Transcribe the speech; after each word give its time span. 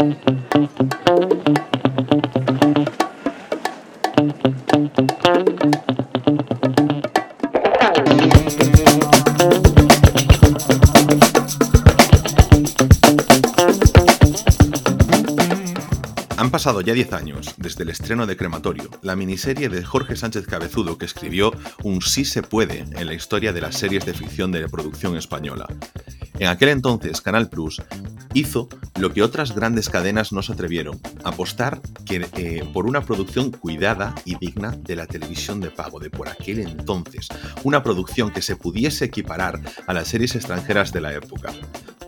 Han 0.00 0.10
pasado 16.52 16.80
ya 16.80 16.94
10 16.94 17.12
años 17.14 17.54
desde 17.56 17.82
el 17.82 17.88
estreno 17.88 18.26
de 18.26 18.36
Crematorio, 18.36 18.88
la 19.02 19.16
miniserie 19.16 19.68
de 19.68 19.84
Jorge 19.84 20.14
Sánchez 20.14 20.46
Cabezudo 20.46 20.96
que 20.96 21.06
escribió 21.06 21.52
un 21.82 22.02
sí 22.02 22.24
se 22.24 22.42
puede 22.42 22.84
en 22.92 23.04
la 23.04 23.14
historia 23.14 23.52
de 23.52 23.62
las 23.62 23.76
series 23.76 24.06
de 24.06 24.14
ficción 24.14 24.52
de 24.52 24.68
producción 24.68 25.16
española. 25.16 25.66
En 26.38 26.46
aquel 26.46 26.68
entonces, 26.68 27.20
Canal 27.20 27.48
Plus 27.48 27.82
hizo 28.38 28.68
lo 28.98 29.12
que 29.12 29.22
otras 29.22 29.54
grandes 29.54 29.88
cadenas 29.88 30.32
no 30.32 30.42
se 30.42 30.52
atrevieron, 30.52 31.00
apostar 31.24 31.80
eh, 32.10 32.68
por 32.72 32.86
una 32.86 33.02
producción 33.02 33.50
cuidada 33.50 34.14
y 34.24 34.36
digna 34.36 34.70
de 34.70 34.96
la 34.96 35.06
televisión 35.06 35.60
de 35.60 35.70
pago 35.70 35.98
de 35.98 36.10
por 36.10 36.28
aquel 36.28 36.60
entonces, 36.60 37.28
una 37.64 37.82
producción 37.82 38.30
que 38.30 38.42
se 38.42 38.56
pudiese 38.56 39.06
equiparar 39.06 39.60
a 39.86 39.92
las 39.92 40.08
series 40.08 40.34
extranjeras 40.34 40.92
de 40.92 41.00
la 41.00 41.14
época. 41.14 41.52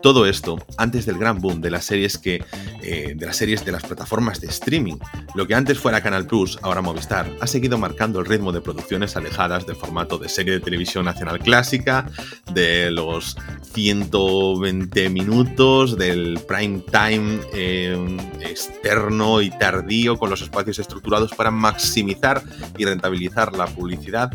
Todo 0.03 0.27
esto 0.27 0.59
antes 0.77 1.07
del 1.07 1.19
gran 1.19 1.41
boom 1.41 1.61
de 1.61 1.71
las 1.71 1.85
series 1.85 2.19
que 2.19 2.43
eh, 2.83 3.13
de 3.15 3.27
las 3.27 3.37
series 3.37 3.65
de 3.65 3.73
las 3.73 3.83
plataformas 3.83 4.41
de 4.41 4.47
streaming. 4.47 4.97
Lo 5.35 5.47
que 5.47 5.55
antes 5.55 5.79
fuera 5.79 6.01
Canal 6.01 6.27
Plus, 6.27 6.59
ahora 6.63 6.81
Movistar, 6.81 7.31
ha 7.41 7.47
seguido 7.47 7.77
marcando 7.77 8.21
el 8.21 8.27
ritmo 8.27 8.53
de 8.53 8.63
producciones 8.63 9.17
alejadas 9.17 9.67
del 9.67 9.77
formato 9.77 10.17
de 10.17 10.31
serie 10.31 10.55
de 10.55 10.61
televisión 10.61 11.05
nacional 11.05 11.39
clásica, 11.41 12.07
de 12.53 12.91
los 12.91 13.37
120 13.73 15.11
minutos, 15.11 15.99
del 15.99 16.41
prime 16.49 16.83
time 16.91 17.41
eh, 17.53 18.17
externo 18.41 19.43
y 19.43 19.51
tardío, 19.51 20.19
con 20.19 20.31
los 20.31 20.41
espacios 20.41 20.79
estructurados 20.79 21.33
para 21.35 21.51
maximizar 21.51 22.43
y 22.79 22.87
rentabilizar 22.87 23.55
la 23.55 23.67
publicidad 23.67 24.31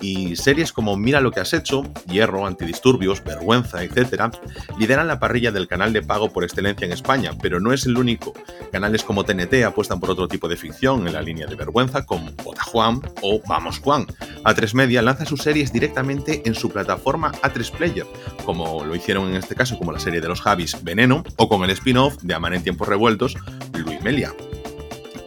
y 0.00 0.36
series 0.36 0.72
como 0.72 0.96
Mira 0.96 1.20
lo 1.20 1.30
que 1.30 1.40
has 1.40 1.52
hecho, 1.52 1.82
Hierro, 2.06 2.46
Antidisturbios, 2.46 3.24
Vergüenza, 3.24 3.82
etc., 3.82 4.34
lideran 4.78 5.05
la 5.06 5.18
parrilla 5.18 5.52
del 5.52 5.68
canal 5.68 5.92
de 5.92 6.02
pago 6.02 6.32
por 6.32 6.44
excelencia 6.44 6.84
en 6.84 6.92
España, 6.92 7.32
pero 7.40 7.60
no 7.60 7.72
es 7.72 7.86
el 7.86 7.96
único. 7.96 8.32
Canales 8.72 9.02
como 9.04 9.24
TNT 9.24 9.64
apuestan 9.64 10.00
por 10.00 10.10
otro 10.10 10.28
tipo 10.28 10.48
de 10.48 10.56
ficción 10.56 11.06
en 11.06 11.12
la 11.12 11.22
línea 11.22 11.46
de 11.46 11.54
Vergüenza, 11.54 12.04
como 12.04 12.30
Bota 12.42 12.62
Juan 12.64 13.00
o 13.22 13.40
Vamos 13.46 13.78
Juan. 13.78 14.06
A3 14.44 14.74
Media 14.74 15.02
lanza 15.02 15.24
sus 15.24 15.42
series 15.42 15.72
directamente 15.72 16.42
en 16.44 16.54
su 16.54 16.70
plataforma 16.70 17.32
A3 17.42 17.70
Player, 17.70 18.06
como 18.44 18.84
lo 18.84 18.94
hicieron 18.94 19.28
en 19.28 19.36
este 19.36 19.54
caso 19.54 19.78
como 19.78 19.92
la 19.92 19.98
serie 19.98 20.20
de 20.20 20.28
los 20.28 20.40
Javis 20.40 20.82
Veneno 20.82 21.24
o 21.36 21.48
con 21.48 21.64
el 21.64 21.70
spin-off 21.70 22.16
de 22.22 22.34
Amar 22.34 22.54
en 22.54 22.62
tiempos 22.62 22.88
revueltos, 22.88 23.36
Luis 23.74 24.00
Melia. 24.02 24.32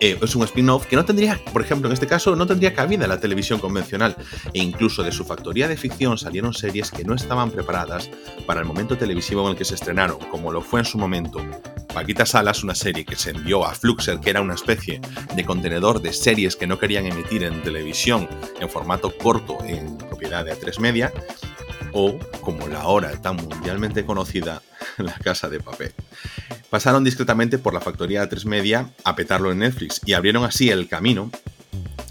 Eh, 0.02 0.18
es 0.22 0.36
un 0.36 0.44
spin-off 0.44 0.86
que 0.86 0.96
no 0.96 1.04
tendría, 1.04 1.40
por 1.52 1.62
ejemplo, 1.62 1.90
en 1.90 1.94
este 1.94 2.08
caso, 2.08 2.36
no 2.36 2.48
tendría 2.48 2.74
cabida 2.74 3.04
en 3.04 3.10
la 3.10 3.20
televisión 3.20 3.60
convencional. 3.60 4.16
E 4.54 4.60
incluso 4.60 5.04
de 5.04 5.12
su 5.12 5.26
factoría 5.26 5.68
de 5.68 5.76
ficción 5.76 6.18
salieron 6.18 6.54
series 6.54 6.92
que 6.92 7.04
no 7.04 7.16
estaban 7.16 7.52
preparadas 7.52 8.10
para 8.46 8.62
el 8.62 8.66
momento 8.66 8.98
televisivo 8.98 9.44
en 9.44 9.52
el 9.52 9.58
que 9.58 9.66
se 9.66 9.76
estrenaron, 9.76 10.18
como 10.32 10.52
lo 10.52 10.62
fue 10.62 10.80
en 10.80 10.86
su 10.86 10.98
momento. 10.98 11.46
Paquita 11.94 12.26
Salas, 12.26 12.64
una 12.64 12.76
serie 12.76 13.04
que 13.04 13.16
se 13.16 13.32
envió 13.32 13.66
a 13.66 13.74
Fluxer, 13.74 14.20
que 14.20 14.30
era 14.30 14.42
una 14.42 14.54
especie 14.54 15.02
de 15.36 15.46
contenedor 15.46 16.02
de 16.02 16.14
series 16.14 16.56
que 16.56 16.68
no 16.68 16.80
querían 16.80 17.06
emitir 17.06 17.44
en 17.44 17.62
televisión 17.62 18.30
en 18.62 18.70
formato 18.70 19.12
corto 19.18 19.58
en 19.66 19.98
propiedad 19.98 20.46
de 20.46 20.54
A3 20.54 20.80
Media, 20.80 21.12
o, 21.92 22.18
como 22.42 22.68
la 22.68 22.82
ahora 22.82 23.12
tan 23.20 23.36
mundialmente 23.36 24.06
conocida, 24.06 24.62
La 24.98 25.14
Casa 25.14 25.50
de 25.50 25.60
Papel. 25.60 25.94
Pasaron 26.70 27.04
discretamente 27.04 27.58
por 27.58 27.74
la 27.74 27.82
factoría 27.82 28.22
de 28.22 28.28
3 28.28 28.46
Media 28.46 28.90
a 29.04 29.16
petarlo 29.16 29.52
en 29.52 29.60
Netflix 29.60 30.02
y 30.06 30.14
abrieron 30.14 30.44
así 30.44 30.70
el 30.70 30.88
camino 30.88 31.32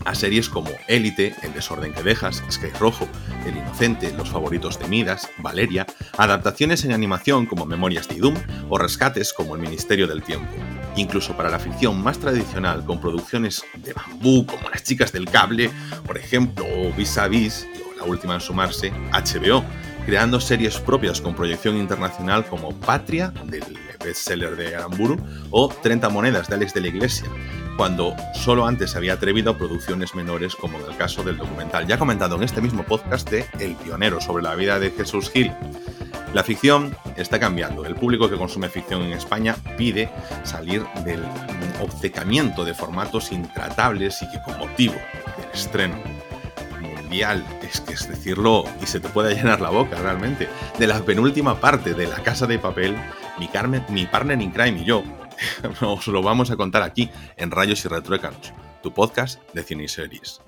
a 0.05 0.15
series 0.15 0.49
como 0.49 0.71
Élite, 0.87 1.35
El 1.43 1.53
desorden 1.53 1.93
que 1.93 2.03
dejas, 2.03 2.43
Sky 2.51 2.69
Rojo, 2.81 3.07
El 3.47 3.57
Inocente, 3.57 4.13
Los 4.17 4.31
favoritos 4.31 4.79
de 4.79 4.89
Midas, 4.89 5.29
Valeria, 5.39 5.87
adaptaciones 6.17 6.85
en 6.85 6.93
animación 6.93 7.47
como 7.47 7.67
Memorias 7.67 8.09
de 8.09 8.17
Idum 8.17 8.35
o 8.71 8.79
rescates 8.79 9.33
como 9.33 9.55
El 9.55 9.61
Ministerio 9.61 10.07
del 10.07 10.23
Tiempo. 10.23 10.51
Incluso 10.97 11.37
para 11.37 11.51
la 11.51 11.59
ficción 11.59 12.03
más 12.03 12.19
tradicional, 12.19 12.85
con 12.85 13.01
producciones 13.01 13.63
de 13.77 13.93
bambú 13.93 14.47
como 14.47 14.71
Las 14.71 14.83
chicas 14.83 15.13
del 15.13 15.27
cable, 15.27 15.71
por 16.07 16.17
ejemplo, 16.17 16.65
o 16.65 16.93
Vis 16.95 17.19
a 17.19 17.29
Vis, 17.29 17.67
la 17.99 18.05
última 18.05 18.35
en 18.35 18.41
sumarse, 18.41 18.93
HBO, 19.13 19.65
creando 20.09 20.41
series 20.41 20.81
propias 20.81 21.21
con 21.21 21.35
proyección 21.35 21.77
internacional 21.77 22.47
como 22.47 22.75
Patria, 22.75 23.31
del 23.45 23.63
bestseller 24.03 24.57
de 24.57 24.75
Aramburu, 24.75 25.19
o 25.51 25.69
30 25.69 26.09
monedas 26.09 26.49
de 26.49 26.55
Alex 26.55 26.73
de 26.73 26.81
la 26.81 26.89
Iglesia, 26.89 27.27
cuando 27.77 28.17
solo 28.33 28.67
antes 28.67 28.93
se 28.93 28.97
había 28.97 29.13
atrevido 29.13 29.51
a 29.51 29.59
producciones 29.59 30.15
menores 30.15 30.57
como 30.57 30.79
en 30.79 30.87
el 30.87 30.97
caso 30.97 31.23
del 31.23 31.37
documental 31.37 31.87
ya 31.87 31.99
comentado 31.99 32.37
en 32.37 32.45
este 32.45 32.63
mismo 32.63 32.85
podcast 32.85 33.29
de 33.29 33.45
El 33.61 33.77
Pionero 33.77 34.19
sobre 34.23 34.43
la 34.43 34.55
vida 34.55 34.81
de 34.81 34.93
Jesús 34.93 35.29
Gil. 35.29 35.53
La 36.33 36.43
ficción 36.43 36.97
está 37.19 37.39
cambiando. 37.39 37.85
El 37.85 37.95
público 37.95 38.31
que 38.31 38.37
consume 38.37 38.71
ficción 38.71 39.03
en 39.03 39.13
España 39.13 39.57
pide 39.77 40.09
salir 40.43 40.87
del 41.05 41.23
obcecamiento 41.83 42.65
de 42.65 42.73
formatos 42.73 43.31
intratables 43.31 44.23
y 44.23 44.31
que 44.31 44.41
con 44.41 44.59
motivo 44.59 44.95
del 44.95 45.51
estreno 45.53 46.18
es 47.11 47.81
que 47.81 47.95
es 47.95 48.07
decirlo 48.07 48.65
y 48.83 48.87
se 48.87 49.01
te 49.01 49.09
puede 49.09 49.35
llenar 49.35 49.61
la 49.61 49.71
boca 49.71 49.97
realmente, 49.97 50.49
de 50.79 50.87
la 50.87 51.03
penúltima 51.05 51.59
parte 51.59 51.95
de 51.95 52.07
La 52.07 52.23
Casa 52.23 52.47
de 52.47 52.59
Papel, 52.59 52.97
mi, 53.39 53.49
Carmen, 53.49 53.83
mi 53.89 54.07
partner 54.07 54.41
in 54.41 54.51
crime 54.51 54.83
y 54.83 54.85
yo 54.85 55.03
os 55.81 56.07
lo 56.07 56.23
vamos 56.23 56.51
a 56.51 56.57
contar 56.57 56.83
aquí 56.83 57.11
en 57.37 57.51
Rayos 57.51 57.85
y 57.85 57.89
Retruécanos, 57.89 58.53
tu 58.83 58.93
podcast 58.93 59.41
de 59.55 59.63
cine 59.63 59.85
y 59.85 59.89
series. 59.89 60.41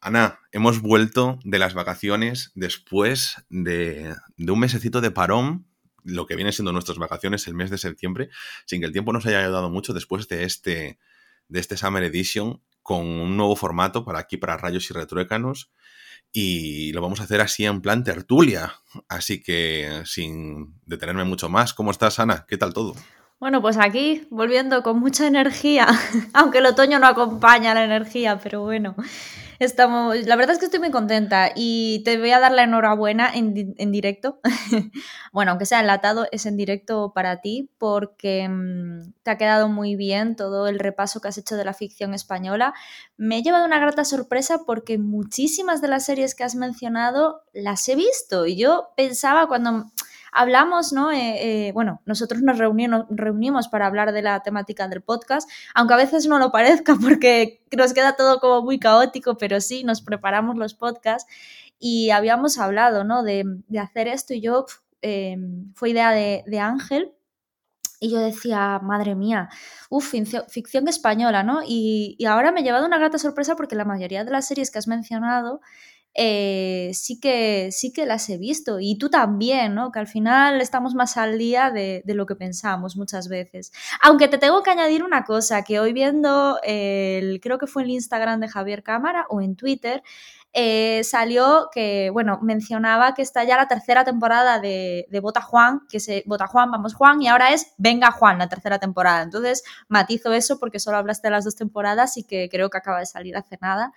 Ana, 0.00 0.40
hemos 0.52 0.80
vuelto 0.80 1.38
de 1.44 1.58
las 1.58 1.74
vacaciones 1.74 2.50
después 2.54 3.44
de, 3.50 4.14
de 4.36 4.52
un 4.52 4.58
mesecito 4.58 5.02
de 5.02 5.10
parón 5.10 5.66
lo 6.02 6.26
que 6.26 6.36
viene 6.36 6.52
siendo 6.52 6.72
nuestras 6.72 6.98
vacaciones 6.98 7.46
el 7.46 7.54
mes 7.54 7.70
de 7.70 7.78
septiembre, 7.78 8.30
sin 8.66 8.80
que 8.80 8.86
el 8.86 8.92
tiempo 8.92 9.12
nos 9.12 9.26
haya 9.26 9.40
ayudado 9.40 9.70
mucho 9.70 9.92
después 9.92 10.28
de 10.28 10.44
este 10.44 10.98
de 11.48 11.60
este 11.60 11.76
Summer 11.76 12.02
Edition 12.02 12.62
con 12.82 13.06
un 13.06 13.36
nuevo 13.36 13.56
formato 13.56 14.04
para 14.04 14.18
aquí, 14.18 14.36
para 14.36 14.56
Rayos 14.56 14.90
y 14.90 14.94
Retruécanos. 14.94 15.72
Y 16.30 16.92
lo 16.92 17.00
vamos 17.00 17.20
a 17.20 17.24
hacer 17.24 17.40
así 17.40 17.64
en 17.64 17.80
plan 17.80 18.04
tertulia. 18.04 18.74
Así 19.08 19.42
que 19.42 20.02
sin 20.04 20.80
detenerme 20.84 21.24
mucho 21.24 21.48
más, 21.48 21.74
¿cómo 21.74 21.90
estás, 21.90 22.18
Ana? 22.18 22.44
¿Qué 22.48 22.56
tal 22.56 22.74
todo? 22.74 22.94
Bueno, 23.40 23.60
pues 23.60 23.76
aquí 23.78 24.26
volviendo 24.30 24.82
con 24.82 25.00
mucha 25.00 25.26
energía, 25.26 25.86
aunque 26.32 26.58
el 26.58 26.66
otoño 26.66 26.98
no 26.98 27.06
acompaña 27.06 27.74
la 27.74 27.84
energía, 27.84 28.38
pero 28.42 28.62
bueno, 28.62 28.96
estamos, 29.58 30.16
la 30.26 30.36
verdad 30.36 30.54
es 30.54 30.58
que 30.58 30.66
estoy 30.66 30.80
muy 30.80 30.90
contenta 30.90 31.50
y 31.54 32.02
te 32.04 32.18
voy 32.18 32.30
a 32.30 32.40
dar 32.40 32.52
la 32.52 32.64
enhorabuena 32.64 33.30
en, 33.32 33.74
en 33.76 33.92
directo. 33.92 34.40
bueno, 35.32 35.52
aunque 35.52 35.66
sea 35.66 35.80
enlatado, 35.80 36.26
es 36.32 36.46
en 36.46 36.56
directo 36.56 37.12
para 37.14 37.40
ti 37.40 37.70
porque 37.78 38.48
mm, 38.48 39.12
te 39.22 39.30
ha 39.30 39.38
quedado 39.38 39.68
muy 39.68 39.96
bien 39.96 40.36
todo 40.36 40.68
el 40.68 40.78
repaso 40.78 41.20
que 41.20 41.28
has 41.28 41.38
hecho 41.38 41.56
de 41.56 41.64
la 41.64 41.74
ficción 41.74 42.14
española. 42.14 42.74
Me 43.16 43.38
he 43.38 43.42
llevado 43.42 43.64
una 43.64 43.78
grata 43.78 44.04
sorpresa 44.04 44.60
porque 44.66 44.98
muchísimas 44.98 45.80
de 45.80 45.88
las 45.88 46.04
series 46.04 46.34
que 46.34 46.44
has 46.44 46.54
mencionado 46.54 47.42
las 47.52 47.88
he 47.88 47.96
visto 47.96 48.46
y 48.46 48.56
yo 48.56 48.88
pensaba 48.96 49.46
cuando 49.46 49.86
hablamos, 50.34 50.92
¿no? 50.92 51.12
Eh, 51.12 51.68
eh, 51.68 51.72
bueno, 51.72 52.02
nosotros 52.04 52.42
nos 52.42 52.58
reunimos 52.58 53.68
para 53.68 53.86
hablar 53.86 54.12
de 54.12 54.20
la 54.20 54.42
temática 54.42 54.88
del 54.88 55.00
podcast, 55.00 55.48
aunque 55.74 55.94
a 55.94 55.96
veces 55.96 56.26
no 56.26 56.38
lo 56.38 56.50
parezca 56.52 56.96
porque 57.00 57.62
nos 57.74 57.94
queda 57.94 58.16
todo 58.16 58.40
como 58.40 58.62
muy 58.62 58.78
caótico, 58.78 59.38
pero 59.38 59.60
sí, 59.60 59.84
nos 59.84 60.02
preparamos 60.02 60.56
los 60.56 60.74
podcasts 60.74 61.32
y 61.78 62.10
habíamos 62.10 62.58
hablado, 62.58 63.04
¿no? 63.04 63.22
De, 63.22 63.44
hacer 63.80 64.08
esto 64.08 64.34
y 64.34 64.40
yo, 64.40 64.66
em, 65.00 65.72
fue 65.74 65.90
idea 65.90 66.10
de, 66.10 66.60
Ángel. 66.60 67.12
Y 68.00 68.10
yo 68.10 68.18
decía, 68.18 68.80
madre 68.82 69.14
mía, 69.14 69.48
uff, 69.88 70.12
ficción, 70.48 70.88
española, 70.88 71.42
¿no? 71.42 71.62
Y, 71.66 72.16
y, 72.18 72.26
ahora 72.26 72.52
me 72.52 72.60
he 72.60 72.62
llevado 72.62 72.84
una 72.86 72.98
grata 72.98 73.18
sorpresa 73.18 73.56
porque 73.56 73.76
la 73.76 73.86
mayoría 73.86 74.24
de 74.24 74.30
las 74.30 74.46
series 74.46 74.70
que 74.70 74.78
has 74.78 74.88
mencionado 74.88 75.60
eh, 76.14 76.92
sí, 76.94 77.18
que, 77.18 77.70
sí 77.72 77.92
que 77.92 78.06
las 78.06 78.28
he 78.30 78.38
visto. 78.38 78.78
Y 78.80 78.96
tú 78.98 79.10
también, 79.10 79.74
¿no? 79.74 79.90
Que 79.90 79.98
al 79.98 80.06
final 80.06 80.60
estamos 80.60 80.94
más 80.94 81.16
al 81.16 81.38
día 81.38 81.70
de, 81.70 82.02
lo 82.06 82.26
que 82.26 82.36
pensamos 82.36 82.96
muchas 82.96 83.28
veces. 83.28 83.72
Aunque 84.00 84.28
te 84.28 84.38
tengo 84.38 84.62
que 84.62 84.70
añadir 84.70 85.02
una 85.02 85.24
cosa, 85.24 85.64
que 85.64 85.80
hoy 85.80 85.92
viendo, 85.92 86.58
el, 86.62 87.40
creo 87.40 87.58
que 87.58 87.66
fue 87.66 87.82
en 87.82 87.88
el 87.88 87.94
Instagram 87.96 88.40
de 88.40 88.48
Javier 88.48 88.84
Cámara 88.84 89.26
o 89.28 89.40
en 89.40 89.56
Twitter, 89.56 90.02
eh, 90.56 91.02
salió 91.02 91.68
que, 91.72 92.10
bueno, 92.12 92.38
mencionaba 92.40 93.14
que 93.14 93.22
está 93.22 93.42
ya 93.42 93.56
la 93.56 93.66
tercera 93.66 94.04
temporada 94.04 94.60
de, 94.60 95.06
de 95.10 95.18
Bota 95.20 95.40
Juan, 95.40 95.80
que 95.88 95.98
se 95.98 96.22
Bota 96.26 96.46
Juan, 96.46 96.70
vamos 96.70 96.94
Juan, 96.94 97.20
y 97.20 97.26
ahora 97.26 97.52
es 97.52 97.74
Venga 97.76 98.12
Juan, 98.12 98.38
la 98.38 98.48
tercera 98.48 98.78
temporada. 98.78 99.22
Entonces, 99.22 99.64
matizo 99.88 100.32
eso 100.32 100.60
porque 100.60 100.78
solo 100.78 100.98
hablaste 100.98 101.26
de 101.26 101.32
las 101.32 101.44
dos 101.44 101.56
temporadas 101.56 102.16
y 102.18 102.22
que 102.22 102.48
creo 102.48 102.70
que 102.70 102.78
acaba 102.78 103.00
de 103.00 103.06
salir 103.06 103.36
hace 103.36 103.58
nada 103.60 103.92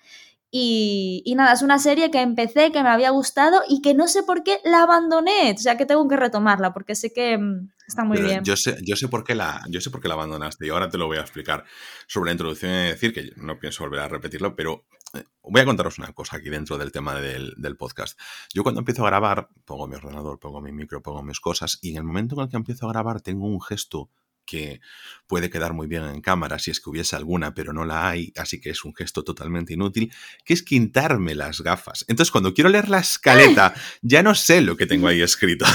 Y, 0.50 1.24
y, 1.26 1.36
nada, 1.36 1.52
es 1.52 1.62
una 1.62 1.78
serie 1.78 2.10
que 2.10 2.22
empecé, 2.22 2.72
que 2.72 2.82
me 2.82 2.90
había 2.90 3.10
gustado 3.10 3.62
y 3.68 3.82
que 3.82 3.94
no 3.94 4.08
sé 4.08 4.24
por 4.24 4.44
qué 4.44 4.60
la 4.64 4.84
abandoné. 4.84 5.52
O 5.52 5.58
sea 5.58 5.78
que 5.78 5.86
tengo 5.86 6.08
que 6.08 6.16
retomarla 6.16 6.74
porque 6.74 6.96
sé 6.96 7.12
que 7.12 7.38
mm, 7.38 7.70
está 7.86 8.06
muy 8.06 8.18
Pero 8.18 8.30
bien. 8.30 8.44
Yo 8.46 8.56
sé, 8.56 8.78
yo, 8.82 8.96
sé 8.96 9.10
por 9.10 9.26
qué 9.26 9.36
la, 9.36 9.62
yo 9.68 9.82
sé 9.82 9.90
por 9.90 10.00
qué 10.00 10.08
la 10.08 10.14
abandonaste 10.14 10.66
y 10.66 10.70
ahora 10.70 10.90
te 10.90 10.98
lo 10.98 11.08
voy 11.08 11.18
a 11.18 11.22
explicar. 11.22 11.66
Sobre 12.08 12.30
la 12.30 12.32
introducción 12.34 12.72
y 12.72 12.88
decir 12.88 13.14
que 13.14 13.32
no 13.36 13.60
pienso 13.60 13.84
volver 13.84 14.00
a 14.00 14.08
repetirlo, 14.08 14.56
pero 14.56 14.86
eh, 15.14 15.24
voy 15.44 15.62
a 15.62 15.66
contaros 15.66 15.98
una 15.98 16.14
cosa 16.14 16.38
aquí 16.38 16.50
dentro 16.50 16.78
del 16.78 16.94
tema 16.94 17.16
del, 17.16 17.54
del, 17.58 17.76
podcast. 17.76 18.18
Yo 18.54 18.64
cuando 18.64 18.80
empiezo 18.80 19.06
a 19.06 19.10
grabar, 19.10 19.50
pongo 19.66 19.88
mi 19.88 19.96
ordenador, 19.96 20.40
pongo 20.40 20.62
mi 20.62 20.72
micro, 20.72 21.02
pongo 21.02 21.24
mis 21.24 21.42
cosas 21.42 21.78
y 21.82 21.92
en 21.92 21.98
el 21.98 22.04
momento 22.04 22.36
en 22.36 22.44
el 22.44 22.50
que 22.50 22.58
empiezo 22.58 22.86
a 22.86 22.94
grabar 22.94 23.20
tengo 23.20 23.46
un 23.46 23.62
gesto 23.62 24.10
que 24.48 24.82
puede 25.28 25.52
quedar 25.52 25.74
muy 25.74 25.86
bien 25.86 26.04
en 26.06 26.22
cámara 26.22 26.58
si 26.58 26.72
es 26.72 26.80
que 26.80 26.90
hubiese 26.90 27.16
alguna, 27.16 27.54
pero 27.54 27.74
no 27.74 27.86
la 27.86 28.10
hay, 28.10 28.34
así 28.38 28.60
que 28.60 28.72
es 28.72 28.84
un 28.84 28.96
gesto 28.96 29.24
totalmente 29.24 29.74
inútil, 29.74 30.12
que 30.44 30.56
es 30.56 30.64
quitarme 30.64 31.36
las 31.36 31.62
gafas. 31.62 32.06
Entonces, 32.08 32.32
cuando 32.32 32.56
quiero 32.56 32.70
leer 32.70 32.90
la 32.90 33.00
escaleta, 33.00 33.76
ya 34.02 34.24
no 34.24 34.34
sé 34.34 34.62
lo 34.62 34.76
que 34.76 34.88
tengo 34.88 35.08
ahí 35.08 35.22
escrito. 35.22 35.66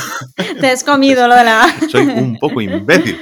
Te 0.61 0.67
has 0.69 0.83
comido 0.83 1.29
lo 1.29 1.37
de 1.37 1.45
la... 1.45 1.77
Soy 1.89 2.07
un 2.07 2.39
poco 2.39 2.61
imbécil. 2.61 3.17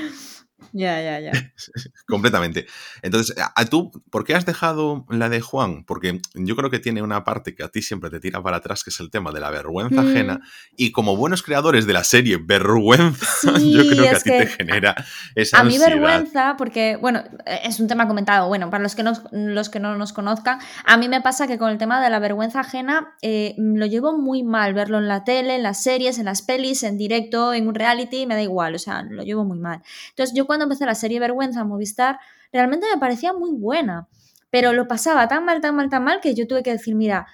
Ya, 0.73 1.01
ya, 1.03 1.21
ya. 1.21 1.33
Completamente. 2.07 2.67
Entonces, 3.03 3.37
¿a 3.39 3.65
tú 3.67 3.91
por 4.11 4.25
qué 4.25 4.35
has 4.35 4.47
dejado 4.47 5.07
la 5.09 5.29
de 5.29 5.41
Juan? 5.41 5.85
Porque 5.85 6.21
yo 6.35 6.57
creo 6.57 6.71
que 6.71 6.79
tiene 6.79 7.03
una 7.03 7.25
parte 7.25 7.55
que 7.55 7.63
a 7.63 7.69
ti 7.69 7.83
siempre 7.83 8.11
te 8.11 8.21
tira 8.21 8.43
para 8.43 8.59
atrás, 8.59 8.85
que 8.85 8.91
es 8.91 9.01
el 9.01 9.11
tema 9.11 9.33
de 9.33 9.41
la 9.41 9.51
vergüenza 9.51 10.03
mm. 10.03 10.09
ajena. 10.09 10.41
Y 10.77 10.93
como 10.93 11.17
buenos 11.17 11.43
creadores 11.43 11.87
de 11.87 11.93
la 11.93 12.05
serie 12.05 12.39
Vergüenza, 12.39 13.27
sí, 13.59 13.73
yo 13.73 13.83
creo 13.83 14.03
que 14.03 14.09
a 14.09 14.19
ti 14.19 14.31
te 14.31 14.47
genera 14.47 14.95
esa 15.35 15.61
A 15.61 15.65
mí 15.65 15.79
vergüenza, 15.79 16.57
porque, 16.57 16.97
bueno, 16.97 17.23
es 17.47 17.81
un 17.81 17.89
tema 17.89 18.07
comentado. 18.07 18.49
Bueno, 18.49 18.71
para 18.71 18.83
los 18.83 18.95
que, 18.95 19.03
no, 19.03 19.13
los 19.33 19.69
que 19.69 19.81
no 19.81 19.97
nos 19.97 20.13
conozcan, 20.13 20.59
a 20.85 20.97
mí 20.97 21.09
me 21.09 21.21
pasa 21.21 21.47
que 21.47 21.59
con 21.59 21.71
el 21.71 21.79
tema 21.79 22.03
de 22.03 22.11
la 22.11 22.19
vergüenza 22.19 22.61
ajena 22.61 23.15
eh, 23.23 23.55
lo 23.59 23.87
llevo 23.87 24.17
muy 24.17 24.43
mal. 24.43 24.75
Verlo 24.75 24.99
en 24.99 25.09
la 25.09 25.25
tele, 25.25 25.57
en 25.57 25.63
las 25.63 25.83
series, 25.83 26.19
en 26.19 26.27
las 26.27 26.43
pelis, 26.43 26.83
en 26.83 26.97
directo, 26.97 27.53
en 27.55 27.69
un 27.69 27.75
reality, 27.75 28.27
me 28.27 28.35
da 28.35 28.43
igual. 28.43 28.75
O 28.75 28.79
sea, 28.79 29.03
lo 29.03 29.23
llevo 29.23 29.45
muy 29.45 29.59
mal. 29.59 29.83
Entonces, 30.11 30.35
yo 30.37 30.47
cuando 30.47 30.60
empecé 30.65 30.87
la 30.87 30.95
serie 30.95 31.21
Vergüenza 31.21 31.65
Movistar, 31.65 32.19
realmente 32.53 32.87
me 32.93 33.01
parecía 33.01 33.33
muy 33.33 33.53
buena, 33.53 34.09
pero 34.51 34.73
lo 34.73 34.89
pasaba 34.89 35.29
tan 35.29 35.45
mal, 35.45 35.61
tan 35.61 35.77
mal, 35.77 35.89
tan 35.89 36.05
mal 36.05 36.21
que 36.21 36.35
yo 36.35 36.47
tuve 36.47 36.63
que 36.63 36.73
decir, 36.73 36.95
mira, 36.95 37.27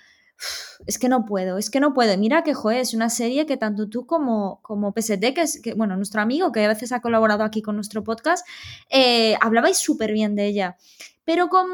es 0.86 0.98
que 0.98 1.08
no 1.08 1.24
puedo, 1.24 1.58
es 1.58 1.70
que 1.70 1.80
no 1.80 1.94
puedo. 1.94 2.16
Mira 2.18 2.42
que, 2.42 2.54
joder, 2.54 2.80
es 2.80 2.94
una 2.94 3.08
serie 3.08 3.46
que 3.46 3.56
tanto 3.56 3.88
tú 3.88 4.06
como, 4.06 4.60
como 4.62 4.92
PST, 4.92 5.34
que 5.34 5.42
es, 5.42 5.60
bueno, 5.76 5.96
nuestro 5.96 6.20
amigo, 6.20 6.52
que 6.52 6.64
a 6.64 6.68
veces 6.68 6.92
ha 6.92 7.00
colaborado 7.00 7.44
aquí 7.44 7.62
con 7.62 7.76
nuestro 7.76 8.04
podcast, 8.04 8.46
eh, 8.90 9.36
hablabais 9.40 9.78
súper 9.78 10.12
bien 10.12 10.36
de 10.36 10.46
ella. 10.46 10.76
Pero 11.24 11.48
con, 11.48 11.66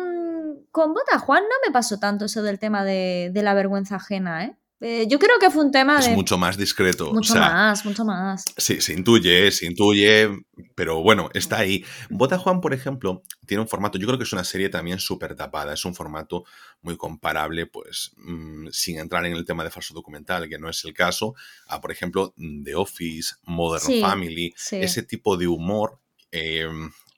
con 0.71 0.95
Bota 0.95 1.19
Juan 1.19 1.43
no 1.43 1.57
me 1.67 1.73
pasó 1.73 1.99
tanto 1.99 2.25
eso 2.27 2.43
del 2.43 2.59
tema 2.59 2.85
de, 2.85 3.31
de 3.33 3.43
la 3.43 3.55
vergüenza 3.55 3.97
ajena, 3.97 4.45
¿eh? 4.45 4.57
Eh, 4.85 5.07
yo 5.09 5.19
creo 5.21 5.39
que 5.39 5.49
fue 5.49 5.65
un 5.65 5.71
tema 5.71 6.01
es 6.01 6.07
de... 6.07 6.15
mucho 6.15 6.37
más 6.37 6.57
discreto. 6.57 7.13
Mucho 7.13 7.35
o 7.35 7.37
sea, 7.37 7.49
más, 7.51 7.85
mucho 7.85 8.05
más. 8.05 8.45
Sí, 8.57 8.81
se 8.81 8.93
intuye, 8.95 9.51
se 9.53 9.67
intuye, 9.67 10.29
pero 10.75 11.01
bueno, 11.03 11.31
está 11.35 11.59
ahí. 11.59 11.85
Bota 12.11 12.37
Juan, 12.37 12.61
por 12.61 12.75
ejemplo, 12.75 13.23
tiene 13.47 13.63
un 13.63 13.69
formato, 13.69 13.97
yo 13.97 14.07
creo 14.09 14.19
que 14.19 14.25
es 14.25 14.33
una 14.33 14.43
serie 14.43 14.69
también 14.71 14.99
súper 14.99 15.37
tapada, 15.37 15.73
es 15.75 15.85
un 15.85 15.95
formato 15.95 16.45
muy 16.81 16.97
comparable, 16.97 17.67
pues 17.67 18.11
mmm, 18.17 18.67
sin 18.73 18.99
entrar 18.99 19.25
en 19.25 19.35
el 19.35 19.45
tema 19.45 19.63
de 19.63 19.71
falso 19.71 19.95
documental, 19.95 20.49
que 20.49 20.59
no 20.59 20.69
es 20.69 20.85
el 20.85 20.93
caso, 20.95 21.35
a, 21.69 21.81
por 21.81 21.93
ejemplo, 21.93 22.35
The 22.65 22.75
Office, 22.75 23.37
Modern 23.45 23.85
Sí, 23.85 24.01
Family, 24.01 24.53
sí. 24.57 24.77
ese 24.77 25.05
tipo 25.05 25.37
de 25.37 25.47
humor. 25.47 26.01
eh, 26.33 26.67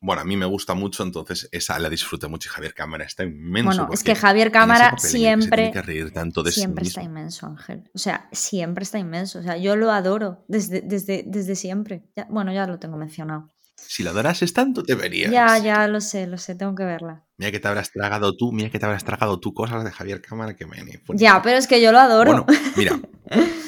bueno, 0.04 0.20
a 0.20 0.24
mí 0.26 0.36
me 0.36 0.44
gusta 0.44 0.74
mucho, 0.74 1.02
entonces 1.02 1.48
esa 1.50 1.78
la 1.78 1.88
disfruté 1.88 2.28
mucho 2.28 2.50
y 2.50 2.52
Javier 2.52 2.74
Cámara 2.74 3.04
está 3.04 3.24
inmenso. 3.24 3.68
Bueno, 3.70 3.88
es 3.90 4.02
que 4.04 4.14
Javier 4.14 4.52
Cámara 4.52 4.96
siempre, 4.98 5.70
que 5.72 5.80
reír 5.80 6.12
tanto 6.12 6.42
de 6.42 6.52
sí 6.52 6.60
siempre 6.60 6.84
está 6.84 7.02
inmenso, 7.02 7.46
Ángel. 7.46 7.88
O 7.94 7.98
sea, 7.98 8.28
siempre 8.30 8.82
está 8.82 8.98
inmenso. 8.98 9.38
O 9.38 9.42
sea, 9.42 9.56
yo 9.56 9.76
lo 9.76 9.90
adoro 9.90 10.44
desde, 10.46 10.82
desde, 10.82 11.24
desde 11.26 11.56
siempre. 11.56 12.04
Ya- 12.14 12.26
bueno, 12.28 12.52
ya 12.52 12.66
lo 12.66 12.78
tengo 12.78 12.98
mencionado. 12.98 13.48
Si 13.76 14.02
la 14.02 14.10
adorases 14.10 14.52
tanto, 14.52 14.82
deberías. 14.82 15.32
Ya, 15.32 15.56
ya 15.56 15.88
lo 15.88 16.02
sé, 16.02 16.26
lo 16.26 16.36
sé, 16.36 16.54
tengo 16.54 16.74
que 16.74 16.84
verla. 16.84 17.24
Mira 17.38 17.50
que 17.50 17.58
te 17.58 17.68
habrás 17.68 17.90
tragado 17.90 18.36
tú, 18.36 18.52
mira 18.52 18.68
que 18.68 18.78
te 18.78 18.84
habrás 18.84 19.04
tragado 19.04 19.40
tú 19.40 19.54
cosas 19.54 19.84
de 19.84 19.90
Javier 19.90 20.20
Cámara 20.20 20.54
que 20.54 20.66
me... 20.66 20.76
Ya, 21.14 21.40
pero 21.40 21.56
es 21.56 21.66
que 21.66 21.80
yo 21.80 21.92
lo 21.92 21.98
adoro. 21.98 22.44
Bueno, 22.44 22.46
mira. 22.76 23.00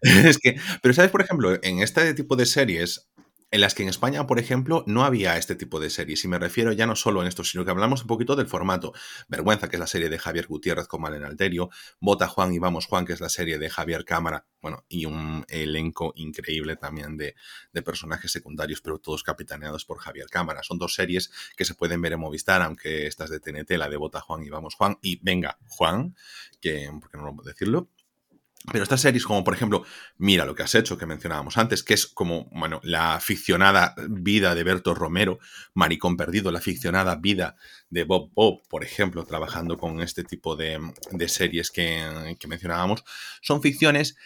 es 0.02 0.38
que, 0.38 0.56
pero 0.82 0.94
sabes, 0.94 1.10
por 1.10 1.22
ejemplo, 1.22 1.58
en 1.62 1.80
este 1.80 2.14
tipo 2.14 2.36
de 2.36 2.46
series, 2.46 3.08
en 3.50 3.60
las 3.60 3.74
que 3.74 3.82
en 3.82 3.88
España, 3.88 4.26
por 4.26 4.38
ejemplo, 4.38 4.84
no 4.86 5.04
había 5.04 5.38
este 5.38 5.54
tipo 5.54 5.80
de 5.80 5.90
series. 5.90 6.24
Y 6.24 6.28
me 6.28 6.38
refiero 6.38 6.72
ya 6.72 6.86
no 6.86 6.96
solo 6.96 7.22
en 7.22 7.28
esto, 7.28 7.44
sino 7.44 7.64
que 7.64 7.70
hablamos 7.70 8.02
un 8.02 8.06
poquito 8.06 8.36
del 8.36 8.46
formato. 8.46 8.92
Vergüenza, 9.28 9.68
que 9.68 9.76
es 9.76 9.80
la 9.80 9.86
serie 9.86 10.10
de 10.10 10.18
Javier 10.18 10.46
Gutiérrez 10.46 10.86
con 10.86 11.00
Malen 11.00 11.24
Alterio. 11.24 11.70
Bota 12.00 12.28
Juan 12.28 12.52
y 12.52 12.58
Vamos 12.58 12.86
Juan, 12.86 13.06
que 13.06 13.14
es 13.14 13.20
la 13.20 13.28
serie 13.28 13.58
de 13.58 13.70
Javier 13.70 14.04
Cámara. 14.04 14.46
Bueno, 14.60 14.84
y 14.88 15.06
un 15.06 15.46
elenco 15.48 16.12
increíble 16.16 16.76
también 16.76 17.16
de, 17.16 17.34
personajes 17.84 18.32
secundarios, 18.32 18.80
pero 18.82 18.98
todos 18.98 19.22
capitaneados 19.22 19.84
por 19.84 19.98
Javier 19.98 20.26
Cámara. 20.28 20.62
Son 20.62 20.78
dos 20.78 20.94
series 20.94 21.30
que 21.56 21.64
se 21.64 21.74
pueden 21.74 22.02
ver 22.02 22.12
en 22.12 22.20
Movistar, 22.20 22.60
aunque 22.60 23.06
esta 23.06 23.24
es 23.24 23.30
de 23.30 23.40
TNT, 23.40 23.70
la 23.78 23.88
de 23.88 23.96
Bota 23.96 24.20
Juan 24.20 24.42
y 24.42 24.50
Vamos 24.50 24.74
Juan. 24.74 24.98
Y 25.00 25.20
venga, 25.22 25.58
Juan, 25.68 26.14
que, 26.60 26.90
¿por 27.00 27.10
qué 27.10 27.16
no 27.16 27.24
lo 27.24 27.34
puedo 27.36 27.48
decirlo? 27.48 27.88
Pero 28.72 28.82
estas 28.82 29.00
series, 29.00 29.24
como 29.24 29.44
por 29.44 29.54
ejemplo, 29.54 29.84
Mira 30.18 30.44
lo 30.44 30.54
que 30.54 30.64
has 30.64 30.74
hecho, 30.74 30.98
que 30.98 31.06
mencionábamos 31.06 31.56
antes, 31.58 31.82
que 31.82 31.94
es 31.94 32.06
como, 32.06 32.48
bueno, 32.52 32.80
la 32.82 33.20
ficcionada 33.20 33.94
vida 34.08 34.54
de 34.54 34.64
Berto 34.64 34.94
Romero, 34.94 35.38
Maricón 35.74 36.16
Perdido, 36.16 36.50
la 36.50 36.60
ficcionada 36.60 37.16
vida 37.16 37.56
de 37.88 38.04
Bob 38.04 38.30
Bob, 38.34 38.62
por 38.68 38.82
ejemplo, 38.82 39.24
trabajando 39.24 39.78
con 39.78 40.00
este 40.00 40.24
tipo 40.24 40.56
de, 40.56 40.80
de 41.12 41.28
series 41.28 41.70
que, 41.70 42.36
que 42.38 42.48
mencionábamos, 42.48 43.04
son 43.40 43.62
ficciones 43.62 44.16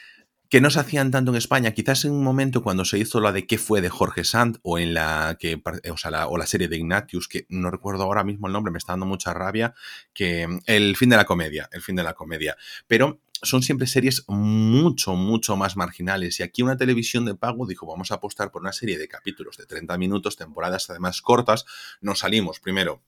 que 0.52 0.60
no 0.60 0.68
se 0.68 0.80
hacían 0.80 1.10
tanto 1.10 1.30
en 1.30 1.38
España, 1.38 1.72
quizás 1.72 2.04
en 2.04 2.12
un 2.12 2.22
momento 2.22 2.62
cuando 2.62 2.84
se 2.84 2.98
hizo 2.98 3.20
la 3.20 3.32
de 3.32 3.46
qué 3.46 3.56
fue 3.56 3.80
de 3.80 3.88
Jorge 3.88 4.22
Sand 4.22 4.58
o 4.60 4.78
en 4.78 4.92
la 4.92 5.38
que 5.40 5.62
o, 5.90 5.96
sea, 5.96 6.10
la, 6.10 6.26
o 6.28 6.36
la 6.36 6.46
serie 6.46 6.68
de 6.68 6.76
Ignatius, 6.76 7.26
que 7.26 7.46
no 7.48 7.70
recuerdo 7.70 8.02
ahora 8.02 8.22
mismo 8.22 8.48
el 8.48 8.52
nombre, 8.52 8.70
me 8.70 8.76
está 8.76 8.92
dando 8.92 9.06
mucha 9.06 9.32
rabia, 9.32 9.72
que 10.12 10.46
el 10.66 10.96
fin 10.96 11.08
de 11.08 11.16
la 11.16 11.24
comedia, 11.24 11.70
el 11.72 11.80
fin 11.80 11.96
de 11.96 12.02
la 12.02 12.12
comedia. 12.12 12.54
Pero 12.86 13.22
son 13.42 13.62
siempre 13.62 13.86
series 13.86 14.24
mucho, 14.28 15.14
mucho 15.14 15.56
más 15.56 15.76
marginales. 15.76 16.40
Y 16.40 16.42
aquí 16.42 16.62
una 16.62 16.76
televisión 16.76 17.24
de 17.24 17.34
pago 17.34 17.66
dijo, 17.66 17.86
vamos 17.86 18.10
a 18.12 18.16
apostar 18.16 18.50
por 18.50 18.62
una 18.62 18.72
serie 18.72 18.98
de 18.98 19.08
capítulos 19.08 19.56
de 19.56 19.66
30 19.66 19.98
minutos, 19.98 20.36
temporadas 20.36 20.88
además 20.90 21.20
cortas. 21.22 21.64
Nos 22.00 22.20
salimos 22.20 22.60
primero 22.60 23.02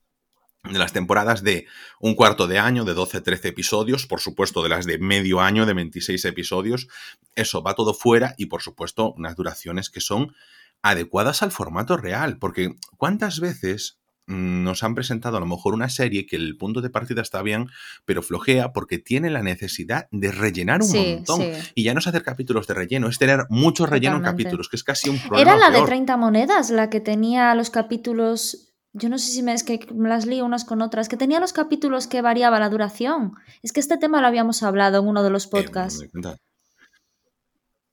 de 0.65 0.79
las 0.79 0.93
temporadas 0.93 1.43
de 1.43 1.67
un 2.01 2.15
cuarto 2.15 2.47
de 2.47 2.59
año, 2.59 2.85
de 2.85 2.95
12, 2.95 3.21
13 3.21 3.49
episodios, 3.49 4.07
por 4.07 4.21
supuesto 4.21 4.63
de 4.63 4.71
las 4.71 4.87
de 4.87 4.99
medio 4.99 5.41
año, 5.41 5.67
de 5.67 5.75
26 5.75 6.25
episodios, 6.25 6.89
eso 7.35 7.63
va 7.63 7.75
todo 7.75 7.93
fuera 7.93 8.35
y 8.39 8.47
por 8.47 8.63
supuesto 8.63 9.13
unas 9.13 9.37
duraciones 9.37 9.91
que 9.91 10.01
son 10.01 10.35
adecuadas 10.81 11.43
al 11.43 11.53
formato 11.53 11.97
real, 11.97 12.38
porque 12.38 12.76
¿cuántas 12.97 13.41
veces 13.41 13.99
nos 14.26 14.83
han 14.83 14.95
presentado 14.95 15.37
a 15.37 15.40
lo 15.40 15.47
mejor 15.47 15.75
una 15.75 15.88
serie 15.88 16.26
que 16.26 16.37
el 16.37 16.57
punto 16.57 16.81
de 16.81 16.88
partida 16.90 17.21
está 17.23 17.43
bien, 17.43 17.69
pero 18.04 18.23
flojea 18.23 18.73
porque 18.73 18.99
tiene 18.99 19.28
la 19.31 19.43
necesidad 19.43 20.09
de 20.11 20.33
rellenar 20.33 20.81
un 20.81 20.88
Sí, 20.88 21.14
montón. 21.16 21.40
sí. 21.43 21.52
Y 21.75 21.83
ya 21.85 21.93
no 21.93 21.99
es 22.00 22.07
hacer 22.07 22.23
capítulos 22.23 22.66
de 22.66 22.75
relleno, 22.75 23.09
es 23.09 23.19
tener 23.19 23.45
mucho 23.50 23.85
relleno 23.87 24.16
en 24.16 24.23
capítulos, 24.23 24.69
que 24.69 24.76
es 24.76 24.85
casi 24.85 25.11
un 25.11 25.19
problema. 25.19 25.40
Era 25.52 25.57
la 25.59 25.69
de 25.71 25.76
peor. 25.78 25.88
30 25.88 26.16
monedas, 26.16 26.71
la 26.71 26.88
que 26.90 27.00
tenía 27.00 27.54
los 27.54 27.71
capítulos. 27.71 28.71
Yo 28.97 29.09
no 29.09 29.19
sé 29.19 29.31
si 29.33 29.43
me 29.43 29.52
es 29.52 29.64
que 29.64 29.81
las 29.97 30.25
lío 30.25 30.45
unas 30.45 30.64
con 30.64 30.81
otras, 30.81 31.09
que 31.09 31.16
tenía 31.16 31.40
los 31.40 31.52
capítulos 31.52 32.07
que 32.07 32.23
variaba 32.23 32.61
la 32.61 32.71
duración. 32.71 33.33
Es 33.62 33.73
que 33.73 33.81
este 33.81 33.99
tema 33.99 34.21
lo 34.21 34.26
habíamos 34.28 34.62
hablado 34.62 35.00
en 35.00 35.07
uno 35.09 35.23
de 35.23 35.31
los 35.31 35.47
Eh, 35.47 35.49
podcasts. 35.50 36.07
cuenta. 36.12 36.37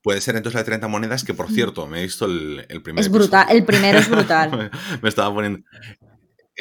Puede 0.03 0.21
ser 0.21 0.35
entonces 0.35 0.55
la 0.55 0.61
de 0.61 0.65
30 0.65 0.87
monedas, 0.87 1.23
que 1.23 1.33
por 1.33 1.49
cierto, 1.51 1.85
me 1.87 1.99
he 1.99 2.03
visto 2.03 2.25
el, 2.25 2.65
el 2.69 2.81
primer 2.81 3.03
Es 3.03 3.11
brutal, 3.11 3.45
el 3.49 3.63
primero 3.65 3.99
es 3.99 4.09
brutal. 4.09 4.71
me 5.01 5.09
estaba 5.09 5.31
poniendo. 5.33 5.59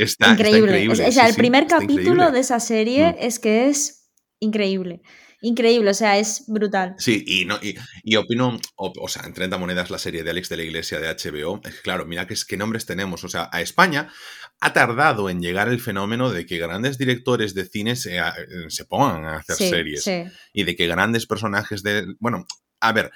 Está 0.02 0.32
está 0.32 0.48
increíble. 0.48 0.88
O 0.88 0.94
sea, 0.94 1.10
sí, 1.12 1.20
el 1.30 1.34
primer 1.34 1.66
capítulo 1.66 2.00
increíble. 2.00 2.30
de 2.32 2.40
esa 2.40 2.60
serie 2.60 3.12
Mm. 3.12 3.16
es 3.20 3.38
que 3.38 3.68
es 3.68 4.10
increíble. 4.40 5.02
Increíble, 5.42 5.90
o 5.90 5.94
sea, 5.94 6.18
es 6.18 6.44
brutal. 6.48 6.94
Sí, 6.98 7.24
y, 7.26 7.46
no, 7.46 7.58
y, 7.62 7.74
y 8.04 8.16
opino, 8.16 8.58
o, 8.76 8.92
o 9.00 9.08
sea, 9.08 9.22
en 9.24 9.32
30 9.32 9.56
monedas 9.56 9.90
la 9.90 9.96
serie 9.98 10.22
de 10.22 10.28
Alex 10.30 10.50
de 10.50 10.58
la 10.58 10.64
Iglesia 10.64 11.00
de 11.00 11.08
HBO, 11.08 11.62
claro, 11.82 12.04
mira 12.04 12.26
qué, 12.26 12.34
qué 12.46 12.56
nombres 12.58 12.84
tenemos. 12.84 13.24
O 13.24 13.28
sea, 13.30 13.48
a 13.50 13.62
España 13.62 14.12
ha 14.60 14.72
tardado 14.74 15.30
en 15.30 15.40
llegar 15.40 15.68
el 15.70 15.80
fenómeno 15.80 16.30
de 16.30 16.44
que 16.44 16.58
grandes 16.58 16.98
directores 16.98 17.54
de 17.54 17.64
cine 17.64 17.96
se, 17.96 18.18
a- 18.18 18.34
se 18.68 18.84
pongan 18.84 19.24
a 19.24 19.36
hacer 19.38 19.56
Sí, 19.56 19.70
series. 19.70 20.04
sí. 20.04 20.24
y 20.52 20.64
de 20.64 20.76
que 20.76 20.86
grandes 20.86 21.24
personajes 21.26 21.82
de... 21.82 22.04
Bueno, 22.18 22.44
a 22.80 22.92
ver, 22.92 23.10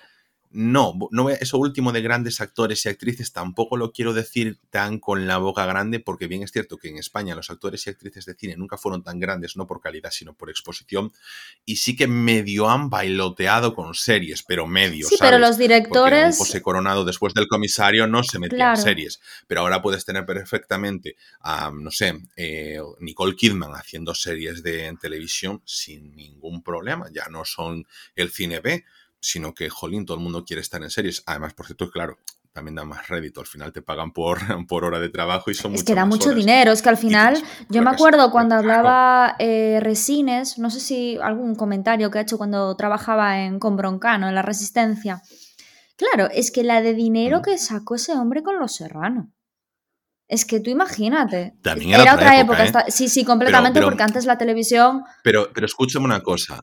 no, 0.55 0.95
no, 1.11 1.31
eso 1.31 1.59
último 1.59 1.91
de 1.91 2.01
grandes 2.01 2.41
actores 2.41 2.87
y 2.87 2.89
actrices 2.89 3.33
tampoco 3.33 3.77
lo 3.77 3.91
quiero 3.91 4.15
decir 4.15 4.61
tan 4.71 5.01
con 5.01 5.27
la 5.27 5.39
boca 5.39 5.67
grande, 5.67 5.99
porque 5.99 6.29
bien 6.29 6.45
es 6.45 6.53
cierto 6.53 6.79
que 6.79 6.89
en 6.89 6.97
España 6.97 7.35
los 7.35 7.51
actores 7.51 7.85
y 7.87 7.91
actrices 7.91 8.25
de 8.25 8.35
cine 8.35 8.57
nunca 8.57 8.77
fueron 8.77 9.03
tan 9.03 9.19
grandes, 9.19 9.57
no 9.57 9.67
por 9.67 9.81
calidad, 9.81 10.13
sino 10.13 10.35
por 10.35 10.51
exposición, 10.51 11.13
y 11.65 11.77
sí 11.77 11.97
que 11.97 12.07
medio 12.07 12.71
han 12.71 12.89
bailoteado 12.89 13.75
con 13.75 13.95
series, 13.95 14.45
pero 14.45 14.69
medio. 14.69 15.09
Sí, 15.09 15.17
pero 15.19 15.39
los 15.39 15.59
directores. 15.59 16.39
José 16.39 16.63
Coronado 16.63 17.05
después 17.05 17.35
del 17.35 17.49
comisario 17.49 18.07
no 18.07 18.23
se 18.23 18.39
metía 18.39 18.71
en 18.71 18.77
series, 18.77 19.21
pero 19.49 19.63
ahora 19.63 19.83
puedes 19.83 20.05
tener 20.05 20.25
perfectamente 20.25 21.17
a, 21.41 21.73
no 21.73 21.91
sé, 21.91 22.15
eh, 22.37 22.79
Nicole 23.01 23.35
Kidman 23.35 23.73
haciendo 23.75 24.15
series 24.15 24.63
de 24.63 24.97
televisión 25.01 25.63
sin 25.65 26.15
ningún 26.15 26.63
problema, 26.63 27.09
ya 27.13 27.27
no 27.29 27.45
son 27.45 27.85
el 28.15 28.31
cine 28.31 28.61
B 28.61 28.85
sino 29.25 29.55
que, 29.55 29.71
jolín, 29.71 30.05
todo 30.05 30.19
el 30.19 30.23
mundo 30.23 30.45
quiere 30.45 30.61
estar 30.61 30.83
en 30.83 30.91
series. 30.91 31.23
Además, 31.25 31.55
por 31.55 31.65
cierto, 31.65 31.91
claro, 31.91 32.19
también 32.53 32.75
da 32.75 32.85
más 32.85 33.09
rédito. 33.09 33.41
Al 33.41 33.47
final 33.47 33.73
te 33.73 33.81
pagan 33.81 34.13
por, 34.13 34.39
por 34.69 34.85
hora 34.85 35.01
de 35.01 35.09
trabajo 35.09 35.51
y 35.51 35.55
son 35.55 35.75
Es 35.75 35.83
que 35.83 35.95
da 35.95 36.05
mucho 36.05 36.35
dinero. 36.35 36.73
Es 36.73 36.83
que 36.83 36.91
al 36.91 36.99
final, 36.99 37.43
yo 37.71 37.81
me 37.81 37.89
acuerdo 37.89 38.31
cuando 38.31 38.55
hablaba 38.55 39.35
eh, 39.39 39.79
Resines, 39.81 40.59
no 40.59 40.69
sé 40.69 40.79
si 40.79 41.17
algún 41.23 41.55
comentario 41.55 42.11
que 42.11 42.19
ha 42.19 42.21
hecho 42.21 42.37
cuando 42.37 42.77
trabajaba 42.77 43.41
en, 43.41 43.59
con 43.59 43.77
Broncano, 43.77 44.29
en 44.29 44.35
La 44.35 44.43
Resistencia. 44.43 45.23
Claro, 45.97 46.29
es 46.31 46.51
que 46.51 46.63
la 46.63 46.83
de 46.83 46.93
dinero 46.93 47.41
que 47.41 47.57
sacó 47.57 47.95
ese 47.95 48.13
hombre 48.13 48.43
con 48.43 48.59
Los 48.59 48.75
Serrano. 48.75 49.33
Es 50.29 50.45
que 50.45 50.61
tú 50.61 50.69
imagínate. 50.69 51.55
También 51.63 51.99
era, 51.99 52.15
otra, 52.15 52.39
época. 52.39 52.67
¿eh? 52.67 52.73
Sí, 52.89 53.09
sí, 53.09 53.25
completamente, 53.25 53.81
porque 53.81 54.03
antes 54.03 54.27
la 54.27 54.37
televisión. 54.37 55.03
Pero, 55.23 55.49
pero 55.55 55.65
escúchame 55.65 56.05
una 56.05 56.21
cosa. 56.21 56.61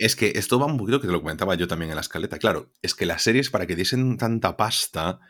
Es 0.00 0.16
que 0.16 0.32
esto 0.36 0.58
va 0.58 0.64
un 0.64 0.78
poquito 0.78 0.98
que 0.98 1.06
te 1.06 1.12
lo 1.12 1.20
comentaba 1.20 1.54
yo 1.56 1.68
también 1.68 1.90
en 1.90 1.94
la 1.94 2.00
escaleta. 2.00 2.38
Claro, 2.38 2.72
es 2.80 2.94
que 2.94 3.04
las 3.04 3.22
series 3.22 3.50
para 3.50 3.66
que 3.66 3.76
diesen 3.76 4.16
tanta 4.16 4.56
pasta 4.56 5.20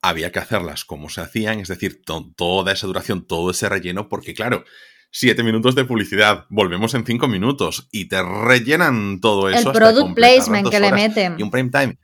había 0.00 0.30
que 0.30 0.38
hacerlas 0.38 0.84
como 0.84 1.08
se 1.08 1.20
hacían, 1.20 1.58
es 1.58 1.66
decir, 1.66 2.02
toda 2.04 2.72
esa 2.72 2.86
duración, 2.86 3.26
todo 3.26 3.50
ese 3.50 3.68
relleno, 3.68 4.08
porque 4.08 4.32
claro, 4.32 4.64
siete 5.10 5.42
minutos 5.42 5.74
de 5.74 5.84
publicidad, 5.84 6.46
volvemos 6.48 6.94
en 6.94 7.04
cinco 7.04 7.26
minutos 7.26 7.88
y 7.90 8.06
te 8.06 8.22
rellenan 8.22 9.20
todo 9.20 9.48
eso. 9.48 9.72
El 9.72 9.78
product 9.78 10.14
placement 10.14 10.70
que 10.70 10.78
le 10.78 10.92
meten. 10.92 11.34
Y 11.36 11.42
un 11.42 11.50
prime 11.50 11.70
time. 11.70 11.98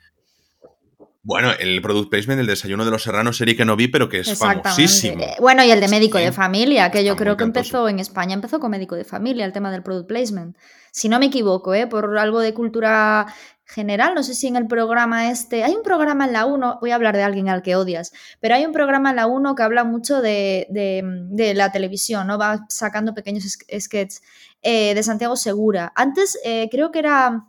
Bueno, 1.23 1.53
el 1.59 1.83
product 1.83 2.11
placement 2.11 2.39
del 2.39 2.47
desayuno 2.47 2.85
de 2.85 2.91
los 2.91 3.03
serranos 3.03 3.37
serie 3.37 3.57
que 3.57 3.65
no 3.65 3.77
vi, 3.77 3.89
pero 3.89 4.09
que 4.09 4.21
es 4.21 4.39
famosísimo. 4.39 5.27
Bueno, 5.39 5.63
y 5.65 5.71
el 5.71 5.81
de 5.81 5.89
médico 5.89 6.19
de 6.19 6.33
familia, 6.33 6.91
que 6.91 7.05
yo 7.05 7.17
creo 7.17 7.37
que 7.37 7.45
empezó 7.45 7.89
en 7.89 7.99
España, 7.99 8.35
empezó 8.35 8.59
con 8.59 8.71
médico 8.71 8.95
de 8.95 9.05
familia, 9.05 9.45
el 9.45 9.53
tema 9.53 9.71
del 9.71 9.83
product 9.83 10.09
placement 10.09 10.57
si 10.93 11.09
no 11.09 11.19
me 11.19 11.27
equivoco, 11.27 11.75
¿eh? 11.75 11.87
por 11.87 12.19
algo 12.19 12.41
de 12.41 12.55
cultura 12.55 13.27
general, 13.65 14.15
no 14.15 14.25
sé 14.25 14.35
si 14.35 14.49
en 14.49 14.57
el 14.57 14.67
programa 14.67 15.31
este, 15.31 15.63
hay 15.63 15.75
un 15.75 15.85
programa 15.85 16.25
en 16.25 16.33
la 16.33 16.45
1, 16.45 16.79
voy 16.81 16.91
a 16.91 16.97
hablar 16.97 17.17
de 17.17 17.23
alguien 17.23 17.49
al 17.49 17.63
que 17.63 17.77
odias, 17.77 18.13
pero 18.41 18.57
hay 18.57 18.67
un 18.67 18.73
programa 18.73 19.11
en 19.11 19.17
la 19.17 19.29
1 19.29 19.55
que 19.55 19.63
habla 19.63 19.85
mucho 19.85 20.21
de, 20.21 20.67
de, 20.71 21.55
la 21.55 21.71
televisión, 21.71 22.27
¿no? 22.27 22.37
Va 22.37 22.67
sacando 22.69 23.15
pequeños 23.15 23.45
sketches 23.45 24.23
eh, 24.63 24.95
de 24.95 25.03
Santiago 25.05 25.37
Segura. 25.37 25.93
Antes 25.95 26.37
eh, 26.45 26.69
creo 26.69 26.91
que 26.91 26.99
era, 26.99 27.47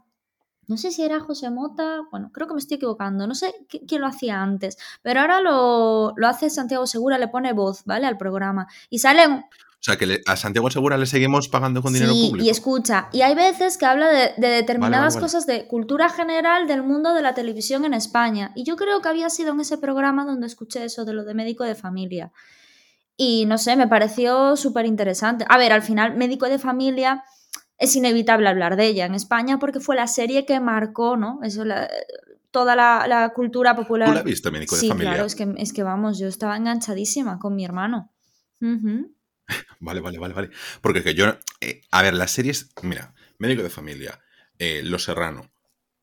no 0.68 0.78
sé 0.78 0.92
si 0.92 1.04
era 1.04 1.20
José 1.20 1.50
Mota, 1.50 2.02
bueno, 2.12 2.32
creo 2.34 2.48
que 2.48 2.54
me 2.54 2.60
estoy 2.60 2.78
equivocando, 2.78 3.28
no 3.28 3.36
sé 3.36 3.54
quién 3.88 4.02
lo 4.02 4.08
hacía 4.08 4.42
antes, 4.42 4.78
pero 5.02 5.22
ahora 5.22 5.42
lo, 5.42 6.14
lo 6.16 6.28
hace 6.28 6.50
Santiago 6.50 6.88
Segura, 6.88 7.18
le 7.18 7.28
pone 7.28 7.54
voz, 7.54 7.84
¿vale? 7.86 8.08
Al 8.08 8.18
programa. 8.18 8.68
Y 8.90 9.00
salen 9.00 9.44
o 9.82 9.84
sea, 9.84 9.98
que 9.98 10.22
a 10.28 10.38
Santiago 10.38 10.70
Segura 10.70 10.96
le 10.96 11.08
seguimos 11.08 11.50
pagando 11.50 11.82
con 11.82 11.92
dinero 11.92 12.14
público. 12.14 12.46
Y 12.46 12.52
escucha, 12.52 13.10
y 13.12 13.22
hay 13.22 13.34
veces 13.34 13.80
que 13.80 13.88
habla 13.88 14.10
de, 14.10 14.34
determinadas 14.38 15.18
cosas 15.18 15.48
de 15.48 15.66
cultura 15.66 16.08
general 16.08 16.68
del 16.68 16.84
mundo 16.84 17.16
de 17.16 17.24
la 17.24 17.34
televisión 17.34 17.84
en 17.84 17.96
España. 17.96 18.52
Y 18.56 18.64
yo 18.64 18.76
creo 18.76 19.02
que 19.02 19.10
había 19.10 19.32
sido 19.32 19.54
en 19.54 19.60
ese 19.60 19.80
programa 19.80 20.24
donde 20.24 20.46
escuché 20.46 20.86
eso 20.86 21.04
de 21.04 21.14
lo 21.14 21.24
de 21.24 21.34
médico 21.34 21.64
de 21.64 21.74
familia. 21.74 22.32
Y 23.18 23.48
no 23.48 23.58
sé, 23.58 23.76
me 23.76 23.88
pareció 23.88 24.56
súper 24.56 24.86
interesante. 24.86 25.46
A 25.50 25.58
ver, 25.58 25.74
al 25.74 25.82
final, 25.82 26.16
médico 26.16 26.46
de 26.48 26.60
familia 26.60 27.24
es 27.82 27.96
inevitable 27.96 28.48
hablar 28.48 28.76
de 28.76 28.86
ella 28.86 29.08
en 29.08 29.16
España 29.16 29.58
porque 29.58 29.80
fue 29.80 29.96
la 29.96 30.06
serie 30.06 30.46
que 30.46 30.60
marcó, 30.60 31.18
¿no? 31.18 31.40
Eso, 31.44 31.64
toda 32.52 32.76
la, 32.76 33.32
cultura 33.34 33.76
popular. 33.76 34.08
¿Tú 34.08 34.14
la 34.14 34.22
viste, 34.22 34.52
médico 34.52 34.76
de 34.76 34.82
familia? 34.88 34.98
Sí, 34.98 35.16
claro, 35.16 35.26
es 35.26 35.36
que, 35.36 35.54
es 35.58 35.74
que 35.74 35.82
vamos, 35.82 36.20
yo 36.20 36.28
estaba 36.28 36.56
enganchadísima 36.56 37.40
con 37.40 37.56
mi 37.56 37.66
hermano. 37.66 38.14
Vale, 39.82 40.00
vale, 40.00 40.18
vale, 40.18 40.34
vale. 40.34 40.50
Porque 40.80 41.04
que 41.04 41.14
yo. 41.14 41.26
Eh, 41.60 41.82
a 41.92 42.02
ver, 42.02 42.14
las 42.14 42.32
series. 42.32 42.70
Mira, 42.84 43.14
médico 43.38 43.64
de 43.64 43.70
familia, 43.70 44.22
eh, 44.60 44.82
Los 44.82 45.04
Serrano, 45.04 45.51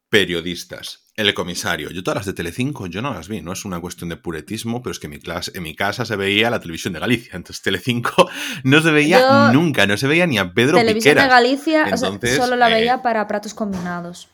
periodistas, 0.08 1.06
El 1.14 1.34
Comisario. 1.34 1.90
Yo 1.90 2.02
todas 2.02 2.16
las 2.16 2.26
de 2.26 2.32
Telecinco 2.32 2.86
yo 2.86 3.02
no 3.02 3.12
las 3.12 3.28
vi. 3.28 3.42
No 3.42 3.52
es 3.52 3.64
una 3.64 3.80
cuestión 3.80 4.08
de 4.08 4.16
puretismo, 4.16 4.82
pero 4.82 4.92
es 4.92 4.98
que 4.98 5.06
en 5.06 5.12
mi, 5.12 5.18
clase, 5.18 5.52
en 5.54 5.62
mi 5.62 5.74
casa 5.74 6.04
se 6.04 6.16
veía 6.16 6.50
la 6.50 6.60
televisión 6.60 6.94
de 6.94 7.00
Galicia. 7.00 7.32
Entonces 7.34 7.62
Telecinco 7.62 8.28
no 8.64 8.80
se 8.80 8.90
veía 8.90 9.50
nunca. 9.52 9.86
No 9.86 9.96
se 9.96 10.06
veía 10.06 10.26
ni 10.26 10.38
a 10.38 10.52
Pedro 10.52 10.78
Televisión 10.78 11.16
de 11.16 11.28
Galicia 11.28 11.96
solo 11.96 12.56
la 12.56 12.68
veía 12.68 12.94
eh, 12.94 13.00
para 13.02 13.26
platos 13.26 13.54
combinados. 13.54 14.28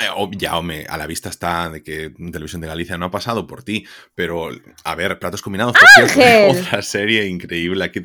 Eh, 0.00 0.06
ya, 0.32 0.58
hombre, 0.58 0.86
a 0.88 0.96
la 0.96 1.06
vista 1.06 1.28
está 1.28 1.70
de 1.70 1.82
que 1.82 2.10
Televisión 2.10 2.60
de 2.60 2.66
Galicia 2.66 2.98
no 2.98 3.06
ha 3.06 3.10
pasado 3.10 3.46
por 3.46 3.62
ti, 3.62 3.86
pero 4.14 4.50
a 4.82 4.94
ver, 4.96 5.18
Platos 5.20 5.40
Combinados, 5.40 5.74
por 5.74 6.08
cierto, 6.08 6.60
otra 6.60 6.82
serie 6.82 7.26
increíble 7.26 7.84
aquí 7.84 8.00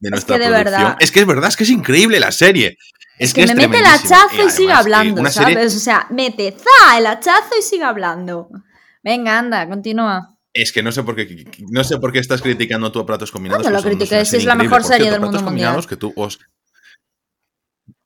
de 0.00 0.10
nuestra, 0.10 0.36
es 0.36 0.42
que 0.42 0.48
producción. 0.48 0.64
Verdad. 0.64 0.96
Es 1.00 1.10
que 1.12 1.20
es 1.20 1.26
verdad, 1.26 1.48
es 1.48 1.56
que 1.56 1.64
es 1.64 1.70
increíble 1.70 2.20
la 2.20 2.32
serie. 2.32 2.78
Es, 3.18 3.34
que, 3.34 3.46
me 3.46 3.54
mete 3.54 3.78
el 3.78 3.84
hachazo 3.84 4.46
y, 4.46 4.50
sigue 4.50 4.72
hablando, 4.72 5.24
¿sabes? 5.30 5.76
O 5.76 5.78
sea, 5.78 6.06
mete 6.10 6.52
za 6.52 6.98
el 6.98 7.06
hachazo 7.06 7.50
y 7.58 7.62
sigue 7.62 7.84
hablando. 7.84 8.48
Venga, 9.02 9.38
anda, 9.38 9.68
continúa. 9.68 10.36
Es 10.52 10.72
que 10.72 10.82
no 10.82 10.90
sé 10.90 11.02
por 11.02 11.14
qué, 11.14 11.46
no 11.68 11.84
sé 11.84 11.98
por 11.98 12.12
qué 12.12 12.18
estás 12.18 12.40
criticando 12.40 12.90
tú 12.90 13.00
a 13.00 13.06
Platos 13.06 13.30
Combinados. 13.30 13.64
No, 13.64 13.70
lo 13.70 13.82
critiques, 13.82 14.32
es 14.32 14.44
la 14.44 14.54
mejor 14.54 14.82
serie 14.82 15.10
del 15.10 15.20
mundo 15.20 15.40
mundial. 15.42 15.86
que 15.86 15.96
tú 15.96 16.12
os, 16.16 16.38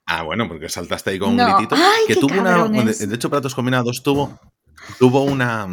Ah, 0.07 0.23
bueno, 0.23 0.47
porque 0.49 0.69
saltaste 0.69 1.11
ahí 1.11 1.19
con 1.19 1.31
un 1.31 1.37
gritito. 1.37 1.77
que 2.07 2.17
tuvo 2.17 2.39
una. 2.39 2.69
De 2.69 3.15
hecho, 3.15 3.31
Platos 3.31 3.55
Combinados 3.55 4.03
tuvo, 4.03 4.39
tuvo 4.99 5.23
una, 5.23 5.67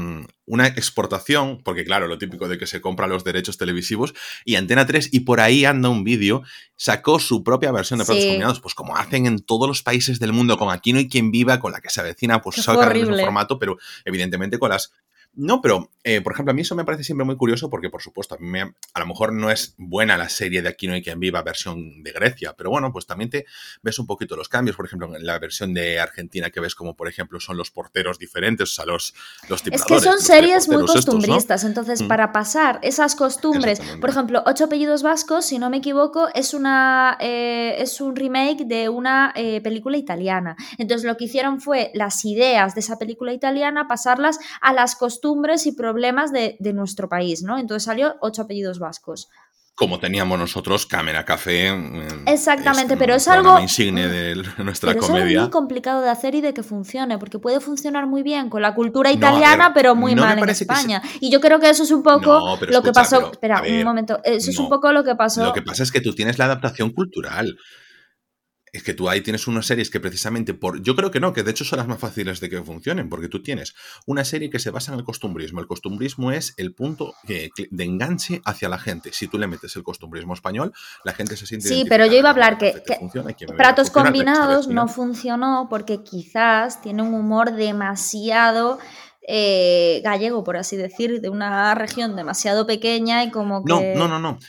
una, 0.45 0.67
exportación, 0.67 1.61
porque 1.63 1.83
claro, 1.83 2.07
lo 2.07 2.17
típico 2.17 2.47
de 2.47 2.57
que 2.57 2.67
se 2.67 2.81
compra 2.81 3.07
los 3.07 3.23
derechos 3.23 3.57
televisivos, 3.57 4.13
y 4.45 4.55
Antena 4.55 4.85
3, 4.85 5.09
y 5.11 5.21
por 5.21 5.39
ahí 5.39 5.65
anda 5.65 5.89
un 5.89 6.03
vídeo, 6.03 6.43
sacó 6.75 7.19
su 7.19 7.43
propia 7.43 7.71
versión 7.71 7.99
de 7.99 8.05
Platos 8.05 8.23
Combinados, 8.25 8.59
pues 8.59 8.73
como 8.73 8.95
hacen 8.97 9.25
en 9.25 9.39
todos 9.39 9.67
los 9.67 9.83
países 9.83 10.19
del 10.19 10.33
mundo, 10.33 10.57
con 10.57 10.69
Aquí 10.71 10.93
no 10.93 10.99
hay 10.99 11.09
quien 11.09 11.31
viva, 11.31 11.59
con 11.59 11.71
la 11.71 11.81
que 11.81 11.89
se 11.89 12.01
avecina, 12.01 12.41
pues 12.41 12.57
saca 12.57 12.91
el 12.91 12.99
mismo 12.99 13.17
formato, 13.17 13.59
pero 13.59 13.77
evidentemente 14.05 14.57
con 14.57 14.69
las 14.69 14.91
no, 15.33 15.61
pero, 15.61 15.89
eh, 16.03 16.19
por 16.19 16.33
ejemplo, 16.33 16.51
a 16.51 16.53
mí 16.53 16.61
eso 16.61 16.75
me 16.75 16.83
parece 16.83 17.05
siempre 17.05 17.23
muy 17.25 17.37
curioso 17.37 17.69
porque, 17.69 17.89
por 17.89 18.01
supuesto, 18.01 18.35
a, 18.35 18.37
mí 18.37 18.59
a 18.59 18.99
lo 18.99 19.05
mejor 19.05 19.31
no 19.31 19.49
es 19.49 19.75
buena 19.77 20.17
la 20.17 20.27
serie 20.27 20.61
de 20.61 20.67
Aquí 20.67 20.87
no 20.87 20.93
hay 20.93 21.01
quien 21.01 21.21
viva 21.21 21.41
versión 21.41 22.03
de 22.03 22.11
Grecia, 22.11 22.53
pero 22.57 22.69
bueno, 22.69 22.91
pues 22.91 23.05
también 23.05 23.29
te 23.29 23.45
ves 23.81 23.97
un 23.97 24.07
poquito 24.07 24.35
los 24.35 24.49
cambios. 24.49 24.75
Por 24.75 24.85
ejemplo, 24.85 25.15
en 25.15 25.25
la 25.25 25.39
versión 25.39 25.73
de 25.73 26.01
Argentina 26.01 26.49
que 26.49 26.59
ves 26.59 26.75
como, 26.75 26.97
por 26.97 27.07
ejemplo, 27.07 27.39
son 27.39 27.55
los 27.55 27.71
porteros 27.71 28.19
diferentes, 28.19 28.71
o 28.71 28.73
sea, 28.73 28.85
los, 28.85 29.13
los 29.47 29.65
Es 29.67 29.85
que 29.85 29.99
son 30.01 30.19
series 30.19 30.67
muy 30.67 30.85
costumbristas, 30.85 31.63
entonces 31.63 32.01
mm. 32.01 32.07
para 32.07 32.33
pasar 32.33 32.79
esas 32.81 33.15
costumbres, 33.15 33.79
por 34.01 34.09
ejemplo, 34.09 34.43
Ocho 34.45 34.65
apellidos 34.65 35.01
vascos, 35.01 35.45
si 35.45 35.59
no 35.59 35.69
me 35.69 35.77
equivoco, 35.77 36.27
es, 36.33 36.53
una, 36.53 37.17
eh, 37.21 37.75
es 37.77 38.01
un 38.01 38.15
remake 38.15 38.65
de 38.65 38.89
una 38.89 39.31
eh, 39.35 39.61
película 39.61 39.97
italiana. 39.97 40.57
Entonces 40.77 41.05
lo 41.05 41.15
que 41.15 41.25
hicieron 41.25 41.61
fue 41.61 41.91
las 41.93 42.25
ideas 42.25 42.75
de 42.75 42.81
esa 42.81 42.97
película 42.97 43.33
italiana, 43.33 43.87
pasarlas 43.87 44.39
a 44.59 44.73
las 44.73 44.95
costumbres 44.95 45.20
costumbres 45.21 45.67
y 45.67 45.73
problemas 45.73 46.31
de, 46.31 46.57
nuestro 46.73 47.07
país, 47.07 47.43
¿no? 47.43 47.59
Entonces 47.59 47.83
salió 47.83 48.15
ocho 48.21 48.43
apellidos 48.43 48.79
vascos 48.79 49.29
como 49.73 49.99
teníamos 49.99 50.37
nosotros 50.37 50.85
Cámara 50.85 51.25
Café. 51.25 51.71
Exactamente, 52.27 52.97
pero 52.99 53.15
es 53.15 53.27
algo 53.27 53.59
insigne 53.59 54.07
de 54.07 54.35
nuestra 54.63 54.91
pero 54.93 55.07
comedia. 55.07 55.37
Es 55.37 55.41
muy 55.41 55.49
complicado 55.49 56.01
de 56.01 56.09
hacer 56.09 56.35
y 56.35 56.41
de 56.41 56.53
que 56.53 56.61
funcione, 56.61 57.17
porque 57.17 57.39
puede 57.39 57.59
funcionar 57.59 58.05
muy 58.05 58.21
bien 58.21 58.49
con 58.51 58.61
la 58.61 58.75
cultura 58.75 59.11
italiana, 59.11 59.73
pero 59.73 59.95
muy 59.95 60.13
mal 60.13 60.37
en 60.37 60.49
España. 60.49 61.01
Y 61.19 61.31
yo 61.31 61.41
creo 61.41 61.59
que 61.59 61.69
eso 61.69 61.81
es 61.81 61.89
un 61.89 62.03
poco 62.03 62.59
lo 62.67 62.83
que 62.83 62.91
pasó. 62.91 63.31
espera, 63.31 63.63
un 63.67 63.83
momento. 63.83 64.19
Eso 64.23 64.51
es 64.51 64.59
un 64.59 64.69
poco 64.69 64.91
lo 64.91 65.03
que 65.03 65.15
pasó. 65.15 65.45
Lo 65.45 65.53
que 65.53 65.63
pasa 65.63 65.81
es 65.81 65.91
que 65.91 66.01
tú 66.01 66.13
tienes 66.13 66.37
la 66.37 66.45
adaptación 66.45 66.91
cultural 66.91 67.57
es 68.73 68.83
que 68.83 68.93
tú 68.93 69.09
ahí 69.09 69.21
tienes 69.21 69.47
unas 69.47 69.65
series 69.65 69.89
que 69.89 69.99
precisamente 69.99 70.53
por... 70.53 70.81
Yo 70.81 70.95
creo 70.95 71.11
que 71.11 71.19
no, 71.19 71.33
que 71.33 71.43
de 71.43 71.51
hecho 71.51 71.65
son 71.65 71.79
las 71.79 71.87
más 71.87 71.99
fáciles 71.99 72.39
de 72.39 72.49
que 72.49 72.61
funcionen, 72.63 73.09
porque 73.09 73.27
tú 73.27 73.43
tienes 73.43 73.75
una 74.05 74.23
serie 74.23 74.49
que 74.49 74.59
se 74.59 74.71
basa 74.71 74.93
en 74.93 74.99
el 74.99 75.05
costumbrismo. 75.05 75.59
El 75.59 75.67
costumbrismo 75.67 76.31
es 76.31 76.53
el 76.57 76.73
punto 76.73 77.13
de 77.23 77.83
enganche 77.83 78.41
hacia 78.45 78.69
la 78.69 78.79
gente. 78.79 79.11
Si 79.11 79.27
tú 79.27 79.37
le 79.37 79.47
metes 79.47 79.75
el 79.75 79.83
costumbrismo 79.83 80.33
español, 80.33 80.71
la 81.03 81.13
gente 81.13 81.35
se 81.35 81.45
siente... 81.45 81.67
Sí, 81.67 81.85
pero 81.89 82.05
yo 82.05 82.13
iba 82.17 82.29
a 82.29 82.31
hablar 82.31 82.57
que, 82.57 82.81
Pratos 83.57 83.89
Combinados 83.89 84.67
no 84.67 84.87
funcionó 84.87 85.67
porque 85.69 86.01
quizás 86.03 86.81
tiene 86.81 87.03
un 87.03 87.13
humor 87.13 87.53
demasiado... 87.53 88.79
Eh, 89.27 90.01
gallego, 90.03 90.43
por 90.43 90.57
así 90.57 90.75
decir, 90.75 91.21
de 91.21 91.29
una 91.29 91.75
región 91.75 92.15
demasiado 92.15 92.65
pequeña 92.65 93.23
y 93.23 93.29
como 93.29 93.63
que... 93.63 93.93
No, 93.95 94.07
no, 94.07 94.07
no, 94.07 94.19
no. 94.19 94.39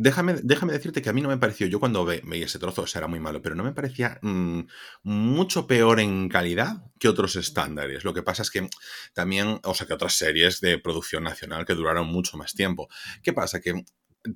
Déjame, 0.00 0.36
déjame 0.42 0.72
decirte 0.72 1.02
que 1.02 1.10
a 1.10 1.12
mí 1.12 1.20
no 1.20 1.28
me 1.28 1.36
pareció, 1.36 1.66
yo 1.66 1.78
cuando 1.78 2.06
veía 2.06 2.46
ese 2.46 2.58
trozo, 2.58 2.82
o 2.82 2.86
sea, 2.86 3.00
era 3.00 3.06
muy 3.06 3.20
malo, 3.20 3.42
pero 3.42 3.54
no 3.54 3.62
me 3.62 3.72
parecía 3.72 4.18
mm, 4.22 4.60
mucho 5.02 5.66
peor 5.66 6.00
en 6.00 6.30
calidad 6.30 6.84
que 6.98 7.08
otros 7.08 7.36
estándares. 7.36 8.02
Lo 8.02 8.14
que 8.14 8.22
pasa 8.22 8.40
es 8.42 8.50
que 8.50 8.66
también, 9.12 9.60
o 9.62 9.74
sea, 9.74 9.86
que 9.86 9.92
otras 9.92 10.14
series 10.14 10.60
de 10.60 10.78
producción 10.78 11.22
nacional 11.24 11.66
que 11.66 11.74
duraron 11.74 12.06
mucho 12.06 12.38
más 12.38 12.54
tiempo. 12.54 12.88
¿Qué 13.22 13.34
pasa? 13.34 13.60
Que 13.60 13.84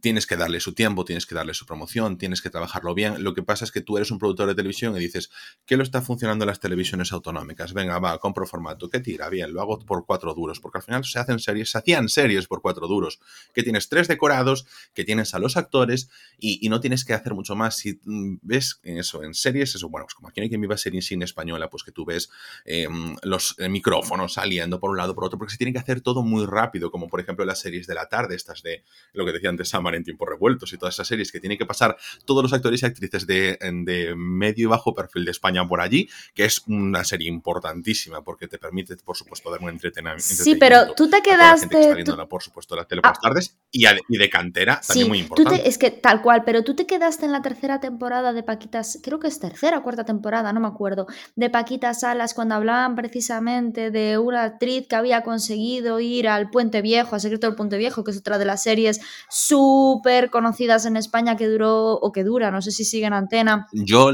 tienes 0.00 0.26
que 0.26 0.37
darle 0.37 0.61
su 0.61 0.73
tiempo, 0.73 1.05
tienes 1.05 1.26
que 1.26 1.35
darle 1.35 1.53
su 1.53 1.67
promoción, 1.67 2.17
tienes 2.17 2.41
que 2.41 2.49
trabajarlo 2.49 2.95
bien. 2.95 3.23
Lo 3.23 3.35
que 3.35 3.43
pasa 3.43 3.64
es 3.64 3.73
que 3.73 3.83
tú 3.83 3.97
eres 3.97 4.11
un 4.11 4.19
productor 4.19 4.49
de 4.49 4.55
televisión 4.55 4.97
y 4.97 5.00
dices, 5.00 5.31
¿qué 5.67 5.76
lo 5.76 5.83
está 5.83 6.00
funcionando 6.00 6.45
en 6.45 6.49
las 6.49 6.61
televisiones 6.61 7.12
autonómicas? 7.12 7.75
Venga, 7.75 7.99
va, 7.99 8.19
compro 8.19 8.47
formato, 8.47 8.88
¿qué 8.88 9.00
tira? 9.00 9.29
Bien, 9.29 9.53
lo 9.53 9.61
hago 9.61 9.79
por 9.81 10.07
cuatro 10.07 10.33
duros, 10.33 10.61
porque 10.61 10.79
al 10.79 10.85
final 10.85 11.05
se 11.05 11.19
hacen 11.19 11.38
series, 11.38 11.71
se 11.71 11.79
hacían 11.79 12.09
series 12.09 12.47
por 12.47 12.62
cuatro 12.62 12.88
duros, 12.88 13.21
que 13.53 13.62
tienes 13.62 13.88
tres 13.88 14.09
decorados, 14.09 14.67
que 14.95 15.05
tienes 15.05 15.35
a 15.35 15.38
los 15.38 15.57
actores 15.57 16.09
y, 16.38 16.64
no 16.69 16.81
tienes 16.81 17.05
que 17.05 17.12
hacer 17.12 17.35
mucho 17.35 17.55
más. 17.55 17.76
Si 17.76 18.00
mm, 18.05 18.38
ves 18.41 18.81
eso, 18.83 19.23
en 19.23 19.35
series, 19.35 19.75
eso, 19.75 19.91
bueno, 19.91 20.07
pues 20.07 20.14
como 20.14 20.29
aquí 20.29 20.41
hay 20.41 20.49
que 20.49 20.57
me 20.57 20.67
iba 20.67 20.75
a 20.75 20.79
ser 20.79 20.95
insignia 20.95 21.26
española, 21.26 21.69
pues 21.69 21.85
que 21.85 21.93
tú 21.93 22.07
ves 22.07 22.31
em, 22.64 23.14
los 23.23 23.55
eh, 23.59 23.69
micrófonos 23.69 24.33
saliendo 24.33 24.81
por 24.81 24.91
un 24.91 24.97
lado, 24.97 25.14
por 25.14 25.25
otro, 25.25 25.38
porque 25.38 25.53
se 25.53 25.59
tiene 25.59 25.73
que 25.73 25.79
hacer 25.79 26.00
todo 26.00 26.23
muy 26.23 26.47
rápido, 26.47 26.91
como 26.91 27.09
por 27.09 27.21
ejemplo 27.21 27.45
las 27.45 27.61
series 27.61 27.87
de 27.87 27.95
la 27.95 28.09
tarde, 28.09 28.35
estas 28.35 28.62
de 28.62 28.83
lo 29.12 29.26
que 29.26 29.33
decía 29.33 29.50
antes 29.50 29.74
Samar 29.75 29.97
en 29.97 30.04
tiempos 30.04 30.28
revueltos 30.28 30.73
y 30.73 30.78
todas 30.78 30.95
esas 30.95 31.09
series 31.09 31.33
que 31.33 31.40
tienen 31.40 31.59
que 31.59 31.66
pasar 31.66 31.97
todos 32.25 32.45
los 32.45 32.52
actores 32.52 32.83
y 32.83 32.87
actrices 32.87 33.26
de, 33.26 33.59
de, 33.61 34.14
medio 34.14 34.69
y 34.69 34.71
bajo 34.71 34.95
perfil 34.95 35.25
de 35.25 35.33
España 35.33 35.66
por 35.66 35.81
allí, 35.81 36.09
que 36.33 36.45
es 36.45 36.62
una 36.69 37.02
serie 37.02 37.28
importantísima 37.28 38.23
porque 38.23 38.47
te 38.47 38.59
permite, 38.59 38.97
por 38.99 39.16
supuesto, 39.16 39.50
dar 39.50 39.61
un 39.61 39.71
entretenimiento. 39.71 40.23
Sí, 40.23 40.54
pero 40.54 40.95
tú 40.95 41.11
te 41.11 41.23
quedaste. 41.23 42.04
por 42.28 42.43
supuesto, 42.43 42.76
las 42.76 42.87
tele 42.87 43.00
ah. 43.02 43.12
tardes 43.21 43.57
y, 43.73 43.85
de 43.85 44.31
cantera, 44.31 44.81
también 44.87 45.09
muy 45.09 45.19
importante. 45.19 45.69
es 45.69 45.76
que 45.76 45.90
tal 45.90 46.23
cual, 46.23 46.45
pero 46.45 46.62
tú 46.62 46.76
te 46.76 46.87
quedaste 46.87 47.26
en 47.26 47.33
la 47.33 47.43
tercera 47.43 47.81
temporada 47.81 48.33
de 48.33 48.45
Paquitas, 48.45 49.00
creo 49.02 49.19
que 49.19 49.26
es 49.26 49.40
tercera 49.40 49.78
o 49.78 49.83
cuarta 49.83 50.04
temporada, 50.04 50.52
no 50.52 50.61
me 50.61 50.69
acuerdo, 50.69 51.07
de 51.35 51.50
Paquitas 51.50 52.00
Salas 52.00 52.35
cuando 52.35 52.54
hablaban 52.54 52.95
precisamente 52.95 53.90
de 53.90 54.19
una 54.19 54.45
actriz 54.45 54.87
que 54.87 54.97
había 54.97 55.23
conseguido 55.23 55.99
ir 56.00 56.28
al 56.28 56.50
Puente 56.50 56.83
Viejo, 56.83 57.14
al 57.14 57.21
secreto 57.21 57.47
del 57.47 57.57
Puente 57.57 57.76
Viejo, 57.78 58.04
que 58.04 58.12
es 58.12 58.19
otra 58.19 58.38
de 58.38 58.45
las 58.45 58.62
series 58.62 59.00
súper 59.64 60.30
conocidas 60.30 60.87
en 60.87 60.97
España 60.97 61.37
que 61.37 61.49
duró 61.49 61.94
o 61.94 62.12
que 62.12 62.25
dura, 62.25 62.50
no 62.50 62.61
sé 62.62 62.71
si 62.71 62.85
siguen 62.85 63.12
antena. 63.12 63.66
Yo, 63.73 64.11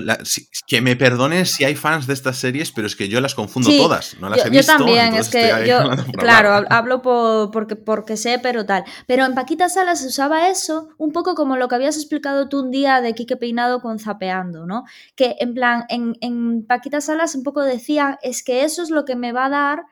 que 0.66 0.80
me 0.80 0.96
perdonen 0.96 1.46
si 1.46 1.64
hay 1.64 1.74
fans 1.74 2.06
de 2.06 2.14
estas 2.14 2.36
series, 2.36 2.70
pero 2.72 2.86
es 2.86 2.96
que 2.96 3.08
yo 3.08 3.20
las 3.20 3.34
confundo 3.34 3.70
todas, 3.76 4.16
no 4.20 4.28
las 4.28 4.38
yo, 4.38 4.46
he 4.46 4.50
visto. 4.50 4.72
Yo 4.72 4.78
también, 4.78 5.14
es 5.14 5.28
que 5.28 5.64
yo, 5.66 5.80
claro, 6.12 6.66
hablo 6.70 7.02
porque, 7.02 7.76
porque 7.76 8.16
sé, 8.16 8.38
pero 8.38 8.66
tal. 8.66 8.84
Pero 9.06 9.24
en 9.24 9.34
Paquita 9.34 9.68
Salas 9.68 10.00
se 10.00 10.08
usaba 10.08 10.48
eso 10.48 10.88
un 10.98 11.12
poco 11.12 11.34
como 11.34 11.56
lo 11.56 11.68
que 11.68 11.74
habías 11.74 11.96
explicado 11.96 12.48
tú 12.48 12.60
un 12.60 12.70
día 12.70 13.00
de 13.00 13.14
Quique 13.14 13.36
Peinado 13.36 13.80
con 13.80 13.98
Zapeando, 13.98 14.66
¿no? 14.66 14.84
Que 15.14 15.36
en 15.40 15.54
plan, 15.54 15.84
en, 15.88 16.16
en 16.20 16.64
Paquita 16.66 17.00
Salas 17.00 17.34
un 17.34 17.42
poco 17.42 17.62
decía, 17.62 18.18
es 18.22 18.42
que 18.42 18.64
eso 18.64 18.82
es 18.82 18.90
lo 18.90 19.04
que 19.04 19.16
me 19.16 19.32
va 19.32 19.46
a 19.46 19.50
dar 19.50 19.82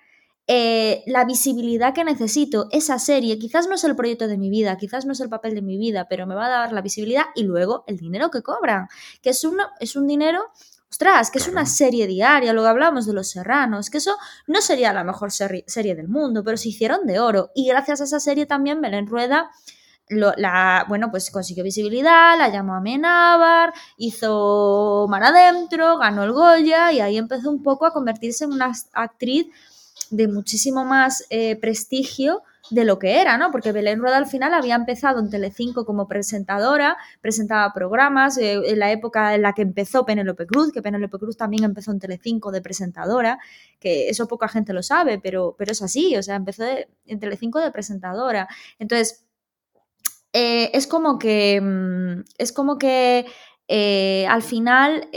eh, 0.48 1.04
la 1.06 1.24
visibilidad 1.24 1.94
que 1.94 2.04
necesito. 2.04 2.68
Esa 2.72 2.98
serie 2.98 3.38
quizás 3.38 3.68
no 3.68 3.74
es 3.74 3.84
el 3.84 3.94
proyecto 3.94 4.26
de 4.26 4.38
mi 4.38 4.48
vida, 4.48 4.76
quizás 4.78 5.04
no 5.04 5.12
es 5.12 5.20
el 5.20 5.28
papel 5.28 5.54
de 5.54 5.62
mi 5.62 5.76
vida, 5.76 6.06
pero 6.08 6.26
me 6.26 6.34
va 6.34 6.46
a 6.46 6.48
dar 6.48 6.72
la 6.72 6.80
visibilidad 6.80 7.26
y 7.34 7.44
luego 7.44 7.84
el 7.86 7.98
dinero 7.98 8.30
que 8.30 8.42
cobran, 8.42 8.88
que 9.22 9.30
es, 9.30 9.46
es 9.80 9.96
un 9.96 10.06
dinero 10.06 10.50
Ostras, 10.90 11.30
que 11.30 11.38
es 11.38 11.48
una 11.48 11.66
serie 11.66 12.06
diaria, 12.06 12.54
luego 12.54 12.68
hablamos 12.68 13.04
de 13.04 13.12
Los 13.12 13.28
Serranos, 13.28 13.90
que 13.90 13.98
eso 13.98 14.16
no 14.46 14.62
sería 14.62 14.92
la 14.94 15.04
mejor 15.04 15.30
serie 15.30 15.94
del 15.94 16.08
mundo, 16.08 16.42
pero 16.42 16.56
se 16.56 16.70
hicieron 16.70 17.06
de 17.06 17.20
oro. 17.20 17.50
Y 17.54 17.68
gracias 17.68 18.00
a 18.00 18.04
esa 18.04 18.20
serie 18.20 18.46
también 18.46 18.80
Belén 18.80 19.06
Rueda, 19.06 19.50
la, 20.08 20.86
bueno, 20.88 21.10
pues 21.10 21.30
consiguió 21.30 21.62
visibilidad, 21.62 22.38
la 22.38 22.48
llamó 22.48 22.74
a 22.74 22.80
Menábar, 22.80 23.74
hizo 23.98 25.06
Mar 25.10 25.24
Adentro, 25.24 25.98
ganó 25.98 26.24
el 26.24 26.32
Goya 26.32 26.90
y 26.92 27.00
ahí 27.00 27.18
empezó 27.18 27.50
un 27.50 27.62
poco 27.62 27.84
a 27.84 27.92
convertirse 27.92 28.44
en 28.44 28.52
una 28.52 28.72
actriz 28.94 29.48
de 30.10 30.28
muchísimo 30.28 30.84
más 30.84 31.24
eh, 31.30 31.56
prestigio 31.56 32.42
de 32.70 32.84
lo 32.84 32.98
que 32.98 33.20
era, 33.20 33.38
¿no? 33.38 33.50
Porque 33.50 33.72
Belén 33.72 33.98
Rueda 33.98 34.18
al 34.18 34.26
final 34.26 34.52
había 34.52 34.74
empezado 34.74 35.20
en 35.20 35.30
Telecinco 35.30 35.86
como 35.86 36.06
presentadora, 36.06 36.98
presentaba 37.20 37.72
programas, 37.72 38.36
eh, 38.36 38.60
en 38.64 38.78
la 38.78 38.92
época 38.92 39.34
en 39.34 39.42
la 39.42 39.54
que 39.54 39.62
empezó 39.62 40.04
Penélope 40.04 40.46
Cruz, 40.46 40.72
que 40.72 40.82
Penélope 40.82 41.18
Cruz 41.18 41.36
también 41.36 41.64
empezó 41.64 41.92
en 41.92 41.98
Telecinco 41.98 42.50
de 42.50 42.60
presentadora, 42.60 43.38
que 43.80 44.10
eso 44.10 44.28
poca 44.28 44.48
gente 44.48 44.74
lo 44.74 44.82
sabe, 44.82 45.18
pero, 45.18 45.54
pero 45.56 45.72
es 45.72 45.80
así, 45.80 46.16
o 46.16 46.22
sea, 46.22 46.36
empezó 46.36 46.64
en 47.06 47.20
Telecinco 47.20 47.58
de 47.58 47.70
presentadora. 47.70 48.48
Entonces, 48.78 49.24
eh, 50.34 50.70
es 50.74 50.86
como 50.86 51.18
que, 51.18 51.60
mm, 51.60 52.24
es 52.36 52.52
como 52.52 52.76
que 52.78 53.26
al 54.28 54.42
final 54.42 55.08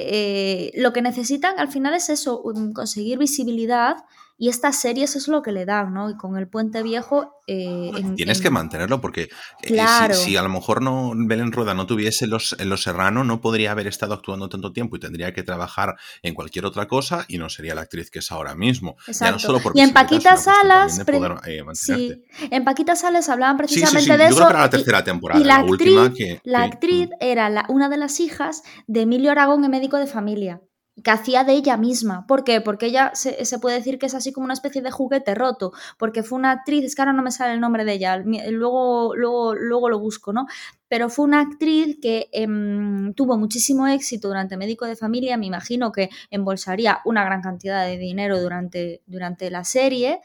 lo 0.76 0.92
que 0.92 1.02
necesitan 1.02 1.58
al 1.58 1.70
final 1.70 1.94
es 1.94 2.10
eso, 2.10 2.44
conseguir 2.74 3.18
visibilidad 3.18 3.96
y 4.42 4.50
estas 4.50 4.82
series 4.82 5.16
es 5.16 5.28
lo 5.28 5.44
que 5.44 5.52
le 5.52 5.66
dan, 5.66 5.94
¿no? 5.94 6.10
Y 6.10 6.18
con 6.18 6.36
el 6.36 6.48
Puente 6.48 6.82
Viejo... 6.82 7.36
Eh, 7.46 7.92
Tienes 8.16 8.42
que 8.42 8.50
mantenerlo 8.50 9.00
porque 9.00 9.30
eh, 9.62 10.14
si, 10.14 10.36
a 10.36 10.42
lo 10.42 10.50
mejor 10.50 10.82
no 10.82 11.12
Belén 11.16 11.52
Rueda 11.52 11.76
no 11.76 11.86
tuviese 11.86 12.26
los, 12.26 12.56
Los 12.66 12.82
Serrano, 12.82 13.24
no 13.24 13.40
podría 13.40 13.72
haber 13.72 13.86
estado 13.86 14.16
actuando 14.16 14.50
tanto 14.50 14.74
tiempo 14.74 14.96
y 14.96 15.00
tendría 15.00 15.32
que 15.32 15.44
trabajar 15.44 15.96
en 16.24 16.34
cualquier 16.34 16.66
otra 16.66 16.88
cosa 16.88 17.26
y 17.28 17.38
no 17.38 17.50
sería 17.50 17.76
la 17.76 17.82
actriz 17.82 18.10
que 18.10 18.18
es 18.18 18.32
ahora 18.32 18.56
mismo. 18.56 18.96
Ya 19.08 19.32
no 19.32 19.38
solo 19.38 19.60
por 19.60 19.78
y 19.78 19.82
en 19.82 19.94
Paquita 19.94 20.36
Salas... 20.38 21.00
Eh, 21.46 21.64
sí, 21.74 22.24
en 22.50 22.64
Paquita 22.64 22.96
Salas 22.96 23.30
hablaban 23.30 23.58
precisamente 23.58 24.18
de 24.18 24.26
eso. 24.26 24.32
Yo 24.32 24.36
creo 24.38 24.48
que 24.48 24.54
era 24.54 24.62
la 24.62 24.70
tercera 24.72 25.04
temporada, 25.04 25.40
y 25.40 25.44
la, 25.44 25.58
actriz, 25.58 25.72
última 25.72 26.14
que... 26.16 26.42
La 26.46 26.64
actriz 26.64 27.10
mm. 27.10 27.14
era 27.20 27.66
una 27.70 27.90
de 27.90 27.98
las 27.98 28.20
hijas 28.20 28.64
de 28.88 29.02
Emilio 29.02 29.30
Aragón, 29.30 29.64
el 29.64 29.70
médico 29.70 29.98
de 29.98 30.08
familia 30.08 30.62
que 31.04 31.12
hacía 31.12 31.44
de 31.44 31.54
ella 31.54 31.78
misma. 31.78 32.26
¿Por 32.28 32.44
qué? 32.44 32.62
Porque 32.62 32.88
ella 32.88 33.12
se, 33.14 33.60
puede 33.60 33.78
decir 33.78 34.00
que 34.00 34.06
es 34.06 34.16
así 34.16 34.32
como 34.32 34.46
una 34.46 34.54
especie 34.54 34.82
de 34.82 34.92
juguete 34.92 35.36
roto, 35.36 35.72
porque 35.98 36.24
fue 36.24 36.38
una 36.40 36.52
actriz, 36.52 36.84
es 36.84 36.96
que 36.96 37.02
ahora 37.02 37.14
no 37.14 37.24
me 37.24 37.32
sale 37.32 37.54
el 37.54 37.60
nombre 37.60 37.86
de 37.86 37.94
ella, 37.94 38.18
luego, 38.18 39.16
luego, 39.16 39.56
luego 39.56 39.90
lo 39.90 40.00
busco, 40.00 40.34
¿no? 40.34 40.48
Pero 40.88 41.10
fue 41.10 41.26
una 41.26 41.42
actriz 41.42 41.98
que 42.02 42.30
em, 42.32 43.14
tuvo 43.14 43.38
muchísimo 43.38 43.88
éxito 43.88 44.28
durante 44.28 44.58
Médico 44.58 44.86
de 44.86 44.96
Familia, 44.96 45.38
me 45.38 45.46
imagino 45.46 45.92
que 45.92 46.10
embolsaría 46.30 47.00
una 47.06 47.24
gran 47.24 47.42
cantidad 47.42 47.86
de 47.86 47.98
dinero 47.98 48.40
durante, 48.42 49.02
durante 49.06 49.50
la 49.50 49.64
serie. 49.64 50.20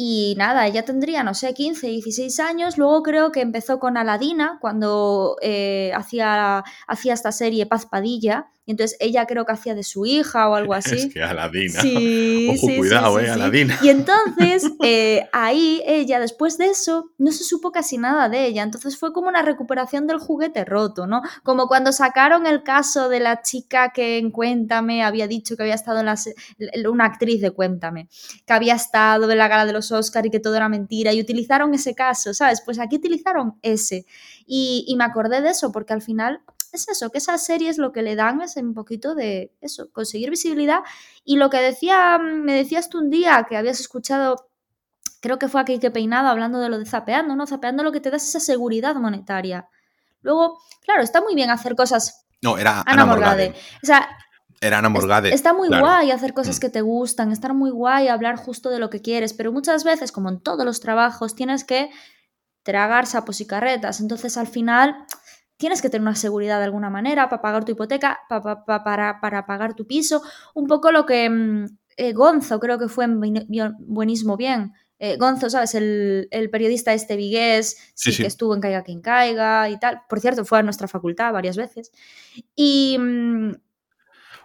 Y 0.00 0.36
nada, 0.38 0.66
ella 0.68 0.84
tendría, 0.84 1.24
no 1.24 1.34
sé, 1.34 1.54
15, 1.54 1.88
16 1.88 2.38
años. 2.38 2.78
Luego 2.78 3.02
creo 3.02 3.32
que 3.32 3.40
empezó 3.40 3.80
con 3.80 3.96
Aladina, 3.96 4.58
cuando 4.60 5.36
eh, 5.42 5.90
hacía, 5.96 6.62
hacía 6.86 7.14
esta 7.14 7.32
serie 7.32 7.66
Paz 7.66 7.86
Padilla, 7.86 8.48
y 8.68 8.72
entonces 8.72 8.98
ella 9.00 9.24
creo 9.24 9.46
que 9.46 9.52
hacía 9.52 9.74
de 9.74 9.82
su 9.82 10.04
hija 10.04 10.46
o 10.46 10.54
algo 10.54 10.74
así. 10.74 10.94
Es 10.94 11.14
que 11.14 11.22
Aladina. 11.22 11.80
Sí, 11.80 12.50
Ojo, 12.50 12.66
cuidado, 12.76 13.18
eh, 13.18 13.30
Aladina. 13.30 13.78
Y 13.82 13.88
entonces 13.88 14.70
eh, 14.84 15.26
ahí 15.32 15.82
ella, 15.86 16.20
después 16.20 16.58
de 16.58 16.66
eso, 16.66 17.10
no 17.16 17.32
se 17.32 17.44
supo 17.44 17.72
casi 17.72 17.96
nada 17.96 18.28
de 18.28 18.44
ella. 18.44 18.62
Entonces 18.62 18.98
fue 18.98 19.14
como 19.14 19.28
una 19.28 19.40
recuperación 19.40 20.06
del 20.06 20.18
juguete 20.18 20.66
roto, 20.66 21.06
¿no? 21.06 21.22
Como 21.44 21.66
cuando 21.66 21.92
sacaron 21.92 22.46
el 22.46 22.62
caso 22.62 23.08
de 23.08 23.20
la 23.20 23.40
chica 23.40 23.90
que 23.94 24.18
en 24.18 24.30
Cuéntame 24.30 25.02
había 25.02 25.26
dicho 25.26 25.56
que 25.56 25.62
había 25.62 25.74
estado 25.74 26.00
en 26.00 26.04
la, 26.04 26.18
una 26.90 27.06
actriz 27.06 27.40
de 27.40 27.52
Cuéntame, 27.52 28.10
que 28.44 28.52
había 28.52 28.74
estado 28.74 29.30
en 29.30 29.38
la 29.38 29.48
gala 29.48 29.64
de 29.64 29.72
los 29.72 29.90
Oscar 29.92 30.26
y 30.26 30.30
que 30.30 30.40
todo 30.40 30.56
era 30.56 30.68
mentira. 30.68 31.14
Y 31.14 31.22
utilizaron 31.22 31.72
ese 31.72 31.94
caso, 31.94 32.34
¿sabes? 32.34 32.60
Pues 32.62 32.78
aquí 32.78 32.96
utilizaron 32.96 33.58
ese. 33.62 34.04
Y, 34.46 34.84
y 34.86 34.96
me 34.96 35.04
acordé 35.04 35.40
de 35.40 35.48
eso 35.48 35.72
porque 35.72 35.94
al 35.94 36.02
final 36.02 36.42
es 36.72 36.88
eso, 36.88 37.10
que 37.10 37.18
esas 37.18 37.44
series 37.44 37.78
lo 37.78 37.92
que 37.92 38.02
le 38.02 38.16
dan 38.16 38.40
es 38.40 38.56
un 38.56 38.74
poquito 38.74 39.14
de 39.14 39.52
eso, 39.60 39.90
conseguir 39.92 40.30
visibilidad. 40.30 40.80
Y 41.24 41.36
lo 41.36 41.50
que 41.50 41.58
decía, 41.58 42.18
mm, 42.18 42.42
me 42.42 42.54
decías 42.54 42.88
tú 42.88 42.98
un 42.98 43.10
día 43.10 43.46
que 43.48 43.56
habías 43.56 43.80
escuchado, 43.80 44.50
creo 45.20 45.38
que 45.38 45.48
fue 45.48 45.60
aquí 45.60 45.78
que 45.78 45.90
peinado 45.90 46.28
hablando 46.28 46.58
de 46.60 46.68
lo 46.68 46.78
de 46.78 46.86
zapeando, 46.86 47.36
¿no? 47.36 47.46
Zapeando 47.46 47.82
lo 47.82 47.92
que 47.92 48.00
te 48.00 48.10
da 48.10 48.16
es 48.16 48.28
esa 48.28 48.40
seguridad 48.40 48.94
monetaria. 48.96 49.68
Luego, 50.22 50.58
claro, 50.82 51.02
está 51.02 51.20
muy 51.20 51.34
bien 51.34 51.50
hacer 51.50 51.74
cosas. 51.74 52.26
No, 52.42 52.58
era 52.58 52.82
Ana, 52.86 53.06
Morgade. 53.06 53.54
O 53.82 53.86
sea, 53.86 54.08
era 54.60 54.78
Ana 54.78 54.88
Morgade. 54.88 55.32
Está 55.32 55.52
muy 55.52 55.68
guay 55.68 56.10
hacer 56.10 56.34
cosas 56.34 56.58
mm. 56.58 56.60
que 56.60 56.70
te 56.70 56.80
gustan, 56.80 57.32
estar 57.32 57.54
muy 57.54 57.70
guay 57.70 58.08
hablar 58.08 58.36
justo 58.36 58.70
de 58.70 58.78
lo 58.78 58.90
que 58.90 59.02
quieres, 59.02 59.32
pero 59.32 59.52
muchas 59.52 59.84
veces, 59.84 60.12
como 60.12 60.28
en 60.28 60.40
todos 60.40 60.64
los 60.64 60.80
trabajos, 60.80 61.34
tienes 61.34 61.64
que 61.64 61.90
tragar 62.62 63.06
sapos 63.06 63.40
y 63.40 63.46
carretas. 63.46 64.00
Entonces, 64.00 64.36
al 64.36 64.46
final, 64.46 65.06
tienes 65.58 65.82
que 65.82 65.90
tener 65.90 66.02
una 66.02 66.14
seguridad 66.14 66.58
de 66.58 66.64
alguna 66.64 66.88
manera 66.88 67.28
para 67.28 67.42
pagar 67.42 67.64
tu 67.64 67.72
hipoteca, 67.72 68.20
para, 68.28 68.64
para, 69.20 69.46
pagar 69.46 69.74
tu 69.74 69.86
piso. 69.86 70.22
Un 70.54 70.66
poco 70.66 70.90
lo 70.90 71.04
que 71.04 71.28
mm, 71.28 71.66
eh, 71.96 72.12
Gonzo 72.14 72.58
creo 72.58 72.78
que 72.78 72.88
fue 72.88 73.04
en 73.04 73.20
Buenísimo 73.80 74.36
Bien. 74.36 74.72
Eh, 75.00 75.16
Gonzo, 75.16 75.50
¿sabes? 75.50 75.74
El, 75.74 76.48
periodista 76.50 76.94
este 76.94 77.16
vigués, 77.16 77.76
sí, 77.94 78.16
que 78.16 78.26
estuvo 78.26 78.54
en 78.54 78.60
Caiga 78.60 78.82
quien 78.82 79.00
caiga 79.00 79.68
y 79.68 79.78
tal. 79.78 80.00
Por 80.08 80.20
cierto, 80.20 80.44
fue 80.44 80.58
a 80.58 80.62
nuestra 80.62 80.88
facultad 80.88 81.32
varias 81.32 81.56
veces. 81.56 81.92
Y... 82.56 82.98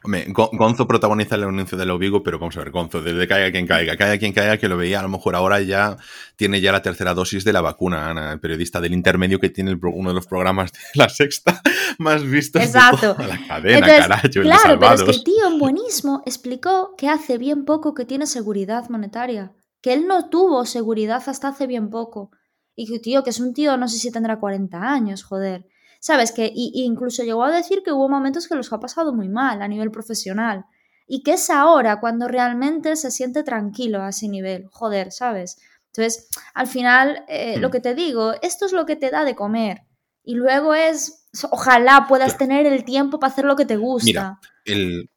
Hombre, 0.04 0.26
Gonzo 0.28 0.86
protagoniza 0.86 1.36
el 1.36 1.44
anuncio 1.44 1.78
de 1.78 1.98
Vigo, 1.98 2.24
pero 2.24 2.38
vamos 2.38 2.58
a 2.58 2.60
ver, 2.60 2.72
Gonzo, 2.72 3.02
desde 3.02 3.28
caiga 3.28 3.52
quien 3.52 3.66
caiga, 3.66 3.96
caiga 3.96 4.18
quien 4.18 4.34
caiga, 4.34 4.58
que 4.58 4.68
lo 4.68 4.76
veía, 4.76 5.00
a 5.00 5.04
lo 5.04 5.10
mejor 5.10 5.36
ahora 5.36 5.62
ya 5.62 5.96
tiene 6.36 6.60
ya 6.60 6.72
la 6.72 6.82
tercera 6.82 7.14
dosis 7.14 7.44
de 7.44 7.54
la 7.54 7.62
vacuna, 7.62 8.10
Ana, 8.10 8.34
el 8.34 8.40
periodista 8.40 8.82
del 8.82 8.94
intermedio 8.94 9.40
que 9.40 9.50
tiene 9.50 9.78
uno 9.82 10.10
de 10.10 10.16
los 10.16 10.28
programas 10.28 10.74
de 10.74 10.80
la 10.96 11.08
sexta 11.08 11.62
más 12.00 12.24
vistos 12.24 12.62
Exacto. 12.62 13.14
de 13.14 13.28
la 13.28 13.48
cadena, 13.48 13.88
carajo, 13.88 14.28
Claro, 14.30 14.80
pero 14.80 14.94
es 14.94 15.04
que 15.04 15.12
el 15.12 15.24
tío 15.24 15.48
en 15.48 15.60
buenismo 15.60 16.22
explicó 16.26 16.96
que 16.98 17.08
hace 17.08 17.38
bien 17.38 17.64
poco 17.64 17.94
que 17.94 18.06
tiene 18.06 18.26
seguridad 18.26 18.90
monetaria, 18.90 19.54
que 19.82 19.94
él 19.94 20.06
no 20.08 20.30
tuvo 20.30 20.66
seguridad 20.66 21.24
hasta 21.28 21.50
hace 21.50 21.68
bien 21.68 21.90
poco. 21.90 22.32
Y 22.76 22.88
que, 22.88 23.00
tío, 23.00 23.24
que 23.24 23.30
es 23.30 23.40
un 23.40 23.54
tío, 23.54 23.78
no 23.78 23.88
sé 23.88 24.00
si 24.00 24.12
tendrá 24.12 24.40
40 24.40 24.82
años, 24.82 25.24
joder. 25.24 25.68
¿Sabes? 26.04 26.34
Que 26.34 26.52
incluso 26.54 27.24
llegó 27.24 27.46
a 27.46 27.52
decir 27.52 27.82
que 27.82 27.94
hubo 27.94 28.10
momentos 28.10 28.50
que 28.50 28.56
los 28.56 28.74
ha 28.74 28.80
pasado 28.82 29.14
muy 29.14 29.30
mal 29.30 29.62
a 29.62 29.70
nivel 29.70 29.90
profesional. 29.90 30.66
Y 31.08 31.24
que 31.24 31.36
es 31.36 31.50
ahora 31.50 32.02
cuando 32.02 32.28
realmente 32.28 32.98
se 32.98 33.10
siente 33.10 33.42
tranquilo 33.42 34.04
a 34.04 34.10
ese 34.10 34.28
nivel. 34.28 34.68
Joder, 34.70 35.14
¿sabes? 35.14 35.62
Entonces, 35.94 36.28
al 36.56 36.68
final, 36.68 37.24
eh, 37.30 37.58
lo 37.58 37.70
mm. 37.70 37.72
que 37.72 37.80
te 37.80 37.96
digo, 37.96 38.34
esto 38.42 38.66
es 38.66 38.74
lo 38.74 38.86
que 38.86 38.98
te 38.98 39.12
da 39.12 39.24
de 39.24 39.34
comer. 39.34 39.84
Y 40.26 40.36
luego 40.36 40.76
es, 40.76 41.26
ojalá 41.50 42.06
puedas 42.10 42.38
tener 42.38 42.66
el 42.66 42.84
tiempo 42.84 43.18
para 43.18 43.32
hacer 43.32 43.46
lo 43.46 43.56
que 43.56 43.66
te 43.66 43.78
gusta. 43.78 44.06
Mira, 44.06 44.40
el, 44.66 45.10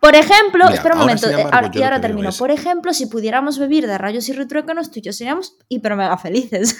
por 0.00 0.16
ejemplo, 0.16 0.68
espera 0.68 0.96
un 0.96 1.02
momento, 1.02 1.30
eh, 1.30 1.46
y 1.74 1.82
ahora 1.82 2.00
termino. 2.00 2.30
Por 2.32 2.50
ejemplo, 2.50 2.92
si 2.92 3.06
pudiéramos 3.06 3.56
vivir 3.56 3.86
de 3.86 3.98
rayos 3.98 4.28
y 4.28 4.32
retruécanos, 4.32 4.90
tú 4.90 4.98
y 4.98 5.02
yo 5.02 5.12
seríamos 5.12 5.56
hiper 5.68 5.94
mega 5.94 6.18
felices. 6.18 6.76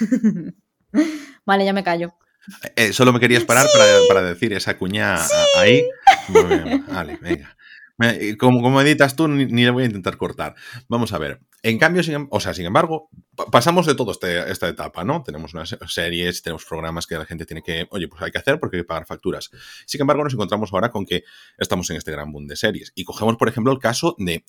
vale, 1.46 1.64
ya 1.64 1.72
me 1.72 1.84
callo. 1.84 2.16
Eh, 2.76 2.92
solo 2.92 3.12
me 3.12 3.20
querías 3.20 3.44
parar 3.44 3.66
para, 4.08 4.22
decir 4.22 4.52
esa 4.52 4.76
cuña 4.76 5.16
ahí. 5.56 5.84
vale, 6.88 7.18
venga. 7.20 7.56
Como, 8.38 8.62
como 8.62 8.80
editas 8.80 9.14
tú, 9.14 9.28
ni, 9.28 9.46
le 9.46 9.70
voy 9.70 9.84
a 9.84 9.86
intentar 9.86 10.16
cortar. 10.16 10.54
Vamos 10.88 11.12
a 11.12 11.18
ver. 11.18 11.40
En 11.62 11.78
cambio, 11.78 12.02
sin, 12.02 12.14
em, 12.14 12.28
o 12.30 12.40
sea, 12.40 12.52
sin 12.52 12.66
embargo, 12.66 13.08
pasamos 13.52 13.86
de 13.86 13.94
todo 13.94 14.10
este, 14.10 14.50
esta 14.50 14.66
etapa, 14.68 15.04
¿no? 15.04 15.22
Tenemos 15.22 15.54
unas 15.54 15.76
series, 15.86 16.42
tenemos 16.42 16.64
programas 16.64 17.06
que 17.06 17.16
la 17.16 17.24
gente 17.24 17.46
tiene 17.46 17.62
que, 17.62 17.86
oye, 17.90 18.08
pues 18.08 18.20
hay 18.22 18.32
que 18.32 18.38
hacer 18.38 18.58
porque 18.58 18.78
hay 18.78 18.82
que 18.82 18.86
pagar 18.86 19.06
facturas. 19.06 19.50
Sin 19.86 20.00
embargo, 20.00 20.24
nos 20.24 20.32
encontramos 20.32 20.72
ahora 20.72 20.90
con 20.90 21.06
que 21.06 21.22
estamos 21.58 21.88
en 21.90 21.96
este 21.96 22.10
gran 22.10 22.32
boom 22.32 22.48
de 22.48 22.56
series. 22.56 22.92
Y 22.96 23.04
cogemos, 23.04 23.36
por 23.36 23.48
ejemplo, 23.48 23.72
el 23.72 23.78
caso 23.78 24.16
de 24.18 24.44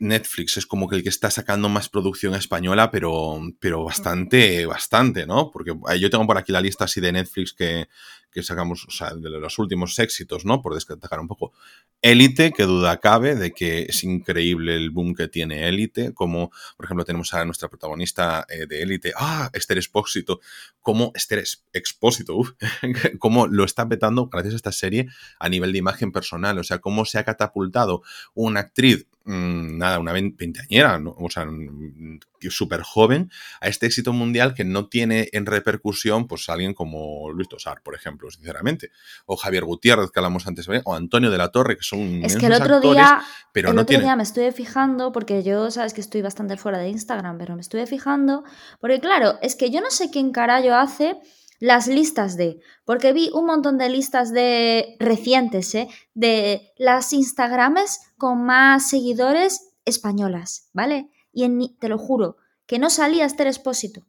Netflix 0.00 0.56
es 0.56 0.66
como 0.66 0.88
que 0.88 0.96
el 0.96 1.02
que 1.02 1.10
está 1.10 1.30
sacando 1.30 1.68
más 1.68 1.88
producción 1.88 2.34
española, 2.34 2.90
pero, 2.90 3.38
pero 3.60 3.84
bastante, 3.84 4.66
bastante, 4.66 5.26
¿no? 5.26 5.50
Porque 5.50 5.74
yo 5.98 6.10
tengo 6.10 6.26
por 6.26 6.38
aquí 6.38 6.52
la 6.52 6.60
lista 6.60 6.84
así 6.84 7.00
de 7.00 7.12
Netflix 7.12 7.52
que, 7.52 7.86
que 8.30 8.42
sacamos, 8.42 8.86
o 8.86 8.90
sea, 8.90 9.14
de 9.14 9.28
los 9.28 9.58
últimos 9.58 9.98
éxitos, 9.98 10.44
¿no? 10.44 10.62
Por 10.62 10.74
destacar 10.74 11.20
un 11.20 11.28
poco. 11.28 11.52
Élite, 12.00 12.52
que 12.52 12.62
duda 12.62 12.98
cabe 12.98 13.34
de 13.34 13.52
que 13.52 13.82
es 13.82 14.04
increíble 14.04 14.74
el 14.74 14.90
boom 14.90 15.14
que 15.14 15.28
tiene 15.28 15.68
Élite, 15.68 16.14
como, 16.14 16.50
por 16.76 16.86
ejemplo, 16.86 17.04
tenemos 17.04 17.34
a 17.34 17.44
nuestra 17.44 17.68
protagonista 17.68 18.46
eh, 18.48 18.66
de 18.66 18.82
Élite, 18.82 19.12
ah, 19.16 19.50
Esther 19.52 19.78
Expósito, 19.78 20.40
como 20.80 21.12
Esther 21.14 21.44
Expósito, 21.72 22.36
uf, 22.36 22.52
cómo 23.18 23.46
lo 23.46 23.64
está 23.64 23.88
petando 23.88 24.28
gracias 24.28 24.54
a 24.54 24.56
esta 24.56 24.72
serie 24.72 25.08
a 25.38 25.48
nivel 25.48 25.72
de 25.72 25.78
imagen 25.78 26.12
personal, 26.12 26.58
o 26.58 26.64
sea, 26.64 26.78
cómo 26.78 27.04
se 27.04 27.18
ha 27.18 27.24
catapultado 27.24 28.02
una 28.34 28.60
actriz 28.60 29.06
nada, 29.30 29.98
una 29.98 30.12
veinteañera, 30.12 31.00
o 31.04 31.30
sea, 31.30 31.46
mm, 31.46 32.20
súper 32.50 32.82
joven, 32.82 33.30
a 33.60 33.68
este 33.68 33.86
éxito 33.86 34.12
mundial 34.12 34.54
que 34.54 34.64
no 34.64 34.88
tiene 34.88 35.28
en 35.32 35.46
repercusión, 35.46 36.26
pues 36.26 36.48
alguien 36.48 36.74
como 36.74 37.30
Luis 37.32 37.48
Tosar, 37.48 37.82
por 37.82 37.94
ejemplo, 37.94 38.30
sinceramente, 38.30 38.90
o 39.26 39.36
Javier 39.36 39.64
Gutiérrez, 39.64 40.10
que 40.10 40.20
hablamos 40.20 40.46
antes, 40.46 40.66
o 40.84 40.94
Antonio 40.94 41.30
de 41.30 41.38
la 41.38 41.48
Torre, 41.48 41.76
que 41.76 41.82
son 41.82 42.24
Es 42.24 42.36
que 42.36 42.46
el 42.46 42.52
otro 42.54 42.80
día, 42.80 43.22
pero 43.52 43.70
el 43.70 43.78
otro 43.78 43.98
día 43.98 44.16
me 44.16 44.22
estuve 44.22 44.52
fijando, 44.52 45.12
porque 45.12 45.42
yo, 45.42 45.70
sabes 45.70 45.94
que 45.94 46.00
estoy 46.00 46.22
bastante 46.22 46.56
fuera 46.56 46.78
de 46.78 46.88
Instagram, 46.88 47.38
pero 47.38 47.54
me 47.54 47.62
estuve 47.62 47.86
fijando, 47.86 48.44
porque 48.80 49.00
claro, 49.00 49.38
es 49.42 49.56
que 49.56 49.70
yo 49.70 49.80
no 49.80 49.90
sé 49.90 50.10
quién 50.10 50.32
carajo 50.32 50.50
hace 50.74 51.16
las 51.60 51.86
listas 51.86 52.36
de, 52.36 52.60
porque 52.84 53.12
vi 53.12 53.30
un 53.32 53.46
montón 53.46 53.78
de 53.78 53.90
listas 53.90 54.32
de 54.32 54.96
recientes, 54.98 55.74
¿eh? 55.74 55.88
de 56.14 56.72
las 56.76 57.12
Instagrames 57.12 58.00
con 58.16 58.42
más 58.42 58.88
seguidores 58.88 59.74
españolas, 59.84 60.70
¿vale? 60.72 61.10
Y 61.32 61.44
en, 61.44 61.76
te 61.78 61.88
lo 61.88 61.98
juro, 61.98 62.38
que 62.66 62.78
no 62.78 62.88
salía 62.88 63.26
Esther 63.26 63.46
Expósito. 63.46 64.06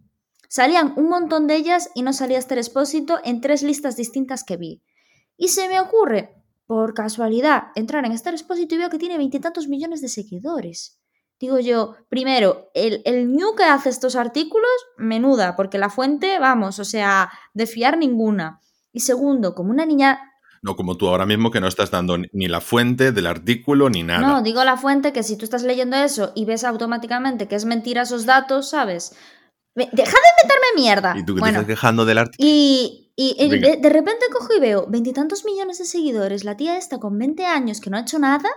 Salían 0.48 0.94
un 0.96 1.10
montón 1.10 1.46
de 1.48 1.56
ellas 1.56 1.90
y 1.94 2.04
no 2.04 2.14
salía 2.14 2.40
Esther 2.40 2.58
Expósito 2.58 3.20
en 3.24 3.42
tres 3.42 3.64
listas 3.64 3.98
distintas 3.98 4.44
que 4.44 4.58
vi. 4.58 4.82
Y 5.36 5.50
se 5.50 5.68
me 5.68 5.80
ocurre, 5.80 6.42
por 6.66 6.94
casualidad, 6.94 7.68
entrar 7.76 8.06
en 8.06 8.14
Esther 8.14 8.34
Expósito 8.34 8.76
y 8.76 8.78
veo 8.78 8.90
que 8.90 8.98
tiene 8.98 9.18
veintitantos 9.18 9.68
millones 9.68 10.00
de 10.00 10.08
seguidores. 10.08 11.01
Digo 11.42 11.60
yo, 11.60 11.96
primero, 12.08 12.70
el, 12.76 13.02
el 13.04 13.34
New 13.34 13.56
que 13.56 13.64
hace 13.64 13.90
estos 13.90 14.16
artículos, 14.16 14.70
menuda, 14.96 15.56
porque 15.56 15.80
la 15.80 15.90
fuente, 15.90 16.38
vamos, 16.38 16.78
o 16.78 16.86
sea, 16.86 17.32
de 17.56 17.66
fiar 17.66 17.98
ninguna. 17.98 18.62
Y 18.94 19.00
segundo, 19.00 19.56
como 19.56 19.72
una 19.72 19.88
niña 19.88 20.20
no 20.62 20.76
como 20.76 20.96
tú 20.96 21.08
ahora 21.08 21.26
mismo 21.26 21.50
que 21.50 21.60
no 21.60 21.68
estás 21.68 21.90
dando 21.90 22.20
ni 22.20 22.48
la 22.48 22.62
fuente 22.62 23.12
del 23.12 23.26
artículo 23.26 23.90
ni 23.90 24.04
nada. 24.04 24.20
No, 24.20 24.44
digo 24.44 24.64
la 24.64 24.78
fuente 24.78 25.12
que 25.12 25.24
si 25.24 25.36
tú 25.36 25.44
estás 25.44 25.64
leyendo 25.64 25.98
eso 25.98 26.34
y 26.36 26.46
ves 26.46 26.64
automáticamente 26.64 27.48
que 27.48 27.56
es 27.56 27.66
mentira 27.66 28.04
esos 28.04 28.28
datos, 28.28 28.70
¿sabes? 28.70 29.16
Deja 29.74 29.90
de 29.90 30.44
meterme 30.44 30.68
mierda. 30.76 31.16
Y 31.18 31.26
tú 31.26 31.34
que 31.34 31.42
te 31.42 31.48
estás 31.48 31.66
quejando 31.66 32.06
del 32.06 32.20
artículo. 32.20 32.48
Y, 32.48 33.12
y, 33.16 33.50
de, 33.50 33.78
de, 33.78 33.90
repente 33.90 34.28
cojo 34.32 34.54
y 34.56 34.60
veo 34.60 34.86
veintitantos 34.88 35.44
millones 35.46 35.80
de 35.80 35.86
seguidores, 35.86 36.44
la 36.44 36.56
tía 36.56 36.78
esta 36.78 37.00
con 37.00 37.18
20 37.18 37.44
años 37.48 37.82
que 37.82 37.90
no 37.90 37.98
ha 37.98 38.02
hecho 38.02 38.20
nada 38.20 38.52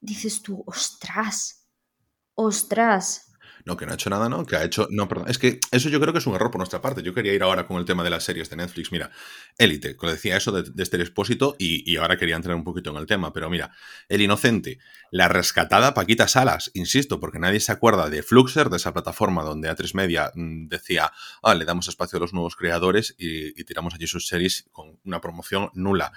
dices 0.00 0.42
tú, 0.42 0.64
ostras, 0.66 1.66
ostras. 2.34 3.26
No, 3.64 3.76
que 3.76 3.84
no 3.84 3.92
ha 3.92 3.94
hecho 3.94 4.10
nada, 4.10 4.28
¿no? 4.28 4.46
Que 4.46 4.56
ha 4.56 4.64
hecho. 4.64 4.88
No, 4.90 5.06
perdón. 5.06 5.28
Es 5.28 5.38
que 5.38 5.60
eso 5.70 5.88
yo 5.88 6.00
creo 6.00 6.12
que 6.12 6.18
es 6.18 6.26
un 6.26 6.34
error 6.34 6.50
por 6.50 6.58
nuestra 6.58 6.80
parte. 6.80 7.02
Yo 7.02 7.12
quería 7.12 7.34
ir 7.34 7.42
ahora 7.42 7.66
con 7.66 7.76
el 7.76 7.84
tema 7.84 8.02
de 8.02 8.10
las 8.10 8.24
series 8.24 8.48
de 8.48 8.56
Netflix. 8.56 8.90
Mira, 8.90 9.10
Élite, 9.58 9.96
como 9.96 10.12
decía 10.12 10.36
eso 10.36 10.50
de, 10.50 10.62
de 10.62 10.82
este 10.82 10.96
expósito, 10.96 11.56
y, 11.58 11.96
ahora 11.96 12.16
quería 12.16 12.36
entrar 12.36 12.56
un 12.56 12.64
poquito 12.64 12.90
en 12.90 12.96
el 12.96 13.06
tema. 13.06 13.32
Pero 13.32 13.50
mira, 13.50 13.72
El 14.08 14.22
Inocente, 14.22 14.78
la 15.10 15.28
rescatada 15.28 15.92
Paquita 15.92 16.26
Salas, 16.26 16.70
insisto, 16.74 17.20
porque 17.20 17.38
nadie 17.38 17.60
se 17.60 17.72
acuerda 17.72 18.08
de 18.08 18.22
Fluxer, 18.22 18.70
de 18.70 18.78
esa 18.78 18.92
plataforma 18.92 19.42
donde 19.42 19.70
A3 19.70 19.94
Media 19.94 20.32
mm, 20.34 20.68
decía, 20.68 21.12
ah, 21.42 21.54
le 21.54 21.64
damos 21.66 21.88
espacio 21.88 22.16
a 22.16 22.20
los 22.20 22.32
nuevos 22.32 22.56
creadores 22.56 23.14
y, 23.18 23.60
y 23.60 23.64
tiramos 23.64 23.94
allí 23.94 24.06
sus 24.06 24.26
series 24.26 24.68
con 24.72 24.98
una 25.04 25.20
promoción 25.20 25.70
nula 25.74 26.12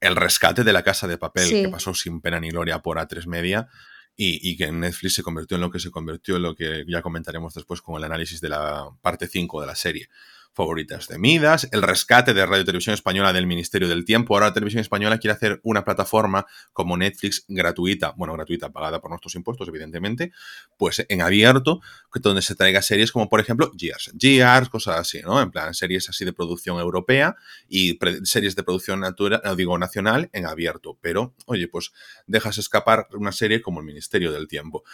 el 0.00 0.16
rescate 0.16 0.64
de 0.64 0.72
la 0.72 0.82
casa 0.82 1.06
de 1.06 1.18
papel 1.18 1.48
que 1.48 1.68
pasó 1.68 1.94
sin 1.94 2.20
pena 2.20 2.40
ni 2.40 2.50
gloria 2.50 2.80
por 2.80 2.98
A3 2.98 3.26
Media 3.26 3.68
y, 4.16 4.56
que 4.56 4.64
en 4.64 4.80
Netflix 4.80 5.14
se 5.14 5.22
convirtió 5.22 5.54
en 5.54 5.62
lo 5.62 5.70
que 5.70 5.78
se 5.78 5.90
convirtió, 5.90 6.36
en 6.36 6.42
lo 6.42 6.54
que 6.54 6.84
ya 6.86 7.00
comentaremos 7.00 7.54
después 7.54 7.80
con 7.80 7.96
el 7.96 8.04
análisis 8.04 8.40
de 8.40 8.50
la 8.50 8.90
parte 9.00 9.26
5 9.26 9.62
de 9.62 9.66
la 9.66 9.74
serie 9.74 10.08
favoritas 10.52 11.08
de 11.08 11.18
Midas, 11.18 11.68
el 11.72 11.82
rescate 11.82 12.34
de 12.34 12.44
Radio 12.44 12.64
Televisión 12.64 12.94
Española 12.94 13.32
del 13.32 13.46
Ministerio 13.46 13.88
del 13.88 14.04
Tiempo. 14.04 14.34
Ahora 14.34 14.46
la 14.46 14.52
Televisión 14.52 14.80
Española 14.80 15.18
quiere 15.18 15.34
hacer 15.34 15.60
una 15.62 15.84
plataforma 15.84 16.46
como 16.72 16.96
Netflix 16.96 17.44
gratuita, 17.48 18.14
bueno, 18.16 18.34
gratuita, 18.34 18.70
pagada 18.70 19.00
por 19.00 19.10
nuestros 19.10 19.34
impuestos, 19.36 19.68
evidentemente, 19.68 20.32
pues 20.76 21.04
en 21.08 21.22
abierto, 21.22 21.80
donde 22.14 22.42
se 22.42 22.54
traiga 22.54 22.82
series 22.82 23.12
como, 23.12 23.28
por 23.28 23.40
ejemplo, 23.40 23.70
Gears, 23.76 24.12
Gears, 24.18 24.68
cosas 24.68 24.98
así, 24.98 25.20
¿no? 25.22 25.40
En 25.40 25.50
plan, 25.50 25.72
series 25.74 26.08
así 26.08 26.24
de 26.24 26.32
producción 26.32 26.78
europea 26.78 27.36
y 27.68 27.98
series 28.24 28.56
de 28.56 28.62
producción 28.62 29.00
natural, 29.00 29.40
digo, 29.56 29.78
nacional 29.78 30.30
en 30.32 30.46
abierto. 30.46 30.98
Pero, 31.00 31.34
oye, 31.46 31.68
pues 31.68 31.92
dejas 32.26 32.58
escapar 32.58 33.06
una 33.12 33.32
serie 33.32 33.62
como 33.62 33.80
el 33.80 33.86
Ministerio 33.86 34.32
del 34.32 34.48
Tiempo 34.48 34.84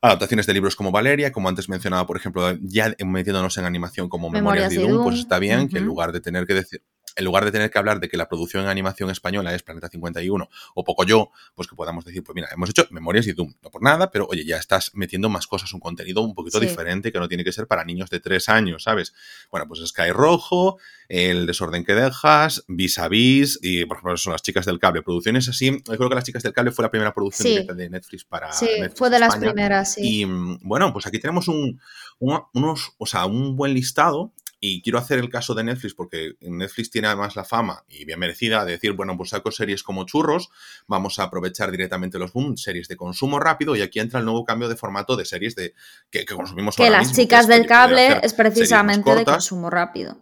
adaptaciones 0.00 0.46
de 0.46 0.54
libros 0.54 0.76
como 0.76 0.92
Valeria, 0.92 1.32
como 1.32 1.48
antes 1.48 1.68
mencionaba, 1.68 2.06
por 2.06 2.16
ejemplo, 2.16 2.56
ya 2.60 2.94
metiéndonos 3.04 3.56
en 3.58 3.64
animación 3.64 4.08
como 4.08 4.30
Memorias, 4.30 4.70
de 4.70 4.80
Doom, 4.80 5.02
pues 5.02 5.18
está 5.18 5.38
bien 5.38 5.68
que 5.68 5.78
en 5.78 5.86
lugar 5.86 6.12
de 6.12 6.20
tener 6.20 6.46
que 6.46 6.54
decir, 6.54 6.82
en 7.18 7.24
lugar 7.24 7.44
de 7.44 7.50
tener 7.50 7.70
que 7.70 7.78
hablar 7.78 7.98
de 7.98 8.08
que 8.08 8.16
la 8.16 8.28
producción 8.28 8.62
en 8.62 8.68
animación 8.68 9.10
española 9.10 9.52
es 9.52 9.62
Planeta 9.64 9.88
51 9.88 10.48
o 10.74 10.84
poco 10.84 11.04
yo, 11.04 11.30
pues 11.54 11.66
que 11.66 11.74
podamos 11.74 12.04
decir, 12.04 12.22
pues 12.22 12.34
mira, 12.34 12.48
hemos 12.52 12.70
hecho 12.70 12.86
Memorias 12.90 13.26
y 13.26 13.32
Doom, 13.32 13.54
no 13.60 13.70
por 13.70 13.82
nada, 13.82 14.10
pero 14.12 14.26
oye, 14.30 14.44
ya 14.44 14.56
estás 14.56 14.92
metiendo 14.94 15.28
más 15.28 15.48
cosas, 15.48 15.72
un 15.74 15.80
contenido 15.80 16.22
un 16.22 16.34
poquito 16.34 16.60
diferente 16.60 17.10
que 17.10 17.18
no 17.18 17.28
tiene 17.28 17.42
que 17.42 17.50
ser 17.50 17.66
para 17.66 17.84
niños 17.84 18.08
de 18.08 18.20
tres 18.20 18.48
años, 18.48 18.84
¿sabes? 18.84 19.14
Bueno, 19.50 19.66
pues 19.66 19.80
Sky 19.84 20.12
Rojo, 20.12 20.78
El 21.08 21.46
desorden 21.46 21.84
que 21.84 21.94
dejas, 21.94 22.64
Vis 22.68 22.98
a 22.98 23.08
Vis 23.08 23.58
y, 23.62 23.84
por 23.86 23.96
ejemplo, 23.96 24.16
son 24.16 24.32
las 24.32 24.42
chicas 24.42 24.64
del 24.66 24.78
cable, 24.78 25.02
producciones 25.02 25.48
así. 25.48 25.70
Yo 25.70 25.96
creo 25.96 26.08
que 26.08 26.14
las 26.14 26.24
chicas 26.24 26.42
del 26.44 26.52
cable 26.52 26.70
fue 26.70 26.84
la 26.84 26.90
primera 26.90 27.12
producción 27.12 27.66
de 27.66 27.90
Netflix 27.90 28.24
para. 28.24 28.52
Sí, 28.52 28.68
fue 28.94 29.10
de 29.10 29.18
las 29.18 29.36
primeras, 29.36 29.94
sí. 29.94 30.20
Y 30.20 30.26
mm, 30.26 30.60
bueno, 30.62 30.92
pues 30.92 31.06
aquí 31.06 31.18
tenemos 31.18 31.48
un, 31.48 31.80
unos, 32.20 32.92
o 32.98 33.06
sea, 33.06 33.26
un 33.26 33.56
buen 33.56 33.74
listado 33.74 34.32
y 34.60 34.82
quiero 34.82 34.98
hacer 34.98 35.18
el 35.18 35.28
caso 35.28 35.54
de 35.54 35.64
Netflix 35.64 35.94
porque 35.94 36.32
Netflix 36.40 36.90
tiene 36.90 37.08
además 37.08 37.36
la 37.36 37.44
fama 37.44 37.84
y 37.88 38.04
bien 38.04 38.18
merecida 38.18 38.64
de 38.64 38.72
decir, 38.72 38.92
bueno, 38.92 39.16
pues 39.16 39.30
saco 39.30 39.50
series 39.50 39.82
como 39.82 40.04
churros, 40.04 40.50
vamos 40.86 41.18
a 41.18 41.24
aprovechar 41.24 41.70
directamente 41.70 42.18
los 42.18 42.32
boom, 42.32 42.56
series 42.56 42.88
de 42.88 42.96
consumo 42.96 43.38
rápido 43.38 43.76
y 43.76 43.82
aquí 43.82 44.00
entra 44.00 44.18
el 44.18 44.24
nuevo 44.24 44.44
cambio 44.44 44.68
de 44.68 44.76
formato 44.76 45.16
de 45.16 45.24
series 45.24 45.54
de 45.54 45.74
que, 46.10 46.24
consumimos 46.24 46.76
que 46.76 46.90
las 46.90 47.12
chicas 47.12 47.46
del 47.46 47.66
cable 47.66 48.20
es 48.22 48.34
precisamente 48.34 49.14
de 49.14 49.24
consumo 49.24 49.70
rápido. 49.70 50.18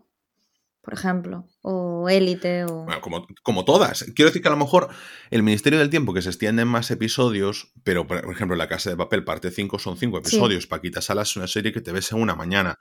por 0.86 0.94
ejemplo, 0.94 1.48
o 1.62 2.08
Élite, 2.08 2.64
o... 2.64 2.84
Bueno, 2.84 3.00
como, 3.00 3.26
como 3.42 3.64
todas. 3.64 4.04
Quiero 4.14 4.28
decir 4.28 4.40
que 4.40 4.46
a 4.46 4.52
lo 4.52 4.56
mejor 4.56 4.88
el 5.32 5.42
Ministerio 5.42 5.80
del 5.80 5.90
Tiempo, 5.90 6.14
que 6.14 6.22
se 6.22 6.28
extiende 6.28 6.62
en 6.62 6.68
más 6.68 6.92
episodios, 6.92 7.72
pero 7.82 8.06
por 8.06 8.30
ejemplo, 8.30 8.54
La 8.54 8.68
Casa 8.68 8.90
de 8.90 8.96
Papel, 8.96 9.24
parte 9.24 9.50
5, 9.50 9.80
son 9.80 9.96
5 9.96 10.18
episodios. 10.18 10.68
Paquita 10.68 11.02
Salas 11.02 11.30
es 11.30 11.36
una 11.36 11.48
serie 11.48 11.72
que 11.72 11.80
te 11.80 11.90
ves 11.90 12.12
en 12.12 12.20
una 12.20 12.36
mañana. 12.36 12.78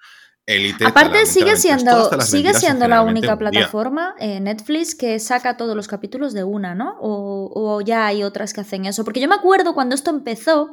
Elite, 0.47 0.85
Aparte 0.85 1.25
sigue 1.25 1.55
siendo, 1.57 2.21
sigue 2.21 2.53
siendo 2.53 2.87
la 2.87 3.01
única 3.01 3.35
plataforma, 3.35 4.13
eh, 4.19 4.39
Netflix, 4.39 4.93
que 4.93 5.19
saca 5.19 5.57
todos 5.57 5.75
los 5.75 5.87
capítulos 5.87 6.33
de 6.33 6.43
una, 6.43 6.75
¿no? 6.75 6.97
O, 6.99 7.51
o, 7.53 7.81
ya 7.81 8.05
hay 8.05 8.21
otras 8.21 8.53
que 8.53 8.61
hacen 8.61 8.85
eso. 8.85 9.03
Porque 9.03 9.19
yo 9.19 9.27
me 9.27 9.33
acuerdo 9.33 9.73
cuando 9.73 9.95
esto 9.95 10.11
empezó, 10.11 10.69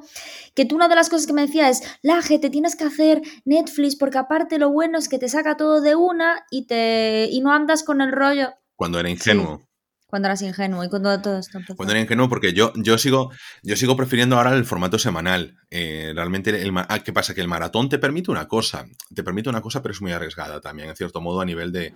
que 0.54 0.66
tú 0.66 0.76
una 0.76 0.88
de 0.88 0.96
las 0.96 1.08
cosas 1.08 1.26
que 1.26 1.32
me 1.32 1.46
decías 1.46 1.80
es, 1.80 1.88
Laje, 2.02 2.38
te 2.38 2.50
tienes 2.50 2.76
que 2.76 2.84
hacer 2.84 3.22
Netflix, 3.46 3.96
porque 3.96 4.18
aparte 4.18 4.58
lo 4.58 4.70
bueno 4.70 4.98
es 4.98 5.08
que 5.08 5.18
te 5.18 5.30
saca 5.30 5.56
todo 5.56 5.80
de 5.80 5.94
una 5.94 6.44
y, 6.50 6.66
te, 6.66 7.28
y 7.30 7.40
no 7.40 7.52
andas 7.52 7.82
con 7.82 8.02
el 8.02 8.12
rollo. 8.12 8.52
Cuando 8.76 9.00
era 9.00 9.08
ingenuo. 9.08 9.58
Sí. 9.58 9.71
Cuando 10.12 10.28
eras 10.28 10.42
ingenuo 10.42 10.84
y 10.84 10.90
cuando 10.90 11.22
todo 11.22 11.38
esto 11.38 11.56
empezó. 11.56 11.74
Cuando 11.74 11.92
era 11.94 12.02
ingenuo, 12.02 12.28
porque 12.28 12.52
yo, 12.52 12.74
yo, 12.76 12.98
sigo, 12.98 13.30
yo 13.62 13.76
sigo 13.76 13.96
prefiriendo 13.96 14.36
ahora 14.36 14.52
el 14.52 14.66
formato 14.66 14.98
semanal. 14.98 15.56
Eh, 15.70 16.12
realmente, 16.14 16.50
el, 16.50 16.70
ah, 16.76 16.98
¿qué 17.02 17.14
pasa? 17.14 17.32
Que 17.32 17.40
el 17.40 17.48
maratón 17.48 17.88
te 17.88 17.98
permite 17.98 18.30
una 18.30 18.46
cosa, 18.46 18.84
te 19.14 19.24
permite 19.24 19.48
una 19.48 19.62
cosa, 19.62 19.80
pero 19.80 19.94
es 19.94 20.02
muy 20.02 20.12
arriesgada 20.12 20.60
también, 20.60 20.90
en 20.90 20.96
cierto 20.96 21.22
modo, 21.22 21.40
a 21.40 21.46
nivel 21.46 21.72
de. 21.72 21.94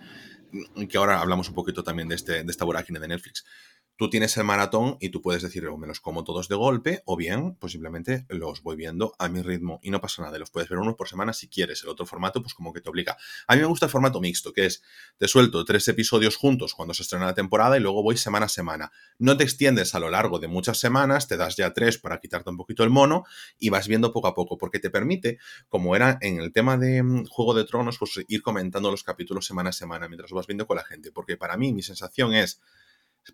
que 0.89 0.97
ahora 0.97 1.21
hablamos 1.21 1.51
un 1.51 1.55
poquito 1.55 1.85
también 1.85 2.09
de, 2.09 2.15
este, 2.15 2.43
de 2.43 2.51
esta 2.51 2.65
vorágine 2.65 3.01
de 3.01 3.09
Netflix 3.09 3.45
tú 3.97 4.11
tienes 4.11 4.37
el 4.37 4.45
maratón 4.45 4.99
y 5.01 5.09
tú 5.09 5.23
puedes 5.23 5.43
decir, 5.43 5.67
o 5.67 5.77
me 5.77 5.87
los 5.87 6.01
como 6.01 6.23
todos 6.23 6.49
de 6.49 6.55
golpe, 6.55 7.03
o 7.07 7.17
bien, 7.17 7.55
pues 7.55 7.73
simplemente 7.73 8.27
los 8.29 8.63
voy 8.63 8.77
viendo 8.77 9.15
a 9.19 9.29
mi 9.29 9.43
ritmo 9.43 9.81
y 9.83 9.91
no 9.91 10.01
pasa 10.01 10.23
nada. 10.23 10.39
Los 10.39 10.51
puedes 10.51 10.69
ver 10.69 10.79
uno 10.79 10.97
por 10.97 11.09
semana 11.09 11.33
si 11.33 11.49
quieres. 11.49 11.83
El 11.83 11.89
otro 11.89 12.07
formato, 12.07 12.43
pues 12.43 12.55
como 12.55 12.73
que 12.73 12.81
te 12.81 12.91
obliga. 12.91 13.17
A 13.47 13.55
mí 13.55 13.63
me 13.63 13.67
gusta 13.67 13.87
el 13.87 13.93
formato 13.93 14.21
mixto, 14.21 14.53
que 14.53 14.67
es, 14.67 14.83
te 15.17 15.29
suelto 15.29 15.65
tres 15.65 15.89
episodios 15.89 16.37
juntos 16.37 16.75
cuando 16.75 16.95
se 16.95 17.03
estrena 17.03 17.27
la 17.27 17.35
temporada 17.35 17.77
y 17.77 17.81
luego 17.81 18.03
voy 18.03 18.17
semana 18.17 18.47
a 18.47 18.49
semana. 18.51 18.93
No 19.19 19.37
te 19.37 19.45
extiendes 19.45 19.95
a 19.95 20.01
lo 20.01 20.11
largo 20.11 20.39
de 20.39 20.49
muchas 20.49 20.79
semanas, 20.79 21.27
te 21.27 21.37
das 21.37 21.57
ya 21.57 21.73
tres 21.73 21.99
para 21.99 22.21
quitarte 22.21 22.51
un 22.51 22.57
poquito 22.57 22.85
el 22.85 22.91
mono 22.91 23.25
y 23.59 23.71
vas 23.71 23.89
viendo 23.89 24.13
poco 24.13 24.29
a 24.29 24.35
poco, 24.35 24.59
porque 24.59 24.79
te 24.79 24.91
permite, 24.91 25.39
como 25.69 25.97
era 25.97 26.19
en 26.21 26.41
el 26.41 26.53
tema 26.53 26.77
de 26.77 27.03
mm, 27.03 27.27
Juego 27.27 27.55
de 27.55 27.65
Tronos, 27.65 27.99
pues 27.99 28.21
ir 28.29 28.43
comentando 28.43 28.91
los 28.91 29.03
capítulos 29.03 29.47
semana 29.47 29.71
a 29.71 29.73
semana 29.73 30.09
mientras 30.09 30.31
vas 30.33 30.47
viendo 30.47 30.67
con 30.67 30.77
la 30.77 30.85
gente. 30.85 31.13
Porque 31.13 31.37
para 31.37 31.57
mí 31.57 31.73
mi 31.73 31.83
sensación 31.83 32.35
es 32.35 32.61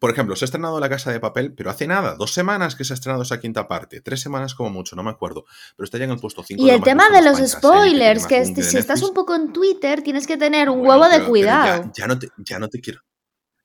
por 0.01 0.11
ejemplo, 0.11 0.37
se 0.37 0.45
ha 0.45 0.47
estrenado 0.47 0.81
La 0.81 0.89
Casa 0.89 1.13
de 1.13 1.21
Papel, 1.21 1.53
pero 1.55 1.71
hace 1.71 1.87
nada, 1.87 2.15
dos 2.17 2.33
semanas 2.33 2.75
que 2.75 2.85
se 2.85 2.93
ha 2.93 2.95
estrenado 2.95 3.23
esa 3.23 3.41
quinta 3.41 3.69
parte, 3.69 4.01
tres 4.01 4.21
semanas 4.21 4.55
como 4.55 4.71
mucho, 4.71 4.97
no 4.97 5.03
me 5.03 5.11
acuerdo, 5.11 5.45
pero 5.77 5.85
está 5.85 5.99
ya 5.99 6.05
en 6.05 6.13
el 6.13 6.19
puesto 6.19 6.43
5. 6.43 6.63
Y 6.63 6.71
el 6.71 6.83
tema 6.83 7.09
de 7.11 7.23
los 7.23 7.39
spoilers, 7.39 8.27
que 8.27 8.45
si 8.45 8.79
estás 8.79 9.03
un 9.03 9.15
poco 9.15 9.35
en 9.35 9.53
Twitter, 9.53 10.03
tienes 10.03 10.27
que 10.27 10.37
tener 10.37 10.69
un 10.69 10.87
huevo 10.87 11.09
de 11.09 11.25
cuidado. 11.25 11.91
ya, 11.95 12.07
no 12.07 12.19
te, 12.19 12.29
ya 12.39 12.59
no 12.59 12.69
te 12.69 12.81
quiero. 12.81 13.01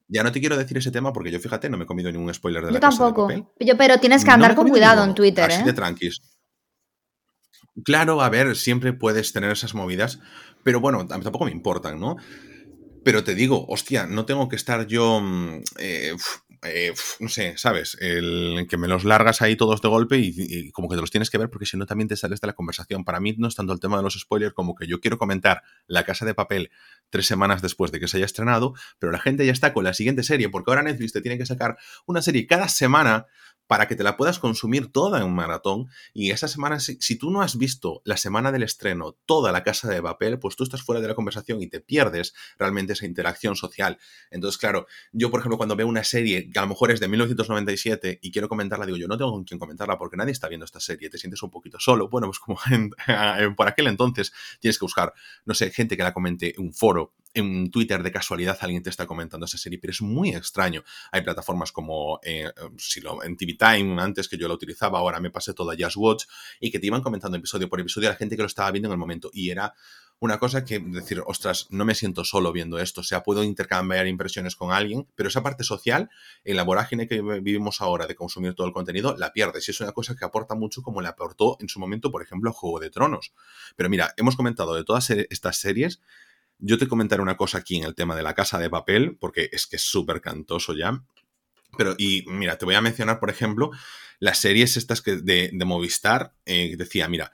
Ya 0.09 0.23
no 0.23 0.31
te 0.31 0.39
quiero 0.39 0.55
decir 0.55 0.77
ese 0.77 0.89
tema 0.89 1.11
porque 1.11 1.31
yo, 1.31 1.39
fíjate, 1.39 1.69
no 1.69 1.77
me 1.77 1.83
he 1.83 1.87
comido 1.87 2.09
ningún 2.11 2.33
spoiler 2.33 2.65
de 2.65 2.71
la 2.71 2.79
Casa 2.79 3.07
de 3.07 3.13
Papel. 3.13 3.45
Yo, 3.59 3.77
pero 3.77 3.99
tienes 3.99 4.23
que 4.23 4.31
andar 4.31 4.55
con 4.55 4.69
cuidado 4.69 5.03
en 5.03 5.13
Twitter, 5.13 5.45
así 5.45 5.61
¿eh? 5.61 5.65
de 5.65 5.73
tranquis. 5.73 6.21
Claro, 7.83 8.21
a 8.21 8.29
ver, 8.29 8.55
siempre 8.55 8.93
puedes 8.93 9.33
tener 9.33 9.51
esas 9.51 9.75
movidas, 9.75 10.19
pero 10.63 10.79
bueno, 10.79 11.05
tampoco 11.05 11.45
me 11.45 11.51
importan, 11.51 11.99
¿no? 11.99 12.15
Pero 13.07 13.23
te 13.23 13.35
digo, 13.35 13.65
hostia, 13.69 14.05
no 14.05 14.25
tengo 14.25 14.49
que 14.49 14.57
estar 14.57 14.85
yo, 14.85 15.21
mm, 15.21 15.61
eh, 15.79 16.13
eh, 16.65 16.93
no 17.21 17.29
sé, 17.29 17.57
¿sabes? 17.57 17.95
El 18.01 18.67
que 18.69 18.75
me 18.75 18.89
los 18.89 19.05
largas 19.05 19.41
ahí 19.41 19.55
todos 19.55 19.81
de 19.81 19.87
golpe 19.87 20.17
y, 20.17 20.33
y, 20.35 20.71
como 20.71 20.89
que 20.89 20.95
te 20.95 20.99
los 20.99 21.09
tienes 21.09 21.29
que 21.29 21.37
ver 21.37 21.49
porque 21.49 21.65
si 21.65 21.77
no 21.77 21.85
también 21.85 22.09
te 22.09 22.17
sales 22.17 22.41
de 22.41 22.47
la 22.47 22.53
conversación. 22.53 23.05
Para 23.05 23.21
mí 23.21 23.33
no 23.37 23.47
es 23.47 23.55
tanto 23.55 23.71
el 23.71 23.79
tema 23.79 23.95
de 23.95 24.03
los 24.03 24.19
spoilers 24.19 24.53
como 24.53 24.75
que 24.75 24.87
yo 24.87 24.99
quiero 24.99 25.17
comentar 25.17 25.63
La 25.87 26.03
Casa 26.03 26.25
de 26.25 26.33
Papel 26.33 26.69
tres 27.09 27.27
semanas 27.27 27.61
después 27.61 27.93
de 27.93 28.01
que 28.01 28.09
se 28.09 28.17
haya 28.17 28.25
estrenado, 28.25 28.73
pero 28.99 29.13
la 29.13 29.19
gente 29.19 29.45
ya 29.45 29.53
está 29.53 29.71
con 29.71 29.85
la 29.85 29.93
siguiente 29.93 30.23
serie 30.23 30.49
porque 30.49 30.69
ahora 30.69 30.83
Netflix 30.83 31.13
te 31.13 31.21
tiene 31.21 31.37
que 31.37 31.45
sacar 31.45 31.77
una 32.07 32.21
serie 32.21 32.45
cada 32.45 32.67
semana 32.67 33.27
para 33.67 33.87
que 33.87 33.95
te 33.95 34.03
la 34.03 34.17
puedas 34.17 34.39
consumir 34.39 34.91
toda 34.91 35.19
en 35.19 35.25
un 35.25 35.35
maratón. 35.35 35.89
Y 36.13 36.31
esa 36.31 36.47
semana, 36.47 36.79
si, 36.79 37.15
tú 37.17 37.29
no 37.31 37.41
has 37.41 37.57
visto 37.57 38.01
la 38.05 38.17
semana 38.17 38.51
del 38.51 38.63
estreno 38.63 39.17
toda 39.25 39.51
la 39.51 39.63
casa 39.63 39.89
de 39.89 40.01
papel, 40.01 40.39
pues 40.39 40.55
tú 40.55 40.63
estás 40.63 40.81
fuera 40.81 41.01
de 41.01 41.07
la 41.07 41.15
conversación 41.15 41.61
y 41.61 41.67
te 41.67 41.79
pierdes 41.79 42.33
realmente 42.57 42.93
esa 42.93 43.05
interacción 43.05 43.55
social. 43.55 43.97
Entonces, 44.31 44.57
claro, 44.57 44.87
yo, 45.11 45.29
por 45.29 45.41
ejemplo, 45.41 45.57
cuando 45.57 45.75
veo 45.75 45.87
una 45.87 46.03
serie 46.03 46.49
que 46.49 46.59
a 46.59 46.61
lo 46.61 46.69
mejor 46.69 46.91
es 46.91 46.99
de 46.99 47.07
1997 47.07 48.19
y 48.21 48.31
quiero 48.31 48.49
comentarla, 48.49 48.85
digo, 48.85 48.97
yo 48.97 49.07
no 49.07 49.17
tengo 49.17 49.31
con 49.31 49.43
quién 49.43 49.59
comentarla 49.59 49.97
porque 49.97 50.17
nadie 50.17 50.31
está 50.31 50.47
viendo 50.47 50.65
esta 50.65 50.79
serie, 50.79 51.09
te 51.09 51.17
sientes 51.17 51.43
un 51.43 51.49
poquito 51.49 51.79
solo. 51.79 52.09
Bueno, 52.09 52.27
pues 52.27 52.39
como 52.39 52.59
en, 52.71 53.55
por 53.55 53.67
aquel 53.67 53.87
entonces 53.87 54.31
tienes 54.59 54.79
que 54.79 54.85
buscar, 54.85 55.13
no 55.45 55.53
sé, 55.53 55.71
gente 55.71 55.97
que 55.97 56.03
la 56.03 56.13
comente 56.13 56.55
en 56.55 56.67
un 56.67 56.73
foro 56.73 57.13
en 57.33 57.69
Twitter 57.71 58.03
de 58.03 58.11
casualidad 58.11 58.57
alguien 58.61 58.83
te 58.83 58.89
está 58.89 59.05
comentando 59.05 59.45
esa 59.45 59.57
serie, 59.57 59.79
pero 59.79 59.91
es 59.91 60.01
muy 60.01 60.29
extraño. 60.29 60.83
Hay 61.11 61.21
plataformas 61.21 61.71
como 61.71 62.19
eh, 62.23 62.51
si 62.77 63.01
lo, 63.01 63.23
en 63.23 63.37
TV 63.37 63.53
Time, 63.53 64.01
antes 64.01 64.27
que 64.27 64.37
yo 64.37 64.47
lo 64.47 64.53
utilizaba, 64.53 64.99
ahora 64.99 65.19
me 65.19 65.31
pasé 65.31 65.53
todo 65.53 65.71
a 65.71 65.75
Just 65.77 65.97
Watch, 65.97 66.25
y 66.59 66.71
que 66.71 66.79
te 66.79 66.87
iban 66.87 67.01
comentando 67.01 67.37
episodio 67.37 67.69
por 67.69 67.79
episodio 67.79 68.09
a 68.09 68.11
la 68.11 68.17
gente 68.17 68.35
que 68.35 68.41
lo 68.41 68.47
estaba 68.47 68.71
viendo 68.71 68.87
en 68.87 68.93
el 68.93 68.97
momento. 68.97 69.29
Y 69.33 69.49
era 69.49 69.73
una 70.19 70.39
cosa 70.39 70.65
que 70.65 70.79
decir, 70.79 71.21
ostras, 71.27 71.67
no 71.69 71.85
me 71.85 71.93
siento 71.93 72.23
solo 72.23 72.51
viendo 72.51 72.79
esto, 72.79 73.01
o 73.01 73.03
sea, 73.03 73.21
puedo 73.21 73.43
intercambiar 73.43 74.07
impresiones 74.07 74.55
con 74.55 74.71
alguien, 74.71 75.07
pero 75.15 75.29
esa 75.29 75.43
parte 75.43 75.63
social, 75.63 76.09
en 76.43 76.55
la 76.55 76.63
vorágine 76.63 77.07
que 77.07 77.21
vivimos 77.21 77.81
ahora 77.81 78.07
de 78.07 78.15
consumir 78.15 78.55
todo 78.55 78.65
el 78.65 78.73
contenido, 78.73 79.15
la 79.15 79.31
pierdes. 79.31 79.67
Y 79.67 79.71
es 79.71 79.81
una 79.81 79.91
cosa 79.91 80.15
que 80.15 80.25
aporta 80.25 80.55
mucho 80.55 80.81
como 80.81 81.01
le 81.01 81.07
aportó 81.07 81.57
en 81.59 81.69
su 81.69 81.79
momento, 81.79 82.11
por 82.11 82.23
ejemplo, 82.23 82.51
Juego 82.51 82.79
de 82.79 82.89
Tronos. 82.89 83.33
Pero 83.75 83.89
mira, 83.89 84.13
hemos 84.17 84.35
comentado 84.35 84.73
de 84.73 84.83
todas 84.83 85.09
estas 85.11 85.57
series, 85.57 86.01
yo 86.59 86.77
te 86.77 86.87
comentaré 86.87 87.21
una 87.21 87.37
cosa 87.37 87.59
aquí 87.59 87.77
en 87.77 87.83
el 87.83 87.95
tema 87.95 88.15
de 88.15 88.23
la 88.23 88.33
casa 88.33 88.57
de 88.59 88.69
papel, 88.69 89.17
porque 89.19 89.49
es 89.51 89.67
que 89.67 89.75
es 89.75 89.83
súper 89.83 90.21
cantoso 90.21 90.73
ya. 90.75 91.03
Pero, 91.77 91.95
y 91.97 92.23
mira, 92.27 92.57
te 92.57 92.65
voy 92.65 92.75
a 92.75 92.81
mencionar, 92.81 93.19
por 93.19 93.29
ejemplo, 93.29 93.71
las 94.19 94.39
series 94.39 94.77
estas 94.77 95.01
que 95.01 95.17
de, 95.17 95.51
de 95.53 95.65
Movistar, 95.65 96.33
eh, 96.45 96.69
que 96.71 96.77
decía, 96.77 97.07
mira, 97.07 97.31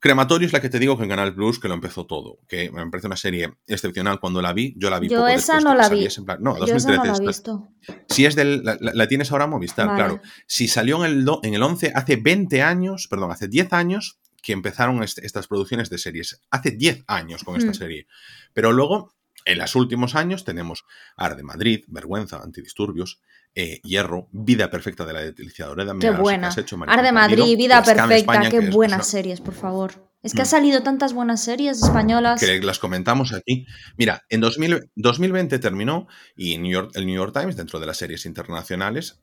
Crematorio 0.00 0.46
es 0.46 0.52
la 0.52 0.60
que 0.60 0.68
te 0.68 0.80
digo 0.80 0.96
que 0.96 1.04
en 1.04 1.08
Canal 1.10 1.32
Plus 1.32 1.60
que 1.60 1.68
lo 1.68 1.74
empezó 1.74 2.06
todo, 2.06 2.40
que 2.48 2.72
me 2.72 2.84
parece 2.90 3.06
una 3.06 3.16
serie 3.16 3.54
excepcional 3.68 4.18
cuando 4.18 4.42
la 4.42 4.52
vi, 4.52 4.74
yo 4.76 4.90
la 4.90 4.98
vi 4.98 5.08
yo 5.08 5.18
poco 5.18 5.28
esa 5.28 5.54
después 5.54 5.64
no 5.64 5.74
la 5.76 5.84
vi. 5.88 5.94
saliese, 5.94 6.20
en 6.20 6.26
plan- 6.26 6.38
no, 6.42 6.58
Yo 6.58 6.74
esa 6.74 6.88
2013. 6.90 6.96
no 7.06 7.14
la 7.18 7.22
he 7.22 7.26
visto. 7.28 7.68
si 8.08 8.26
es 8.26 8.34
del. 8.34 8.64
La, 8.80 9.06
tienes 9.06 9.30
ahora 9.30 9.46
Movistar, 9.46 9.86
Vale. 9.86 9.96
claro. 9.98 10.20
Si 10.48 10.66
salió 10.66 11.04
en 11.04 11.12
el, 11.12 11.24
do- 11.24 11.38
en 11.44 11.54
el 11.54 11.62
11, 11.62 11.92
hace 11.94 12.16
20 12.16 12.62
años, 12.62 13.06
perdón, 13.08 13.30
hace 13.30 13.46
10 13.46 13.72
años 13.72 14.18
que 14.42 14.52
empezaron 14.52 15.02
est- 15.02 15.18
estas 15.18 15.46
producciones 15.46 15.88
de 15.88 15.98
series. 15.98 16.40
Hace 16.50 16.72
10 16.72 17.04
años 17.06 17.44
con 17.44 17.56
esta 17.56 17.72
serie. 17.72 18.06
Pero 18.52 18.72
luego, 18.72 19.14
en 19.44 19.58
los 19.58 19.74
últimos 19.74 20.14
años, 20.14 20.44
tenemos 20.44 20.84
Arde 21.16 21.42
Madrid, 21.42 21.84
Vergüenza, 21.88 22.40
Antidisturbios, 22.42 23.20
eh, 23.54 23.80
Hierro, 23.82 24.28
Vida 24.32 24.70
Perfecta 24.70 25.04
de 25.04 25.12
la 25.12 25.20
Deliciadora 25.32 25.84
de 25.84 25.98
Qué 25.98 26.10
buena. 26.10 26.48
Has 26.48 26.58
hecho, 26.58 26.76
Maricón 26.76 26.98
Arde 26.98 27.12
Perdido, 27.12 27.44
Madrid, 27.44 27.56
Vida 27.56 27.82
Perfecta, 27.82 28.16
España, 28.16 28.50
qué 28.50 28.70
buenas 28.70 29.00
es 29.00 29.06
series, 29.08 29.40
por 29.40 29.54
favor. 29.54 30.11
Es 30.22 30.34
que 30.34 30.38
Mm. 30.38 30.42
ha 30.42 30.46
salido 30.46 30.82
tantas 30.82 31.12
buenas 31.14 31.42
series 31.42 31.82
españolas. 31.82 32.40
que 32.40 32.60
las 32.60 32.78
comentamos 32.78 33.32
aquí. 33.32 33.66
Mira, 33.96 34.22
en 34.28 34.40
2000 34.40 34.90
2020 34.94 35.58
terminó 35.58 36.06
y 36.36 36.58
New 36.58 36.70
York, 36.70 36.92
el 36.94 37.06
New 37.06 37.16
York 37.16 37.32
Times, 37.36 37.56
dentro 37.56 37.80
de 37.80 37.86
las 37.86 37.96
series 37.96 38.24
internacionales, 38.24 39.18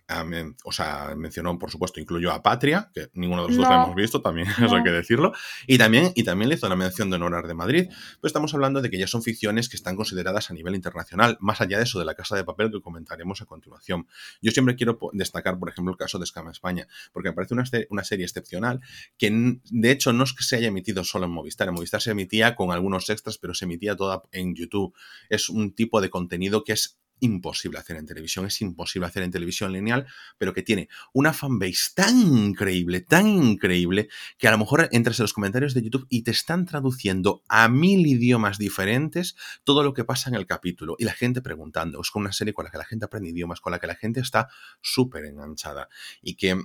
o 0.65 0.71
sea, 0.73 1.13
mencionó, 1.15 1.57
por 1.57 1.71
supuesto, 1.71 2.01
incluyó 2.01 2.31
a 2.33 2.43
Patria, 2.43 2.91
que 2.93 3.07
ninguno 3.13 3.43
de 3.43 3.47
los 3.49 3.57
dos 3.57 3.69
la 3.69 3.83
hemos 3.83 3.95
visto, 3.95 4.21
también 4.21 4.47
eso 4.71 4.75
hay 4.75 4.83
que 4.83 4.91
decirlo, 4.91 5.31
y 5.67 5.77
también, 5.77 6.11
y 6.15 6.23
también 6.23 6.49
le 6.49 6.55
hizo 6.55 6.67
la 6.67 6.75
mención 6.75 7.09
de 7.09 7.15
Honorar 7.15 7.47
de 7.47 7.53
Madrid. 7.53 7.87
Pues 8.19 8.31
estamos 8.31 8.53
hablando 8.53 8.81
de 8.81 8.89
que 8.89 8.97
ya 8.97 9.07
son 9.07 9.23
ficciones 9.23 9.69
que 9.69 9.77
están 9.77 9.95
consideradas 9.95 10.51
a 10.51 10.53
nivel 10.53 10.75
internacional, 10.75 11.37
más 11.39 11.61
allá 11.61 11.77
de 11.77 11.83
eso 11.83 11.99
de 11.99 12.05
la 12.05 12.15
Casa 12.15 12.35
de 12.35 12.43
Papel 12.43 12.71
que 12.71 12.81
comentaremos 12.81 13.41
a 13.41 13.45
continuación. 13.45 14.07
Yo 14.41 14.51
siempre 14.51 14.75
quiero 14.75 14.99
destacar, 15.13 15.57
por 15.59 15.69
ejemplo, 15.69 15.91
el 15.93 15.97
caso 15.97 16.17
de 16.19 16.25
Escama 16.25 16.51
España, 16.51 16.87
porque 17.13 17.29
me 17.29 17.35
parece 17.35 17.53
una, 17.53 17.63
una 17.89 18.03
serie 18.03 18.25
excepcional 18.25 18.81
que 19.17 19.59
de 19.71 19.91
hecho 19.91 20.11
no 20.11 20.25
es 20.25 20.33
que 20.33 20.43
se 20.43 20.57
haya 20.57 20.67
emitido 20.67 20.88
solo 21.03 21.25
en 21.25 21.31
Movistar, 21.31 21.67
en 21.67 21.73
Movistar 21.73 22.01
se 22.01 22.11
emitía 22.11 22.55
con 22.55 22.71
algunos 22.71 23.09
extras, 23.09 23.37
pero 23.37 23.53
se 23.53 23.65
emitía 23.65 23.95
toda 23.95 24.23
en 24.31 24.55
YouTube. 24.55 24.93
Es 25.29 25.49
un 25.49 25.73
tipo 25.73 26.01
de 26.01 26.09
contenido 26.09 26.63
que 26.63 26.73
es 26.73 26.99
imposible 27.19 27.79
hacer 27.79 27.97
en 27.97 28.05
televisión, 28.05 28.45
es 28.45 28.61
imposible 28.61 29.07
hacer 29.07 29.23
en 29.23 29.31
televisión 29.31 29.73
lineal, 29.73 30.07
pero 30.37 30.53
que 30.53 30.63
tiene 30.63 30.89
una 31.13 31.33
fanbase 31.33 31.91
tan 31.95 32.17
increíble, 32.17 33.01
tan 33.01 33.27
increíble, 33.27 34.09
que 34.37 34.47
a 34.47 34.51
lo 34.51 34.57
mejor 34.57 34.89
entras 34.91 35.19
en 35.19 35.23
los 35.23 35.33
comentarios 35.33 35.73
de 35.73 35.83
YouTube 35.83 36.07
y 36.09 36.23
te 36.23 36.31
están 36.31 36.65
traduciendo 36.65 37.43
a 37.47 37.67
mil 37.67 38.05
idiomas 38.07 38.57
diferentes 38.57 39.35
todo 39.63 39.83
lo 39.83 39.93
que 39.93 40.03
pasa 40.03 40.29
en 40.29 40.35
el 40.35 40.45
capítulo 40.45 40.95
y 40.97 41.05
la 41.05 41.13
gente 41.13 41.41
preguntando. 41.41 42.01
Es 42.01 42.09
una 42.15 42.31
serie 42.31 42.53
con 42.53 42.65
la 42.65 42.71
que 42.71 42.77
la 42.77 42.85
gente 42.85 43.05
aprende 43.05 43.29
idiomas, 43.29 43.61
con 43.61 43.71
la 43.71 43.79
que 43.79 43.87
la 43.87 43.95
gente 43.95 44.19
está 44.19 44.47
súper 44.81 45.25
enganchada 45.25 45.89
y 46.21 46.35
que 46.35 46.61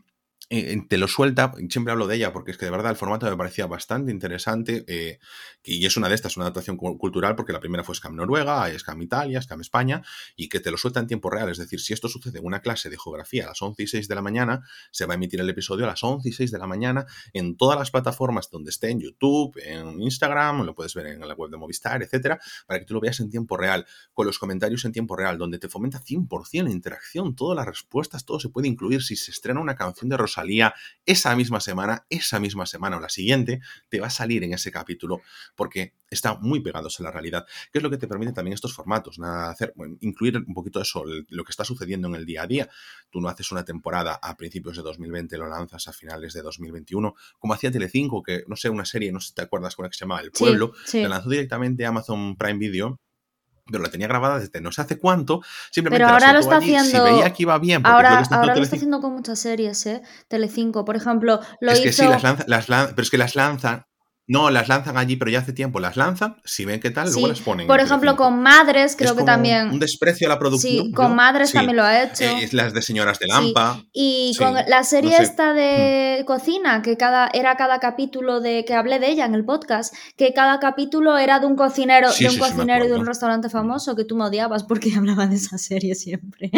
eh, 0.50 0.78
te 0.88 0.98
lo 0.98 1.08
suelta, 1.08 1.52
siempre 1.70 1.92
hablo 1.92 2.06
de 2.06 2.16
ella 2.16 2.32
porque 2.32 2.50
es 2.50 2.58
que 2.58 2.66
de 2.66 2.70
verdad 2.70 2.90
el 2.90 2.96
formato 2.96 3.28
me 3.28 3.36
parecía 3.36 3.66
bastante 3.66 4.12
interesante 4.12 4.84
eh, 4.86 5.18
y 5.64 5.86
es 5.86 5.96
una 5.96 6.10
de 6.10 6.14
estas, 6.14 6.36
una 6.36 6.44
adaptación 6.44 6.76
cultural 6.76 7.34
porque 7.34 7.54
la 7.54 7.60
primera 7.60 7.82
fue 7.82 7.94
Scam 7.94 8.14
Noruega, 8.14 8.70
Scam 8.78 9.00
Italia, 9.00 9.40
Scam 9.40 9.62
España 9.62 10.02
y 10.36 10.50
que 10.50 10.60
te 10.60 10.70
lo 10.70 10.76
suelta 10.76 11.00
en 11.00 11.06
tiempo 11.06 11.30
real, 11.30 11.48
es 11.48 11.56
decir, 11.56 11.80
si 11.80 11.94
esto 11.94 12.08
sucede 12.08 12.40
en 12.40 12.44
una 12.44 12.60
clase 12.60 12.90
de 12.90 12.98
geografía 12.98 13.44
a 13.44 13.48
las 13.48 13.62
11 13.62 13.82
y 13.82 13.86
6 13.86 14.06
de 14.06 14.14
la 14.14 14.20
mañana, 14.20 14.68
se 14.90 15.06
va 15.06 15.14
a 15.14 15.16
emitir 15.16 15.40
el 15.40 15.48
episodio 15.48 15.86
a 15.86 15.88
las 15.88 16.04
11 16.04 16.28
y 16.28 16.32
6 16.32 16.50
de 16.50 16.58
la 16.58 16.66
mañana 16.66 17.06
en 17.32 17.56
todas 17.56 17.78
las 17.78 17.90
plataformas 17.90 18.50
donde 18.50 18.70
esté, 18.70 18.90
en 18.90 19.00
YouTube, 19.00 19.58
en 19.64 20.02
Instagram, 20.02 20.62
lo 20.62 20.74
puedes 20.74 20.94
ver 20.94 21.06
en 21.06 21.26
la 21.26 21.34
web 21.34 21.50
de 21.50 21.56
Movistar, 21.56 22.02
etcétera, 22.02 22.38
para 22.66 22.80
que 22.80 22.84
tú 22.84 22.92
lo 22.92 23.00
veas 23.00 23.18
en 23.20 23.30
tiempo 23.30 23.56
real, 23.56 23.86
con 24.12 24.26
los 24.26 24.38
comentarios 24.38 24.84
en 24.84 24.92
tiempo 24.92 25.16
real, 25.16 25.38
donde 25.38 25.58
te 25.58 25.70
fomenta 25.70 26.02
100% 26.02 26.64
la 26.64 26.70
interacción, 26.70 27.34
todas 27.34 27.56
las 27.56 27.66
respuestas, 27.66 28.24
todo 28.24 28.38
se 28.38 28.50
puede 28.50 28.68
incluir. 28.68 29.02
Si 29.02 29.16
se 29.16 29.30
estrena 29.30 29.60
una 29.60 29.74
canción 29.74 30.10
de 30.10 30.16
Rosalía 30.16 30.33
salía 30.34 30.74
esa 31.06 31.34
misma 31.36 31.60
semana, 31.60 32.06
esa 32.10 32.40
misma 32.40 32.66
semana 32.66 32.96
o 32.96 33.00
la 33.00 33.08
siguiente, 33.08 33.60
te 33.88 34.00
va 34.00 34.08
a 34.08 34.10
salir 34.10 34.42
en 34.42 34.52
ese 34.52 34.70
capítulo 34.70 35.20
porque 35.54 35.94
está 36.10 36.36
muy 36.36 36.60
pegados 36.60 36.98
a 37.00 37.02
la 37.02 37.10
realidad, 37.10 37.46
que 37.72 37.78
es 37.78 37.82
lo 37.82 37.90
que 37.90 37.98
te 37.98 38.08
permite 38.08 38.32
también 38.32 38.54
estos 38.54 38.74
formatos, 38.74 39.18
nada 39.18 39.50
hacer, 39.50 39.74
incluir 40.00 40.36
un 40.36 40.54
poquito 40.54 40.80
eso, 40.80 41.04
lo 41.04 41.44
que 41.44 41.50
está 41.50 41.64
sucediendo 41.64 42.08
en 42.08 42.14
el 42.14 42.24
día 42.24 42.42
a 42.42 42.46
día. 42.46 42.68
Tú 43.10 43.20
no 43.20 43.28
haces 43.28 43.50
una 43.52 43.64
temporada 43.64 44.18
a 44.22 44.36
principios 44.36 44.76
de 44.76 44.82
2020, 44.82 45.36
lo 45.38 45.48
lanzas 45.48 45.88
a 45.88 45.92
finales 45.92 46.32
de 46.32 46.42
2021, 46.42 47.14
como 47.38 47.54
hacía 47.54 47.70
Telecinco, 47.70 48.22
que 48.22 48.44
no 48.46 48.56
sé, 48.56 48.68
una 48.68 48.84
serie, 48.84 49.12
no 49.12 49.20
sé 49.20 49.28
si 49.28 49.34
te 49.34 49.42
acuerdas, 49.42 49.76
con 49.76 49.84
la 49.84 49.90
que 49.90 49.96
se 49.96 50.04
llamaba 50.04 50.20
El 50.20 50.30
Pueblo, 50.32 50.72
la 50.92 51.08
lanzó 51.08 51.28
directamente 51.28 51.84
a 51.84 51.88
Amazon 51.90 52.36
Prime 52.36 52.58
Video 52.58 53.00
pero 53.70 53.82
la 53.82 53.90
tenía 53.90 54.06
grabada 54.06 54.38
desde 54.38 54.60
no 54.60 54.72
sé 54.72 54.82
hace 54.82 54.98
cuánto, 54.98 55.42
simplemente 55.70 56.04
pero 56.04 56.12
ahora 56.12 56.32
lo 56.32 56.40
está 56.40 56.56
haciendo 56.56 56.84
si 56.84 57.12
veía 57.12 57.32
que 57.32 57.42
iba 57.42 57.58
bien, 57.58 57.84
ahora, 57.84 58.22
ahora 58.30 58.54
lo 58.54 58.62
está 58.62 58.76
haciendo 58.76 59.00
con 59.00 59.12
muchas 59.12 59.38
series, 59.38 59.86
¿eh? 59.86 60.02
Telecinco, 60.28 60.84
por 60.84 60.96
ejemplo, 60.96 61.40
lo 61.60 61.72
es 61.72 61.78
hizo... 61.78 61.84
que 61.84 61.92
sí, 61.92 62.04
las 62.06 62.22
lanza, 62.22 62.44
las 62.46 62.66
pero 62.66 63.02
es 63.02 63.10
que 63.10 63.18
las 63.18 63.34
lanzan, 63.34 63.86
no, 64.26 64.48
las 64.48 64.68
lanzan 64.68 64.96
allí, 64.96 65.16
pero 65.16 65.30
ya 65.30 65.40
hace 65.40 65.52
tiempo 65.52 65.80
las 65.80 65.98
lanzan, 65.98 66.36
si 66.46 66.64
ven 66.64 66.80
qué 66.80 66.90
tal, 66.90 67.12
luego 67.12 67.28
las 67.28 67.40
ponen. 67.40 67.66
Por 67.66 67.80
ejemplo, 67.80 68.16
con 68.16 68.40
Madres 68.40 68.96
creo 68.96 69.14
que 69.14 69.22
también. 69.22 69.68
Un 69.68 69.78
desprecio 69.78 70.26
a 70.28 70.30
la 70.30 70.38
producción. 70.38 70.86
Sí, 70.86 70.92
con 70.92 71.14
Madres 71.14 71.52
también 71.52 71.76
lo 71.76 71.82
ha 71.82 72.02
hecho. 72.02 72.24
Eh, 72.24 72.48
las 72.52 72.72
de 72.72 72.80
Señoras 72.80 73.18
de 73.18 73.26
Lampa. 73.26 73.82
Y 73.92 74.34
con 74.38 74.54
la 74.54 74.82
serie 74.82 75.18
esta 75.18 75.52
de 75.52 76.20
mm. 76.22 76.24
cocina, 76.24 76.80
que 76.80 76.96
cada, 76.96 77.28
era 77.34 77.56
cada 77.56 77.80
capítulo 77.80 78.40
de. 78.40 78.64
que 78.64 78.72
hablé 78.72 78.98
de 78.98 79.10
ella 79.10 79.26
en 79.26 79.34
el 79.34 79.44
podcast, 79.44 79.94
que 80.16 80.32
cada 80.32 80.58
capítulo 80.58 81.18
era 81.18 81.38
de 81.38 81.46
un 81.46 81.56
cocinero, 81.56 82.08
de 82.10 82.28
un 82.28 82.38
cocinero 82.38 82.86
de 82.86 82.94
un 82.94 83.04
restaurante 83.04 83.50
famoso 83.50 83.94
que 83.94 84.04
tú 84.04 84.16
me 84.16 84.24
odiabas 84.24 84.64
porque 84.64 84.90
hablaba 84.96 85.26
de 85.26 85.36
esa 85.36 85.58
serie 85.58 85.94
siempre. 85.94 86.50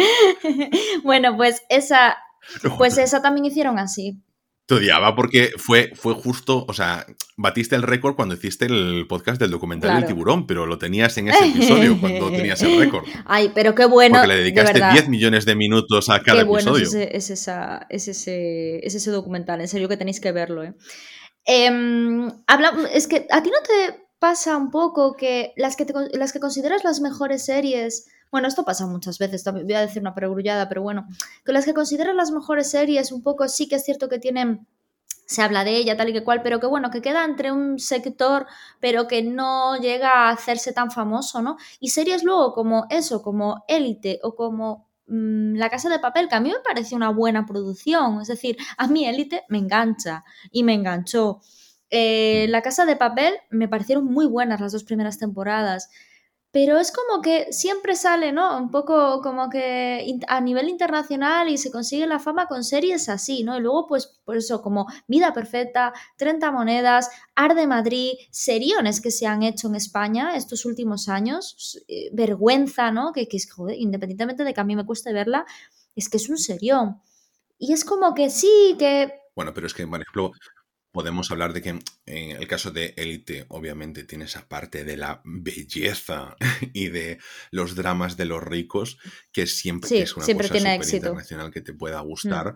bueno, 1.03 1.35
pues 1.35 1.63
esa. 1.69 2.17
Pues 2.77 2.97
esa 2.97 3.21
también 3.21 3.43
hicieron 3.43 3.77
así. 3.77 4.21
Te 4.67 4.75
odiaba 4.75 5.15
porque 5.15 5.51
fue, 5.57 5.91
fue 5.95 6.13
justo, 6.13 6.65
o 6.67 6.73
sea, 6.73 7.05
batiste 7.37 7.75
el 7.75 7.83
récord 7.83 8.15
cuando 8.15 8.35
hiciste 8.35 8.65
el 8.65 9.05
podcast 9.07 9.39
del 9.39 9.49
documental 9.49 9.95
del 9.95 10.05
tiburón, 10.05 10.45
pero 10.45 10.65
lo 10.65 10.77
tenías 10.77 11.17
en 11.17 11.29
ese 11.29 11.47
episodio 11.47 11.97
cuando 11.99 12.29
tenías 12.31 12.61
el 12.63 12.77
récord. 12.77 13.05
Ay, 13.25 13.49
pero 13.55 13.73
qué 13.73 13.85
bueno. 13.85 14.15
Porque 14.15 14.27
le 14.27 14.39
dedicaste 14.39 14.81
10 14.91 15.07
millones 15.07 15.45
de 15.45 15.55
minutos 15.55 16.09
a 16.09 16.21
cada 16.21 16.39
qué 16.39 16.43
bueno 16.43 16.75
episodio. 16.75 17.07
Es 17.09 17.29
ese, 17.29 17.51
es, 17.89 18.07
ese, 18.09 18.85
es 18.85 18.93
ese 18.93 19.11
documental, 19.11 19.61
en 19.61 19.69
serio 19.69 19.87
que 19.87 19.95
tenéis 19.95 20.19
que 20.19 20.33
verlo. 20.33 20.63
¿eh? 20.63 20.73
Em, 21.45 22.29
habla, 22.45 22.73
es 22.93 23.07
que 23.07 23.25
a 23.31 23.41
ti 23.41 23.49
no 23.49 23.61
te 23.65 24.03
pasa 24.19 24.57
un 24.57 24.69
poco 24.69 25.15
que 25.15 25.53
las 25.55 25.77
que, 25.77 25.85
las 26.11 26.33
que 26.33 26.41
consideras 26.41 26.83
las 26.83 26.99
mejores 26.99 27.45
series 27.45 28.05
bueno, 28.31 28.47
esto 28.47 28.65
pasa 28.65 28.85
muchas 28.87 29.17
veces, 29.17 29.43
voy 29.43 29.73
a 29.73 29.81
decir 29.81 30.01
una 30.01 30.13
perogrullada, 30.13 30.67
pero 30.69 30.81
bueno, 30.81 31.07
que 31.45 31.53
las 31.53 31.65
que 31.65 31.73
consideran 31.73 32.17
las 32.17 32.31
mejores 32.31 32.69
series, 32.69 33.11
un 33.11 33.23
poco 33.23 33.47
sí 33.47 33.67
que 33.67 33.75
es 33.75 33.85
cierto 33.85 34.09
que 34.09 34.19
tienen 34.19 34.67
se 35.27 35.41
habla 35.41 35.65
de 35.65 35.75
ella 35.75 35.97
tal 35.97 36.09
y 36.09 36.13
que 36.13 36.23
cual, 36.23 36.41
pero 36.41 36.59
que 36.59 36.67
bueno, 36.67 36.89
que 36.89 37.01
queda 37.01 37.25
entre 37.25 37.51
un 37.51 37.79
sector, 37.79 38.47
pero 38.79 39.07
que 39.07 39.21
no 39.21 39.77
llega 39.77 40.09
a 40.09 40.29
hacerse 40.29 40.71
tan 40.71 40.89
famoso, 40.89 41.41
¿no? 41.41 41.57
Y 41.81 41.89
series 41.89 42.23
luego 42.23 42.53
como 42.53 42.87
eso, 42.89 43.21
como 43.21 43.65
Élite 43.67 44.19
o 44.23 44.35
como 44.35 44.87
mm, 45.07 45.55
La 45.55 45.69
Casa 45.69 45.89
de 45.89 45.99
Papel, 45.99 46.29
que 46.29 46.35
a 46.35 46.39
mí 46.39 46.49
me 46.49 46.61
parece 46.63 46.95
una 46.95 47.09
buena 47.09 47.45
producción, 47.45 48.21
es 48.21 48.29
decir, 48.29 48.57
a 48.77 48.87
mí 48.87 49.05
Élite 49.05 49.43
me 49.49 49.57
engancha 49.57 50.23
y 50.49 50.63
me 50.63 50.73
enganchó. 50.73 51.41
Eh, 51.89 52.47
la 52.49 52.61
Casa 52.61 52.85
de 52.85 52.95
Papel 52.95 53.33
me 53.49 53.67
parecieron 53.67 54.05
muy 54.05 54.27
buenas 54.27 54.61
las 54.61 54.71
dos 54.71 54.85
primeras 54.85 55.17
temporadas 55.19 55.89
pero 56.51 56.79
es 56.79 56.91
como 56.91 57.21
que 57.21 57.51
siempre 57.51 57.95
sale, 57.95 58.31
¿no? 58.31 58.57
Un 58.57 58.71
poco 58.71 59.21
como 59.21 59.49
que 59.49 60.17
a 60.27 60.41
nivel 60.41 60.69
internacional 60.69 61.49
y 61.49 61.57
se 61.57 61.71
consigue 61.71 62.07
la 62.07 62.19
fama 62.19 62.47
con 62.47 62.63
series 62.63 63.09
así, 63.09 63.43
¿no? 63.43 63.57
Y 63.57 63.61
luego, 63.61 63.85
pues, 63.87 64.19
por 64.23 64.37
eso, 64.37 64.61
como 64.61 64.87
Vida 65.07 65.33
Perfecta, 65.33 65.93
30 66.17 66.51
Monedas, 66.51 67.09
Arde 67.35 67.67
Madrid, 67.67 68.13
seriones 68.31 69.01
que 69.01 69.11
se 69.11 69.27
han 69.27 69.43
hecho 69.43 69.67
en 69.67 69.75
España 69.75 70.35
estos 70.35 70.65
últimos 70.65 71.09
años, 71.09 71.83
eh, 71.87 72.09
vergüenza, 72.13 72.91
¿no? 72.91 73.11
Que, 73.11 73.27
que 73.27 73.37
es, 73.37 73.51
joder, 73.51 73.77
independientemente 73.77 74.43
de 74.43 74.53
que 74.53 74.61
a 74.61 74.63
mí 74.63 74.75
me 74.75 74.85
cueste 74.85 75.11
verla, 75.11 75.45
es 75.95 76.09
que 76.09 76.17
es 76.17 76.29
un 76.29 76.37
serión. 76.37 77.01
Y 77.59 77.73
es 77.73 77.83
como 77.83 78.13
que 78.13 78.29
sí, 78.29 78.75
que... 78.79 79.11
Bueno, 79.35 79.53
pero 79.53 79.67
es 79.67 79.73
que, 79.73 79.85
por 79.85 80.01
ejemplo, 80.01 80.31
podemos 80.97 81.29
hablar 81.29 81.53
de 81.53 81.61
que 81.61 81.69
en 81.69 82.31
el 82.31 82.47
caso 82.47 82.71
de 82.71 82.95
Élite, 82.97 83.45
obviamente, 83.49 84.03
tiene 84.03 84.25
esa 84.25 84.47
parte 84.47 84.83
de 84.83 84.97
la 84.97 85.21
belleza 85.23 86.35
y 86.73 86.87
de 86.87 87.19
los 87.51 87.75
dramas 87.75 88.17
de 88.17 88.25
los 88.25 88.41
ricos, 88.41 88.97
que 89.31 89.45
siempre 89.45 90.01
es 90.01 90.17
una 90.17 90.25
cosa 90.25 90.53
tiene 90.53 90.75
internacional 90.75 91.51
que 91.51 91.61
te 91.61 91.73
pueda 91.73 92.01
mm. 92.01 92.07
gustar. 92.07 92.55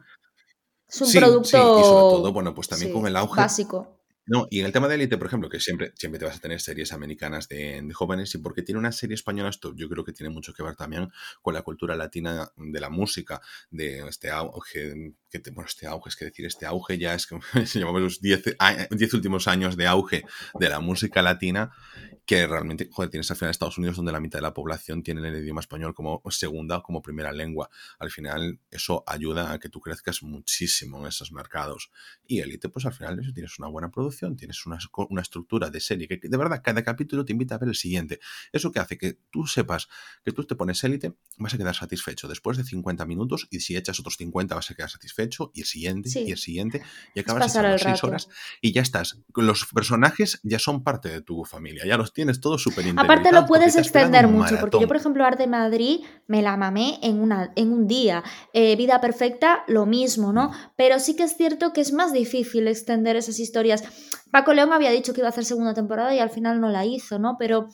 Es 0.87 1.01
un 1.01 1.11
producto 1.11 1.49
sí, 1.49 1.57
y 1.57 1.83
sobre 1.83 2.17
todo, 2.17 2.33
bueno, 2.33 2.55
pues 2.55 2.67
también 2.67 2.91
con 2.91 3.05
el 3.05 3.15
auge 3.15 3.39
básico. 3.39 4.01
No, 4.25 4.47
y 4.49 4.61
en 4.61 4.65
el 4.65 4.71
tema 4.71 4.87
de 4.87 4.95
élite, 4.95 5.19
por 5.19 5.27
ejemplo, 5.27 5.47
que 5.47 5.59
siempre, 5.59 5.93
siempre 5.95 6.17
te 6.17 6.25
vas 6.25 6.37
a 6.37 6.39
tener 6.39 6.59
series 6.61 6.93
americanas 6.93 7.47
de, 7.47 7.87
jóvenes, 7.93 8.33
y 8.33 8.39
porque 8.39 8.63
tiene 8.63 8.79
una 8.79 8.91
serie 8.91 9.13
española, 9.13 9.49
esto 9.49 9.75
yo 9.75 9.87
creo 9.87 10.03
que 10.03 10.13
tiene 10.13 10.33
mucho 10.33 10.51
que 10.51 10.63
ver 10.63 10.75
también 10.75 11.11
con 11.43 11.53
la 11.53 11.61
cultura 11.61 11.95
latina 11.95 12.51
de 12.55 12.79
la 12.79 12.89
música, 12.89 13.39
de 13.69 13.99
este 14.07 14.31
auge, 14.31 15.13
que 15.31 15.41
bueno, 15.51 15.67
este 15.67 15.87
auge, 15.87 16.09
es 16.09 16.15
que 16.15 16.25
decir, 16.25 16.45
este 16.45 16.65
auge 16.65 16.97
ya 16.97 17.13
es 17.15 17.25
que 17.25 17.39
se 17.65 17.79
llamamos 17.79 18.01
los 18.01 18.21
10 18.21 18.43
últimos 19.13 19.47
años 19.47 19.77
de 19.77 19.87
auge 19.87 20.25
de 20.59 20.69
la 20.69 20.79
música 20.79 21.21
latina, 21.21 21.71
que 22.25 22.45
realmente, 22.45 22.87
joder, 22.91 23.09
tienes 23.09 23.31
al 23.31 23.37
final 23.37 23.51
Estados 23.51 23.77
Unidos 23.77 23.95
donde 23.95 24.11
la 24.11 24.19
mitad 24.19 24.39
de 24.39 24.43
la 24.43 24.53
población 24.53 25.03
tiene 25.03 25.27
el 25.27 25.43
idioma 25.43 25.61
español 25.61 25.93
como 25.93 26.21
segunda 26.29 26.77
o 26.77 26.83
como 26.83 27.01
primera 27.01 27.31
lengua. 27.31 27.69
Al 27.97 28.11
final 28.11 28.59
eso 28.69 29.03
ayuda 29.07 29.51
a 29.51 29.59
que 29.59 29.69
tú 29.69 29.79
crezcas 29.79 30.21
muchísimo 30.21 30.99
en 30.99 31.07
esos 31.07 31.31
mercados. 31.31 31.91
Y 32.27 32.39
Elite, 32.39 32.69
pues 32.69 32.85
al 32.85 32.93
final 32.93 33.19
eso 33.19 33.31
tienes 33.33 33.57
una 33.59 33.69
buena 33.69 33.89
producción, 33.89 34.35
tienes 34.35 34.65
una, 34.65 34.77
una 35.09 35.21
estructura 35.21 35.69
de 35.69 35.79
serie 35.79 36.07
que, 36.07 36.19
de 36.21 36.37
verdad 36.37 36.61
cada 36.63 36.83
capítulo 36.83 37.25
te 37.25 37.31
invita 37.31 37.55
a 37.55 37.57
ver 37.57 37.69
el 37.69 37.75
siguiente. 37.75 38.19
Eso 38.51 38.71
que 38.71 38.79
hace 38.79 38.97
que 38.97 39.17
tú 39.31 39.47
sepas 39.47 39.87
que 40.23 40.31
tú 40.31 40.43
te 40.45 40.55
pones 40.55 40.83
Elite, 40.83 41.15
vas 41.37 41.53
a 41.53 41.57
quedar 41.57 41.75
satisfecho 41.75 42.27
después 42.27 42.57
de 42.57 42.63
50 42.63 43.05
minutos 43.05 43.47
y 43.49 43.61
si 43.61 43.75
echas 43.75 43.99
otros 43.99 44.17
50 44.17 44.55
vas 44.55 44.69
a 44.69 44.75
quedar 44.75 44.89
satisfecho 44.89 45.20
y 45.53 45.61
el 45.61 45.65
siguiente 45.65 46.09
y 46.13 46.31
el 46.31 46.37
siguiente 46.37 46.81
y 47.15 47.19
acabas 47.21 47.55
echando 47.55 47.77
6 47.77 48.03
horas 48.03 48.29
y 48.59 48.73
ya 48.73 48.81
estás. 48.81 49.17
Los 49.35 49.65
personajes 49.73 50.39
ya 50.43 50.59
son 50.59 50.83
parte 50.83 51.09
de 51.09 51.21
tu 51.21 51.45
familia, 51.45 51.85
ya 51.85 51.97
los 51.97 52.13
tienes 52.13 52.41
todo 52.41 52.57
súper 52.57 52.81
Aparte 52.97 53.31
lo 53.31 53.45
puedes 53.45 53.75
extender 53.75 54.27
mucho, 54.27 54.57
porque 54.59 54.79
yo, 54.79 54.87
por 54.87 54.97
ejemplo, 54.97 55.25
Arte 55.25 55.47
Madrid 55.47 56.01
me 56.27 56.41
la 56.41 56.57
mamé 56.57 56.99
en, 57.01 57.19
una, 57.19 57.51
en 57.55 57.71
un 57.71 57.87
día. 57.87 58.23
Eh, 58.53 58.75
Vida 58.75 59.01
Perfecta, 59.01 59.63
lo 59.67 59.85
mismo, 59.85 60.33
¿no? 60.33 60.51
Pero 60.75 60.99
sí 60.99 61.15
que 61.15 61.23
es 61.23 61.35
cierto 61.37 61.73
que 61.73 61.81
es 61.81 61.93
más 61.93 62.13
difícil 62.13 62.67
extender 62.67 63.15
esas 63.15 63.39
historias. 63.39 63.83
Paco 64.31 64.53
León 64.53 64.73
había 64.73 64.91
dicho 64.91 65.13
que 65.13 65.21
iba 65.21 65.27
a 65.27 65.31
hacer 65.31 65.45
segunda 65.45 65.73
temporada 65.73 66.13
y 66.15 66.19
al 66.19 66.29
final 66.29 66.59
no 66.59 66.69
la 66.69 66.85
hizo, 66.85 67.19
¿no? 67.19 67.35
Pero 67.37 67.67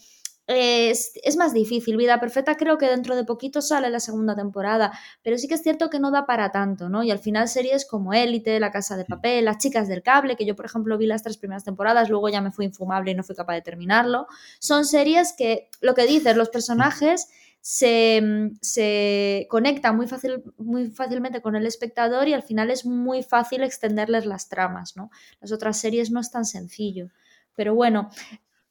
es, 0.47 1.35
más 1.37 1.53
difícil. 1.53 1.97
Vida 1.97 2.19
Perfecta 2.19 2.55
creo 2.55 2.77
que 2.77 2.87
dentro 2.87 3.15
de 3.15 3.25
poquito 3.25 3.61
sale 3.61 3.89
la 3.89 3.99
segunda 3.99 4.35
temporada, 4.35 4.91
pero 5.21 5.37
sí 5.37 5.47
que 5.47 5.55
es 5.55 5.61
cierto 5.61 5.89
que 5.89 5.99
no 5.99 6.09
da 6.09 6.25
para 6.25 6.51
tanto, 6.51 6.87
¿no? 6.87 7.03
Y 7.03 7.11
al 7.11 7.19
final 7.19 7.49
series 7.49 7.85
como 7.85 8.13
Élite, 8.13 8.59
La 8.59 8.71
Casa 8.71 8.95
de 8.95 9.03
Papel, 9.03 9.45
Las 9.45 9.57
Chicas 9.57 9.87
del 9.89 10.01
Cable, 10.01 10.37
que 10.37 10.45
yo 10.45 10.55
por 10.55 10.65
ejemplo 10.65 10.97
vi 10.97 11.05
las 11.05 11.21
tres 11.21 11.37
primeras 11.37 11.65
temporadas, 11.65 12.09
luego 12.09 12.29
ya 12.29 12.41
me 12.41 12.51
fui 12.51 12.65
infumable 12.65 13.11
y 13.11 13.15
no 13.15 13.23
fui 13.23 13.35
capaz 13.35 13.55
de 13.55 13.61
terminarlo, 13.61 14.27
son 14.59 14.85
series 14.85 15.33
que, 15.37 15.69
lo 15.81 15.93
que 15.93 16.05
dices, 16.05 16.35
los 16.35 16.49
personajes... 16.49 17.27
Se, 17.59 18.21
se, 18.61 19.45
conectan 19.49 19.97
muy, 19.97 20.07
fácil, 20.07 20.41
muy 20.57 20.89
fácilmente 20.89 21.41
con 21.41 21.57
el 21.57 21.65
espectador 21.65 22.29
y 22.29 22.33
al 22.33 22.43
final 22.43 22.69
es 22.69 22.85
muy 22.85 23.23
fácil 23.23 23.61
extenderles 23.61 24.25
las 24.25 24.47
tramas, 24.47 24.95
¿no? 24.95 25.09
Las 25.41 25.51
otras 25.51 25.77
series 25.77 26.09
no 26.09 26.21
es 26.21 26.31
tan 26.31 26.45
sencillo. 26.45 27.09
Pero 27.55 27.75
bueno, 27.75 28.09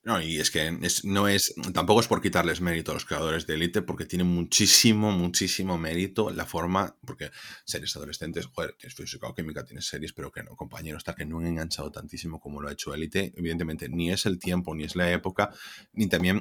no, 0.06 0.20
y 0.20 0.38
es 0.38 0.52
que 0.52 0.70
no 1.02 1.26
es, 1.26 1.52
tampoco 1.74 1.98
es 1.98 2.06
por 2.06 2.22
quitarles 2.22 2.60
mérito 2.60 2.92
a 2.92 2.94
los 2.94 3.04
creadores 3.04 3.44
de 3.44 3.54
Elite, 3.54 3.82
porque 3.82 4.06
tiene 4.06 4.22
muchísimo, 4.22 5.10
muchísimo 5.10 5.78
mérito 5.78 6.30
la 6.30 6.46
forma, 6.46 6.96
porque 7.04 7.32
series 7.64 7.96
adolescentes, 7.96 8.46
joder, 8.46 8.76
tienes 8.78 8.94
física 8.94 9.26
o 9.26 9.34
química, 9.34 9.64
tienes 9.64 9.84
series, 9.86 10.12
pero 10.12 10.30
que 10.30 10.44
no, 10.44 10.54
compañeros, 10.54 11.00
está 11.00 11.16
que 11.16 11.26
no 11.26 11.40
han 11.40 11.46
enganchado 11.46 11.90
tantísimo 11.90 12.38
como 12.38 12.62
lo 12.62 12.68
ha 12.68 12.72
hecho 12.72 12.94
Elite. 12.94 13.32
Evidentemente, 13.36 13.88
ni 13.88 14.12
es 14.12 14.26
el 14.26 14.38
tiempo, 14.38 14.76
ni 14.76 14.84
es 14.84 14.94
la 14.94 15.10
época, 15.10 15.50
ni 15.92 16.08
también, 16.08 16.40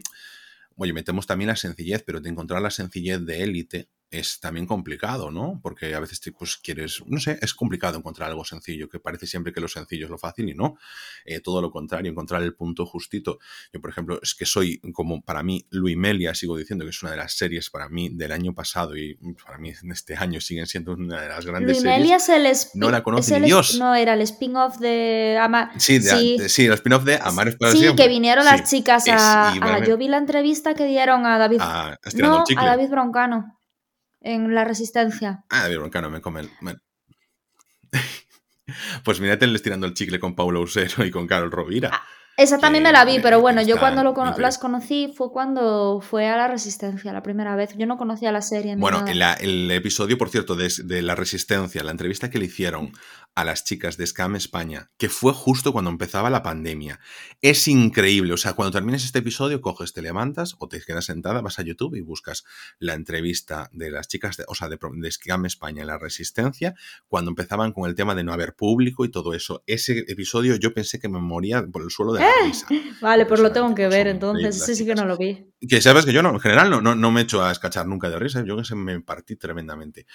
oye, 0.76 0.94
metemos 0.94 1.26
también 1.26 1.48
la 1.48 1.56
sencillez, 1.56 2.04
pero 2.06 2.22
de 2.22 2.30
encontrar 2.30 2.62
la 2.62 2.70
sencillez 2.70 3.26
de 3.26 3.42
Elite 3.42 3.90
es 4.12 4.40
también 4.40 4.66
complicado, 4.66 5.32
¿no? 5.32 5.60
Porque 5.62 5.94
a 5.94 6.00
veces 6.00 6.22
pues, 6.38 6.58
quieres, 6.58 7.04
no 7.08 7.20
sé, 7.20 7.38
es 7.42 7.54
complicado 7.54 7.98
encontrar 7.98 8.30
algo 8.30 8.46
sencillo, 8.46 8.88
que 8.88 9.00
parece 9.00 9.28
siempre 9.28 9.52
que 9.52 9.62
lo 9.62 9.68
sencillo 9.68 10.06
es 10.06 10.12
lo 10.12 10.18
fácil 10.18 10.50
y 10.50 10.54
no. 10.54 10.78
Eh, 11.26 11.40
todo 11.40 11.62
lo 11.62 11.72
contrario, 11.72 12.12
encontrar 12.12 12.42
el 12.44 12.54
punto 12.56 12.86
justito. 12.86 13.40
Yo, 13.74 13.82
por 13.82 13.90
ejemplo, 13.90 14.20
es 14.22 14.36
que 14.36 14.46
soy 14.46 14.80
como 14.94 15.22
para 15.22 15.44
mí, 15.44 15.66
Melia, 15.72 16.36
sigo 16.36 16.58
diciendo 16.58 16.86
que 16.86 16.92
es 16.92 17.02
una 17.02 17.12
de 17.12 17.18
las 17.18 17.34
series 17.34 17.70
para 17.70 17.90
mí 17.90 18.10
del 18.10 18.32
año 18.32 18.54
pasado 18.54 18.96
y 18.96 19.16
para 19.44 19.58
mí 19.58 19.70
en 19.82 19.92
este 19.92 20.16
año 20.16 20.40
siguen 20.40 20.68
siendo 20.68 20.94
una 20.94 21.22
de 21.22 21.30
las 21.30 21.46
grandes 21.46 21.78
Luimelia 21.78 22.20
series. 22.20 22.68
es 22.68 22.76
el 22.76 22.80
No 22.80 22.92
la 22.92 23.04
conoce 23.04 23.40
ni 23.40 23.48
Dios. 23.48 23.78
No, 23.78 23.96
era 23.96 24.14
el 24.14 24.22
spin-off 24.22 24.78
de 24.78 25.38
Amar. 25.40 25.72
Sí, 25.78 26.00
sí. 26.02 26.66
el 26.66 26.74
spin-off 26.74 27.04
de 27.04 27.20
Amar 27.22 27.50
es 27.50 27.58
Sí, 27.72 27.96
que 27.96 28.08
vinieron 28.08 28.46
las 28.46 28.70
chicas 28.70 29.06
a, 29.10 29.84
Yo 29.86 29.98
vi 29.98 30.08
la 30.08 30.18
entrevista 30.18 30.74
que 30.74 30.86
dieron 30.86 31.26
a 31.26 31.38
David. 31.38 31.60
A, 31.62 32.00
no, 32.16 32.44
a 32.58 32.66
David 32.66 32.90
Broncano 32.90 33.56
en 34.26 34.54
La 34.54 34.66
Resistencia. 34.66 35.46
Ah, 35.50 35.62
David 35.64 35.78
Broncano 35.78 36.10
me 36.10 36.20
come. 36.20 36.50
pues 39.04 39.20
mírate 39.22 39.46
el 39.46 39.56
estirando 39.56 39.86
el 39.86 39.94
chicle 39.94 40.20
con 40.20 40.36
Paulo 40.36 40.62
Usero 40.62 41.06
y 41.06 41.12
con 41.12 41.28
Carol 41.28 41.52
Rovira. 41.52 41.92
Ah, 41.94 42.04
esa 42.38 42.58
también 42.58 42.84
me 42.84 42.92
la 42.92 43.06
vi, 43.06 43.20
pero 43.20 43.40
bueno, 43.40 43.62
yo 43.62 43.78
cuando 43.78 44.04
las 44.38 44.58
conocí 44.58 45.14
fue 45.16 45.32
cuando 45.32 46.02
fue 46.02 46.28
a 46.28 46.36
la 46.36 46.48
Resistencia, 46.48 47.14
la 47.14 47.24
primera 47.24 47.56
vez. 47.56 47.76
Yo 47.78 47.86
no 47.86 47.98
conocía 47.98 48.32
la 48.32 48.42
serie. 48.42 48.76
Bueno, 48.76 49.06
el 49.08 49.72
episodio, 49.72 50.18
por 50.18 50.30
cierto, 50.30 50.56
de, 50.56 50.70
de, 50.84 51.02
la 51.02 51.16
Resistencia, 51.16 51.84
la 51.84 51.92
entrevista 51.92 52.30
que 52.30 52.40
le 52.40 52.46
hicieron 52.46 52.92
a 53.36 53.44
las 53.44 53.66
chicas 53.66 53.98
de 53.98 54.08
Scam 54.08 54.38
España, 54.38 54.92
que 54.98 55.10
fue 55.10 55.34
justo 55.34 55.74
cuando 55.74 55.92
empezaba 55.92 56.30
la 56.30 56.42
pandemia. 56.42 57.02
Es 57.42 57.68
increíble, 57.68 58.34
o 58.34 58.38
sea, 58.38 58.54
cuando 58.54 58.72
termines 58.72 59.04
este 59.04 59.20
episodio, 59.20 59.60
coges, 59.60 59.92
te 59.92 60.02
levantas 60.02 60.56
o 60.60 60.70
te 60.70 60.82
quedas 60.82 61.06
sentada, 61.06 61.42
vas 61.42 61.60
a 61.60 61.64
YouTube 61.64 61.96
y 61.96 62.02
buscas 62.02 62.46
la 62.80 62.94
entrevista 62.94 63.70
de 63.74 63.92
las 63.92 64.08
chicas, 64.08 64.38
de, 64.38 64.46
o 64.48 64.56
sea, 64.56 64.70
de, 64.70 64.78
Scam 65.12 65.46
España 65.46 65.82
en 65.82 65.88
la 65.88 65.98
Resistencia, 65.98 66.76
cuando 67.08 67.30
empezaban 67.30 67.74
con 67.74 67.90
el 67.90 67.96
tema 67.96 68.16
de 68.16 68.24
no 68.24 68.32
haber 68.32 68.56
público 68.56 69.04
y 69.04 69.12
todo 69.12 69.34
eso. 69.34 69.64
Ese 69.68 70.06
episodio 70.08 70.56
yo 70.56 70.74
pensé 70.74 71.00
que 71.00 71.10
me 71.10 71.20
moría 71.20 71.66
por 71.68 71.84
el 71.84 71.92
suelo 71.92 72.14
de 72.14 72.25
¡Eh! 72.26 72.82
Vale, 73.02 73.26
pues 73.26 73.40
lo 73.40 73.52
tengo 73.52 73.74
que 73.74 73.88
ver 73.88 74.08
entonces, 74.08 74.56
ese 74.56 74.76
sí 74.76 74.86
que 74.86 74.96
no 74.96 75.06
lo 75.06 75.18
vi. 75.18 75.52
Que 75.68 75.82
sabes 75.82 76.06
que 76.06 76.14
yo 76.14 76.22
no, 76.22 76.30
en 76.30 76.40
general 76.40 76.70
no, 76.70 76.96
no, 76.96 77.12
me 77.12 77.22
echo 77.22 77.44
a 77.44 77.52
escachar 77.52 77.88
nunca 77.88 78.10
de 78.10 78.20
risa, 78.20 78.44
yo 78.46 78.56
que 78.58 78.64
se 78.64 78.76
me 78.76 79.00
partí 79.02 79.36
tremendamente. 79.36 80.06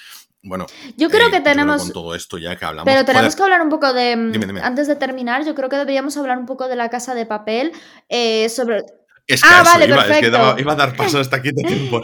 Bueno, 0.43 0.67
yo 0.97 1.11
creo 1.11 1.29
eh, 1.29 1.31
que 1.31 1.41
tenemos... 1.41 1.83
Con 1.83 1.93
todo 1.93 2.15
esto 2.15 2.39
ya 2.39 2.57
que 2.57 2.65
hablamos 2.65 2.91
tenemos 3.05 3.37
que 3.37 3.43
hablar 3.43 3.63
un 3.63 3.69
poco 3.69 3.93
de. 3.93 4.17
Mm, 4.17 4.59
antes 4.63 4.87
de 4.87 4.97
terminar, 4.97 5.45
yo 5.45 5.55
creo 5.55 5.69
que 5.69 5.77
deberíamos 5.77 6.17
hablar 6.17 6.39
un 6.39 6.47
poco 6.47 6.69
de 6.69 6.77
la 6.77 6.89
casa 6.89 7.15
de 7.15 7.27
papel. 7.27 7.73
Eh, 8.09 8.49
sobre. 8.49 8.85
Es 9.27 9.43
ah, 9.45 9.63
vale, 9.65 9.87
iba, 9.87 10.07
es 10.07 10.19
que 10.19 10.27
iba 10.27 10.73
a 10.73 10.77
dar 10.77 10.97
paso 10.97 11.19
hasta 11.21 11.37
aquí 11.37 11.51
de 11.53 11.63
tiempo. 11.63 12.03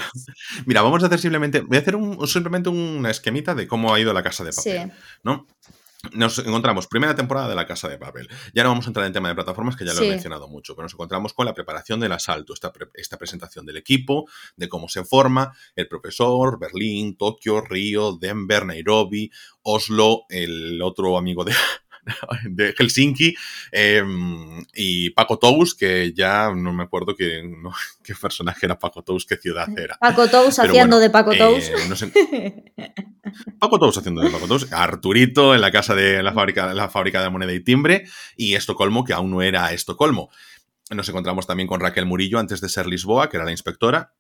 Mira, 0.65 0.83
vamos 0.83 1.03
a 1.03 1.07
hacer 1.07 1.19
simplemente. 1.19 1.61
Voy 1.61 1.77
a 1.77 1.81
hacer 1.81 1.97
un, 1.97 2.27
simplemente 2.29 2.69
una 2.69 3.11
esquemita 3.11 3.55
de 3.55 3.67
cómo 3.67 3.93
ha 3.93 3.99
ido 3.99 4.13
la 4.13 4.23
casa 4.23 4.45
de 4.45 4.53
papel. 4.53 4.93
¿no? 5.23 5.47
Nos 6.13 6.39
encontramos 6.39 6.87
primera 6.87 7.15
temporada 7.15 7.49
de 7.49 7.55
La 7.55 7.67
Casa 7.67 7.89
de 7.89 7.99
Papel. 7.99 8.29
Ya 8.55 8.63
no 8.63 8.69
vamos 8.69 8.87
a 8.87 8.91
entrar 8.91 9.07
en 9.07 9.13
tema 9.13 9.29
de 9.29 9.35
plataformas, 9.35 9.77
que 9.77 9.85
ya 9.85 9.95
lo 9.95 10.03
he 10.03 10.09
mencionado 10.09 10.49
mucho, 10.49 10.75
pero 10.75 10.85
nos 10.85 10.95
encontramos 10.95 11.33
con 11.33 11.47
la 11.47 11.55
preparación 11.55 12.01
del 12.01 12.13
asalto, 12.13 12.55
esta, 12.55 12.73
esta 12.95 13.17
presentación 13.17 13.67
del 13.67 13.77
equipo, 13.77 14.29
de 14.57 14.69
cómo 14.69 14.89
se 14.89 15.05
forma, 15.05 15.53
el 15.75 15.89
profesor, 15.89 16.59
Berlín, 16.59 17.17
Tokio, 17.17 17.61
Río, 17.61 18.17
Denver, 18.19 18.67
Nairobi, 18.67 19.31
Oslo, 19.63 20.25
el 20.29 20.81
otro 20.83 21.19
amigo 21.19 21.45
de, 21.45 21.53
de 22.45 22.75
Helsinki 22.79 23.35
em, 23.73 24.65
y 24.75 25.11
Paco 25.11 25.39
Tous, 25.39 25.75
que 25.75 26.13
ya 26.13 26.53
no 26.55 26.73
me 26.73 26.85
acuerdo 26.85 27.15
qué, 27.17 27.43
qué 28.05 28.15
personaje 28.15 28.67
era 28.67 28.79
Paco 28.79 29.03
Tous, 29.03 29.27
qué 29.27 29.37
ciudad 29.37 29.69
era. 29.79 29.97
Paco 29.99 30.29
Tous 30.29 30.59
haciendo 30.59 30.99
de 30.99 31.11
Paco 31.11 31.33
Tous. 31.33 31.71
Eh, 32.15 32.73
Paco 33.59 33.79
Tous 33.79 33.99
haciendo 33.99 34.23
de 34.23 34.31
Paco 34.31 34.47
Tous. 34.47 34.73
Arturito 34.73 35.55
en 35.55 35.61
la 35.61 35.71
casa 35.71 35.95
de 35.95 36.23
la 36.23 36.33
fábrica, 36.33 36.73
la 36.75 36.89
fábrica 36.89 37.23
de 37.23 37.31
moneda 37.31 37.53
y 37.53 37.61
timbre 37.61 38.07
y 38.37 38.55
Estocolmo, 38.55 39.05
que 39.05 39.13
aún 39.13 39.31
no 39.31 39.43
era 39.43 39.73
Estocolmo. 39.73 40.31
Nos 40.91 41.09
encontramos 41.09 41.47
también 41.47 41.67
con 41.67 41.81
Raquel 41.81 42.07
Murillo 42.07 42.39
antes 42.39 42.61
de 42.61 42.69
ser 42.69 42.87
Lisboa, 42.87 43.29
que 43.29 43.37
era 43.37 43.45
la 43.45 43.51
inspectora. 43.51 44.13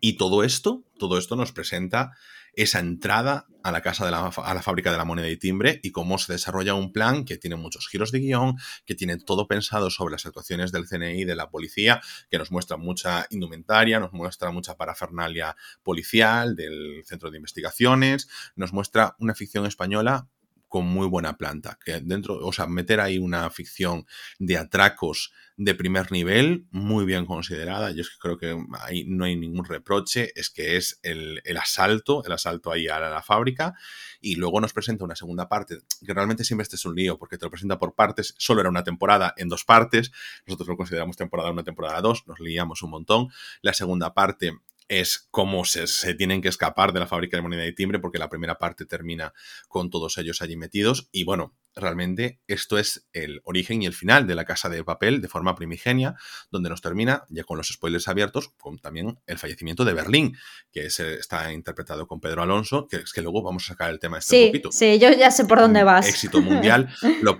Y 0.00 0.14
todo 0.14 0.44
esto, 0.44 0.82
todo 0.98 1.18
esto 1.18 1.36
nos 1.36 1.52
presenta 1.52 2.12
esa 2.54 2.80
entrada 2.80 3.46
a 3.62 3.72
la 3.72 3.82
casa 3.82 4.04
de 4.04 4.10
la, 4.10 4.26
a 4.26 4.54
la 4.54 4.62
fábrica 4.62 4.90
de 4.90 4.96
la 4.96 5.04
moneda 5.04 5.28
y 5.28 5.36
timbre 5.36 5.80
y 5.82 5.90
cómo 5.90 6.18
se 6.18 6.32
desarrolla 6.32 6.74
un 6.74 6.92
plan 6.92 7.24
que 7.24 7.36
tiene 7.36 7.56
muchos 7.56 7.88
giros 7.88 8.12
de 8.12 8.20
guion, 8.20 8.56
que 8.86 8.94
tiene 8.94 9.18
todo 9.18 9.46
pensado 9.46 9.90
sobre 9.90 10.12
las 10.12 10.26
actuaciones 10.26 10.72
del 10.72 10.86
CNI, 10.86 11.24
de 11.24 11.36
la 11.36 11.50
policía, 11.50 12.00
que 12.30 12.38
nos 12.38 12.50
muestra 12.50 12.76
mucha 12.76 13.26
indumentaria, 13.30 14.00
nos 14.00 14.12
muestra 14.12 14.50
mucha 14.50 14.76
parafernalia 14.76 15.56
policial 15.82 16.56
del 16.56 17.02
centro 17.04 17.30
de 17.30 17.36
investigaciones, 17.36 18.28
nos 18.56 18.72
muestra 18.72 19.16
una 19.18 19.34
ficción 19.34 19.66
española 19.66 20.28
con 20.70 20.86
muy 20.86 21.06
buena 21.08 21.36
planta. 21.36 21.78
Que 21.84 22.00
dentro, 22.00 22.38
o 22.38 22.52
sea, 22.52 22.66
meter 22.66 23.00
ahí 23.00 23.18
una 23.18 23.50
ficción 23.50 24.06
de 24.38 24.56
atracos 24.56 25.32
de 25.56 25.74
primer 25.74 26.10
nivel, 26.10 26.68
muy 26.70 27.04
bien 27.04 27.26
considerada. 27.26 27.90
Yo 27.90 28.02
es 28.02 28.08
que 28.08 28.18
creo 28.18 28.38
que 28.38 28.56
ahí 28.80 29.04
no 29.06 29.24
hay 29.24 29.36
ningún 29.36 29.66
reproche. 29.66 30.32
Es 30.36 30.48
que 30.48 30.76
es 30.76 31.00
el, 31.02 31.42
asalto, 31.60 32.24
el 32.24 32.32
asalto 32.32 32.72
ahí 32.72 32.86
a 32.86 33.00
la, 33.00 33.20
fábrica. 33.20 33.74
Y 34.20 34.36
luego 34.36 34.60
nos 34.60 34.72
presenta 34.72 35.04
una 35.04 35.16
segunda 35.16 35.48
parte, 35.48 35.80
que 36.06 36.14
realmente 36.14 36.44
siempre 36.44 36.62
este 36.62 36.76
es 36.76 36.84
un 36.84 36.94
lío, 36.94 37.18
porque 37.18 37.36
te 37.36 37.44
lo 37.44 37.50
presenta 37.50 37.78
por 37.78 37.94
partes. 37.94 38.34
Solo 38.38 38.60
era 38.60 38.70
una 38.70 38.84
temporada 38.84 39.34
en 39.36 39.48
dos 39.48 39.64
partes. 39.64 40.12
Nosotros 40.46 40.68
lo 40.68 40.76
consideramos 40.76 41.16
temporada 41.16 41.50
1, 41.50 41.64
temporada 41.64 42.00
2. 42.00 42.28
Nos 42.28 42.38
liamos 42.38 42.82
un 42.82 42.90
montón. 42.90 43.28
La 43.60 43.74
segunda 43.74 44.14
parte 44.14 44.60
es 44.90 45.28
cómo 45.30 45.64
se, 45.64 45.86
tienen 46.14 46.42
que 46.42 46.48
escapar 46.48 46.92
de 46.92 46.98
la 46.98 47.06
fábrica 47.06 47.36
de 47.36 47.42
moneda 47.42 47.64
y 47.64 47.72
timbre, 47.72 48.00
porque 48.00 48.18
la 48.18 48.28
primera 48.28 48.58
parte 48.58 48.84
termina 48.84 49.32
con 49.68 49.88
todos 49.88 50.18
ellos 50.18 50.42
allí 50.42 50.56
metidos. 50.56 51.08
Y 51.12 51.22
bueno, 51.22 51.54
realmente 51.76 52.40
esto 52.48 52.76
es 52.76 53.06
el 53.12 53.40
origen 53.44 53.82
y 53.82 53.86
el 53.86 53.92
final 53.92 54.26
de 54.26 54.34
la 54.34 54.44
casa 54.44 54.68
de 54.68 54.82
papel 54.82 55.20
de 55.22 55.28
forma 55.28 55.54
primigenia, 55.54 56.16
donde 56.50 56.70
nos 56.70 56.82
termina, 56.82 57.24
ya 57.28 57.44
con 57.44 57.56
los 57.56 57.68
spoilers 57.68 58.08
abiertos, 58.08 58.48
con 58.58 58.80
también 58.80 59.16
el 59.26 59.38
fallecimiento 59.38 59.84
de 59.84 59.94
Berlín, 59.94 60.36
que 60.72 60.86
está 60.86 61.52
interpretado 61.52 62.08
con 62.08 62.20
Pedro 62.20 62.42
Alonso, 62.42 62.88
que 62.88 62.96
es 62.96 63.12
que 63.12 63.22
luego 63.22 63.44
vamos 63.44 63.62
a 63.66 63.68
sacar 63.68 63.90
el 63.90 64.00
tema 64.00 64.18
este 64.18 64.36
sí, 64.36 64.46
poquito. 64.48 64.72
Sí, 64.72 64.98
yo 64.98 65.12
ya 65.12 65.30
sé 65.30 65.44
por 65.44 65.60
dónde 65.60 65.84
vas. 65.84 66.08
Éxito 66.08 66.40
mundial. 66.40 66.92
lo, 67.22 67.38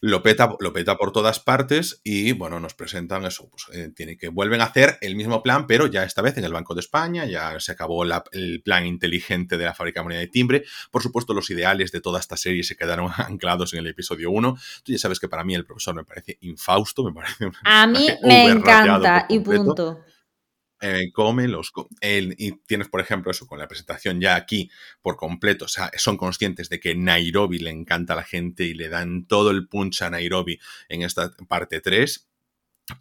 lo 0.00 0.22
peta, 0.22 0.54
lo 0.60 0.72
peta 0.72 0.96
por 0.96 1.12
todas 1.12 1.40
partes 1.40 2.00
y 2.04 2.32
bueno, 2.32 2.60
nos 2.60 2.74
presentan 2.74 3.24
eso, 3.24 3.48
pues 3.48 3.64
eh, 3.72 3.90
tiene 3.94 4.16
que 4.16 4.28
vuelven 4.28 4.60
a 4.60 4.64
hacer 4.64 4.98
el 5.00 5.16
mismo 5.16 5.42
plan, 5.42 5.66
pero 5.66 5.86
ya 5.86 6.04
esta 6.04 6.22
vez 6.22 6.36
en 6.36 6.44
el 6.44 6.52
Banco 6.52 6.74
de 6.74 6.80
España, 6.80 7.24
ya 7.24 7.58
se 7.60 7.72
acabó 7.72 8.04
el 8.04 8.62
plan 8.62 8.86
inteligente 8.86 9.56
de 9.56 9.64
la 9.64 9.74
fábrica 9.74 10.00
de 10.00 10.04
moneda 10.04 10.20
de 10.20 10.28
timbre. 10.28 10.64
Por 10.90 11.02
supuesto, 11.02 11.32
los 11.32 11.48
ideales 11.50 11.92
de 11.92 12.00
toda 12.00 12.20
esta 12.20 12.36
serie 12.36 12.62
se 12.62 12.76
quedaron 12.76 13.10
anclados 13.16 13.72
en 13.72 13.80
el 13.80 13.86
episodio 13.86 14.30
1. 14.30 14.58
Tú 14.84 14.92
ya 14.92 14.98
sabes 14.98 15.18
que 15.18 15.28
para 15.28 15.44
mí 15.44 15.54
el 15.54 15.64
profesor 15.64 15.94
me 15.94 16.04
parece 16.04 16.38
infausto, 16.42 17.02
me 17.04 17.12
parece... 17.12 17.50
A 17.64 17.86
mí 17.86 18.08
me 18.22 18.46
encanta 18.46 19.26
y 19.28 19.40
punto. 19.40 20.04
Eh, 20.80 21.10
come 21.12 21.48
los... 21.48 21.72
y 22.02 22.52
tienes, 22.66 22.88
por 22.88 23.00
ejemplo, 23.00 23.30
eso 23.30 23.46
con 23.46 23.58
la 23.58 23.68
presentación 23.68 24.20
ya 24.20 24.36
aquí 24.36 24.70
por 25.00 25.16
completo. 25.16 25.64
O 25.64 25.68
sea, 25.68 25.90
son 25.96 26.16
conscientes 26.16 26.68
de 26.68 26.80
que 26.80 26.94
Nairobi 26.94 27.58
le 27.58 27.70
encanta 27.70 28.12
a 28.12 28.16
la 28.16 28.22
gente 28.22 28.64
y 28.64 28.74
le 28.74 28.88
dan 28.88 29.26
todo 29.26 29.50
el 29.50 29.68
punch 29.68 30.02
a 30.02 30.10
Nairobi 30.10 30.58
en 30.88 31.02
esta 31.02 31.32
parte 31.48 31.80
3. 31.80 32.28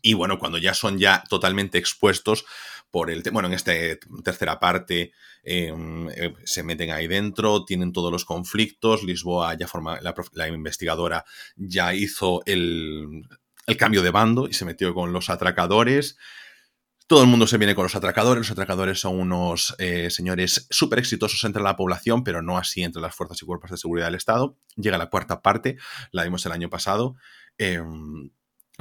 Y 0.02 0.14
bueno, 0.14 0.40
cuando 0.40 0.58
ya 0.58 0.74
son 0.74 0.98
ya 0.98 1.24
totalmente 1.30 1.78
expuestos 1.78 2.46
por 2.92 3.12
el... 3.12 3.24
Bueno, 3.32 3.50
en 3.50 3.54
esta 3.54 3.74
tercera 4.24 4.60
parte 4.60 5.12
em, 5.44 6.10
eh, 6.10 6.34
se 6.46 6.64
meten 6.64 6.92
ahí 6.92 7.08
dentro, 7.08 7.66
tienen 7.66 7.92
todos 7.92 8.12
los 8.12 8.24
conflictos. 8.24 9.04
Lisboa 9.04 9.54
ya 9.56 9.68
forma... 9.68 10.00
La, 10.02 10.48
investigadora 10.48 11.26
ya 11.58 11.94
hizo 11.94 12.42
el 12.46 13.28
cambio 13.78 14.02
de 14.02 14.12
bando 14.12 14.48
y 14.48 14.54
se 14.54 14.66
metió 14.66 14.94
con 14.94 15.12
los 15.12 15.30
atracadores. 15.30 16.18
Todo 17.08 17.22
el 17.22 17.28
mundo 17.28 17.46
se 17.46 17.58
viene 17.58 17.76
con 17.76 17.84
los 17.84 17.96
atracadores. 17.96 18.40
Los 18.40 18.52
atracadores 18.52 19.00
son 19.00 19.20
unos 19.20 19.76
eh, 19.78 20.10
señores 20.10 20.68
súper 20.72 21.00
exitosos 21.00 21.44
entre 21.44 21.62
la 21.62 21.76
población, 21.76 22.24
pero 22.24 22.42
no 22.42 22.58
así 22.58 22.84
entre 22.84 23.02
las 23.02 23.14
fuerzas 23.14 23.42
y 23.42 23.46
cuerpos 23.46 23.70
de 23.70 23.78
seguridad 23.78 24.08
del 24.08 24.16
Estado. 24.16 24.58
Llega 24.76 24.98
la 24.98 25.10
cuarta 25.10 25.42
parte, 25.42 25.78
la 26.12 26.24
vimos 26.24 26.46
el 26.46 26.52
año 26.52 26.70
pasado. 26.70 27.16
Em, 27.58 28.32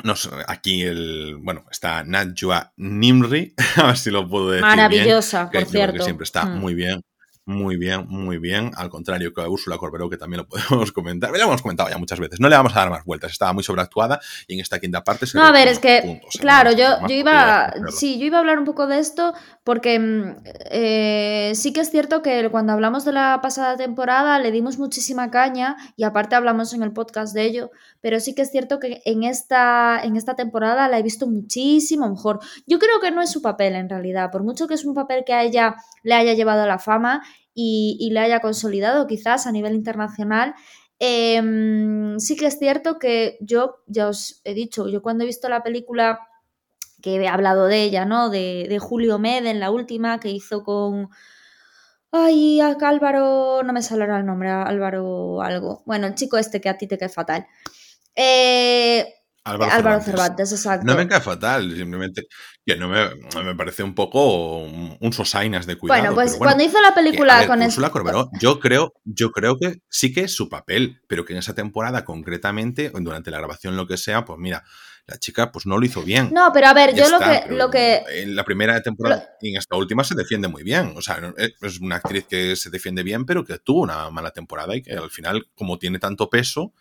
nos, 0.03 0.31
aquí 0.49 0.83
el, 0.83 1.37
bueno, 1.41 1.65
está 1.71 2.03
Najwa 2.03 2.73
Nimri, 2.77 3.55
a 3.77 3.89
ver 3.89 3.97
si 3.99 4.11
lo 4.11 4.29
puedo 4.29 4.51
decir. 4.51 4.67
Maravillosa, 4.67 5.47
bien, 5.47 5.63
por 5.63 5.71
cierto. 5.71 5.99
Que 5.99 6.05
siempre 6.05 6.25
está 6.25 6.47
mm. 6.47 6.59
muy 6.59 6.75
bien. 6.75 7.01
Muy 7.47 7.77
bien, 7.77 8.07
muy 8.09 8.39
bien. 8.39 8.71
Al 8.75 8.89
contrario 8.89 9.35
que 9.35 9.43
a 9.43 9.49
Úrsula 9.51 9.77
Corberó, 9.77 10.09
que 10.09 10.17
también 10.17 10.39
lo 10.39 10.49
podemos 10.49 10.93
comentar. 10.93 11.31
Ya 11.33 11.41
lo 11.41 11.45
hemos 11.45 11.61
comentado 11.61 11.91
ya 11.91 11.99
muchas 11.99 12.19
veces. 12.19 12.41
No 12.41 12.49
le 12.49 12.57
vamos 12.57 12.75
a 12.75 12.81
dar 12.81 12.91
más 12.91 13.05
vueltas. 13.05 13.33
Estaba 13.33 13.53
muy 13.53 13.63
sobreactuada 13.63 14.19
y 14.49 14.55
en 14.55 14.61
esta 14.61 14.81
quinta 14.81 15.05
parte 15.05 15.27
se 15.27 15.37
No, 15.37 15.45
a 15.45 15.53
ver, 15.53 15.69
es 15.69 15.79
que, 15.79 16.23
claro, 16.41 16.73
yo, 16.73 17.07
yo 17.07 17.15
iba. 17.15 17.75
Sí, 17.91 18.19
yo 18.19 18.27
iba 18.27 18.39
a 18.39 18.41
hablar 18.41 18.59
un 18.59 18.65
poco 18.65 18.87
de 18.87 18.99
esto 18.99 19.35
porque 19.63 19.99
mm, 19.99 20.37
eh, 20.71 21.53
sí 21.55 21.75
que 21.75 21.81
es 21.81 21.91
cierto 21.91 22.23
que 22.23 22.49
cuando 22.51 22.73
hablamos 22.73 23.05
de 23.05 23.13
la 23.13 23.41
pasada 23.43 23.77
temporada 23.77 24.39
le 24.39 24.51
dimos 24.51 24.79
muchísima 24.79 25.31
caña 25.31 25.77
y 25.97 26.05
aparte 26.05 26.37
hablamos 26.37 26.73
en 26.73 26.83
el 26.83 26.93
podcast 26.93 27.35
de 27.35 27.45
ello. 27.45 27.71
Pero 28.01 28.21
sí 28.21 28.35
que 28.35 28.43
es 28.43 28.51
cierto 28.51 28.79
que 28.79 29.03
en 29.05 29.23
esta, 29.23 30.01
en 30.03 30.17
esta 30.17 30.35
temporada 30.35 30.89
la 30.89 30.99
he 30.99 31.03
visto 31.03 31.27
muchísimo 31.27 32.09
mejor. 32.09 32.41
Yo 32.67 32.79
creo 32.79 33.01
que 33.01 33.11
no 33.11 33.21
es 33.21 33.31
su 33.31 33.43
papel 33.43 33.75
en 33.75 33.91
realidad. 33.91 34.31
Por 34.31 34.45
mucho 34.45 34.67
que 34.67 34.75
es 34.75 34.85
un 34.87 34.95
papel 34.95 35.25
que 35.27 35.35
a 35.35 35.43
ella 35.43 35.77
le 36.03 36.15
haya 36.15 36.33
llevado 36.33 36.63
a 36.63 36.67
la 36.67 36.79
fama 36.79 37.23
y, 37.55 38.11
le 38.13 38.21
haya 38.21 38.41
consolidado 38.41 39.07
quizás 39.07 39.47
a 39.47 39.53
nivel 39.53 39.75
internacional. 39.75 40.55
Em, 40.99 42.19
sí 42.19 42.37
que 42.37 42.47
es 42.47 42.59
cierto 42.59 42.99
que 42.99 43.39
yo, 43.41 43.77
ya 43.87 44.09
os 44.09 44.41
he 44.45 44.55
dicho, 44.55 44.89
yo 44.89 45.03
cuando 45.03 45.25
he 45.25 45.27
visto 45.27 45.49
la 45.49 45.63
película 45.63 46.21
que 47.03 47.17
he 47.17 47.29
hablado 47.29 47.67
de 47.67 47.83
ella, 47.83 48.05
¿no? 48.07 48.31
De, 48.31 48.79
Julio 48.81 49.19
Med 49.19 49.47
en 49.47 49.61
la 49.61 49.71
última 49.71 50.21
que 50.21 50.31
hizo 50.31 50.65
con... 50.65 51.11
Ay, 52.13 52.61
Álvaro, 52.61 53.63
no 53.65 53.73
me 53.73 53.83
saldrá 53.83 54.19
el 54.19 54.27
nombre, 54.27 54.49
Álvaro 54.51 55.43
algo. 55.43 55.83
Bueno, 55.85 56.07
el 56.07 56.15
chico 56.15 56.39
este 56.39 56.61
que 56.61 56.69
a 56.69 56.79
ti 56.79 56.87
te 56.87 56.97
cae 56.97 57.09
fatal. 57.09 57.47
Eh, 58.15 59.13
Álvaro, 59.45 60.01
Cervantes. 60.01 60.53
exacto. 60.53 60.87
No 60.87 60.97
me 60.97 61.07
cae 61.07 61.21
fatal, 61.21 61.71
simplemente 61.77 62.23
que 62.65 62.77
no 62.77 62.89
me, 62.89 63.11
me 63.45 63.55
parece 63.55 63.83
un 63.83 63.95
poco 63.95 64.59
un, 64.59 65.13
sosainas 65.13 65.67
de 65.67 65.77
cuidado. 65.77 66.01
Bueno, 66.01 66.15
pues 66.15 66.37
cuando 66.37 66.65
hizo 66.65 66.81
la 66.81 66.95
película 66.95 67.47
con 67.47 67.61
Úrsula 67.61 67.91
Corberó, 67.91 68.31
yo 68.41 68.59
creo, 68.59 68.95
yo 69.05 69.31
creo 69.33 69.59
que 69.59 69.83
sí 69.91 70.15
que 70.15 70.23
es 70.23 70.35
su 70.35 70.49
papel, 70.49 71.03
pero 71.09 71.27
que 71.27 71.35
en 71.35 71.41
esa 71.41 71.55
temporada 71.55 72.07
concretamente, 72.07 72.91
durante 72.95 73.31
la 73.31 73.39
grabación, 73.39 73.77
lo 73.77 73.87
que 73.87 73.99
sea, 73.99 74.25
pues 74.25 74.39
mira, 74.39 74.65
la 75.07 75.19
chica 75.19 75.53
pues 75.53 75.67
no 75.67 75.77
lo 75.77 75.85
hizo 75.85 76.03
bien. 76.03 76.31
No, 76.33 76.51
pero 76.55 76.69
a 76.69 76.73
ver, 76.73 76.95
yo 76.95 77.09
lo 77.11 77.19
que, 77.19 77.45
lo 77.51 77.71
que... 77.71 78.03
En 78.09 78.35
la 78.35 78.45
primera 78.45 78.81
temporada 78.83 79.29
y 79.43 79.51
en 79.51 79.59
esta 79.59 79.77
última 79.77 80.05
se 80.05 80.15
defiende 80.15 80.49
muy 80.49 80.63
bien. 80.63 80.95
O 80.97 81.03
sea, 81.03 81.21
es 81.37 81.81
una 81.81 81.97
actriz 81.97 82.25
que 82.27 82.57
se 82.57 82.71
defiende 82.71 83.03
bien, 83.03 83.27
pero 83.27 83.45
que 83.45 83.59
tuvo 83.59 83.83
una 83.83 84.09
mala 84.09 84.31
temporada 84.31 84.75
y 84.75 84.81
que 84.81 84.93
al 84.93 85.11
final, 85.11 85.47
como 85.55 85.79
tiene 85.79 85.99
tanto 85.99 86.31
peso, 86.31 86.73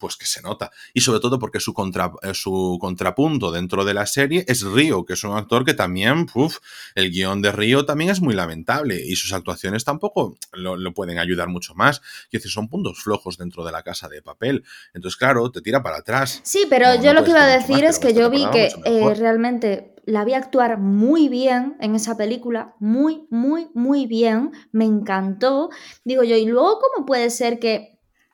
pues 0.00 0.16
que 0.16 0.26
se 0.26 0.42
nota. 0.42 0.72
Y 0.94 1.02
sobre 1.02 1.20
todo 1.20 1.38
porque 1.38 1.60
su, 1.60 1.74
contra, 1.74 2.12
eh, 2.22 2.34
su 2.34 2.78
contrapunto 2.80 3.52
dentro 3.52 3.84
de 3.84 3.94
la 3.94 4.06
serie 4.06 4.44
es 4.48 4.62
Río, 4.62 5.04
que 5.04 5.12
es 5.12 5.22
un 5.22 5.36
actor 5.36 5.64
que 5.64 5.74
también, 5.74 6.26
uf, 6.34 6.58
el 6.94 7.12
guion 7.12 7.42
de 7.42 7.52
Río 7.52 7.84
también 7.84 8.10
es 8.10 8.20
muy 8.20 8.34
lamentable 8.34 9.00
y 9.06 9.14
sus 9.14 9.32
actuaciones 9.32 9.84
tampoco 9.84 10.36
lo, 10.52 10.92
pueden 10.94 11.18
ayudar 11.18 11.48
mucho 11.48 11.74
más. 11.74 12.00
Es 12.24 12.30
decir, 12.32 12.50
son 12.50 12.68
puntos 12.68 13.02
flojos 13.02 13.36
dentro 13.36 13.64
de 13.64 13.72
la 13.72 13.82
casa 13.82 14.08
de 14.08 14.22
papel. 14.22 14.64
Entonces, 14.94 15.16
claro, 15.16 15.52
te 15.52 15.60
tira 15.60 15.82
para 15.82 15.98
atrás. 15.98 16.40
Sí, 16.42 16.64
pero 16.68 17.00
yo 17.00 17.12
lo 17.12 17.22
que 17.22 17.30
iba 17.30 17.44
a 17.44 17.58
decir 17.58 17.84
es 17.84 17.98
que 17.98 18.14
yo 18.14 18.30
vi 18.30 18.46
que 18.50 18.72
eh, 18.84 19.14
realmente 19.14 19.94
la 20.06 20.24
vi 20.24 20.32
actuar 20.34 20.78
muy 20.78 21.28
bien 21.28 21.76
en 21.80 21.94
esa 21.94 22.16
película, 22.16 22.74
muy, 22.80 23.26
muy, 23.30 23.68
muy 23.74 24.06
bien, 24.06 24.50
me 24.72 24.86
encantó. 24.86 25.68
Digo 26.04 26.24
yo, 26.24 26.36
¿y 26.36 26.46
luego 26.46 26.78
cómo 26.80 27.06
puede 27.06 27.30
ser 27.30 27.58
que 27.58 27.89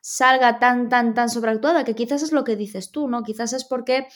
salga 0.08 0.60
tan, 0.60 0.88
tan, 0.88 1.14
tan 1.14 1.28
sobreactuada, 1.28 1.82
que 1.82 1.96
quizás 1.96 2.22
es 2.22 2.30
lo 2.30 2.44
que 2.44 2.54
dices 2.54 2.92
tú, 2.92 3.08
¿no? 3.08 3.24
Quizás 3.24 3.52
es 3.52 3.64
porque 3.64 4.06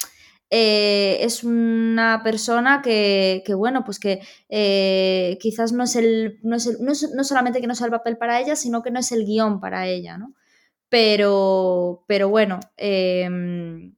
eh, 0.48 1.18
es 1.20 1.42
una 1.42 2.20
persona 2.22 2.80
que, 2.80 3.42
bueno, 3.56 3.82
pues 3.84 3.98
que 3.98 4.20
eh, 4.48 5.36
quizás 5.40 5.72
no 5.72 5.82
es, 5.82 5.96
el, 5.96 6.38
no, 6.44 6.54
es 6.54 6.78
no, 6.80 7.24
solamente 7.24 7.60
que 7.60 7.66
no 7.66 7.74
sea 7.74 7.86
el 7.86 7.90
papel 7.90 8.16
para 8.18 8.38
ella, 8.40 8.54
sino 8.54 8.84
que 8.84 8.92
no 8.92 9.00
es 9.00 9.10
el 9.10 9.24
guion 9.24 9.58
para 9.58 9.88
ella, 9.88 10.16
¿no? 10.16 10.32
Pero, 10.88 12.04
pero 12.06 12.28
bueno, 12.28 12.60
em, 12.76 13.96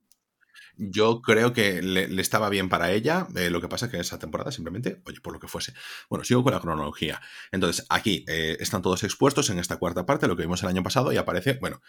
yo 0.77 1.23
creo 1.23 1.53
que 1.53 1.83
le, 1.83 2.21
estaba 2.21 2.49
bien 2.49 2.69
para 2.69 2.91
ella. 2.93 3.27
Eh, 3.37 3.51
lo 3.51 3.61
que 3.61 3.69
pasa 3.69 3.87
es 3.87 3.93
que 3.93 3.99
esa 3.99 4.19
temporada 4.19 4.53
simplemente, 4.53 5.01
oye, 5.05 5.21
por 5.21 5.33
lo 5.33 5.41
que 5.41 5.49
fuese. 5.49 5.75
Bueno, 6.09 6.25
sigo 6.25 6.43
con 6.43 6.53
la 6.53 6.61
cronología. 6.61 7.21
Entonces, 7.51 7.87
aquí 7.89 8.25
eh, 8.29 8.57
están 8.61 8.83
todos 8.83 9.03
expuestos 9.05 9.51
en 9.51 9.59
esta 9.59 9.77
cuarta 9.77 10.07
parte, 10.07 10.29
lo 10.29 10.37
que 10.37 10.43
vimos 10.43 10.63
el 10.63 10.69
año 10.69 10.83
pasado, 10.83 11.13
y 11.13 11.17
aparece, 11.17 11.59
bueno, 11.61 11.81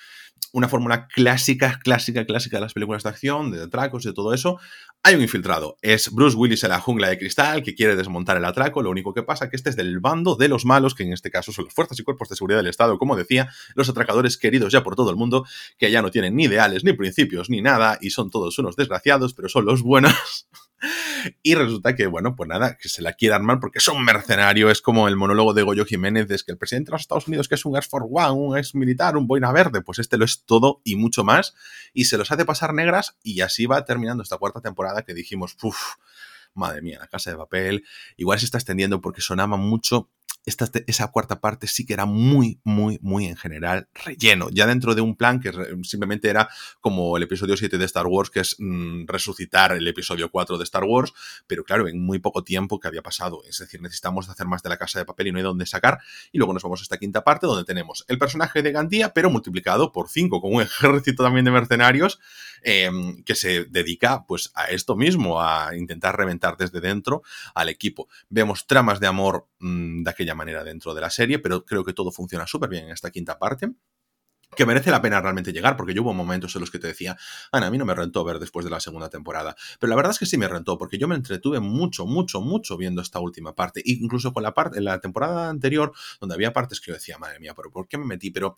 una 0.52 0.68
fórmula 0.68 1.08
clásica, 1.08 1.80
clásica, 1.84 2.26
clásica 2.26 2.58
de 2.58 2.62
las 2.62 2.74
películas 2.74 3.04
de 3.04 3.10
acción, 3.10 3.52
de 3.52 3.64
atracos, 3.64 4.04
de 4.04 4.14
todo 4.14 4.34
eso. 4.34 4.60
Hay 5.04 5.16
un 5.16 5.22
infiltrado. 5.22 5.78
Es 5.82 6.12
Bruce 6.12 6.38
Willis 6.38 6.64
en 6.64 6.70
la 6.70 6.80
jungla 6.80 7.10
de 7.10 7.18
cristal 7.18 7.64
que 7.64 7.76
quiere 7.76 7.96
desmontar 7.96 8.38
el 8.38 8.46
atraco. 8.46 8.82
Lo 8.82 8.90
único 8.90 9.14
que 9.14 9.24
pasa 9.24 9.46
es 9.46 9.52
que 9.52 9.58
este 9.58 9.70
es 9.70 9.76
del 9.76 10.00
bando 10.00 10.36
de 10.36 10.48
los 10.48 10.66
malos, 10.66 10.96
que 10.96 11.04
en 11.04 11.12
este 11.12 11.30
caso 11.30 11.52
son 11.52 11.66
las 11.66 11.74
fuerzas 11.74 12.00
y 12.00 12.04
cuerpos 12.04 12.30
de 12.30 12.36
seguridad 12.36 12.60
del 12.60 12.68
Estado, 12.68 12.98
como 12.98 13.16
decía, 13.16 13.50
los 13.76 13.90
atracadores 13.90 14.38
queridos 14.38 14.72
ya 14.72 14.84
por 14.84 14.96
todo 14.96 15.10
el 15.10 15.16
mundo, 15.16 15.46
que 15.78 15.92
ya 15.92 16.02
no 16.02 16.12
tienen 16.12 16.36
ni 16.36 16.46
ideales, 16.46 16.84
ni 16.84 16.94
principios, 16.94 17.50
ni 17.50 17.62
nada, 17.62 17.98
y 18.02 18.12
son 18.12 18.30
todos 18.30 18.58
unos 18.60 18.73
desgraciados, 18.76 19.34
pero 19.34 19.50
son 19.50 19.66
los 19.66 19.82
buenos. 19.82 20.14
y 21.44 21.56
resulta 21.56 21.96
que, 21.96 22.08
bueno, 22.08 22.36
pues 22.36 22.48
nada, 22.50 22.78
que 22.78 22.90
se 22.90 23.02
la 23.02 23.14
quiere 23.14 23.36
armar 23.36 23.60
porque 23.60 23.80
es 23.80 23.88
un 23.88 24.04
mercenario. 24.04 24.70
Es 24.70 24.82
como 24.82 25.08
el 25.08 25.16
monólogo 25.16 25.54
de 25.54 25.64
Goyo 25.64 25.86
Jiménez, 25.86 26.30
es 26.32 26.44
que 26.44 26.52
el 26.52 26.58
presidente 26.58 26.90
de 26.90 26.94
los 26.94 27.02
Estados 27.02 27.28
Unidos, 27.28 27.48
que 27.48 27.56
es 27.56 27.66
un 27.66 27.76
Air 27.76 27.84
for 27.84 28.06
One, 28.10 28.32
un 28.32 28.58
ex 28.58 28.76
militar, 28.76 29.18
un 29.18 29.28
boina 29.28 29.52
verde, 29.52 29.82
pues 29.82 30.00
este 30.00 30.18
lo 30.18 30.26
es 30.26 30.44
todo 30.46 30.82
y 30.84 30.96
mucho 30.96 31.24
más. 31.24 31.54
Y 31.94 32.06
se 32.06 32.18
los 32.18 32.32
hace 32.32 32.46
pasar 32.46 32.74
negras 32.74 33.18
y 33.24 33.42
así 33.42 33.66
va 33.66 33.86
terminando 33.86 34.24
esta 34.24 34.38
cuarta 34.38 34.62
temporada 34.62 35.04
que 35.04 35.14
dijimos, 35.14 35.56
uff, 35.62 35.96
madre 36.54 36.82
mía, 36.82 37.00
la 37.00 37.08
casa 37.08 37.32
de 37.32 37.38
papel. 37.38 37.86
Igual 38.18 38.40
se 38.40 38.46
está 38.46 38.58
extendiendo 38.58 39.02
porque 39.02 39.22
sonaba 39.22 39.58
mucho 39.58 40.10
esta, 40.46 40.70
esa 40.88 41.08
cuarta 41.08 41.40
parte 41.40 41.68
sí 41.68 41.86
que 41.86 41.94
era 41.94 42.06
muy, 42.06 42.60
muy, 42.64 43.00
muy 43.02 43.26
en 43.26 43.38
general 43.38 43.88
relleno, 43.94 44.50
ya 44.52 44.68
dentro 44.68 44.96
de 44.96 45.02
un 45.02 45.16
plan 45.16 45.40
que 45.40 45.52
simplemente 45.84 46.30
era 46.30 46.50
como 46.82 47.16
el 47.18 47.24
episodio 47.24 47.56
7 47.56 47.78
de 47.78 47.86
Star 47.86 48.08
Wars, 48.08 48.30
que 48.30 48.42
es 48.42 48.56
mm, 48.60 49.06
resucitar 49.08 49.72
el 49.72 49.88
episodio 49.88 50.30
4 50.30 50.58
de 50.58 50.64
Star 50.64 50.84
Wars, 50.84 51.14
pero 51.48 51.64
claro, 51.64 51.88
en 51.88 52.04
muy 52.04 52.20
poco 52.20 52.44
tiempo 52.44 52.80
que 52.80 52.88
había 52.88 53.02
pasado. 53.02 53.42
Es 53.48 53.60
decir, 53.60 53.82
necesitamos 53.82 54.30
hacer 54.30 54.48
más 54.48 54.64
de 54.64 54.70
la 54.70 54.78
casa 54.78 55.00
de 55.00 55.06
papel 55.06 55.28
y 55.28 55.32
no 55.32 55.38
hay 55.38 55.44
dónde 55.44 55.66
sacar. 55.66 56.00
Y 56.32 56.38
luego 56.38 56.54
nos 56.54 56.64
vamos 56.64 56.82
a 56.82 56.84
esta 56.84 56.98
quinta 56.98 57.24
parte 57.24 57.48
donde 57.48 57.64
tenemos 57.64 58.06
el 58.08 58.18
personaje 58.18 58.62
de 58.62 58.72
Gandía, 58.72 59.14
pero 59.14 59.30
multiplicado 59.30 59.92
por 59.92 60.10
5, 60.10 60.42
con 60.42 60.54
un 60.54 60.62
ejército 60.62 61.24
también 61.24 61.46
de 61.46 61.52
mercenarios 61.52 62.20
em, 62.64 63.24
que 63.24 63.36
se 63.36 63.66
dedica 63.66 64.26
pues 64.26 64.52
a 64.56 64.66
esto 64.66 64.96
mismo, 64.96 65.42
a 65.42 65.76
intentar 65.76 66.18
reventar 66.18 66.58
desde 66.58 66.82
dentro 66.82 67.24
al 67.54 67.70
equipo. 67.70 68.08
Vemos 68.30 68.68
tramas 68.68 69.00
de 69.00 69.08
amor 69.08 69.48
mm, 69.60 70.04
de 70.04 70.10
aquella 70.10 70.33
manera 70.36 70.64
dentro 70.64 70.94
de 70.94 71.02
la 71.02 71.10
serie, 71.10 71.40
pero 71.40 71.66
creo 71.66 71.84
que 71.84 71.94
todo 71.94 72.12
funciona 72.12 72.48
súper 72.48 72.70
bien 72.70 72.86
en 72.86 72.92
esta 72.92 73.12
quinta 73.12 73.38
parte 73.38 73.74
que 74.56 74.66
merece 74.66 74.92
la 74.92 75.02
pena 75.02 75.22
realmente 75.22 75.52
llegar, 75.52 75.76
porque 75.76 75.94
yo 75.94 76.04
hubo 76.04 76.14
momentos 76.14 76.56
en 76.56 76.62
los 76.62 76.72
que 76.72 76.80
te 76.80 76.88
decía, 76.88 77.18
Ana, 77.52 77.68
a 77.68 77.72
mí 77.72 77.78
no 77.78 77.86
me 77.86 77.96
rentó 77.96 78.24
ver 78.24 78.40
después 78.40 78.64
de 78.64 78.72
la 78.72 78.80
segunda 78.80 79.10
temporada, 79.10 79.56
pero 79.80 79.90
la 79.90 79.96
verdad 79.96 80.12
es 80.12 80.20
que 80.20 80.26
sí 80.26 80.38
me 80.38 80.48
rentó, 80.48 80.78
porque 80.78 80.98
yo 80.98 81.08
me 81.08 81.16
entretuve 81.16 81.60
mucho, 81.60 82.06
mucho, 82.06 82.42
mucho 82.42 82.78
viendo 82.78 83.02
esta 83.02 83.20
última 83.20 83.56
parte, 83.56 83.82
incluso 83.86 84.34
con 84.34 84.44
la 84.44 84.54
parte, 84.54 84.78
en 84.78 84.86
la 84.86 85.00
temporada 85.00 85.50
anterior, 85.50 85.94
donde 86.20 86.36
había 86.36 86.54
partes 86.54 86.80
que 86.80 86.92
yo 86.92 86.94
decía, 86.94 87.18
madre 87.18 87.40
mía, 87.40 87.54
pero 87.56 87.72
¿por 87.72 87.88
qué 87.88 87.98
me 87.98 88.06
metí? 88.06 88.32
Pero 88.32 88.58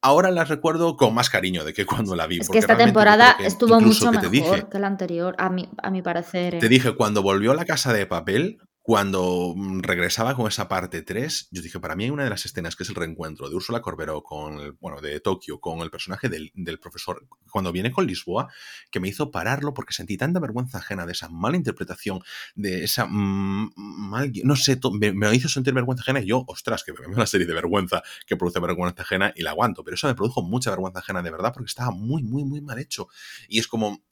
ahora 0.00 0.30
las 0.30 0.48
recuerdo 0.48 0.96
con 0.96 1.14
más 1.14 1.30
cariño 1.30 1.64
de 1.64 1.72
que 1.72 1.86
cuando 1.86 2.14
la 2.14 2.26
vi. 2.26 2.38
Es 2.38 2.48
que 2.48 2.58
esta 2.58 2.76
temporada 2.76 3.36
estuvo 3.40 3.80
mucho 3.80 4.12
mejor 4.12 4.68
que 4.68 4.78
la 4.78 4.86
anterior, 4.86 5.34
a 5.38 5.48
mi, 5.48 5.68
a 5.82 5.90
mi 5.90 6.02
parecer. 6.02 6.58
Te 6.58 6.66
¿eh? 6.66 6.68
dije, 6.68 6.94
cuando 6.94 7.22
volvió 7.22 7.54
la 7.54 7.64
casa 7.64 7.92
de 7.92 8.06
papel, 8.06 8.58
cuando 8.84 9.54
mm, 9.56 9.80
regresaba 9.80 10.34
con 10.34 10.46
esa 10.46 10.68
parte 10.68 11.00
3, 11.00 11.48
yo 11.50 11.62
dije, 11.62 11.80
para 11.80 11.96
mí 11.96 12.04
hay 12.04 12.10
una 12.10 12.24
de 12.24 12.28
las 12.28 12.44
escenas 12.44 12.76
que 12.76 12.82
es 12.82 12.90
el 12.90 12.94
reencuentro 12.94 13.48
de 13.48 13.56
Úrsula 13.56 13.80
Corberó 13.80 14.22
con, 14.22 14.60
el, 14.60 14.72
bueno, 14.72 15.00
de 15.00 15.20
Tokio, 15.20 15.58
con 15.58 15.78
el 15.78 15.90
personaje 15.90 16.28
del, 16.28 16.52
profesor, 16.78 17.26
cuando 17.50 17.72
viene 17.72 17.90
con 17.90 18.06
Lisboa, 18.06 18.52
que 18.90 19.00
me 19.00 19.08
hizo 19.08 19.30
pararlo 19.30 19.72
porque 19.72 19.94
sentí 19.94 20.18
tanta 20.18 20.38
vergüenza 20.38 20.76
ajena 20.76 21.06
de 21.06 21.12
esa 21.12 21.30
mala 21.30 21.56
interpretación, 21.56 22.20
de 22.56 22.84
esa 22.84 23.06
mm, 23.06 23.72
mal, 23.74 24.30
no 24.44 24.54
sé, 24.54 24.78
me, 24.92 25.34
hizo 25.34 25.48
sentir 25.48 25.72
vergüenza 25.72 26.02
ajena 26.02 26.20
y 26.20 26.26
yo, 26.26 26.44
ostras, 26.46 26.84
que 26.84 26.92
me 26.92 26.98
veo 26.98 27.08
una 27.08 27.26
serie 27.26 27.46
de 27.46 27.54
vergüenza 27.54 28.02
que 28.26 28.36
produce 28.36 28.60
vergüenza 28.60 29.00
ajena 29.00 29.32
y 29.34 29.44
la 29.44 29.52
aguanto, 29.52 29.82
pero 29.82 29.94
eso 29.94 30.08
me 30.08 30.14
produjo 30.14 30.42
mucha 30.42 30.68
vergüenza 30.68 30.98
ajena 30.98 31.22
de 31.22 31.30
verdad 31.30 31.54
porque 31.54 31.68
estaba 31.68 31.90
muy, 31.90 32.22
muy, 32.22 32.44
muy 32.44 32.60
mal 32.60 32.78
hecho. 32.78 33.08
Y 33.48 33.60
es 33.60 33.66
como, 33.66 34.02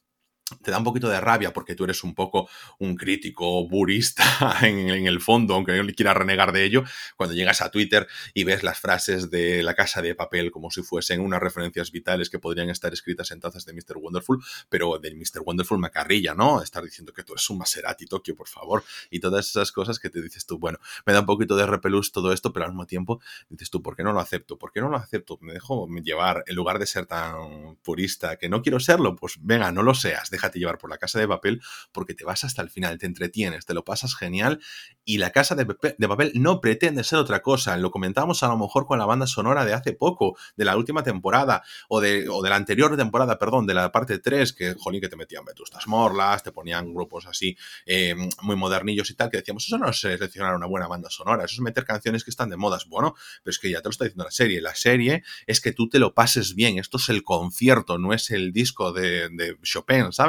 te 0.62 0.70
da 0.70 0.78
un 0.78 0.84
poquito 0.84 1.08
de 1.08 1.20
rabia 1.20 1.52
porque 1.52 1.74
tú 1.74 1.84
eres 1.84 2.04
un 2.04 2.14
poco 2.14 2.48
un 2.78 2.96
crítico 2.96 3.68
burista 3.68 4.56
en, 4.62 5.06
el 5.06 5.20
fondo, 5.20 5.54
aunque 5.54 5.82
no 5.82 5.92
quiera 5.92 6.14
renegar 6.14 6.52
de 6.52 6.64
ello, 6.64 6.84
cuando 7.16 7.34
llegas 7.34 7.60
a 7.60 7.70
Twitter 7.70 8.06
y 8.34 8.44
ves 8.44 8.62
las 8.62 8.78
frases 8.78 9.30
de 9.30 9.62
la 9.62 9.74
casa 9.74 10.02
de 10.02 10.14
papel 10.14 10.50
como 10.50 10.70
si 10.70 10.82
fuesen 10.82 11.20
unas 11.20 11.40
referencias 11.40 11.90
vitales 11.90 12.30
que 12.30 12.38
podrían 12.38 12.70
estar 12.70 12.92
escritas 12.92 13.30
en 13.30 13.40
tazas 13.40 13.64
de 13.64 13.72
Mr. 13.72 13.96
Wonderful, 13.96 14.42
pero 14.68 14.98
de 14.98 15.14
Mr. 15.14 15.42
Wonderful 15.44 15.78
me 15.78 15.90
carrilla, 15.90 16.34
¿no? 16.34 16.62
Estar 16.62 16.82
diciendo 16.82 17.12
que 17.12 17.22
tú 17.22 17.32
eres 17.32 17.48
un 17.50 17.58
Maserati 17.58 18.06
Tokio, 18.06 18.34
por 18.34 18.48
favor, 18.48 18.84
y 19.10 19.20
todas 19.20 19.48
esas 19.48 19.72
cosas 19.72 19.98
que 19.98 20.10
te 20.10 20.22
dices 20.22 20.46
tú, 20.46 20.58
bueno, 20.58 20.78
me 21.06 21.12
da 21.12 21.20
un 21.20 21.26
poquito 21.26 21.56
de 21.56 21.66
repelús 21.66 22.12
todo 22.12 22.32
esto, 22.32 22.52
pero 22.52 22.66
al 22.66 22.72
mismo 22.72 22.86
tiempo 22.86 23.20
dices 23.48 23.70
tú, 23.70 23.82
¿por 23.82 23.96
qué 23.96 24.02
no 24.02 24.12
lo 24.12 24.20
acepto? 24.20 24.58
¿Por 24.58 24.72
qué 24.72 24.80
no 24.80 24.88
lo 24.88 24.96
acepto? 24.96 25.38
Me 25.40 25.52
dejo 25.52 25.88
llevar, 26.02 26.44
en 26.46 26.56
lugar 26.56 26.78
de 26.78 26.86
ser 26.86 27.06
tan 27.06 27.76
purista, 27.82 28.36
que 28.36 28.48
no 28.48 28.62
quiero 28.62 28.80
serlo, 28.80 29.16
pues 29.16 29.36
venga, 29.40 29.72
no 29.72 29.82
lo 29.82 29.94
seas, 29.94 30.30
déjate 30.42 30.58
llevar 30.58 30.78
por 30.78 30.90
la 30.90 30.98
casa 30.98 31.18
de 31.20 31.28
papel 31.28 31.62
porque 31.92 32.14
te 32.14 32.24
vas 32.24 32.44
hasta 32.44 32.62
el 32.62 32.70
final, 32.70 32.98
te 32.98 33.06
entretienes, 33.06 33.64
te 33.64 33.74
lo 33.74 33.84
pasas 33.84 34.16
genial 34.16 34.60
y 35.04 35.18
la 35.18 35.30
casa 35.30 35.54
de, 35.54 35.66
papel 35.66 36.32
no 36.34 36.60
pretende 36.60 37.04
ser 37.04 37.18
otra 37.18 37.42
cosa. 37.42 37.76
Lo 37.76 37.90
comentábamos 37.90 38.42
a 38.42 38.48
lo 38.48 38.56
mejor 38.56 38.86
con 38.86 38.98
la 38.98 39.06
banda 39.06 39.26
sonora 39.26 39.64
de 39.64 39.74
hace 39.74 39.92
poco, 39.92 40.36
de 40.56 40.64
la 40.64 40.76
última 40.76 41.02
temporada 41.02 41.62
o 41.88 42.00
de, 42.00 42.28
o 42.28 42.42
de 42.42 42.50
la 42.50 42.56
anterior 42.56 42.96
temporada, 42.96 43.38
perdón, 43.38 43.66
de 43.66 43.74
la 43.74 43.92
parte 43.92 44.18
3, 44.18 44.52
que, 44.52 44.74
jolín, 44.78 45.00
que 45.00 45.08
te 45.08 45.16
metían 45.16 45.44
Vetustas 45.44 45.86
Morlas, 45.86 46.42
te 46.42 46.52
ponían 46.52 46.92
grupos 46.92 47.26
así 47.26 47.56
eh, 47.86 48.14
muy 48.42 48.56
modernillos 48.56 49.10
y 49.10 49.14
tal, 49.14 49.30
que 49.30 49.38
decíamos, 49.38 49.64
eso 49.66 49.78
no 49.78 49.88
es 49.88 50.00
seleccionar 50.00 50.54
una 50.54 50.66
buena 50.66 50.88
banda 50.88 51.10
sonora, 51.10 51.44
eso 51.44 51.54
es 51.54 51.60
meter 51.60 51.84
canciones 51.84 52.24
que 52.24 52.30
están 52.30 52.50
de 52.50 52.56
modas. 52.56 52.86
Bueno, 52.86 53.14
pero 53.42 53.50
es 53.50 53.58
que 53.58 53.70
ya 53.70 53.80
te 53.80 53.88
lo 53.88 53.90
está 53.90 54.04
diciendo 54.04 54.24
la 54.24 54.30
serie. 54.30 54.60
La 54.60 54.74
serie 54.74 55.22
es 55.46 55.60
que 55.60 55.72
tú 55.72 55.88
te 55.88 55.98
lo 55.98 56.14
pases 56.14 56.54
bien. 56.54 56.78
Esto 56.78 56.98
es 56.98 57.08
el 57.08 57.22
concierto, 57.22 57.98
no 57.98 58.12
es 58.12 58.30
el 58.30 58.52
disco 58.52 58.92
de, 58.92 59.28
de 59.30 59.56
Chopin, 59.62 60.12
¿sabes? 60.12 60.21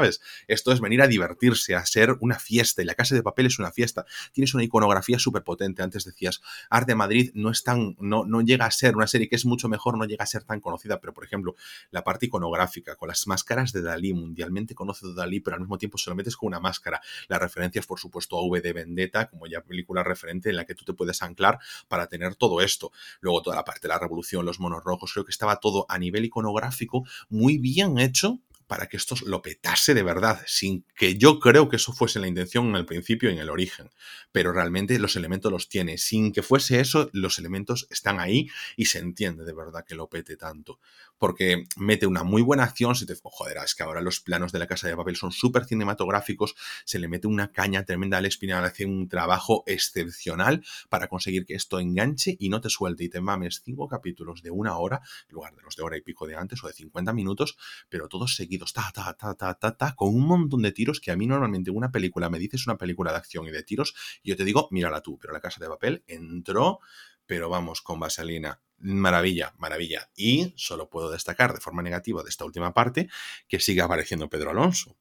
Esto 0.48 0.72
es 0.72 0.80
venir 0.80 1.02
a 1.02 1.06
divertirse, 1.06 1.74
a 1.74 1.84
ser 1.86 2.16
una 2.20 2.38
fiesta. 2.38 2.82
Y 2.82 2.84
la 2.84 2.94
casa 2.94 3.14
de 3.14 3.22
papel 3.22 3.46
es 3.46 3.58
una 3.58 3.70
fiesta. 3.70 4.04
Tienes 4.32 4.54
una 4.54 4.64
iconografía 4.64 5.18
súper 5.18 5.42
potente. 5.44 5.82
Antes 5.82 6.04
decías, 6.04 6.40
Art 6.70 6.86
de 6.86 6.94
Madrid 6.94 7.30
no 7.34 7.50
es 7.50 7.62
tan, 7.62 7.96
no, 7.98 8.24
no 8.24 8.40
llega 8.40 8.66
a 8.66 8.70
ser 8.70 8.96
una 8.96 9.06
serie 9.06 9.28
que 9.28 9.36
es 9.36 9.44
mucho 9.44 9.68
mejor, 9.68 9.96
no 9.96 10.04
llega 10.04 10.24
a 10.24 10.26
ser 10.26 10.44
tan 10.44 10.60
conocida, 10.60 11.00
pero 11.00 11.12
por 11.12 11.24
ejemplo, 11.24 11.54
la 11.90 12.02
parte 12.04 12.26
iconográfica, 12.26 12.96
con 12.96 13.08
las 13.08 13.26
máscaras 13.26 13.72
de 13.72 13.82
Dalí, 13.82 14.12
mundialmente 14.12 14.74
conocido 14.74 15.14
Dalí, 15.14 15.40
pero 15.40 15.54
al 15.54 15.60
mismo 15.60 15.78
tiempo 15.78 15.98
se 15.98 16.10
lo 16.10 16.16
metes 16.16 16.36
con 16.36 16.48
una 16.48 16.60
máscara. 16.60 17.00
Las 17.28 17.40
referencias, 17.40 17.86
por 17.86 17.98
supuesto, 17.98 18.36
a 18.36 18.42
V 18.42 18.60
de 18.60 18.72
Vendetta, 18.72 19.28
como 19.28 19.46
ya 19.46 19.60
película 19.62 20.02
referente 20.02 20.50
en 20.50 20.56
la 20.56 20.64
que 20.64 20.74
tú 20.74 20.84
te 20.84 20.92
puedes 20.92 21.22
anclar 21.22 21.58
para 21.88 22.06
tener 22.08 22.34
todo 22.34 22.60
esto. 22.60 22.92
Luego 23.20 23.42
toda 23.42 23.56
la 23.56 23.64
parte 23.64 23.82
de 23.82 23.88
la 23.88 23.98
revolución, 23.98 24.44
los 24.44 24.60
monos 24.60 24.82
rojos, 24.84 25.12
creo 25.12 25.24
que 25.24 25.30
estaba 25.30 25.56
todo 25.56 25.86
a 25.88 25.98
nivel 25.98 26.24
iconográfico 26.24 27.04
muy 27.28 27.58
bien 27.58 27.98
hecho 27.98 28.40
para 28.66 28.86
que 28.86 28.96
esto 28.96 29.14
lo 29.26 29.42
petase 29.42 29.94
de 29.94 30.02
verdad, 30.02 30.42
sin 30.46 30.84
que 30.96 31.16
yo 31.16 31.38
creo 31.38 31.68
que 31.68 31.76
eso 31.76 31.92
fuese 31.92 32.18
la 32.18 32.28
intención 32.28 32.68
en 32.68 32.76
el 32.76 32.86
principio 32.86 33.30
y 33.30 33.34
en 33.34 33.38
el 33.38 33.50
origen. 33.50 33.90
Pero 34.32 34.52
realmente 34.52 34.98
los 34.98 35.16
elementos 35.16 35.52
los 35.52 35.68
tiene. 35.68 35.98
Sin 35.98 36.32
que 36.32 36.42
fuese 36.42 36.80
eso, 36.80 37.10
los 37.12 37.38
elementos 37.38 37.86
están 37.90 38.20
ahí 38.20 38.48
y 38.76 38.86
se 38.86 38.98
entiende 38.98 39.44
de 39.44 39.52
verdad 39.52 39.84
que 39.86 39.94
lo 39.94 40.08
pete 40.08 40.36
tanto. 40.36 40.80
Porque 41.24 41.64
mete 41.78 42.06
una 42.06 42.22
muy 42.22 42.42
buena 42.42 42.64
acción, 42.64 42.94
si 42.94 43.06
te 43.06 43.14
joder, 43.22 43.56
es 43.64 43.74
que 43.74 43.82
ahora 43.82 44.02
los 44.02 44.20
planos 44.20 44.52
de 44.52 44.58
la 44.58 44.66
casa 44.66 44.88
de 44.88 44.94
papel 44.94 45.16
son 45.16 45.32
súper 45.32 45.64
cinematográficos, 45.64 46.54
se 46.84 46.98
le 46.98 47.08
mete 47.08 47.26
una 47.26 47.50
caña 47.50 47.82
tremenda 47.86 48.18
al 48.18 48.26
espinal, 48.26 48.62
hace 48.62 48.84
un 48.84 49.08
trabajo 49.08 49.64
excepcional 49.66 50.62
para 50.90 51.08
conseguir 51.08 51.46
que 51.46 51.54
esto 51.54 51.80
enganche 51.80 52.36
y 52.38 52.50
no 52.50 52.60
te 52.60 52.68
suelte 52.68 53.04
y 53.04 53.08
te 53.08 53.22
mames 53.22 53.62
cinco 53.64 53.88
capítulos 53.88 54.42
de 54.42 54.50
una 54.50 54.76
hora, 54.76 55.00
en 55.26 55.34
lugar 55.34 55.54
de 55.54 55.62
los 55.62 55.76
de 55.76 55.82
hora 55.82 55.96
y 55.96 56.02
pico 56.02 56.26
de 56.26 56.36
antes 56.36 56.62
o 56.62 56.66
de 56.66 56.74
50 56.74 57.14
minutos, 57.14 57.56
pero 57.88 58.06
todos 58.06 58.36
seguidos 58.36 58.74
ta, 58.74 58.92
ta, 58.92 59.14
ta, 59.14 59.34
ta, 59.34 59.54
ta, 59.54 59.74
ta, 59.78 59.94
con 59.94 60.14
un 60.14 60.26
montón 60.26 60.60
de 60.60 60.72
tiros 60.72 61.00
que 61.00 61.10
a 61.10 61.16
mí 61.16 61.26
normalmente 61.26 61.70
una 61.70 61.90
película 61.90 62.28
me 62.28 62.38
dices 62.38 62.66
una 62.66 62.76
película 62.76 63.12
de 63.12 63.16
acción 63.16 63.46
y 63.46 63.50
de 63.50 63.62
tiros, 63.62 63.94
y 64.22 64.28
yo 64.28 64.36
te 64.36 64.44
digo, 64.44 64.68
mírala 64.70 65.00
tú, 65.00 65.18
pero 65.18 65.32
la 65.32 65.40
casa 65.40 65.58
de 65.58 65.70
papel 65.70 66.04
entró, 66.06 66.80
pero 67.26 67.48
vamos, 67.48 67.82
con 67.82 68.00
vaselina. 68.00 68.60
Maravilla, 68.78 69.54
maravilla. 69.58 70.10
Y 70.16 70.52
solo 70.56 70.90
puedo 70.90 71.10
destacar 71.10 71.54
de 71.54 71.60
forma 71.60 71.82
negativa 71.82 72.22
de 72.22 72.28
esta 72.28 72.44
última 72.44 72.74
parte 72.74 73.08
que 73.48 73.60
sigue 73.60 73.80
apareciendo 73.80 74.28
Pedro 74.28 74.50
Alonso 74.50 74.96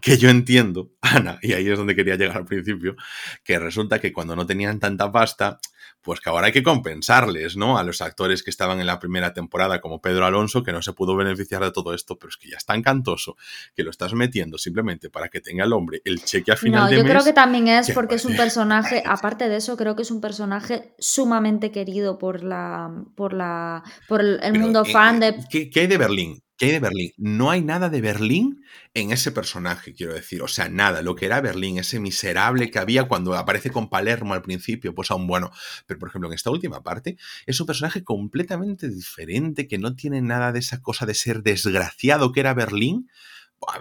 que 0.00 0.16
yo 0.16 0.28
entiendo, 0.30 0.92
Ana, 1.00 1.38
y 1.42 1.52
ahí 1.52 1.68
es 1.68 1.78
donde 1.78 1.96
quería 1.96 2.16
llegar 2.16 2.38
al 2.38 2.46
principio, 2.46 2.96
que 3.44 3.58
resulta 3.58 3.98
que 3.98 4.12
cuando 4.12 4.36
no 4.36 4.46
tenían 4.46 4.78
tanta 4.80 5.10
pasta, 5.12 5.60
pues 6.02 6.20
que 6.20 6.30
ahora 6.30 6.46
hay 6.46 6.52
que 6.52 6.62
compensarles, 6.62 7.56
¿no? 7.56 7.78
A 7.78 7.84
los 7.84 8.00
actores 8.00 8.42
que 8.42 8.50
estaban 8.50 8.80
en 8.80 8.86
la 8.86 8.98
primera 8.98 9.34
temporada, 9.34 9.80
como 9.80 10.00
Pedro 10.00 10.24
Alonso, 10.24 10.62
que 10.62 10.72
no 10.72 10.80
se 10.80 10.92
pudo 10.92 11.14
beneficiar 11.14 11.62
de 11.62 11.72
todo 11.72 11.92
esto, 11.92 12.18
pero 12.18 12.30
es 12.30 12.36
que 12.36 12.48
ya 12.48 12.56
es 12.56 12.64
tan 12.64 12.82
cantoso 12.82 13.36
que 13.74 13.82
lo 13.82 13.90
estás 13.90 14.14
metiendo 14.14 14.56
simplemente 14.56 15.10
para 15.10 15.28
que 15.28 15.40
tenga 15.40 15.64
el 15.64 15.72
hombre 15.72 16.00
el 16.04 16.24
cheque 16.24 16.52
a 16.52 16.56
final 16.56 16.88
de 16.88 16.96
mes. 16.96 17.02
No, 17.02 17.08
yo 17.08 17.12
creo 17.12 17.24
que 17.24 17.32
también 17.32 17.68
es 17.68 17.90
porque 17.92 18.14
es 18.14 18.24
un 18.24 18.36
personaje, 18.36 19.02
aparte 19.04 19.48
de 19.48 19.56
eso, 19.56 19.76
creo 19.76 19.94
que 19.94 20.02
es 20.02 20.10
un 20.10 20.20
personaje 20.20 20.94
sumamente 20.98 21.70
querido 21.70 22.18
por 22.18 22.42
la, 22.42 22.90
por 23.14 23.34
la, 23.34 23.82
por 24.08 24.22
el, 24.22 24.58
mundo 24.58 24.84
eh, 24.86 24.92
fan 24.92 25.22
eh, 25.22 25.32
de. 25.32 25.70
¿Qué 25.70 25.80
hay 25.80 25.86
de 25.86 25.98
Berlín? 25.98 26.42
¿Qué 26.60 26.66
hay 26.66 26.72
de 26.72 26.80
Berlín? 26.80 27.12
No 27.16 27.50
hay 27.50 27.62
nada 27.62 27.88
de 27.88 28.02
Berlín 28.02 28.62
en 28.92 29.12
ese 29.12 29.32
personaje, 29.32 29.94
quiero 29.94 30.12
decir. 30.12 30.42
O 30.42 30.46
sea, 30.46 30.68
nada. 30.68 31.00
Lo 31.00 31.14
que 31.14 31.24
era 31.24 31.40
Berlín, 31.40 31.78
ese 31.78 32.00
miserable 32.00 32.70
que 32.70 32.78
había 32.78 33.04
cuando 33.08 33.34
aparece 33.34 33.70
con 33.70 33.88
Palermo 33.88 34.34
al 34.34 34.42
principio, 34.42 34.94
pues 34.94 35.10
aún 35.10 35.26
bueno. 35.26 35.50
Pero, 35.86 35.98
por 35.98 36.10
ejemplo, 36.10 36.28
en 36.28 36.34
esta 36.34 36.50
última 36.50 36.82
parte, 36.82 37.16
es 37.46 37.58
un 37.60 37.66
personaje 37.66 38.04
completamente 38.04 38.90
diferente, 38.90 39.68
que 39.68 39.78
no 39.78 39.96
tiene 39.96 40.20
nada 40.20 40.52
de 40.52 40.58
esa 40.58 40.82
cosa 40.82 41.06
de 41.06 41.14
ser 41.14 41.42
desgraciado 41.42 42.30
que 42.30 42.40
era 42.40 42.52
Berlín 42.52 43.08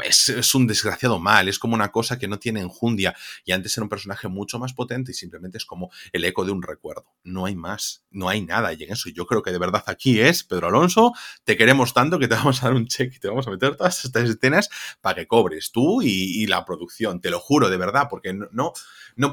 es, 0.04 0.30
es, 0.30 0.56
un 0.56 0.68
desgraciado 0.68 1.20
mal, 1.20 1.48
es 1.48 1.60
como 1.60 1.76
una 1.76 1.92
cosa 1.92 2.20
que 2.20 2.28
no 2.28 2.40
tiene 2.40 2.62
enjundia 2.62 3.16
y 3.46 3.52
antes 3.52 3.78
era 3.78 3.84
un 3.84 3.90
personaje 3.90 4.28
mucho 4.28 4.60
más 4.60 4.74
potente 4.74 5.12
y 5.12 5.16
simplemente 5.16 5.58
es 5.58 5.66
como 5.66 5.90
el 6.12 6.26
eco 6.26 6.46
de 6.46 6.52
un 6.52 6.62
recuerdo. 6.62 7.06
No 7.24 7.46
hay 7.46 7.56
más, 7.56 8.04
no 8.12 8.30
hay 8.30 8.42
nada 8.42 8.74
y 8.74 8.84
en 8.84 8.92
eso 8.92 9.10
yo 9.10 9.26
creo 9.26 9.42
que 9.42 9.52
de 9.52 9.60
verdad 9.60 9.84
aquí 9.88 10.20
es, 10.20 10.44
Pedro 10.44 10.68
Alonso, 10.68 11.14
te 11.44 11.58
queremos 11.58 11.94
tanto 11.94 12.20
que 12.20 12.28
te 12.28 12.36
vamos 12.36 12.62
a 12.64 12.68
dar 12.68 12.76
un 12.76 12.88
cheque 12.88 13.16
y 13.16 13.20
te 13.20 13.28
vamos 13.28 13.48
a 13.48 13.52
meter 13.52 13.76
todas 13.76 14.04
estas 14.06 14.30
escenas 14.30 14.70
para 15.02 15.16
que 15.16 15.28
cobres 15.28 15.72
tú 15.72 16.02
y, 16.02 16.48
la 16.50 16.66
producción, 16.66 17.22
te 17.22 17.30
lo 17.30 17.40
juro 17.40 17.70
de 17.70 17.78
verdad, 17.78 18.08
porque 18.10 18.34
no, 18.34 18.74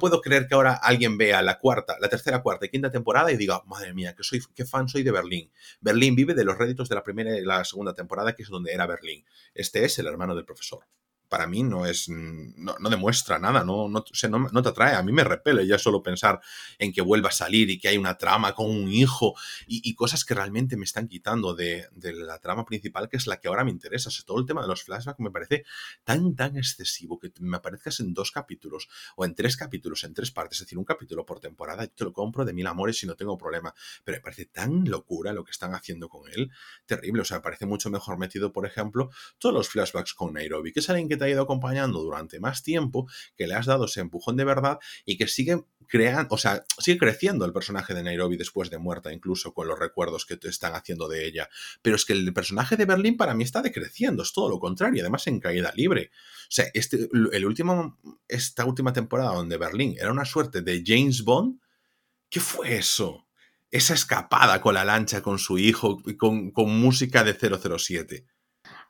puedo 0.00 0.20
creer 0.20 0.48
que 0.48 0.54
ahora 0.54 0.74
alguien 0.74 1.16
vea 1.16 1.42
la 1.42 1.60
cuarta, 1.60 1.96
la 2.00 2.08
tercera, 2.08 2.42
cuarta 2.42 2.66
y 2.66 2.70
quinta 2.70 2.90
temporada 2.90 3.30
y 3.30 3.36
diga, 3.36 3.62
madre 3.66 3.94
mía, 3.94 4.14
que 4.16 4.24
soy, 4.24 4.42
qué 4.54 4.64
fan 4.64 4.88
soy 4.88 5.04
de 5.04 5.12
Berlín. 5.12 5.52
Berlín 5.80 6.16
vive 6.16 6.34
de 6.34 6.44
los 6.44 6.58
réditos 6.58 6.88
de 6.88 6.96
la 6.96 7.04
primera 7.04 7.38
y 7.38 7.44
la 7.44 7.64
segunda 7.64 7.94
temporada, 7.94 8.34
que 8.34 8.42
es 8.42 8.48
donde 8.48 8.72
era 8.72 8.86
Berlín. 8.86 9.24
Este 9.54 9.84
es 9.84 9.96
el 10.00 10.08
hermano 10.08 10.34
del 10.34 10.44
profesor 10.44 10.84
para 11.28 11.46
mí 11.46 11.62
no 11.62 11.86
es 11.86 12.08
no, 12.08 12.74
demuestra 12.90 13.38
nada, 13.38 13.64
no, 13.64 13.88
no, 13.88 14.04
no, 14.52 14.62
te 14.62 14.68
atrae, 14.68 14.94
a 14.94 15.02
mí 15.02 15.12
me 15.12 15.24
repele 15.24 15.66
ya 15.66 15.78
solo 15.78 16.02
pensar 16.02 16.40
en 16.78 16.92
que 16.92 17.02
vuelva 17.02 17.28
a 17.28 17.32
salir 17.32 17.70
y 17.70 17.78
que 17.78 17.88
hay 17.88 17.98
una 17.98 18.16
trama 18.16 18.54
con 18.54 18.70
un 18.70 18.90
hijo 18.92 19.34
y, 19.66 19.94
cosas 19.94 20.24
que 20.24 20.34
realmente 20.34 20.76
me 20.76 20.84
están 20.84 21.08
quitando 21.08 21.54
de, 21.54 21.88
la 21.96 22.38
trama 22.38 22.64
principal 22.64 23.08
que 23.08 23.16
es 23.16 23.26
la 23.26 23.40
que 23.40 23.48
ahora 23.48 23.64
me 23.64 23.70
interesa, 23.70 24.10
o 24.10 24.24
todo 24.24 24.38
el 24.38 24.46
tema 24.46 24.62
de 24.62 24.68
los 24.68 24.82
flashbacks 24.82 25.20
me 25.20 25.30
parece 25.30 25.64
tan 26.04 26.34
tan 26.36 26.56
excesivo 26.56 27.18
que 27.18 27.32
me 27.40 27.56
aparezcas 27.56 28.00
en 28.00 28.12
dos 28.12 28.30
capítulos 28.30 28.88
o 29.16 29.24
en 29.24 29.34
tres 29.34 29.56
capítulos, 29.56 30.04
en 30.04 30.14
tres 30.14 30.30
partes, 30.30 30.58
es 30.58 30.66
decir, 30.66 30.78
un 30.78 30.84
capítulo 30.84 31.24
por 31.24 31.40
temporada, 31.40 31.84
yo 31.84 31.90
te 31.90 32.04
lo 32.04 32.12
compro 32.12 32.44
de 32.44 32.52
mil 32.52 32.66
amores 32.66 33.02
y 33.02 33.06
no 33.06 33.14
tengo 33.14 33.38
problema, 33.38 33.74
pero 34.04 34.18
me 34.18 34.22
parece 34.22 34.46
tan 34.46 34.84
locura 34.84 35.32
lo 35.32 35.44
que 35.44 35.50
están 35.50 35.74
haciendo 35.74 36.08
con 36.08 36.30
él, 36.30 36.50
terrible, 36.84 37.22
o 37.22 37.24
sea, 37.24 37.38
me 37.38 37.42
parece 37.42 37.66
mucho 37.66 37.90
mejor 37.90 38.18
metido, 38.18 38.52
por 38.52 38.66
ejemplo, 38.66 39.10
todos 39.38 39.54
los 39.54 39.68
flashbacks 39.68 40.14
con 40.14 40.34
Nairobi, 40.34 40.72
que 40.72 40.80
es 40.80 40.90
alguien 40.90 41.08
te 41.16 41.24
ha 41.24 41.28
ido 41.28 41.42
acompañando 41.42 42.02
durante 42.02 42.40
más 42.40 42.62
tiempo, 42.62 43.08
que 43.36 43.46
le 43.46 43.54
has 43.54 43.66
dado 43.66 43.86
ese 43.86 44.00
empujón 44.00 44.36
de 44.36 44.44
verdad 44.44 44.78
y 45.04 45.16
que 45.16 45.26
sigue 45.26 45.64
creando, 45.86 46.34
o 46.34 46.38
sea, 46.38 46.64
sigue 46.78 46.98
creciendo 46.98 47.44
el 47.44 47.52
personaje 47.52 47.94
de 47.94 48.02
Nairobi 48.02 48.36
después 48.36 48.70
de 48.70 48.78
muerta, 48.78 49.12
incluso 49.12 49.54
con 49.54 49.68
los 49.68 49.78
recuerdos 49.78 50.26
que 50.26 50.36
te 50.36 50.48
están 50.48 50.74
haciendo 50.74 51.08
de 51.08 51.26
ella. 51.26 51.48
Pero 51.82 51.96
es 51.96 52.04
que 52.04 52.12
el 52.12 52.32
personaje 52.32 52.76
de 52.76 52.84
Berlín 52.84 53.16
para 53.16 53.34
mí 53.34 53.44
está 53.44 53.62
decreciendo, 53.62 54.22
es 54.22 54.32
todo 54.32 54.48
lo 54.48 54.58
contrario, 54.58 55.02
además 55.02 55.26
en 55.26 55.40
caída 55.40 55.72
libre. 55.74 56.10
O 56.14 56.50
sea, 56.50 56.66
este, 56.74 57.08
el 57.32 57.46
último, 57.46 57.98
esta 58.28 58.64
última 58.64 58.92
temporada 58.92 59.34
donde 59.34 59.56
Berlín 59.56 59.94
era 59.98 60.12
una 60.12 60.24
suerte 60.24 60.62
de 60.62 60.82
James 60.84 61.22
Bond, 61.22 61.60
¿qué 62.28 62.40
fue 62.40 62.76
eso? 62.76 63.26
Esa 63.70 63.94
escapada 63.94 64.60
con 64.60 64.74
la 64.74 64.84
lancha, 64.84 65.22
con 65.22 65.38
su 65.38 65.58
hijo, 65.58 66.02
con, 66.18 66.50
con 66.50 66.70
música 66.70 67.24
de 67.24 67.34
007. 67.34 68.26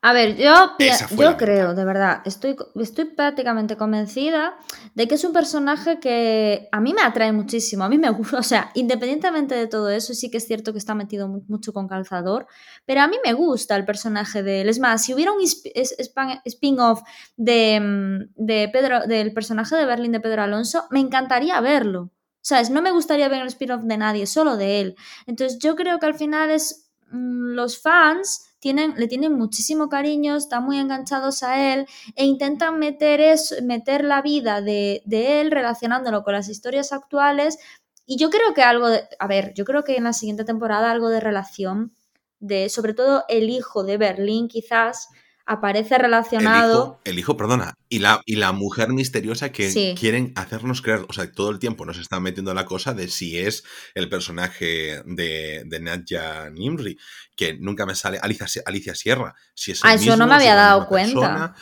A 0.02 0.12
ver, 0.12 0.36
yo, 0.36 0.76
yo 1.18 1.36
creo, 1.36 1.74
de 1.74 1.84
verdad, 1.84 2.22
estoy, 2.24 2.54
estoy 2.76 3.06
prácticamente 3.06 3.76
convencida 3.76 4.56
de 4.94 5.08
que 5.08 5.16
es 5.16 5.24
un 5.24 5.32
personaje 5.32 5.98
que 5.98 6.68
a 6.70 6.80
mí 6.80 6.94
me 6.94 7.02
atrae 7.02 7.32
muchísimo, 7.32 7.82
a 7.82 7.88
mí 7.88 7.98
me 7.98 8.10
gusta, 8.10 8.38
o 8.38 8.42
sea, 8.42 8.70
independientemente 8.74 9.54
de 9.54 9.66
todo 9.66 9.90
eso, 9.90 10.14
sí 10.14 10.30
que 10.30 10.36
es 10.36 10.46
cierto 10.46 10.72
que 10.72 10.78
está 10.78 10.94
metido 10.94 11.28
mucho 11.28 11.72
con 11.72 11.88
calzador, 11.88 12.46
pero 12.84 13.00
a 13.00 13.08
mí 13.08 13.16
me 13.24 13.32
gusta 13.32 13.74
el 13.74 13.84
personaje 13.84 14.42
de 14.42 14.60
él. 14.60 14.68
Es 14.68 14.78
más, 14.78 15.02
si 15.04 15.14
hubiera 15.14 15.32
un 15.32 15.40
spin-off 15.42 17.00
de, 17.36 17.80
mm, 17.80 18.44
de 18.44 18.68
Pedro, 18.72 19.06
del 19.06 19.32
personaje 19.32 19.76
de 19.76 19.86
Berlín 19.86 20.12
de 20.12 20.20
Pedro 20.20 20.42
Alonso, 20.42 20.84
me 20.90 21.00
encantaría 21.00 21.60
verlo. 21.60 22.10
¿Sabes? 22.42 22.70
No 22.70 22.80
me 22.80 22.92
gustaría 22.92 23.28
ver 23.28 23.42
el 23.42 23.48
spin-off 23.48 23.82
de 23.82 23.96
nadie, 23.96 24.26
solo 24.26 24.56
de 24.56 24.80
él. 24.80 24.96
Entonces 25.26 25.58
yo 25.58 25.74
creo 25.74 25.98
que 25.98 26.06
al 26.06 26.14
final 26.14 26.50
es 26.50 26.92
mm, 27.10 27.54
los 27.54 27.82
fans 27.82 28.45
le 28.62 29.08
tienen 29.08 29.32
muchísimo 29.34 29.88
cariño, 29.88 30.36
están 30.36 30.64
muy 30.64 30.78
enganchados 30.78 31.42
a 31.42 31.72
él 31.72 31.86
e 32.14 32.24
intentan 32.24 32.78
meter, 32.78 33.20
eso, 33.20 33.54
meter 33.62 34.04
la 34.04 34.22
vida 34.22 34.60
de, 34.60 35.02
de 35.04 35.40
él 35.40 35.50
relacionándolo 35.50 36.24
con 36.24 36.34
las 36.34 36.48
historias 36.48 36.92
actuales. 36.92 37.58
Y 38.06 38.16
yo 38.16 38.30
creo 38.30 38.54
que 38.54 38.62
algo 38.62 38.88
de, 38.88 39.04
a 39.18 39.26
ver, 39.26 39.52
yo 39.54 39.64
creo 39.64 39.84
que 39.84 39.96
en 39.96 40.04
la 40.04 40.12
siguiente 40.12 40.44
temporada 40.44 40.90
algo 40.90 41.08
de 41.08 41.20
relación 41.20 41.92
de, 42.40 42.68
sobre 42.68 42.94
todo 42.94 43.24
el 43.28 43.50
hijo 43.50 43.84
de 43.84 43.98
Berlín 43.98 44.48
quizás, 44.48 45.08
aparece 45.46 45.96
relacionado. 45.96 47.00
El 47.04 47.18
hijo, 47.18 47.36
perdona, 47.36 47.74
y 47.88 48.00
la, 48.00 48.20
y 48.26 48.36
la 48.36 48.52
mujer 48.52 48.88
misteriosa 48.88 49.52
que 49.52 49.94
quieren 49.98 50.32
hacernos 50.34 50.82
creer, 50.82 51.06
o 51.08 51.12
sea, 51.12 51.30
todo 51.30 51.50
el 51.50 51.60
tiempo 51.60 51.86
nos 51.86 51.98
están 51.98 52.22
metiendo 52.22 52.52
la 52.52 52.66
cosa 52.66 52.92
de 52.92 53.08
si 53.08 53.38
es 53.38 53.64
el 53.94 54.08
personaje 54.08 55.02
de, 55.06 55.62
de 55.64 55.80
Nadja 55.80 56.50
Nimri, 56.50 56.98
que 57.36 57.54
nunca 57.54 57.86
me 57.86 57.94
sale 57.94 58.18
Alicia, 58.18 58.46
Alicia 58.66 58.94
Sierra. 58.94 59.34
Si 59.54 59.70
es 59.72 59.80
ah, 59.84 59.94
eso 59.94 60.16
no 60.16 60.26
me 60.26 60.34
había 60.34 60.56
dado 60.56 60.88
cuenta. 60.88 61.54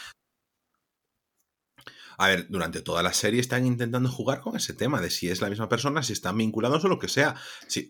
A 2.16 2.28
ver, 2.28 2.46
durante 2.48 2.80
toda 2.80 3.02
la 3.02 3.12
serie 3.12 3.40
están 3.40 3.66
intentando 3.66 4.08
jugar 4.08 4.40
con 4.40 4.56
ese 4.56 4.72
tema 4.72 5.00
de 5.00 5.10
si 5.10 5.28
es 5.28 5.40
la 5.40 5.50
misma 5.50 5.68
persona, 5.68 6.02
si 6.02 6.12
están 6.12 6.38
vinculados 6.38 6.84
o 6.84 6.88
lo 6.88 6.98
que 6.98 7.08
sea. 7.08 7.34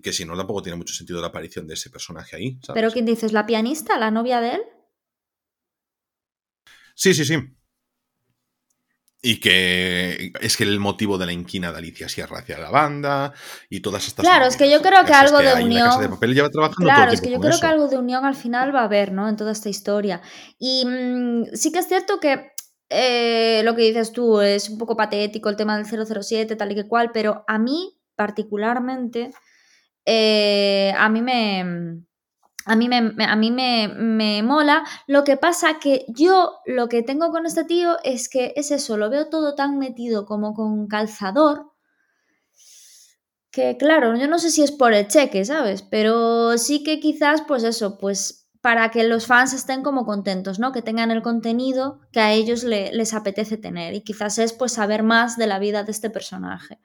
que 0.03 0.13
si 0.13 0.25
no, 0.25 0.35
tampoco 0.35 0.63
tiene 0.63 0.79
mucho 0.79 0.95
sentido 0.95 1.21
la 1.21 1.27
aparición 1.29 1.67
de 1.67 1.75
ese 1.75 1.91
personaje 1.91 2.35
ahí. 2.35 2.59
¿Pero 2.73 2.91
quién 2.91 3.05
dices? 3.05 3.33
¿La 3.33 3.45
pianista? 3.45 3.99
¿La 3.99 4.11
novia 4.11 4.41
de 4.41 4.55
él? 4.55 4.63
Sí, 6.95 7.13
sí, 7.15 7.25
sí. 7.25 7.37
Y 9.27 9.41
que 9.41 10.33
es 10.41 10.57
que 10.57 10.65
el 10.65 10.79
motivo 10.79 11.17
de 11.17 11.25
la 11.25 11.33
inquina 11.33 11.73
de 11.73 11.79
Alicia 11.79 12.11
Sierra 12.11 12.41
hacia 12.41 12.59
la 12.59 12.69
banda 12.69 13.33
y 13.71 13.81
todas 13.81 14.07
estas 14.07 14.23
Claro, 14.23 14.45
es 14.45 14.57
que 14.57 14.71
yo 14.71 14.83
creo 14.83 15.03
que 15.07 15.15
algo 15.15 15.39
de 15.39 15.65
unión. 15.65 15.91
claro, 16.77 17.11
es 17.11 17.23
que 17.23 17.31
yo 17.31 17.41
creo 17.41 17.59
que 17.59 17.67
algo 17.67 17.89
de 17.89 17.97
unión 17.97 18.27
al 18.27 18.35
final 18.35 18.75
va 18.75 18.81
a 18.81 18.85
haber, 18.85 19.13
¿no? 19.13 19.27
En 19.27 19.37
toda 19.37 19.53
esta 19.53 19.71
historia. 19.71 20.21
Y 20.59 20.85
mm, 20.85 21.55
sí 21.55 21.73
que 21.73 21.79
es 21.79 21.89
cierto 21.89 22.21
que 22.21 22.53
eh, 22.91 23.63
lo 23.65 23.75
que 23.75 23.83
dices 23.83 24.13
tú 24.13 24.43
es 24.43 24.69
un 24.69 24.77
poco 24.77 24.95
patético 24.95 25.49
el 25.49 25.57
tema 25.57 25.79
del 25.79 25.87
007, 25.87 26.55
tal 26.55 26.73
y 26.73 26.75
que 26.75 26.87
cual, 26.87 27.11
pero 27.13 27.45
a 27.49 27.59
mí, 27.59 27.99
particularmente, 28.15 29.31
eh, 30.05 30.93
a 30.99 31.09
mí 31.09 31.23
me 31.23 32.05
a 32.67 32.77
mí, 32.77 32.89
me, 32.89 33.25
a 33.25 33.37
mí 33.37 33.51
me, 33.51 34.43
mola. 34.43 34.85
Lo 35.07 35.25
que 35.25 35.37
pasa 35.37 35.79
que 35.79 36.05
yo 36.09 36.61
lo 36.67 36.89
que 36.89 37.03
tengo 37.03 37.31
con 37.31 37.47
este 37.47 37.65
tío 37.65 37.97
es 38.05 38.29
que 38.29 38.53
es 38.57 38.71
eso, 38.71 38.97
lo 38.97 39.11
veo 39.11 39.29
todo 39.29 39.55
tan 39.55 39.79
metido 39.79 40.25
como 40.25 40.55
con 40.55 40.87
calzador. 40.87 41.73
Que 43.51 43.77
claro, 43.77 44.17
yo 44.17 44.27
no 44.29 44.39
sé 44.39 44.51
si 44.51 44.63
es 44.63 44.73
por 44.73 44.95
el 44.95 45.07
cheque, 45.07 45.45
¿sabes? 45.45 45.83
Pero 45.83 46.59
sí 46.59 46.83
que 46.83 46.99
quizás, 47.01 47.43
pues 47.47 47.63
eso, 47.65 47.99
pues 47.99 48.45
para 48.61 48.91
que 48.91 49.05
los 49.05 49.27
fans 49.27 49.53
estén 49.53 49.83
como 49.83 50.07
contentos, 50.07 50.59
¿no? 50.59 50.73
Que 50.73 50.81
tengan 50.81 51.11
el 51.11 51.21
contenido 51.21 52.01
que 52.13 52.21
a 52.21 52.33
ellos 52.33 52.65
les 52.65 53.13
apetece 53.13 53.59
tener. 53.59 53.93
Y 53.93 54.01
quizás 54.01 54.39
es 54.39 54.55
pues 54.55 54.73
saber 54.73 55.03
más 55.03 55.37
de 55.37 55.47
la 55.47 55.59
vida 55.59 55.85
de 55.85 55.93
este 55.93 56.09
personaje. 56.09 56.81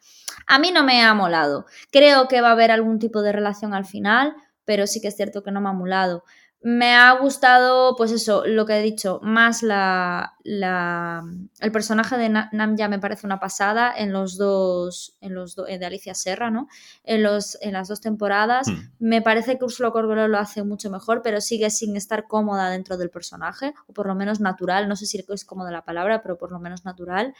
A 0.45 0.59
mí 0.59 0.71
no 0.71 0.83
me 0.83 1.01
ha 1.01 1.13
molado. 1.13 1.65
Creo 1.89 2.27
que 2.27 2.41
va 2.41 2.49
a 2.49 2.51
haber 2.51 2.69
algún 2.69 2.99
tipo 2.99 3.21
de 3.21 3.31
relación 3.31 3.73
al 3.73 3.85
final 3.85 4.35
pero 4.69 4.85
sí 4.85 5.01
que 5.01 5.07
es 5.07 5.15
cierto 5.15 5.41
que 5.41 5.49
no 5.49 5.61
me 5.61 5.69
ha 5.69 5.73
mulado. 5.73 6.23
Me 6.61 6.93
ha 6.93 7.11
gustado, 7.13 7.95
pues 7.95 8.11
eso, 8.11 8.45
lo 8.45 8.67
que 8.67 8.77
he 8.77 8.83
dicho, 8.83 9.19
más 9.23 9.63
la, 9.63 10.35
el 10.43 11.71
personaje 11.71 12.17
de 12.19 12.29
Nam 12.29 12.77
ya 12.77 12.87
me 12.87 12.99
parece 12.99 13.25
una 13.25 13.39
pasada 13.39 13.91
en 13.97 14.13
los 14.13 14.37
dos, 14.37 15.17
en 15.21 15.33
los 15.33 15.55
de 15.55 15.83
Alicia 15.83 16.13
Serra, 16.13 16.51
¿no? 16.51 16.67
En, 17.03 17.23
los, 17.23 17.57
en 17.61 17.73
las 17.73 17.87
dos 17.87 17.99
temporadas. 17.99 18.67
Hmm. 18.67 18.91
Me 18.99 19.23
parece 19.23 19.57
que 19.57 19.65
Ursula 19.65 19.89
Corberó 19.89 20.27
lo 20.27 20.37
hace 20.37 20.61
mucho 20.61 20.91
mejor, 20.91 21.23
pero 21.23 21.41
sigue 21.41 21.71
sin 21.71 21.97
estar 21.97 22.27
cómoda 22.27 22.69
dentro 22.69 22.95
del 22.95 23.09
personaje, 23.09 23.73
o 23.87 23.93
por 23.93 24.05
lo 24.05 24.13
menos 24.13 24.39
natural, 24.39 24.87
no 24.87 24.95
sé 24.95 25.07
si 25.07 25.25
es 25.27 25.45
cómoda 25.45 25.71
la 25.71 25.83
palabra, 25.83 26.21
pero 26.21 26.37
por 26.37 26.51
lo 26.51 26.59
menos 26.59 26.85
natural. 26.85 27.33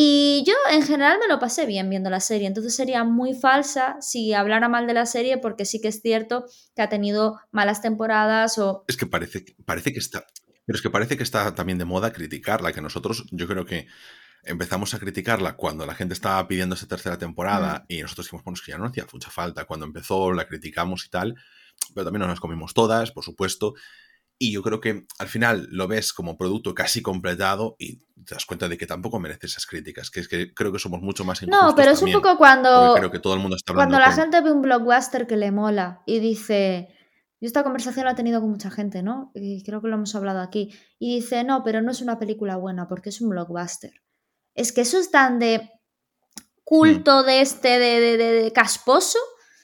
Y 0.00 0.44
yo 0.46 0.54
en 0.70 0.82
general 0.82 1.18
me 1.18 1.26
lo 1.26 1.40
pasé 1.40 1.66
bien 1.66 1.90
viendo 1.90 2.08
la 2.08 2.20
serie, 2.20 2.46
entonces 2.46 2.76
sería 2.76 3.02
muy 3.02 3.34
falsa 3.34 3.96
si 4.00 4.32
hablara 4.32 4.68
mal 4.68 4.86
de 4.86 4.94
la 4.94 5.06
serie 5.06 5.38
porque 5.38 5.64
sí 5.64 5.80
que 5.80 5.88
es 5.88 6.00
cierto 6.02 6.44
que 6.76 6.82
ha 6.82 6.88
tenido 6.88 7.40
malas 7.50 7.82
temporadas 7.82 8.58
o... 8.58 8.84
Es 8.86 8.96
que 8.96 9.06
parece, 9.06 9.44
parece 9.64 9.92
que 9.92 9.98
está... 9.98 10.24
Pero 10.64 10.76
es 10.76 10.82
que 10.82 10.90
parece 10.90 11.16
que 11.16 11.24
está 11.24 11.52
también 11.56 11.78
de 11.78 11.84
moda 11.84 12.12
criticarla, 12.12 12.72
que 12.72 12.80
nosotros 12.80 13.26
yo 13.32 13.48
creo 13.48 13.66
que 13.66 13.88
empezamos 14.44 14.94
a 14.94 15.00
criticarla 15.00 15.56
cuando 15.56 15.84
la 15.84 15.96
gente 15.96 16.14
estaba 16.14 16.46
pidiendo 16.46 16.76
esa 16.76 16.86
tercera 16.86 17.18
temporada 17.18 17.84
y 17.88 18.00
nosotros 18.00 18.26
dijimos, 18.26 18.44
bueno, 18.44 18.54
es 18.54 18.62
que 18.62 18.70
ya 18.70 18.78
no 18.78 18.86
hacía 18.86 19.04
mucha 19.12 19.30
falta. 19.30 19.64
Cuando 19.64 19.84
empezó 19.84 20.32
la 20.32 20.46
criticamos 20.46 21.06
y 21.06 21.10
tal, 21.10 21.34
pero 21.92 22.04
también 22.04 22.20
nos 22.20 22.28
las 22.28 22.40
comimos 22.40 22.72
todas, 22.72 23.10
por 23.10 23.24
supuesto. 23.24 23.74
Y 24.40 24.52
yo 24.52 24.62
creo 24.62 24.80
que 24.80 25.06
al 25.18 25.26
final 25.26 25.66
lo 25.70 25.88
ves 25.88 26.12
como 26.12 26.38
producto 26.38 26.72
casi 26.72 27.02
completado 27.02 27.74
y 27.78 27.98
te 28.24 28.34
das 28.34 28.46
cuenta 28.46 28.68
de 28.68 28.78
que 28.78 28.86
tampoco 28.86 29.18
merece 29.18 29.46
esas 29.46 29.66
críticas, 29.66 30.10
que 30.10 30.20
es 30.20 30.28
que 30.28 30.54
creo 30.54 30.72
que 30.72 30.78
somos 30.78 31.00
mucho 31.00 31.24
más 31.24 31.42
No, 31.46 31.74
pero 31.74 31.90
es 31.90 32.02
un 32.02 32.12
poco 32.12 32.36
cuando 32.38 32.94
creo 32.96 33.10
que 33.10 33.18
todo 33.18 33.34
el 33.34 33.40
mundo 33.40 33.56
está 33.56 33.74
cuando 33.74 33.98
la 33.98 34.12
gente 34.12 34.40
ve 34.40 34.52
un 34.52 34.62
blockbuster 34.62 35.26
que 35.26 35.36
le 35.36 35.50
mola 35.50 36.02
y 36.06 36.20
dice, 36.20 36.88
yo 37.40 37.46
esta 37.46 37.64
conversación 37.64 38.04
la 38.04 38.12
he 38.12 38.16
tenido 38.16 38.40
con 38.40 38.50
mucha 38.50 38.70
gente, 38.70 39.02
¿no? 39.02 39.32
Y 39.34 39.64
creo 39.64 39.82
que 39.82 39.88
lo 39.88 39.96
hemos 39.96 40.14
hablado 40.14 40.40
aquí 40.40 40.72
y 41.00 41.16
dice, 41.16 41.42
"No, 41.42 41.64
pero 41.64 41.82
no 41.82 41.90
es 41.90 42.00
una 42.00 42.18
película 42.18 42.56
buena 42.56 42.86
porque 42.86 43.08
es 43.08 43.20
un 43.20 43.30
blockbuster." 43.30 43.92
Es 44.54 44.72
que 44.72 44.82
eso 44.82 44.98
es 44.98 45.10
tan 45.10 45.38
de 45.38 45.70
culto 46.62 47.24
de 47.24 47.40
este 47.40 47.78
de, 47.78 48.16
de 48.16 48.52
casposo 48.52 49.18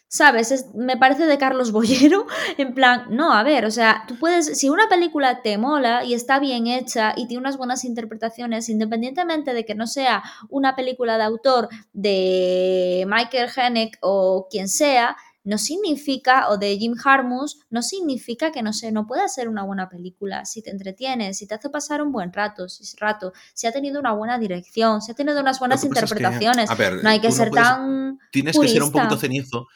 ¿sabes? 0.09 0.67
me 0.75 0.97
parece 0.97 1.27
de 1.27 1.39
Carlos 1.39 1.73
Boyero, 1.73 2.27
en 2.59 2.75
plan, 2.75 3.07
no, 3.11 3.33
a 3.33 3.43
ver, 3.43 3.65
o 3.65 3.71
sea, 3.71 4.05
tú 4.07 4.17
puedes, 4.19 4.59
si 4.59 4.69
una 4.69 4.89
película 4.89 5.43
te 5.43 5.59
mola 5.59 6.05
y 6.05 6.15
está 6.15 6.39
bien 6.39 6.67
hecha 6.67 7.15
y 7.17 7.27
tiene 7.27 7.41
unas 7.41 7.57
buenas 7.57 7.85
interpretaciones, 7.85 8.69
independientemente 8.69 9.55
de 9.55 9.65
que 9.65 9.75
no 9.75 9.87
sea 9.87 10.23
una 10.49 10.77
película 10.77 11.19
de 11.19 11.25
autor 11.25 11.69
de 11.93 13.05
Michael 13.09 13.51
Haneke 13.57 13.99
o 14.03 14.47
quien 14.49 14.69
sea, 14.69 15.17
no 15.45 15.59
significa, 15.59 16.49
o 16.49 16.57
de 16.57 16.77
Jim 16.79 16.95
Harmus, 17.05 17.59
no 17.69 17.83
significa 17.83 18.51
que 18.51 18.63
no 18.63 18.73
sé, 18.73 18.93
no 18.93 19.07
pueda 19.07 19.29
ser 19.29 19.49
una 19.49 19.63
buena 19.63 19.91
película. 19.91 20.47
Si 20.47 20.63
te 20.63 20.71
entretiene, 20.71 21.35
si 21.35 21.47
te 21.47 21.55
hace 21.55 21.69
pasar 21.69 22.01
un 22.01 22.13
buen 22.13 22.33
rato, 22.33 22.67
si, 22.69 22.83
rato, 22.97 23.35
si 23.53 23.67
ha 23.67 23.73
tenido 23.73 24.01
una 24.01 24.13
buena 24.13 24.39
dirección, 24.39 25.03
si 25.03 25.13
ha 25.13 25.15
tenido 25.15 25.41
unas 25.41 25.59
buenas 25.59 25.85
interpretaciones. 25.85 26.71
no 27.03 27.11
hay 27.11 27.21
que 27.21 27.31
ser 27.31 27.51
tan. 27.51 28.19
Tienes 28.33 28.59
que 28.59 28.69
ser 28.69 28.83
un 28.83 28.91
poquito 28.91 29.19
cenizo 29.19 29.67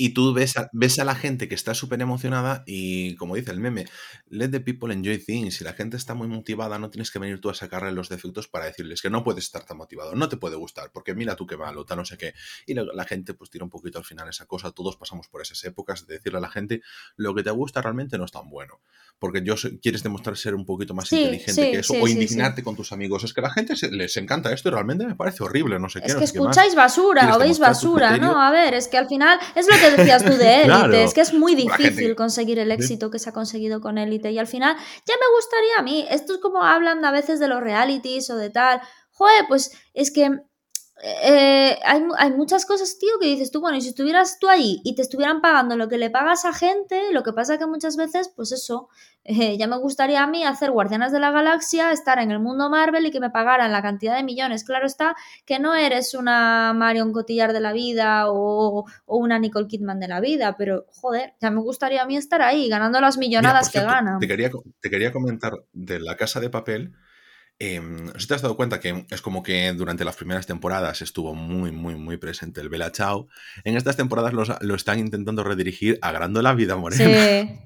y 0.00 0.10
tú 0.10 0.32
ves 0.32 0.56
a, 0.56 0.70
ves 0.72 1.00
a 1.00 1.04
la 1.04 1.16
gente 1.16 1.48
que 1.48 1.56
está 1.56 1.74
súper 1.74 2.00
emocionada 2.00 2.62
y, 2.66 3.16
como 3.16 3.34
dice 3.34 3.50
el 3.50 3.58
meme, 3.58 3.86
let 4.30 4.50
the 4.50 4.60
people 4.60 4.94
enjoy 4.94 5.18
things. 5.18 5.56
Si 5.56 5.64
la 5.64 5.72
gente 5.72 5.96
está 5.96 6.14
muy 6.14 6.28
motivada, 6.28 6.78
no 6.78 6.88
tienes 6.88 7.10
que 7.10 7.18
venir 7.18 7.40
tú 7.40 7.50
a 7.50 7.54
sacarle 7.54 7.90
los 7.90 8.08
defectos 8.08 8.46
para 8.46 8.66
decirles 8.66 9.02
que 9.02 9.10
no 9.10 9.24
puedes 9.24 9.42
estar 9.42 9.64
tan 9.64 9.76
motivado, 9.76 10.14
no 10.14 10.28
te 10.28 10.36
puede 10.36 10.54
gustar, 10.54 10.92
porque 10.92 11.16
mira 11.16 11.34
tú 11.34 11.48
qué 11.48 11.56
malo, 11.56 11.84
tal 11.84 11.98
no 11.98 12.04
sé 12.04 12.16
qué. 12.16 12.32
Y 12.64 12.74
la, 12.74 13.04
gente 13.06 13.34
pues 13.34 13.50
tira 13.50 13.64
un 13.64 13.70
poquito 13.70 13.98
al 13.98 14.04
final 14.04 14.28
esa 14.28 14.46
cosa. 14.46 14.70
Todos 14.70 14.96
pasamos 14.96 15.26
por 15.26 15.42
esas 15.42 15.64
épocas 15.64 16.06
de 16.06 16.14
decirle 16.14 16.38
a 16.38 16.42
la 16.42 16.50
gente 16.50 16.80
lo 17.16 17.34
que 17.34 17.42
te 17.42 17.50
gusta 17.50 17.82
realmente 17.82 18.18
no 18.18 18.24
es 18.24 18.30
tan 18.30 18.48
bueno. 18.48 18.80
Porque 19.18 19.42
yo 19.42 19.54
quieres 19.82 20.02
demostrar 20.02 20.36
ser 20.36 20.54
un 20.54 20.64
poquito 20.64 20.94
más 20.94 21.10
inteligente 21.12 21.72
que 21.72 21.78
eso 21.78 21.94
o 21.94 22.06
indignarte 22.06 22.62
con 22.62 22.76
tus 22.76 22.92
amigos. 22.92 23.24
Es 23.24 23.34
que 23.34 23.40
a 23.40 23.44
la 23.44 23.50
gente 23.50 23.74
les 23.90 24.16
encanta 24.16 24.52
esto 24.52 24.68
y 24.68 24.72
realmente 24.72 25.06
me 25.06 25.16
parece 25.16 25.42
horrible, 25.42 25.78
no 25.80 25.88
sé 25.88 26.00
qué. 26.00 26.06
Es 26.06 26.14
que 26.14 26.24
escucháis 26.24 26.74
basura 26.74 27.34
o 27.34 27.38
veis 27.38 27.58
basura, 27.58 28.16
¿no? 28.16 28.40
A 28.40 28.50
ver, 28.50 28.74
es 28.74 28.88
que 28.88 28.96
al 28.96 29.08
final 29.08 29.38
es 29.54 29.66
lo 29.66 29.76
que 29.78 29.96
decías 29.96 30.24
tú 30.24 30.36
de 30.36 30.62
élite, 30.62 31.04
es 31.04 31.14
que 31.14 31.20
es 31.20 31.34
muy 31.34 31.54
difícil 31.54 32.14
conseguir 32.14 32.58
el 32.58 32.70
éxito 32.70 33.10
que 33.10 33.18
se 33.18 33.30
ha 33.30 33.32
conseguido 33.32 33.80
con 33.80 33.98
élite 33.98 34.30
y 34.30 34.38
al 34.38 34.46
final 34.46 34.76
ya 34.76 35.14
me 35.14 35.34
gustaría 35.34 35.78
a 35.78 35.82
mí, 35.82 36.06
esto 36.10 36.34
es 36.34 36.40
como 36.40 36.62
hablan 36.62 37.04
a 37.04 37.10
veces 37.10 37.40
de 37.40 37.48
los 37.48 37.60
realities 37.60 38.30
o 38.30 38.36
de 38.36 38.50
tal, 38.50 38.80
joder, 39.10 39.44
pues 39.48 39.72
es 39.94 40.12
que 40.12 40.30
eh, 41.02 41.78
hay, 41.84 42.02
hay, 42.16 42.30
muchas 42.32 42.66
cosas, 42.66 42.98
tío, 42.98 43.10
que 43.20 43.26
dices 43.26 43.50
tú, 43.50 43.60
bueno, 43.60 43.76
y 43.76 43.80
si 43.80 43.88
estuvieras 43.88 44.38
tú 44.38 44.48
ahí 44.48 44.80
y 44.84 44.94
te 44.96 45.02
estuvieran 45.02 45.40
pagando 45.40 45.76
lo 45.76 45.88
que 45.88 45.96
le 45.96 46.10
pagas 46.10 46.44
a 46.44 46.52
gente, 46.52 47.12
lo 47.12 47.22
que 47.22 47.32
pasa 47.32 47.56
que 47.56 47.66
muchas 47.66 47.96
veces, 47.96 48.32
pues 48.34 48.50
eso, 48.50 48.88
eh, 49.22 49.56
ya 49.56 49.68
me 49.68 49.76
gustaría 49.78 50.22
a 50.22 50.26
mí 50.26 50.44
hacer 50.44 50.72
Guardianas 50.72 51.12
de 51.12 51.20
la 51.20 51.30
Galaxia, 51.30 51.92
estar 51.92 52.18
en 52.18 52.30
el 52.32 52.40
mundo 52.40 52.68
Marvel 52.68 53.06
y 53.06 53.10
que 53.12 53.20
me 53.20 53.30
pagaran 53.30 53.70
la 53.70 53.82
cantidad 53.82 54.16
de 54.16 54.24
millones. 54.24 54.64
Claro 54.64 54.86
está 54.86 55.14
que 55.44 55.60
no 55.60 55.74
eres 55.74 56.14
una 56.14 56.72
Marion 56.72 57.12
Cotillard 57.12 57.52
de 57.52 57.60
la 57.60 57.72
vida 57.72 58.24
o, 58.26 58.86
una 59.06 59.38
Nicole 59.38 59.68
Kidman 59.68 60.00
de 60.00 60.08
la 60.08 60.20
vida, 60.20 60.56
pero 60.56 60.86
joder, 60.88 61.34
ya 61.40 61.50
me 61.50 61.60
gustaría 61.60 62.02
a 62.02 62.06
mí 62.06 62.16
estar 62.16 62.42
ahí, 62.42 62.68
ganando 62.68 63.00
las 63.00 63.18
millonadas 63.18 63.70
que 63.70 63.80
ganan. 63.80 64.18
Te 64.18 64.26
quería, 64.26 64.50
te 64.80 64.90
quería 64.90 65.12
comentar 65.12 65.52
de 65.72 66.00
la 66.00 66.16
casa 66.16 66.40
de 66.40 66.50
papel 66.50 66.94
eh, 67.60 67.80
si 68.16 68.26
te 68.26 68.34
has 68.34 68.42
dado 68.42 68.56
cuenta 68.56 68.80
que 68.80 69.04
es 69.10 69.20
como 69.20 69.42
que 69.42 69.72
durante 69.72 70.04
las 70.04 70.16
primeras 70.16 70.46
temporadas 70.46 71.02
estuvo 71.02 71.34
muy, 71.34 71.72
muy, 71.72 71.96
muy 71.96 72.16
presente 72.16 72.60
el 72.60 72.68
Bella 72.68 72.92
Chao. 72.92 73.28
En 73.64 73.76
estas 73.76 73.96
temporadas 73.96 74.32
lo 74.60 74.74
están 74.74 74.98
intentando 74.98 75.42
redirigir 75.42 75.98
a 76.02 76.12
la 76.42 76.54
Vida 76.54 76.76
Morena. 76.76 77.04
Sí. 77.04 77.58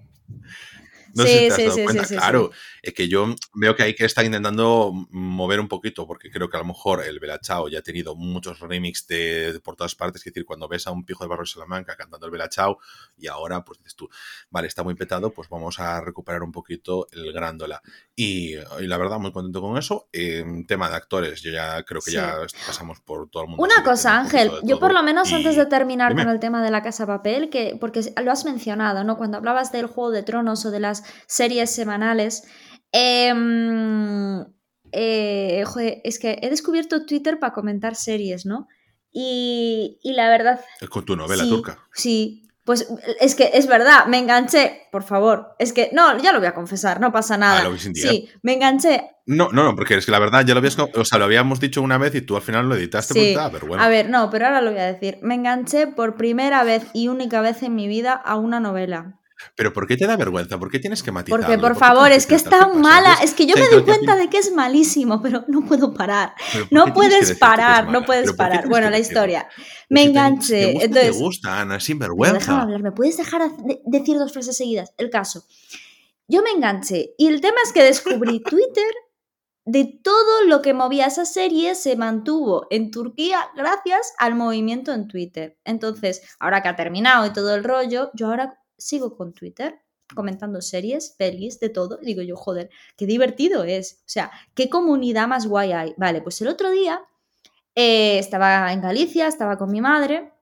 No 1.14 1.24
sé 1.24 1.50
si 1.50 1.56
te 1.56 1.66
has 1.66 1.76
dado 1.76 1.84
cuenta. 1.84 2.06
claro, 2.06 2.50
es 2.82 2.94
que 2.94 3.08
yo 3.08 3.34
veo 3.54 3.76
que 3.76 3.82
hay 3.82 3.94
que 3.94 4.04
estar 4.04 4.24
intentando 4.24 4.92
mover 5.10 5.60
un 5.60 5.68
poquito, 5.68 6.06
porque 6.06 6.30
creo 6.30 6.48
que 6.48 6.56
a 6.56 6.60
lo 6.60 6.66
mejor 6.66 7.04
el 7.04 7.20
Bella 7.20 7.38
Chao 7.40 7.68
ya 7.68 7.80
ha 7.80 7.82
tenido 7.82 8.14
muchos 8.14 8.60
remix 8.60 9.06
de, 9.06 9.60
por 9.62 9.76
todas 9.76 9.94
partes. 9.94 10.20
Es 10.20 10.32
decir, 10.32 10.44
cuando 10.44 10.68
ves 10.68 10.86
a 10.86 10.90
un 10.90 11.04
pijo 11.04 11.24
de 11.24 11.28
Barrio 11.28 11.46
Salamanca 11.46 11.96
cantando 11.96 12.26
el 12.26 12.32
Bella 12.32 12.48
Chao 12.48 12.78
y 13.16 13.26
ahora 13.26 13.64
pues 13.64 13.78
dices 13.78 13.96
tú, 13.96 14.08
vale, 14.50 14.68
está 14.68 14.82
muy 14.82 14.94
petado, 14.94 15.30
pues 15.30 15.48
vamos 15.48 15.78
a 15.78 16.00
recuperar 16.00 16.42
un 16.42 16.52
poquito 16.52 17.06
el 17.12 17.32
Grándola. 17.32 17.82
Y, 18.14 18.56
la 18.80 18.96
verdad, 18.98 19.18
muy 19.18 19.32
contento 19.32 19.60
con 19.60 19.78
eso. 19.78 20.08
En 20.12 20.66
tema 20.66 20.88
de 20.88 20.96
actores, 20.96 21.42
yo 21.42 21.50
ya 21.50 21.82
creo 21.84 22.00
que 22.00 22.12
ya 22.12 22.36
pasamos 22.66 23.00
por 23.00 23.28
todo 23.30 23.44
el 23.44 23.48
mundo. 23.50 23.62
Una 23.62 23.82
cosa, 23.82 24.18
Ángel, 24.18 24.50
yo 24.62 24.78
por 24.78 24.92
lo 24.92 25.02
menos 25.02 25.32
antes 25.32 25.56
de 25.56 25.66
terminar 25.66 26.14
con 26.14 26.28
el 26.28 26.40
tema 26.40 26.62
de 26.62 26.70
la 26.70 26.82
Casa 26.82 27.06
Papel, 27.06 27.50
que 27.50 27.76
porque 27.80 28.12
lo 28.22 28.30
has 28.30 28.44
mencionado, 28.44 29.04
¿no? 29.04 29.16
Cuando 29.16 29.38
hablabas 29.38 29.72
del 29.72 29.86
Juego 29.86 30.10
de 30.10 30.22
Tronos 30.22 30.64
o 30.64 30.70
de 30.70 30.80
las 30.80 31.01
series 31.26 31.70
semanales. 31.70 32.44
Em, 32.92 34.40
eh, 34.92 35.64
es 36.04 36.18
que 36.18 36.38
he 36.42 36.50
descubierto 36.50 37.06
Twitter 37.06 37.38
para 37.38 37.52
comentar 37.52 37.96
series, 37.96 38.46
¿no? 38.46 38.68
Y, 39.12 39.98
la 40.04 40.28
verdad... 40.28 40.60
Es 40.80 40.88
con 40.88 41.04
tu 41.04 41.16
novela 41.16 41.44
turca. 41.44 41.78
Sí, 41.92 42.48
Pues 42.64 42.88
es 43.20 43.34
que 43.34 43.50
es 43.54 43.66
verdad, 43.66 44.06
me 44.06 44.18
enganché, 44.18 44.88
por 44.92 45.02
favor. 45.02 45.56
Es 45.58 45.72
que, 45.72 45.90
no, 45.92 46.16
ya 46.22 46.32
lo 46.32 46.38
voy 46.38 46.46
a 46.46 46.54
confesar, 46.54 47.00
no 47.00 47.10
pasa 47.10 47.36
nada. 47.36 47.60
Ah, 47.60 47.68
lo 47.68 47.76
sí, 47.76 48.28
me 48.42 48.54
enganché. 48.54 49.10
No, 49.26 49.48
no, 49.50 49.64
no, 49.64 49.74
porque 49.74 49.96
es 49.96 50.06
que 50.06 50.12
la 50.12 50.20
verdad 50.20 50.44
ya 50.46 50.54
lo 50.54 50.58
habías, 50.58 50.78
o 50.78 51.04
sea, 51.04 51.18
lo 51.18 51.24
habíamos 51.24 51.58
dicho 51.58 51.82
una 51.82 51.98
vez 51.98 52.14
y 52.14 52.20
tú 52.22 52.36
al 52.36 52.42
final 52.42 52.68
lo 52.68 52.76
editaste, 52.76 53.14
Sí. 53.14 53.34
ah, 53.38 53.50
pero 53.52 53.66
bueno. 53.66 53.82
A 53.82 53.88
ver, 53.88 54.08
no, 54.08 54.30
pero 54.30 54.46
ahora 54.46 54.60
lo 54.62 54.70
voy 54.70 54.80
a 54.80 54.92
decir. 54.92 55.18
Me 55.22 55.34
enganché 55.34 55.88
por 55.88 56.14
primera 56.14 56.62
vez 56.62 56.86
y 56.92 57.08
única 57.08 57.40
vez 57.40 57.62
en 57.64 57.74
mi 57.74 57.88
vida 57.88 58.12
a 58.12 58.36
una 58.36 58.60
novela. 58.60 59.18
Pero 59.56 59.72
¿por 59.72 59.86
qué 59.86 59.96
te 59.96 60.06
da 60.06 60.16
vergüenza? 60.16 60.58
¿Por 60.58 60.70
qué 60.70 60.78
tienes 60.78 61.02
que 61.02 61.12
matizarlo? 61.12 61.46
Porque, 61.46 61.58
por 61.60 61.76
favor, 61.76 62.10
es 62.12 62.26
que 62.26 62.34
es 62.34 62.44
tan 62.44 62.80
mala. 62.80 63.14
Es 63.22 63.34
que 63.34 63.46
yo 63.46 63.54
me 63.56 63.68
doy 63.68 63.82
cuenta 63.82 64.16
de 64.16 64.28
que 64.28 64.38
es 64.38 64.52
malísimo, 64.52 65.20
pero 65.22 65.44
no 65.48 65.64
puedo 65.64 65.92
parar. 65.94 66.34
pero 66.52 66.66
¿por 66.68 66.72
No 66.88 66.94
puedes 66.94 67.38
parar, 67.38 67.88
no 67.88 68.04
puedes 68.04 68.24
¿Pero 68.24 68.36
por 68.36 68.46
qué 68.46 68.50
parar. 68.56 68.68
Bueno, 68.68 68.90
la 68.90 68.98
historia. 68.98 69.48
Me 69.88 70.04
enganché. 70.04 70.74
te 70.78 70.84
Entonces, 70.84 71.16
te 71.16 71.22
gusta, 71.22 71.60
Ana, 71.60 71.80
sin 71.80 71.98
vergüenza. 71.98 72.38
déjame 72.38 72.62
hablar, 72.62 72.82
¿me 72.82 72.92
puedes 72.92 73.16
dejar 73.16 73.50
de- 73.58 73.80
decir 73.84 74.18
dos 74.18 74.32
frases 74.32 74.56
seguidas? 74.56 74.92
El 74.98 75.10
caso. 75.10 75.44
Yo 76.28 76.42
me 76.42 76.50
enganché 76.50 77.14
y 77.18 77.26
el 77.26 77.40
tema 77.40 77.56
es 77.64 77.72
que 77.72 77.82
descubrí 77.82 78.40
Twitter 78.44 78.90
de 79.64 79.84
todo 80.02 80.44
lo 80.46 80.60
que 80.62 80.74
movía 80.74 81.06
esa 81.06 81.24
serie 81.24 81.74
se 81.74 81.94
mantuvo 81.96 82.66
en 82.70 82.90
Turquía 82.90 83.38
gracias 83.54 84.12
al 84.18 84.34
movimiento 84.34 84.92
en 84.92 85.06
Twitter. 85.08 85.58
Entonces, 85.64 86.22
ahora 86.40 86.62
que 86.62 86.68
ha 86.68 86.74
terminado 86.76 87.26
y 87.26 87.32
todo 87.32 87.54
el 87.54 87.62
rollo, 87.62 88.10
yo 88.14 88.26
ahora 88.26 88.58
sigo 88.82 89.16
con 89.16 89.32
Twitter 89.32 89.80
comentando 90.14 90.60
series, 90.60 91.14
pelis, 91.18 91.58
de 91.60 91.68
todo. 91.70 91.98
Y 92.02 92.06
digo 92.06 92.22
yo, 92.22 92.36
joder, 92.36 92.70
qué 92.96 93.06
divertido 93.06 93.64
es. 93.64 94.00
O 94.00 94.08
sea, 94.08 94.30
qué 94.54 94.68
comunidad 94.68 95.28
más 95.28 95.46
guay 95.46 95.72
hay. 95.72 95.94
Vale, 95.96 96.22
pues 96.22 96.40
el 96.42 96.48
otro 96.48 96.70
día 96.70 97.00
eh, 97.74 98.18
estaba 98.18 98.72
en 98.72 98.80
Galicia, 98.80 99.26
estaba 99.26 99.56
con 99.56 99.70
mi 99.70 99.80
madre 99.80 100.32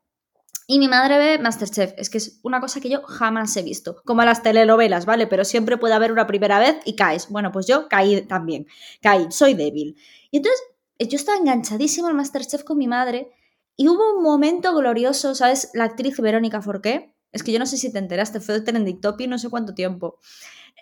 y 0.66 0.78
mi 0.78 0.88
madre 0.88 1.18
ve 1.18 1.38
Masterchef. 1.38 1.94
Es 1.96 2.10
que 2.10 2.18
es 2.18 2.38
una 2.42 2.60
cosa 2.60 2.80
que 2.80 2.88
yo 2.88 3.02
jamás 3.02 3.56
he 3.56 3.62
visto. 3.62 4.02
Como 4.04 4.22
las 4.22 4.42
telenovelas, 4.42 5.06
¿vale? 5.06 5.26
Pero 5.26 5.44
siempre 5.44 5.78
puede 5.78 5.94
haber 5.94 6.12
una 6.12 6.26
primera 6.26 6.58
vez 6.58 6.76
y 6.84 6.94
caes. 6.94 7.28
Bueno, 7.28 7.50
pues 7.52 7.66
yo 7.66 7.88
caí 7.88 8.22
también. 8.22 8.66
Caí, 9.02 9.26
soy 9.30 9.54
débil. 9.54 9.96
Y 10.30 10.38
entonces 10.38 10.62
eh, 10.98 11.08
yo 11.08 11.16
estaba 11.16 11.38
enganchadísima 11.38 12.08
al 12.08 12.14
Masterchef 12.14 12.62
con 12.64 12.78
mi 12.78 12.86
madre 12.86 13.32
y 13.76 13.88
hubo 13.88 14.16
un 14.16 14.22
momento 14.22 14.74
glorioso, 14.74 15.34
¿sabes? 15.34 15.70
La 15.74 15.84
actriz 15.84 16.20
Verónica 16.20 16.60
Forqué. 16.62 17.14
Es 17.32 17.42
que 17.42 17.52
yo 17.52 17.58
no 17.58 17.66
sé 17.66 17.76
si 17.76 17.92
te 17.92 17.98
enteraste, 17.98 18.40
fue 18.40 18.54
de 18.54 18.60
Trending 18.62 19.00
Topic 19.00 19.28
no 19.28 19.38
sé 19.38 19.48
cuánto 19.50 19.74
tiempo. 19.74 20.18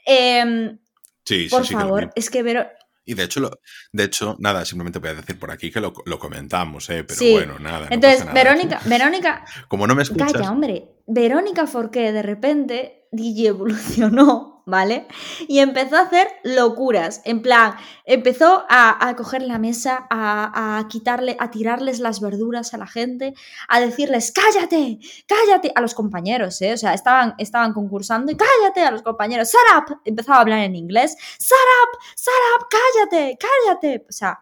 Em, 0.06 0.78
Sí, 1.24 1.44
sí, 1.44 1.50
por 1.50 1.66
sí 1.66 1.74
que 1.74 1.80
favor, 1.80 2.10
es 2.14 2.30
que 2.30 2.42
Vero... 2.42 2.66
Y 3.04 3.14
de 3.14 3.22
hecho, 3.24 3.40
lo- 3.40 3.60
de 3.92 4.04
hecho, 4.04 4.36
nada, 4.38 4.64
simplemente 4.64 4.98
voy 4.98 5.10
a 5.10 5.14
decir 5.14 5.38
por 5.38 5.50
aquí 5.50 5.70
que 5.70 5.80
lo, 5.80 5.92
lo 6.04 6.18
comentamos, 6.18 6.88
¿eh? 6.90 7.04
Pero 7.04 7.20
bueno, 7.32 7.58
nada. 7.58 7.86
no 7.88 7.94
Entonces, 7.94 8.20
pasa 8.20 8.32
nada. 8.32 8.44
Verónica, 8.44 8.80
Verónica, 8.84 9.44
Como 9.68 9.86
no 9.86 9.94
me 9.94 10.02
escuchas, 10.02 10.32
Calla, 10.32 10.50
hombre. 10.50 10.88
Verónica 11.08 11.66
Forqué 11.66 12.12
de 12.12 12.22
repente 12.22 13.08
DJ 13.12 13.48
evolucionó, 13.48 14.62
¿vale? 14.66 15.06
Y 15.48 15.60
empezó 15.60 15.96
a 15.96 16.02
hacer 16.02 16.28
locuras. 16.44 17.22
En 17.24 17.40
plan, 17.40 17.74
empezó 18.04 18.66
a, 18.68 19.14
coger 19.16 19.40
la 19.40 19.58
mesa, 19.58 20.06
a, 20.10 20.86
quitarle, 20.90 21.34
a 21.40 21.50
tirarles 21.50 22.00
las 22.00 22.20
verduras 22.20 22.74
a 22.74 22.76
la 22.76 22.86
gente, 22.86 23.32
a 23.68 23.80
decirles, 23.80 24.32
cállate, 24.32 24.98
cállate, 25.26 25.72
a 25.74 25.80
los 25.80 25.94
compañeros, 25.94 26.60
¿eh? 26.60 26.74
O 26.74 26.76
sea, 26.76 26.92
estaban, 26.92 27.34
estaban 27.38 27.72
concursando 27.72 28.30
y 28.30 28.36
cállate 28.36 28.82
a 28.82 28.90
los 28.90 29.00
compañeros, 29.00 29.48
shut 29.48 29.78
up. 29.78 30.00
Empezaba 30.04 30.36
a 30.36 30.40
hablar 30.42 30.58
en 30.60 30.76
inglés, 30.76 31.16
shut 31.38 31.56
up, 31.82 31.98
shut 32.18 32.34
up, 32.54 32.66
cállate, 32.68 33.38
cállate. 33.40 34.04
O 34.06 34.12
sea, 34.12 34.40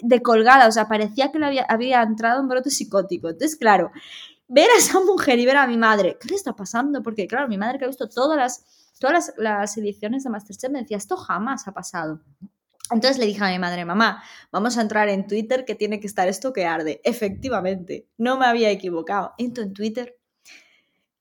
de 0.00 0.22
colgada, 0.22 0.68
o 0.68 0.72
sea, 0.72 0.88
parecía 0.88 1.30
que 1.30 1.44
había, 1.44 1.62
había 1.64 2.02
entrado 2.02 2.40
un 2.40 2.48
brote 2.48 2.70
psicótico. 2.70 3.28
Entonces, 3.28 3.56
claro, 3.56 3.90
ver 4.50 4.68
a 4.68 4.78
esa 4.78 5.00
mujer 5.00 5.38
y 5.38 5.46
ver 5.46 5.56
a 5.56 5.66
mi 5.66 5.76
madre, 5.76 6.18
¿qué 6.20 6.28
le 6.28 6.34
está 6.34 6.54
pasando? 6.54 7.02
Porque, 7.02 7.26
claro, 7.26 7.48
mi 7.48 7.56
madre 7.56 7.78
que 7.78 7.84
ha 7.84 7.88
visto 7.88 8.08
todas 8.08 8.36
las, 8.36 8.92
todas 8.98 9.32
las, 9.38 9.76
ediciones 9.76 10.24
de 10.24 10.30
Masterchef 10.30 10.70
me 10.70 10.80
decía, 10.80 10.96
esto 10.96 11.16
jamás 11.16 11.68
ha 11.68 11.72
pasado. 11.72 12.20
Entonces 12.90 13.18
le 13.18 13.26
dije 13.26 13.44
a 13.44 13.50
mi 13.50 13.60
madre, 13.60 13.84
mamá, 13.84 14.22
vamos 14.50 14.76
a 14.76 14.82
entrar 14.82 15.08
en 15.08 15.28
Twitter 15.28 15.64
que 15.64 15.76
tiene 15.76 16.00
que 16.00 16.08
estar 16.08 16.26
esto 16.26 16.52
que 16.52 16.66
arde. 16.66 17.00
Efectivamente, 17.04 18.08
no 18.18 18.36
me 18.36 18.46
había 18.46 18.70
equivocado. 18.70 19.32
Entro 19.38 19.62
en 19.62 19.72
Twitter 19.72 20.20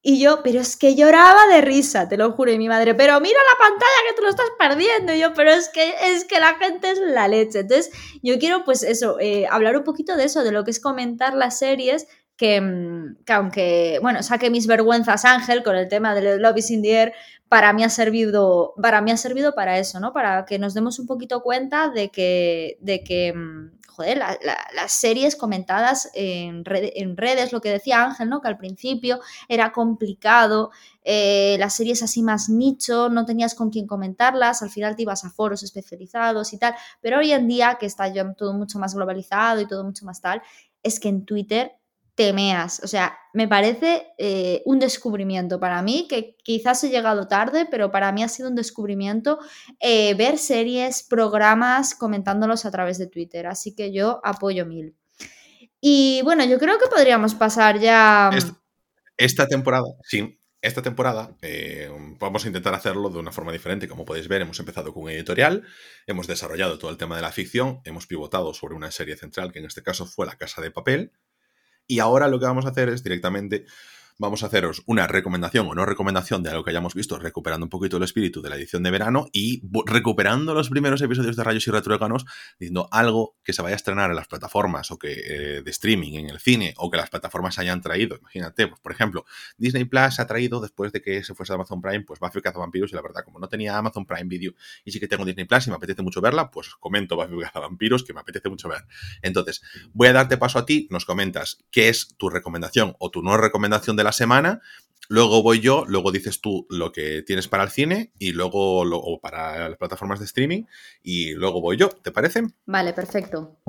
y 0.02 0.18
yo, 0.18 0.42
pero 0.44 0.62
es 0.62 0.78
que 0.78 0.96
lloraba 0.96 1.48
de 1.48 1.60
risa, 1.60 2.08
te 2.08 2.16
lo 2.16 2.32
juro, 2.32 2.52
y 2.54 2.58
mi 2.58 2.70
madre, 2.70 2.96
pero 2.96 3.20
mira 3.20 3.38
la 3.52 3.68
pantalla 3.68 4.08
que 4.08 4.16
te 4.16 4.22
lo 4.22 4.30
estás 4.30 4.50
perdiendo. 4.58 5.14
Y 5.14 5.20
yo, 5.20 5.34
pero 5.34 5.52
es 5.52 5.68
que, 5.68 5.94
es 6.14 6.24
que 6.24 6.40
la 6.40 6.56
gente 6.56 6.90
es 6.92 7.00
la 7.00 7.28
leche. 7.28 7.60
Entonces, 7.60 7.92
yo 8.24 8.40
quiero, 8.40 8.64
pues 8.64 8.82
eso, 8.84 9.20
eh, 9.20 9.46
hablar 9.50 9.76
un 9.76 9.84
poquito 9.84 10.16
de 10.16 10.24
eso, 10.24 10.44
de 10.44 10.54
lo 10.54 10.64
que 10.64 10.72
es 10.72 10.80
comentar 10.80 11.34
las 11.34 11.60
series, 11.60 12.08
que, 12.40 12.62
mm, 12.62 13.18
que 13.26 13.34
aunque, 13.34 14.00
bueno, 14.02 14.24
saque 14.24 14.50
mis 14.50 14.66
vergüenzas 14.66 15.26
Ángel 15.26 15.62
con 15.62 15.76
el 15.76 15.90
tema 15.90 16.16
de 16.16 16.40
Love 16.40 16.58
is 16.58 16.72
in 16.72 16.82
para 17.50 17.74
mí 17.74 17.84
ha 17.84 17.90
servido, 17.90 18.74
para 18.82 19.02
mí 19.02 19.12
ha 19.12 19.18
servido 19.18 19.54
para 19.56 19.78
eso, 19.80 20.00
¿no? 20.00 20.14
Para 20.14 20.46
que 20.46 20.58
nos 20.60 20.74
demos 20.74 21.00
un 21.00 21.08
poquito 21.08 21.42
cuenta 21.42 21.90
de 21.90 22.10
que, 22.10 22.78
de 22.80 23.04
que 23.04 23.34
mm, 23.34 23.72
joder, 23.88 24.18
la- 24.20 24.38
la- 24.44 24.68
las 24.76 24.92
series 24.94 25.36
comentadas 25.36 26.10
en 26.14 26.64
redes, 26.64 27.52
lo 27.52 27.60
que 27.60 27.72
decía 27.72 28.04
Ángel, 28.06 28.30
¿no? 28.30 28.40
Que 28.42 28.48
al 28.48 28.58
principio 28.58 29.20
era 29.50 29.72
complicado, 29.74 30.70
eh, 31.04 31.58
las 31.60 31.74
series 31.76 32.04
así 32.04 32.22
más 32.22 32.48
nicho, 32.50 33.10
no 33.10 33.26
tenías 33.26 33.56
con 33.56 33.70
quién 33.72 33.88
comentarlas, 33.88 34.62
al 34.62 34.70
final 34.70 34.96
te 34.96 35.02
ibas 35.02 35.26
a 35.26 35.30
foros 35.32 35.64
especializados 35.64 36.54
y 36.54 36.58
tal, 36.60 36.76
pero 37.02 37.18
hoy 37.20 37.32
en 37.34 37.48
día 37.48 37.78
que 37.80 37.88
está 37.88 38.08
ya 38.08 38.32
todo 38.36 38.54
mucho 38.54 38.80
más 38.80 38.94
globalizado 38.96 39.60
y 39.62 39.68
todo 39.68 39.84
mucho 39.84 40.06
más 40.06 40.22
tal, 40.22 40.42
es 40.84 41.00
que 41.00 41.10
en 41.10 41.26
Twitter 41.26 41.74
temeas, 42.20 42.82
o 42.84 42.88
sea, 42.88 43.18
me 43.32 43.48
parece 43.48 44.08
eh, 44.18 44.62
un 44.66 44.78
descubrimiento 44.78 45.58
para 45.58 45.82
mí, 45.82 46.06
que 46.10 46.36
quizás 46.44 46.84
he 46.84 46.90
llegado 46.90 47.30
tarde, 47.30 47.66
pero 47.72 47.92
para 47.92 48.12
mí 48.12 48.24
ha 48.24 48.28
sido 48.28 48.50
un 48.50 48.56
descubrimiento 48.56 49.40
eh, 49.80 50.16
ver 50.16 50.38
series, 50.38 51.02
programas, 51.04 51.96
comentándolos 51.96 52.66
a 52.66 52.72
través 52.72 52.98
de 52.98 53.08
Twitter, 53.08 53.48
así 53.48 53.74
que 53.74 53.94
yo 53.94 54.20
apoyo 54.26 54.66
mil. 54.66 54.98
Y 55.80 56.20
bueno, 56.26 56.44
yo 56.44 56.60
creo 56.60 56.78
que 56.78 56.88
podríamos 56.88 57.36
pasar 57.36 57.80
ya... 57.80 58.32
Es- 58.36 58.52
esta 59.16 59.48
temporada, 59.48 59.86
sí, 60.04 60.42
esta 60.62 60.82
temporada 60.82 61.38
eh, 61.42 61.90
vamos 62.20 62.44
a 62.44 62.48
intentar 62.48 62.74
hacerlo 62.74 63.10
de 63.10 63.20
una 63.20 63.32
forma 63.32 63.54
diferente. 63.54 63.88
Como 63.88 64.04
podéis 64.04 64.28
ver, 64.28 64.42
hemos 64.42 64.60
empezado 64.60 64.94
con 64.94 65.04
un 65.04 65.10
editorial, 65.12 65.64
hemos 66.06 66.28
desarrollado 66.28 66.78
todo 66.78 66.92
el 66.92 66.98
tema 66.98 67.16
de 67.16 67.22
la 67.22 67.32
ficción, 67.32 67.80
hemos 67.86 68.08
pivotado 68.08 68.54
sobre 68.54 68.76
una 68.76 68.92
serie 68.92 69.16
central, 69.16 69.54
que 69.54 69.60
en 69.60 69.66
este 69.66 69.84
caso 69.84 70.06
fue 70.06 70.26
La 70.26 70.36
Casa 70.36 70.62
de 70.62 70.72
Papel, 70.72 71.14
y 71.90 72.00
ahora 72.00 72.28
lo 72.28 72.40
que 72.40 72.46
vamos 72.46 72.66
a 72.66 72.70
hacer 72.70 72.88
es 72.88 73.04
directamente, 73.04 73.66
vamos 74.20 74.44
a 74.44 74.48
haceros 74.48 74.84
una 74.86 75.08
recomendación 75.08 75.66
o 75.68 75.74
no 75.74 75.86
recomendación 75.86 76.44
de 76.44 76.50
algo 76.50 76.66
que 76.66 76.72
hayamos 76.72 76.94
visto, 76.94 77.18
recuperando 77.18 77.66
un 77.66 77.70
poquito 77.70 77.98
el 77.98 78.04
espíritu 78.04 78.42
de 78.42 78.50
la 78.50 78.58
edición 78.58 78.84
de 78.84 78.92
verano 78.92 79.28
y 79.32 79.64
recuperando 79.86 80.54
los 80.54 80.70
primeros 80.70 81.02
episodios 81.02 81.38
de 81.38 81.44
Rayos 81.44 81.66
y 81.68 81.72
Retruéganos, 81.72 82.26
diciendo 82.60 82.90
algo 82.92 83.38
que 83.44 83.54
se 83.54 83.62
vaya 83.62 83.76
a 83.76 83.78
estrenar 83.78 84.10
en 84.10 84.18
las 84.18 84.28
plataformas 84.28 84.92
o 84.92 85.00
que 85.00 85.14
eh, 85.14 85.62
de 85.64 85.72
streaming, 85.72 86.20
en 86.20 86.30
el 86.30 86.40
cine, 86.40 86.74
o 86.78 86.92
que 86.92 86.98
las 86.98 87.10
plataformas 87.10 87.60
hayan 87.60 87.82
traído. 87.82 88.18
Imagínate, 88.18 88.68
pues, 88.68 88.82
por 88.82 88.92
ejemplo, 88.92 89.26
Disney 89.58 89.86
Plus 89.86 90.20
ha 90.20 90.28
traído, 90.28 90.60
después 90.60 90.92
de 90.92 91.02
que 91.02 91.24
se 91.24 91.34
fuese 91.34 91.54
a 91.54 91.56
Amazon 91.56 91.82
Prime, 91.82 92.02
pues 92.02 92.20
Buffy 92.20 92.42
Cazavampiros, 92.42 92.92
y 92.92 92.96
la 92.96 93.02
verdad, 93.02 93.24
como 93.24 93.40
no 93.40 93.48
tenía 93.48 93.78
Amazon 93.78 94.06
Prime 94.06 94.26
Video 94.26 94.54
y 94.84 94.92
sí 94.92 95.00
que 95.00 95.08
tengo 95.08 95.24
Disney 95.24 95.46
Plus 95.46 95.68
y 95.68 95.70
me 95.70 95.78
apetece 95.78 96.02
mucho 96.02 96.20
verla, 96.20 96.52
pues 96.52 96.76
comento 96.76 97.16
Buffy 97.16 97.40
Cazavampiros, 97.40 98.04
que 98.04 98.14
me 98.14 98.20
apetece 98.20 98.50
mucho 98.50 98.68
ver. 98.68 98.84
Entonces, 99.22 99.62
voy 99.94 100.10
a 100.10 100.14
darte 100.14 100.36
paso 100.36 100.60
a 100.60 100.66
ti, 100.66 100.90
nos 100.92 101.06
comentas 101.06 101.64
qué 101.72 101.88
es 101.88 102.18
tu 102.18 102.30
recomendación 102.30 102.98
o 103.00 103.12
tu 103.12 103.22
no 103.22 103.38
recomendación 103.38 103.96
de 103.96 104.04
la 104.04 104.09
semana, 104.12 104.62
luego 105.08 105.42
voy 105.44 105.60
yo, 105.60 105.86
luego 105.88 106.12
dices 106.12 106.42
tú 106.42 106.66
lo 106.70 106.92
que 106.92 107.22
tienes 107.24 107.48
para 107.48 107.64
el 107.64 107.70
cine 107.70 108.12
y 108.20 108.32
luego 108.32 108.86
lo- 108.86 109.00
o 109.00 109.20
para 109.20 109.70
las 109.70 109.78
plataformas 109.78 110.20
de 110.20 110.26
streaming 110.26 110.64
y 111.04 111.34
luego 111.34 111.62
voy 111.62 111.78
yo, 111.78 111.90
¿te 111.90 112.12
parece? 112.12 112.44
Vale, 112.66 112.94
perfecto. 112.94 113.60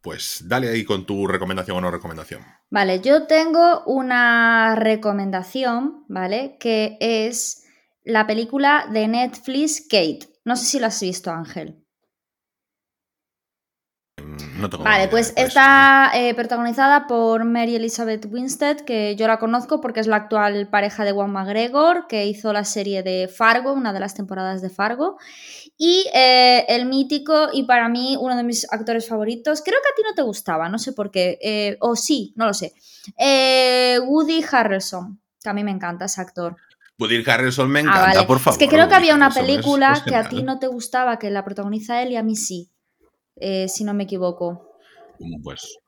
Pues 0.00 0.42
dale 0.48 0.68
ahí 0.68 0.84
con 0.84 1.06
tu 1.06 1.28
recomendación 1.28 1.76
o 1.76 1.80
no 1.80 1.90
recomendación. 1.90 2.42
Vale, 2.70 3.00
yo 3.00 3.26
tengo 3.28 3.84
una 3.86 4.74
recomendación, 4.74 6.04
¿vale? 6.08 6.56
Que 6.58 6.96
es 7.00 7.64
la 8.02 8.26
película 8.26 8.88
de 8.92 9.06
Netflix 9.06 9.82
Kate. 9.88 10.26
No 10.44 10.56
sé 10.56 10.64
si 10.64 10.80
la 10.80 10.88
has 10.88 11.00
visto, 11.00 11.30
Ángel. 11.30 11.81
No 14.58 14.70
tengo 14.70 14.84
Vale, 14.84 15.08
pues 15.08 15.32
eso. 15.36 15.46
está 15.48 16.10
eh, 16.14 16.34
protagonizada 16.34 17.06
por 17.06 17.44
Mary 17.44 17.76
Elizabeth 17.76 18.26
Winstead, 18.30 18.80
que 18.80 19.14
yo 19.16 19.26
la 19.26 19.38
conozco 19.38 19.80
porque 19.80 20.00
es 20.00 20.06
la 20.06 20.16
actual 20.16 20.68
pareja 20.68 21.04
de 21.04 21.12
Juan 21.12 21.30
McGregor, 21.32 22.06
que 22.06 22.26
hizo 22.26 22.52
la 22.52 22.64
serie 22.64 23.02
de 23.02 23.28
Fargo, 23.28 23.72
una 23.72 23.92
de 23.92 24.00
las 24.00 24.14
temporadas 24.14 24.62
de 24.62 24.70
Fargo. 24.70 25.18
Y 25.76 26.06
eh, 26.14 26.64
el 26.68 26.86
mítico, 26.86 27.48
y 27.52 27.64
para 27.64 27.88
mí 27.88 28.16
uno 28.20 28.36
de 28.36 28.44
mis 28.44 28.70
actores 28.72 29.08
favoritos, 29.08 29.62
creo 29.64 29.78
que 29.82 29.88
a 29.88 29.94
ti 29.96 30.02
no 30.08 30.14
te 30.14 30.22
gustaba, 30.22 30.68
no 30.68 30.78
sé 30.78 30.92
por 30.92 31.10
qué, 31.10 31.38
eh, 31.42 31.76
o 31.80 31.96
sí, 31.96 32.32
no 32.36 32.46
lo 32.46 32.54
sé. 32.54 32.72
Woody 34.06 34.44
Harrelson, 34.50 35.20
que 35.42 35.48
a 35.50 35.52
mí 35.54 35.64
me 35.64 35.70
encanta 35.70 36.04
ese 36.06 36.20
actor. 36.20 36.56
Woody 36.98 37.24
Harrelson 37.28 37.68
me 37.70 37.80
Ah, 37.80 37.82
encanta, 37.82 38.02
vale. 38.02 38.22
por 38.26 38.38
favor. 38.38 38.54
Es 38.54 38.58
que 38.58 38.72
creo 38.74 38.88
que 38.88 38.94
había 38.94 39.14
una 39.14 39.30
película 39.30 39.92
es 39.94 40.02
que 40.02 40.14
a 40.14 40.28
ti 40.28 40.42
no 40.42 40.58
te 40.58 40.68
gustaba, 40.68 41.18
que 41.18 41.30
la 41.30 41.44
protagoniza 41.44 42.00
él 42.02 42.12
y 42.12 42.16
a 42.16 42.22
mí 42.22 42.36
sí, 42.36 42.70
eh, 43.36 43.68
si 43.68 43.84
no 43.84 43.94
me 43.94 44.04
equivoco. 44.04 44.68
Pues, 45.42 45.78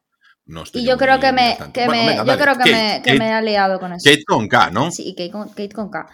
No 0.47 0.63
estoy 0.63 0.83
Y 0.83 0.87
yo 0.87 0.99
creo 0.99 1.19
que 1.21 1.33
me, 1.33 1.57
que 1.73 1.87
Bueno, 1.87 2.03
me- 2.03 2.09
venga, 2.11 2.25
yo 2.25 2.39
creo 2.39 2.55
que, 2.59 2.71
me, 2.71 3.01
que 3.03 3.11
Kate- 3.13 3.19
me 3.19 3.39
he 3.39 3.43
liado 3.43 3.81
con 3.81 3.93
eso. 3.93 4.09
Kate 4.11 4.25
con 4.25 4.47
K, 4.49 4.71
¿no? 4.71 4.91
Sí, 4.91 5.15
Kate 5.17 5.31
con, 5.31 5.49
Kate 5.49 5.71
con 5.71 5.91
K. 5.91 6.07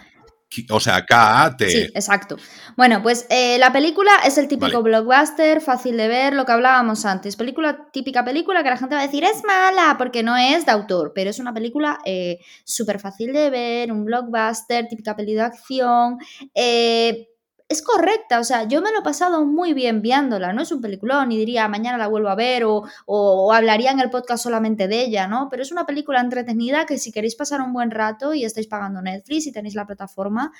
O 0.71 0.81
sea, 0.81 1.07
K-A-T. 1.07 1.71
Sí, 1.71 1.79
exacto. 1.95 2.37
Bueno, 2.77 3.03
pues 3.05 3.25
eh, 3.31 3.57
la 3.59 3.73
película 3.73 4.11
es 4.25 4.37
el 4.37 4.49
típico 4.49 4.83
blockbuster, 4.83 5.61
fácil 5.61 5.97
de 5.97 6.09
ver, 6.09 6.35
lo 6.35 6.45
que 6.45 6.51
hablábamos 6.51 7.05
antes. 7.05 7.37
Película, 7.37 7.89
típica 7.93 8.25
película 8.25 8.65
que 8.65 8.71
la 8.71 8.77
gente 8.77 8.97
va 8.97 9.01
a 9.03 9.07
decir 9.07 9.23
es 9.23 9.45
mala 9.45 9.95
porque 9.97 10.25
no 10.25 10.37
es 10.37 10.67
de 10.67 10.73
autor, 10.73 11.13
pero 11.15 11.31
es 11.31 11.39
una 11.39 11.55
película 11.55 12.01
eh, 12.05 12.41
súper 12.65 12.99
fácil 12.99 13.33
de 13.33 13.49
ver, 13.51 13.93
un 13.93 14.05
blockbuster, 14.05 14.89
típica 14.89 15.15
peli 15.15 15.35
de 15.35 15.43
acción. 15.43 16.19
eh, 16.55 17.29
es 17.71 17.81
correcta, 17.83 18.39
o 18.41 18.45
sea, 18.45 18.65
yo 18.69 18.83
me 18.83 18.91
lo 18.93 18.99
he 18.99 19.03
pasado 19.03 19.47
muy 19.47 19.73
bien 19.73 20.03
viéndola, 20.03 20.53
no 20.53 20.61
es 20.61 20.73
un 20.73 20.83
peliculón 20.83 21.33
y 21.33 21.39
diría 21.39 21.69
mañana 21.69 21.97
la 21.97 22.09
vuelvo 22.09 22.29
a 22.29 22.35
ver 22.35 22.65
o, 22.65 22.85
o- 23.07 23.53
hablaría 23.55 23.91
en 23.93 24.01
el 24.01 24.11
podcast 24.11 24.43
solamente 24.43 24.89
de 24.89 25.01
ella, 25.05 25.27
¿no? 25.29 25.49
Pero 25.51 25.63
es 25.63 25.73
una 25.73 25.87
película 25.87 26.21
entretenida 26.21 26.85
que 26.85 26.99
si 26.99 27.13
queréis 27.13 27.37
pasar 27.37 27.63
un 27.63 27.73
buen 27.73 27.91
rato 27.91 28.35
y 28.35 28.45
estáis 28.45 28.67
pagando 28.67 29.01
Netflix 29.01 29.47
y 29.47 29.53
tenéis 29.53 29.75
la 29.77 29.87
plataforma, 29.87 30.53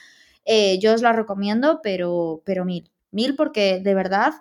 eh, 0.47 0.79
yo 0.79 0.95
os 0.95 1.03
la 1.03 1.13
recomiendo, 1.13 1.81
pero, 1.83 2.43
pero 2.47 2.65
mil. 2.65 2.91
Mil 3.11 3.37
porque 3.37 3.81
de 3.83 3.95
verdad 3.95 4.35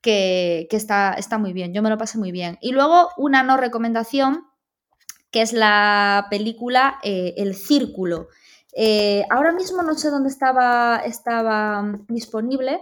que, 0.00 0.66
que 0.70 0.76
está, 0.76 1.14
está 1.14 1.38
muy 1.38 1.52
bien. 1.52 1.74
Yo 1.74 1.82
me 1.82 1.90
lo 1.90 1.98
pasé 1.98 2.18
muy 2.18 2.32
bien. 2.32 2.56
Y 2.60 2.72
luego 2.72 3.10
una 3.16 3.42
no 3.42 3.56
recomendación, 3.56 4.46
que 5.30 5.42
es 5.42 5.52
la 5.52 6.26
película 6.30 6.98
eh, 7.02 7.34
El 7.36 7.54
Círculo. 7.54 8.28
Eh, 8.74 9.24
ahora 9.30 9.52
mismo 9.52 9.82
no 9.82 9.94
sé 9.94 10.10
dónde 10.10 10.28
estaba, 10.30 11.02
estaba 11.04 11.82
mm, 11.82 12.06
disponible. 12.08 12.80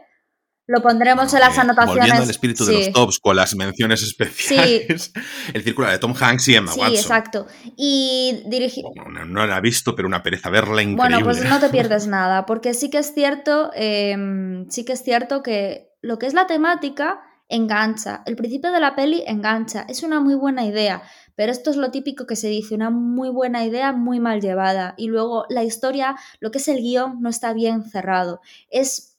Lo 0.66 0.82
pondremos 0.82 1.34
en 1.34 1.40
las 1.40 1.56
Eh, 1.56 1.60
anotaciones. 1.62 1.96
Volviendo 2.02 2.22
al 2.22 2.30
espíritu 2.30 2.64
de 2.64 2.72
Sí. 2.76 2.84
los 2.84 2.92
tops 2.92 3.18
con 3.18 3.34
las 3.34 3.56
menciones 3.56 4.02
especiales. 4.04 5.12
El 5.52 5.64
círculo 5.64 5.88
de 5.88 5.98
Tom 5.98 6.14
Hanks 6.18 6.46
y 6.48 6.54
Emma 6.54 6.70
Sí, 6.72 6.78
Watson. 6.78 6.96
exacto. 6.96 7.46
Y 7.76 8.44
dirigi- 8.46 8.84
No, 8.94 9.24
no 9.24 9.46
la 9.48 9.58
he 9.58 9.60
visto, 9.60 9.96
pero 9.96 10.06
una 10.06 10.22
pereza 10.22 10.48
verla 10.48 10.80
increíble. 10.82 10.96
Bueno, 10.96 11.24
pues 11.24 11.42
no 11.44 11.58
te 11.58 11.68
pierdes 11.92 12.06
nada, 12.06 12.46
porque 12.46 12.72
sí 12.74 12.88
que 12.88 12.98
es 12.98 13.12
cierto, 13.12 13.72
em, 13.74 14.68
sí 14.70 14.84
que 14.84 14.92
es 14.92 15.02
cierto 15.02 15.42
que 15.42 15.88
lo 16.02 16.18
que 16.20 16.26
es 16.26 16.34
la 16.34 16.46
temática 16.46 17.20
engancha. 17.48 18.22
El 18.26 18.36
principio 18.36 18.70
de 18.70 18.78
la 18.78 18.94
peli 18.94 19.24
engancha. 19.26 19.84
Es 19.88 20.04
una 20.04 20.20
muy 20.20 20.36
buena 20.36 20.64
idea, 20.64 21.02
pero 21.40 21.52
esto 21.52 21.70
es 21.70 21.78
lo 21.78 21.90
típico 21.90 22.26
que 22.26 22.36
se 22.36 22.48
dice, 22.48 22.74
una 22.74 22.90
muy 22.90 23.30
buena 23.30 23.64
idea 23.64 23.92
muy 23.92 24.20
mal 24.20 24.42
llevada. 24.42 24.92
Y 24.98 25.06
luego 25.06 25.46
la 25.48 25.64
historia, 25.64 26.14
lo 26.38 26.50
que 26.50 26.58
es 26.58 26.68
el 26.68 26.82
guion, 26.82 27.22
no 27.22 27.30
está 27.30 27.54
bien 27.54 27.82
cerrado. 27.82 28.42
Es 28.68 29.16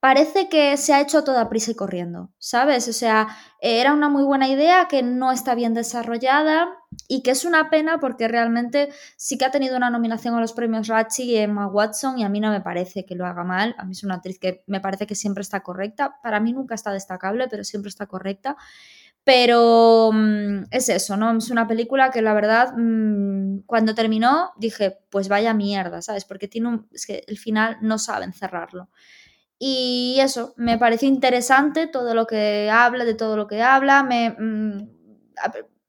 parece 0.00 0.48
que 0.48 0.78
se 0.78 0.94
ha 0.94 1.02
hecho 1.02 1.18
a 1.18 1.24
toda 1.24 1.50
prisa 1.50 1.72
y 1.72 1.74
corriendo, 1.74 2.30
¿sabes? 2.38 2.88
O 2.88 2.94
sea, 2.94 3.28
era 3.60 3.92
una 3.92 4.08
muy 4.08 4.22
buena 4.22 4.48
idea 4.48 4.86
que 4.88 5.02
no 5.02 5.30
está 5.30 5.54
bien 5.54 5.74
desarrollada 5.74 6.70
y 7.06 7.22
que 7.22 7.32
es 7.32 7.44
una 7.44 7.68
pena 7.68 8.00
porque 8.00 8.28
realmente 8.28 8.88
sí 9.18 9.36
que 9.36 9.44
ha 9.44 9.50
tenido 9.50 9.76
una 9.76 9.90
nominación 9.90 10.34
a 10.36 10.40
los 10.40 10.54
premios 10.54 10.88
Ratchi 10.88 11.24
y 11.24 11.36
Emma 11.36 11.66
Watson 11.66 12.18
y 12.18 12.24
a 12.24 12.30
mí 12.30 12.40
no 12.40 12.50
me 12.50 12.62
parece 12.62 13.04
que 13.04 13.14
lo 13.14 13.26
haga 13.26 13.44
mal. 13.44 13.74
A 13.76 13.84
mí 13.84 13.92
es 13.92 14.04
una 14.04 14.14
actriz 14.14 14.38
que 14.38 14.64
me 14.66 14.80
parece 14.80 15.06
que 15.06 15.14
siempre 15.14 15.42
está 15.42 15.60
correcta. 15.60 16.18
Para 16.22 16.40
mí 16.40 16.54
nunca 16.54 16.74
está 16.74 16.92
destacable, 16.92 17.46
pero 17.48 17.62
siempre 17.62 17.90
está 17.90 18.06
correcta. 18.06 18.56
Pero 19.28 20.10
mm, 20.10 20.64
es 20.70 20.88
eso, 20.88 21.16
¿no? 21.18 21.36
Es 21.36 21.50
una 21.50 21.66
película 21.68 22.10
que 22.10 22.22
la 22.22 22.32
verdad, 22.32 22.72
mm, 22.76 23.60
cuando 23.66 23.94
terminó, 23.94 24.52
dije, 24.56 24.98
pues 25.10 25.28
vaya 25.28 25.52
mierda, 25.52 26.00
¿sabes? 26.00 26.24
Porque 26.24 26.48
tiene 26.48 26.68
un, 26.68 26.88
es 26.92 27.04
que 27.06 27.24
el 27.26 27.36
final 27.38 27.76
no 27.82 27.98
saben 27.98 28.32
cerrarlo. 28.32 28.88
Y 29.58 30.18
eso, 30.20 30.54
me 30.56 30.78
pareció 30.78 31.08
interesante 31.08 31.86
todo 31.88 32.14
lo 32.14 32.26
que 32.26 32.70
habla, 32.70 33.04
de 33.04 33.14
todo 33.14 33.36
lo 33.36 33.48
que 33.48 33.62
habla. 33.62 34.02
Me, 34.04 34.30
mm, 34.38 34.88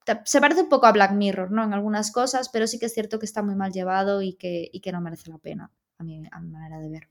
te- 0.05 0.21
se 0.25 0.41
parece 0.41 0.61
un 0.63 0.69
poco 0.69 0.87
a 0.87 0.91
Black 0.91 1.11
Mirror, 1.13 1.51
¿no? 1.51 1.63
En 1.63 1.73
algunas 1.73 2.11
cosas, 2.11 2.49
pero 2.49 2.67
sí 2.67 2.79
que 2.79 2.87
es 2.87 2.93
cierto 2.93 3.19
que 3.19 3.25
está 3.25 3.41
muy 3.43 3.55
mal 3.55 3.71
llevado 3.71 4.21
y 4.21 4.33
que, 4.33 4.69
y 4.73 4.81
que 4.81 4.91
no 4.91 5.01
merece 5.01 5.29
la 5.31 5.37
pena, 5.39 5.71
a 5.99 6.03
mi, 6.03 6.23
a 6.31 6.39
mi 6.41 6.49
manera 6.49 6.79
de 6.79 6.89
ver. 6.89 7.09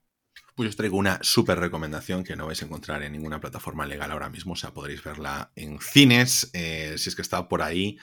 Pues 0.55 0.71
os 0.71 0.77
traigo 0.77 0.97
una 0.97 1.19
súper 1.23 1.59
recomendación 1.59 2.25
que 2.25 2.37
no 2.37 2.47
vais 2.47 2.61
a 2.63 2.65
encontrar 2.65 3.03
en 3.03 3.13
ninguna 3.13 3.41
plataforma 3.41 3.87
legal 3.87 4.11
ahora 4.11 4.29
mismo. 4.29 4.55
O 4.55 4.57
sea, 4.57 4.73
podréis 4.73 5.03
verla 5.03 5.53
en 5.55 5.79
cines, 5.81 6.51
eh, 6.53 6.95
si 6.99 7.09
es 7.09 7.17
que 7.17 7.23
está 7.23 7.49
por 7.49 7.63
ahí. 7.63 7.99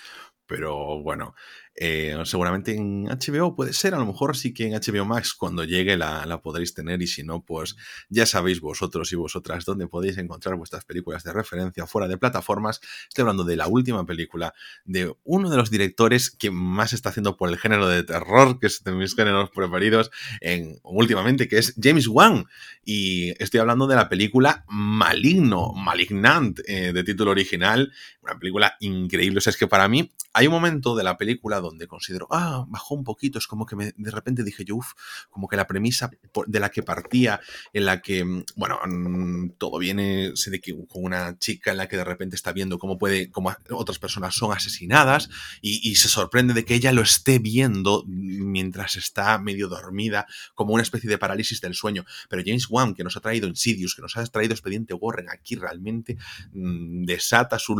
Pero 0.48 1.02
bueno, 1.02 1.36
eh, 1.76 2.18
seguramente 2.24 2.74
en 2.76 3.06
HBO 3.06 3.56
puede 3.56 3.74
ser, 3.74 3.96
a 3.96 4.00
lo 4.00 4.06
mejor 4.06 4.38
sí 4.38 4.54
que 4.54 4.68
en 4.68 4.74
HBO 4.74 5.06
Max 5.06 5.34
cuando 5.34 5.64
llegue 5.64 5.98
la, 5.98 6.26
la 6.26 6.42
podréis 6.42 6.74
tener 6.74 7.02
y 7.02 7.08
si 7.08 7.24
no, 7.24 7.44
pues 7.44 7.76
ya 8.10 8.26
sabéis 8.26 8.62
vosotros 8.62 9.12
y 9.12 9.16
vosotras 9.16 9.66
dónde 9.66 9.88
podéis 9.88 10.18
encontrar 10.18 10.56
vuestras 10.56 10.86
películas 10.86 11.24
de 11.24 11.34
referencia 11.34 11.86
fuera 11.86 12.08
de 12.08 12.18
plataformas. 12.18 12.80
Estoy 13.08 13.24
hablando 13.24 13.44
de 13.44 13.58
la 13.58 13.68
última 13.68 14.06
película 14.06 14.54
de 14.86 15.14
uno 15.24 15.50
de 15.50 15.58
los 15.58 15.70
directores 15.70 16.32
que 16.32 16.52
más 16.52 16.94
está 16.94 17.10
haciendo 17.10 17.36
por 17.38 17.50
el 17.50 17.58
género 17.58 17.88
de 17.88 18.04
terror, 18.04 18.60
que 18.60 18.68
es 18.68 18.84
de 18.84 18.92
mis 18.92 19.16
géneros 19.16 19.50
preferidos 19.50 20.12
en, 20.42 20.80
últimamente, 20.84 21.48
que 21.48 21.58
es 21.58 21.76
James 21.82 22.08
Wan. 22.08 22.46
Y 22.84 23.32
estoy 23.44 23.60
hablando 23.60 23.88
de 23.88 23.96
la 23.96 24.10
película 24.10 24.66
Maligno, 24.70 25.74
Malignant, 25.74 26.60
eh, 26.68 26.94
de 26.94 27.04
título 27.04 27.32
original. 27.32 27.92
Una 28.22 28.40
película 28.40 28.76
increíble. 28.80 29.40
O 29.40 29.42
sea, 29.42 29.52
es 29.52 29.58
que 29.58 29.68
para 29.68 29.88
mí 29.88 30.14
hay 30.34 30.48
un 30.48 30.54
momento 30.54 30.96
de 30.96 31.04
la 31.04 31.18
película 31.18 31.60
donde 31.66 31.88
considero, 31.88 32.28
ah, 32.32 32.66
bajó 32.68 32.95
un 32.95 33.03
poquito. 33.03 33.39
Es 33.39 33.47
como 33.47 33.66
que 33.66 33.76
me, 33.76 33.93
de 33.95 34.11
repente 34.11 34.43
dije 34.43 34.66
yo, 34.66 34.76
uff, 34.78 34.93
como 35.30 35.47
que 35.47 35.55
la 35.55 35.68
premisa 35.68 36.09
de 36.47 36.59
la 36.59 36.70
que 36.70 36.84
partía, 36.84 37.39
en 37.74 37.86
la 37.86 38.01
que, 38.01 38.24
mm, 38.24 38.43
bueno, 38.55 38.80
mm, 38.86 39.51
todo 39.57 39.78
viene 39.78 40.32
se 40.36 40.51
de 40.51 40.61
que, 40.61 40.76
con 40.88 41.03
una 41.03 41.38
chica 41.38 41.72
en 41.72 41.78
la 41.78 41.88
que 41.88 41.97
de 41.97 42.03
repente 42.03 42.36
está 42.36 42.51
viendo 42.51 42.80
cómo 42.80 42.97
puede, 42.97 43.30
cómo 43.32 43.55
otras 43.72 43.99
personas 43.99 44.36
son 44.36 44.51
asesinadas 44.51 45.30
y, 45.61 45.89
y 45.89 45.95
se 45.95 46.07
sorprende 46.07 46.53
de 46.53 46.66
que 46.66 46.76
ella 46.76 46.91
lo 46.91 47.01
esté 47.01 47.39
viendo 47.39 48.03
mientras 48.07 48.95
está 48.95 49.38
medio 49.39 49.68
dormida, 49.68 50.28
como 50.53 50.74
una 50.74 50.84
especie 50.84 51.09
de 51.09 51.18
parálisis 51.18 51.61
del 51.61 51.74
sueño. 51.74 52.05
Pero 52.30 52.43
James 52.45 52.68
Wan, 52.70 52.93
que 52.93 53.03
nos 53.03 53.18
ha 53.18 53.22
traído 53.22 53.47
Insidious, 53.47 53.95
que 53.95 54.01
nos 54.01 54.18
ha 54.18 54.26
traído 54.26 54.53
Expediente 54.53 54.93
Warren, 54.93 55.30
aquí 55.30 55.55
realmente 55.55 56.18
mm, 56.53 57.05
desata 57.05 57.59
su 57.59 57.76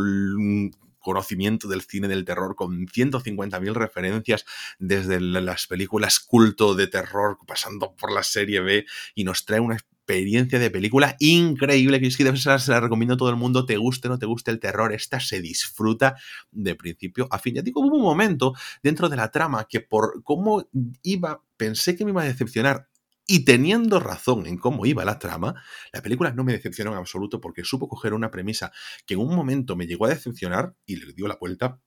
conocimiento 1.06 1.68
del 1.68 1.82
cine 1.82 2.08
del 2.08 2.24
terror 2.24 2.56
con 2.56 2.88
150.000 2.88 3.74
referencias 3.74 4.44
desde 4.80 5.20
las 5.20 5.68
películas 5.68 6.18
culto 6.18 6.74
de 6.74 6.88
terror 6.88 7.38
pasando 7.46 7.94
por 7.94 8.12
la 8.12 8.24
serie 8.24 8.58
B 8.58 8.84
y 9.14 9.22
nos 9.22 9.44
trae 9.44 9.60
una 9.60 9.76
experiencia 9.76 10.58
de 10.58 10.68
película 10.68 11.14
increíble 11.20 12.00
que 12.00 12.08
es 12.08 12.16
que 12.16 12.24
de 12.24 12.36
se 12.36 12.70
la 12.72 12.80
recomiendo 12.80 13.14
a 13.14 13.16
todo 13.16 13.30
el 13.30 13.36
mundo, 13.36 13.66
te 13.66 13.76
guste 13.76 14.08
o 14.08 14.10
no 14.10 14.18
te 14.18 14.26
guste 14.26 14.50
el 14.50 14.58
terror, 14.58 14.92
esta 14.92 15.20
se 15.20 15.40
disfruta 15.40 16.16
de 16.50 16.74
principio 16.74 17.28
a 17.30 17.38
fin. 17.38 17.54
Ya 17.54 17.62
digo, 17.62 17.82
hubo 17.82 17.94
un 17.94 18.02
momento 18.02 18.54
dentro 18.82 19.08
de 19.08 19.16
la 19.16 19.30
trama 19.30 19.68
que 19.68 19.80
por 19.80 20.24
cómo 20.24 20.68
iba, 21.02 21.40
pensé 21.56 21.94
que 21.94 22.04
me 22.04 22.10
iba 22.10 22.22
a 22.22 22.26
decepcionar 22.26 22.88
y 23.26 23.44
teniendo 23.44 24.00
razón 24.00 24.46
en 24.46 24.56
cómo 24.56 24.86
iba 24.86 25.04
la 25.04 25.18
trama, 25.18 25.62
la 25.92 26.02
película 26.02 26.32
no 26.32 26.44
me 26.44 26.52
decepcionó 26.52 26.92
en 26.92 26.98
absoluto 26.98 27.40
porque 27.40 27.64
supo 27.64 27.88
coger 27.88 28.14
una 28.14 28.30
premisa 28.30 28.72
que 29.06 29.14
en 29.14 29.20
un 29.20 29.34
momento 29.34 29.76
me 29.76 29.86
llegó 29.86 30.06
a 30.06 30.10
decepcionar 30.10 30.74
y 30.86 30.96
le 30.96 31.12
dio 31.12 31.26
la 31.26 31.36
vuelta 31.40 31.80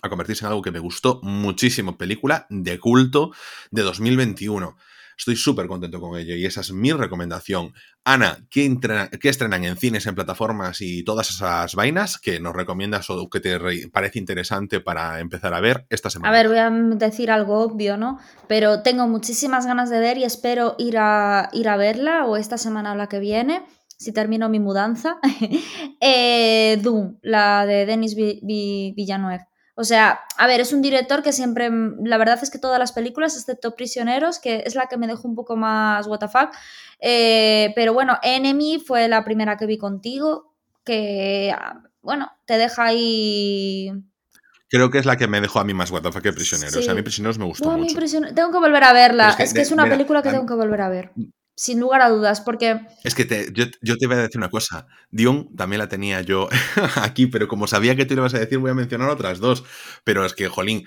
a 0.00 0.08
convertirse 0.08 0.44
en 0.44 0.48
algo 0.48 0.62
que 0.62 0.70
me 0.70 0.78
gustó 0.78 1.20
muchísimo. 1.22 1.98
Película 1.98 2.46
de 2.48 2.78
culto 2.78 3.32
de 3.70 3.82
2021. 3.82 4.76
Estoy 5.16 5.36
súper 5.36 5.66
contento 5.66 6.00
con 6.00 6.18
ello 6.18 6.34
y 6.34 6.44
esa 6.46 6.60
es 6.62 6.72
mi 6.72 6.92
recomendación. 6.92 7.72
Ana, 8.04 8.38
¿qué, 8.50 8.64
entrena- 8.64 9.08
qué 9.08 9.28
estrenan 9.28 9.64
en 9.64 9.76
cines, 9.76 10.06
en 10.06 10.14
plataformas 10.14 10.80
y 10.80 11.04
todas 11.04 11.30
esas 11.30 11.74
vainas 11.74 12.18
que 12.18 12.40
nos 12.40 12.54
recomiendas 12.54 13.08
o 13.10 13.28
que 13.30 13.40
te 13.40 13.58
re- 13.58 13.88
parece 13.92 14.18
interesante 14.18 14.80
para 14.80 15.20
empezar 15.20 15.54
a 15.54 15.60
ver 15.60 15.86
esta 15.90 16.10
semana? 16.10 16.30
A 16.30 16.36
ver, 16.36 16.48
voy 16.48 16.58
a 16.58 16.70
decir 16.96 17.30
algo 17.30 17.60
obvio, 17.60 17.96
¿no? 17.96 18.18
Pero 18.48 18.82
tengo 18.82 19.06
muchísimas 19.06 19.66
ganas 19.66 19.90
de 19.90 20.00
ver 20.00 20.18
y 20.18 20.24
espero 20.24 20.74
ir 20.78 20.96
a, 20.98 21.48
ir 21.52 21.68
a 21.68 21.76
verla 21.76 22.26
o 22.26 22.36
esta 22.36 22.58
semana 22.58 22.92
o 22.92 22.96
la 22.96 23.08
que 23.08 23.20
viene, 23.20 23.62
si 23.98 24.12
termino 24.12 24.48
mi 24.48 24.58
mudanza. 24.58 25.18
eh, 26.00 26.78
Doom, 26.82 27.18
la 27.22 27.66
de 27.66 27.86
Denis 27.86 28.14
Vi- 28.14 28.40
Vi- 28.42 28.94
Villeneuve. 28.96 29.46
O 29.74 29.84
sea, 29.84 30.20
a 30.36 30.46
ver, 30.46 30.60
es 30.60 30.72
un 30.72 30.82
director 30.82 31.22
que 31.22 31.32
siempre, 31.32 31.70
la 32.04 32.18
verdad 32.18 32.38
es 32.42 32.50
que 32.50 32.58
todas 32.58 32.78
las 32.78 32.92
películas, 32.92 33.36
excepto 33.36 33.74
Prisioneros, 33.74 34.38
que 34.38 34.62
es 34.66 34.74
la 34.74 34.86
que 34.86 34.98
me 34.98 35.06
dejó 35.06 35.26
un 35.26 35.34
poco 35.34 35.56
más 35.56 36.06
what 36.06 36.18
the 36.18 36.28
fuck, 36.28 36.50
eh, 37.00 37.72
pero 37.74 37.94
bueno, 37.94 38.18
Enemy 38.22 38.82
fue 38.86 39.08
la 39.08 39.24
primera 39.24 39.56
que 39.56 39.66
vi 39.66 39.78
contigo, 39.78 40.54
que, 40.84 41.54
ah, 41.56 41.82
bueno, 42.02 42.30
te 42.44 42.58
deja 42.58 42.84
ahí 42.84 43.92
Creo 44.72 44.90
que 44.90 44.98
es 44.98 45.04
la 45.04 45.18
que 45.18 45.28
me 45.28 45.42
dejó 45.42 45.60
a 45.60 45.64
mí 45.64 45.74
más 45.74 45.90
WTF 45.90 46.22
que 46.22 46.32
Prisioneros. 46.32 46.82
Sí. 46.82 46.90
A 46.90 46.94
mí 46.94 47.02
Prisioneros 47.02 47.38
me 47.38 47.44
gustó 47.44 47.70
mucho. 47.76 47.94
Tengo 48.34 48.50
que 48.50 48.58
volver 48.58 48.84
a 48.84 48.94
verla. 48.94 49.34
Pero 49.36 49.44
Es 49.44 49.52
que, 49.52 49.60
es, 49.60 49.68
de- 49.68 49.74
una 49.74 49.82
mira, 49.82 49.96
película 49.96 50.22
que 50.22 50.30
tengo 50.30 50.46
que 50.46 50.54
volver 50.54 50.80
a 50.80 50.88
ver. 50.88 51.12
Sin 51.54 51.80
lugar 51.80 52.00
a 52.00 52.08
dudas, 52.08 52.40
porque 52.40 52.80
Es 53.04 53.14
que 53.14 53.24
te- 53.24 53.52
yo, 53.52 53.66
yo 53.82 53.96
te 53.98 54.06
voy 54.06 54.16
a 54.16 54.20
decir 54.20 54.38
una 54.38 54.48
cosa. 54.50 54.86
Dion 55.10 55.54
también 55.54 55.78
la 55.78 55.88
tenía 55.88 56.20
yo 56.22 56.48
aquí, 56.96 57.26
pero 57.26 57.46
como 57.46 57.66
sabía 57.66 57.94
que 57.94 58.06
tú 58.06 58.14
le 58.14 58.22
vas 58.22 58.34
a 58.34 58.38
decir, 58.38 58.58
voy 58.58 58.70
a 58.70 58.74
mencionar 58.74 59.10
otras 59.10 59.38
dos. 59.38 59.62
Pero 60.04 60.24
es 60.24 60.32
que, 60.34 60.48
jolín, 60.48 60.86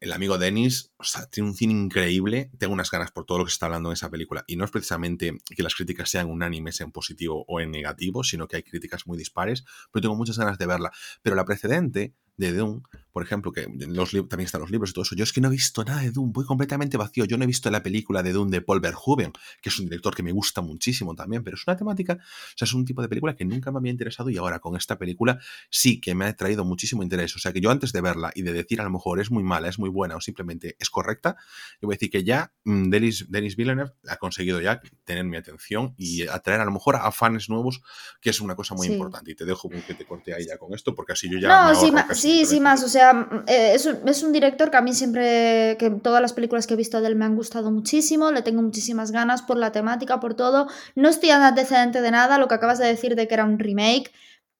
el 0.00 0.12
amigo 0.12 0.38
Dennis, 0.38 0.92
o 0.96 1.04
sea, 1.04 1.26
tiene 1.26 1.50
un 1.50 1.54
cine 1.56 1.72
increíble. 1.74 2.50
Tengo 2.58 2.72
unas 2.72 2.90
ganas 2.90 3.10
por 3.10 3.26
todo 3.26 3.38
lo 3.38 3.44
que 3.44 3.50
se 3.50 3.54
está 3.56 3.66
hablando 3.66 3.90
en 3.90 3.94
esa 3.94 4.10
película. 4.10 4.44
Y 4.46 4.56
no 4.56 4.64
es 4.64 4.70
precisamente 4.70 5.36
que 5.54 5.62
las 5.62 5.74
críticas 5.74 6.08
sean 6.10 6.28
unánimes 6.30 6.80
en 6.80 6.90
positivo 6.92 7.44
o 7.46 7.60
en 7.60 7.70
negativo, 7.70 8.24
sino 8.24 8.48
que 8.48 8.56
hay 8.56 8.62
críticas 8.62 9.06
muy 9.06 9.18
dispares. 9.18 9.64
Pero 9.92 10.02
tengo 10.02 10.16
muchas 10.16 10.38
ganas 10.38 10.56
de 10.58 10.66
verla. 10.66 10.90
Pero 11.22 11.36
la 11.36 11.44
precedente 11.44 12.14
de 12.38 12.52
Dune 12.52 12.80
por 13.18 13.26
ejemplo, 13.26 13.50
que 13.50 13.66
los 13.88 14.12
también 14.12 14.42
están 14.42 14.60
los 14.60 14.70
libros 14.70 14.90
y 14.90 14.92
todo 14.92 15.02
eso. 15.02 15.16
Yo 15.16 15.24
es 15.24 15.32
que 15.32 15.40
no 15.40 15.48
he 15.48 15.50
visto 15.50 15.84
nada 15.84 16.02
de 16.02 16.12
Dune, 16.12 16.30
voy 16.32 16.44
completamente 16.44 16.96
vacío. 16.96 17.24
Yo 17.24 17.36
no 17.36 17.42
he 17.42 17.48
visto 17.48 17.68
la 17.68 17.82
película 17.82 18.22
de 18.22 18.32
Dune 18.32 18.52
de 18.52 18.60
Paul 18.60 18.78
Verhoeven, 18.78 19.32
que 19.60 19.70
es 19.70 19.78
un 19.80 19.86
director 19.86 20.14
que 20.14 20.22
me 20.22 20.30
gusta 20.30 20.60
muchísimo 20.60 21.16
también, 21.16 21.42
pero 21.42 21.56
es 21.56 21.66
una 21.66 21.76
temática, 21.76 22.12
o 22.12 22.56
sea, 22.56 22.66
es 22.66 22.72
un 22.74 22.84
tipo 22.84 23.02
de 23.02 23.08
película 23.08 23.34
que 23.34 23.44
nunca 23.44 23.72
me 23.72 23.78
había 23.78 23.90
interesado 23.90 24.30
y 24.30 24.36
ahora 24.36 24.60
con 24.60 24.76
esta 24.76 24.98
película 24.98 25.40
sí 25.68 26.00
que 26.00 26.14
me 26.14 26.26
ha 26.26 26.36
traído 26.36 26.64
muchísimo 26.64 27.02
interés. 27.02 27.34
O 27.34 27.40
sea, 27.40 27.52
que 27.52 27.60
yo 27.60 27.72
antes 27.72 27.90
de 27.92 28.00
verla 28.02 28.30
y 28.36 28.42
de 28.42 28.52
decir 28.52 28.80
a 28.80 28.84
lo 28.84 28.90
mejor 28.90 29.18
es 29.18 29.32
muy 29.32 29.42
mala, 29.42 29.68
es 29.68 29.80
muy 29.80 29.90
buena 29.90 30.14
o 30.14 30.20
simplemente 30.20 30.76
es 30.78 30.88
correcta, 30.88 31.34
yo 31.80 31.88
voy 31.88 31.94
a 31.94 31.96
decir 31.96 32.10
que 32.10 32.22
ya 32.22 32.52
mm, 32.62 32.88
Denis, 32.88 33.26
Denis 33.28 33.56
Villeneuve 33.56 33.94
ha 34.06 34.16
conseguido 34.18 34.60
ya 34.60 34.80
tener 35.04 35.24
mi 35.24 35.36
atención 35.36 35.92
y 35.96 36.28
atraer 36.28 36.60
a 36.60 36.64
lo 36.64 36.70
mejor 36.70 36.94
a 36.94 37.10
fans 37.10 37.48
nuevos, 37.48 37.80
que 38.20 38.30
es 38.30 38.40
una 38.40 38.54
cosa 38.54 38.76
muy 38.76 38.86
importante. 38.86 39.32
Y 39.32 39.34
te 39.34 39.44
dejo 39.44 39.68
que 39.68 39.94
te 39.94 40.04
corte 40.04 40.34
ahí 40.34 40.46
ya 40.46 40.56
con 40.56 40.72
esto, 40.72 40.94
porque 40.94 41.14
así 41.14 41.28
yo 41.28 41.40
ya... 41.40 41.72
No, 41.72 41.74
sí, 41.74 41.90
sí, 42.28 42.44
sí, 42.44 42.60
más. 42.60 42.82
O 42.84 42.88
sea, 42.88 43.28
eh, 43.46 43.72
es, 43.74 43.86
un, 43.86 44.06
es, 44.06 44.22
un, 44.22 44.32
director 44.32 44.70
que 44.70 44.76
a 44.76 44.82
mí 44.82 44.92
siempre, 44.92 45.76
que 45.78 45.90
todas 46.02 46.20
las 46.20 46.32
películas 46.32 46.66
que 46.66 46.74
he 46.74 46.76
visto 46.76 47.00
de 47.00 47.08
él 47.08 47.16
me 47.16 47.24
han 47.24 47.36
gustado 47.36 47.70
muchísimo, 47.70 48.30
le 48.30 48.42
tengo 48.42 48.62
muchísimas 48.62 49.10
ganas 49.10 49.42
por 49.42 49.56
la 49.56 49.72
temática, 49.72 50.20
por 50.20 50.34
todo. 50.34 50.68
No 50.94 51.08
estoy 51.08 51.30
antecedente 51.30 52.00
de 52.00 52.10
nada, 52.10 52.38
lo 52.38 52.48
que 52.48 52.54
acabas 52.54 52.78
de 52.78 52.86
decir 52.86 53.16
de 53.16 53.26
que 53.28 53.34
era 53.34 53.44
un 53.44 53.58
remake. 53.58 54.12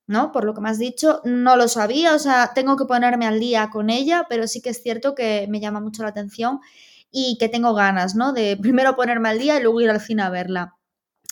¿no? 0.06 0.32
Por 0.32 0.44
lo 0.44 0.54
que 0.54 0.62
me 0.62 0.70
has 0.70 0.78
dicho, 0.78 1.20
no 1.24 1.56
lo 1.56 1.68
sabía, 1.68 2.14
o 2.14 2.18
sea, 2.18 2.52
tengo 2.54 2.78
que 2.78 2.86
ponerme 2.86 3.26
al 3.26 3.38
día 3.38 3.68
con 3.70 3.90
ella, 3.90 4.24
pero 4.26 4.48
sí 4.48 4.62
que 4.62 4.70
es 4.70 4.82
cierto 4.82 5.14
que 5.14 5.46
me 5.50 5.60
llama 5.60 5.80
mucho 5.80 6.02
la 6.02 6.08
atención 6.08 6.60
y 7.10 7.36
que 7.38 7.50
tengo 7.50 7.74
ganas, 7.74 8.14
¿no? 8.14 8.32
De 8.32 8.56
primero 8.60 8.96
ponerme 8.96 9.28
al 9.28 9.38
día 9.38 9.58
y 9.58 9.62
luego 9.62 9.82
ir 9.82 9.90
al 9.90 10.00
cine 10.00 10.22
a 10.22 10.30
verla. 10.30 10.77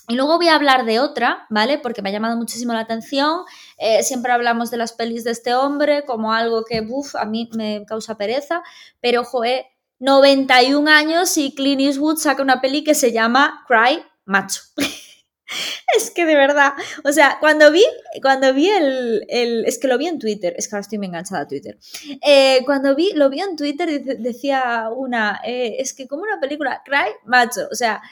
Y 0.09 0.15
luego 0.15 0.37
voy 0.37 0.49
a 0.49 0.55
hablar 0.55 0.85
de 0.85 1.01
otra, 1.01 1.47
¿vale? 1.51 1.79
Porque 1.79 2.03
me 2.03 2.11
ha 2.11 2.13
llamado 2.13 2.37
muchísimo 2.37 2.73
la 2.73 2.81
atención. 2.81 3.41
Eh, 3.79 4.03
siempre 4.03 4.33
hablamos 4.33 4.71
de 4.71 4.77
las 4.77 4.93
pelis 4.93 5.25
de 5.25 5.33
este 5.33 5.55
hombre 5.55 6.05
como 6.05 6.33
algo 6.33 6.65
que, 6.65 6.81
uff, 6.89 7.17
a 7.17 7.25
mí 7.25 7.51
me 7.55 7.85
causa 7.87 8.17
pereza. 8.17 8.63
Pero, 9.01 9.25
joder, 9.25 9.67
91 9.99 10.91
años 10.91 11.37
y 11.37 11.55
Clint 11.55 11.81
Eastwood 11.81 12.19
saca 12.19 12.43
una 12.43 12.61
peli 12.61 12.85
que 12.85 12.95
se 12.95 13.13
llama 13.13 13.65
Cry 13.67 14.05
Macho. 14.25 14.63
es 15.97 16.11
que 16.11 16.27
de 16.27 16.35
verdad, 16.35 16.73
o 17.05 17.13
sea, 17.13 17.39
cuando 17.41 17.71
vi, 17.71 17.85
cuando 18.21 18.53
vi 18.53 18.69
el, 18.69 19.25
es 19.67 19.79
que 19.79 19.89
lo 19.89 19.97
vi 19.99 20.09
en 20.09 20.19
Twitter, 20.19 20.55
es 20.57 20.69
que 20.69 20.77
ahora 20.77 20.83
estoy 20.83 20.99
muy 20.99 21.07
enganchada 21.07 21.43
a 21.43 21.49
Twitter. 21.49 21.79
Eh, 22.23 22.63
cuando 22.65 22.95
vi, 22.95 23.13
lo 23.13 23.31
vi 23.31 23.41
en 23.41 23.57
Twitter, 23.57 24.03
decía 24.19 24.89
una, 24.95 25.41
eh, 25.45 25.77
es 25.79 25.95
que 25.95 26.07
como 26.07 26.23
una 26.23 26.41
película, 26.41 26.83
Cry 26.85 27.13
Macho, 27.25 27.69
o 27.71 27.75
sea, 27.75 28.03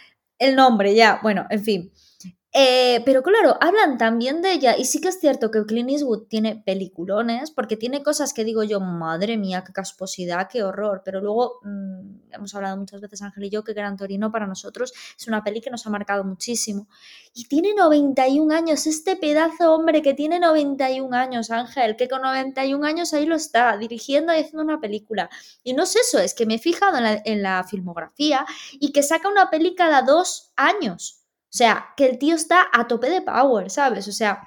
el 0.44 0.56
nombre 0.56 0.94
ya, 0.94 1.20
bueno, 1.22 1.46
en 1.50 1.62
fin. 1.64 1.92
Eh, 2.56 3.02
pero 3.04 3.24
claro, 3.24 3.58
hablan 3.60 3.98
también 3.98 4.40
de 4.40 4.52
ella 4.52 4.76
y 4.78 4.84
sí 4.84 5.00
que 5.00 5.08
es 5.08 5.18
cierto 5.18 5.50
que 5.50 5.66
Clint 5.66 5.90
Eastwood 5.90 6.28
tiene 6.28 6.62
peliculones 6.64 7.50
porque 7.50 7.76
tiene 7.76 8.04
cosas 8.04 8.32
que 8.32 8.44
digo 8.44 8.62
yo, 8.62 8.78
madre 8.78 9.36
mía, 9.36 9.64
qué 9.66 9.72
casposidad, 9.72 10.48
qué 10.48 10.62
horror, 10.62 11.02
pero 11.04 11.20
luego 11.20 11.58
mm, 11.64 12.30
hemos 12.30 12.54
hablado 12.54 12.76
muchas 12.76 13.00
veces 13.00 13.22
Ángel 13.22 13.42
y 13.42 13.50
yo 13.50 13.64
que 13.64 13.72
Gran 13.72 13.96
Torino 13.96 14.30
para 14.30 14.46
nosotros 14.46 14.92
es 15.18 15.26
una 15.26 15.42
peli 15.42 15.60
que 15.60 15.70
nos 15.70 15.84
ha 15.84 15.90
marcado 15.90 16.22
muchísimo. 16.22 16.86
Y 17.34 17.46
tiene 17.46 17.74
91 17.74 18.54
años, 18.54 18.86
este 18.86 19.16
pedazo 19.16 19.74
hombre 19.74 20.00
que 20.00 20.14
tiene 20.14 20.38
91 20.38 21.16
años, 21.16 21.50
Ángel, 21.50 21.96
que 21.96 22.06
con 22.06 22.22
91 22.22 22.86
años 22.86 23.12
ahí 23.14 23.26
lo 23.26 23.34
está, 23.34 23.76
dirigiendo 23.78 24.32
y 24.32 24.38
haciendo 24.38 24.62
una 24.62 24.80
película. 24.80 25.28
Y 25.64 25.72
no 25.72 25.82
es 25.82 25.96
eso, 25.96 26.20
es 26.20 26.34
que 26.34 26.46
me 26.46 26.54
he 26.54 26.58
fijado 26.60 26.98
en 26.98 27.02
la, 27.02 27.22
en 27.24 27.42
la 27.42 27.64
filmografía 27.64 28.46
y 28.74 28.92
que 28.92 29.02
saca 29.02 29.28
una 29.28 29.50
peli 29.50 29.74
cada 29.74 30.02
dos 30.02 30.52
años. 30.54 31.23
O 31.54 31.56
sea, 31.56 31.92
que 31.96 32.06
el 32.06 32.18
tío 32.18 32.34
está 32.34 32.66
a 32.72 32.88
tope 32.88 33.08
de 33.08 33.22
power, 33.22 33.70
¿sabes? 33.70 34.08
O 34.08 34.12
sea, 34.12 34.42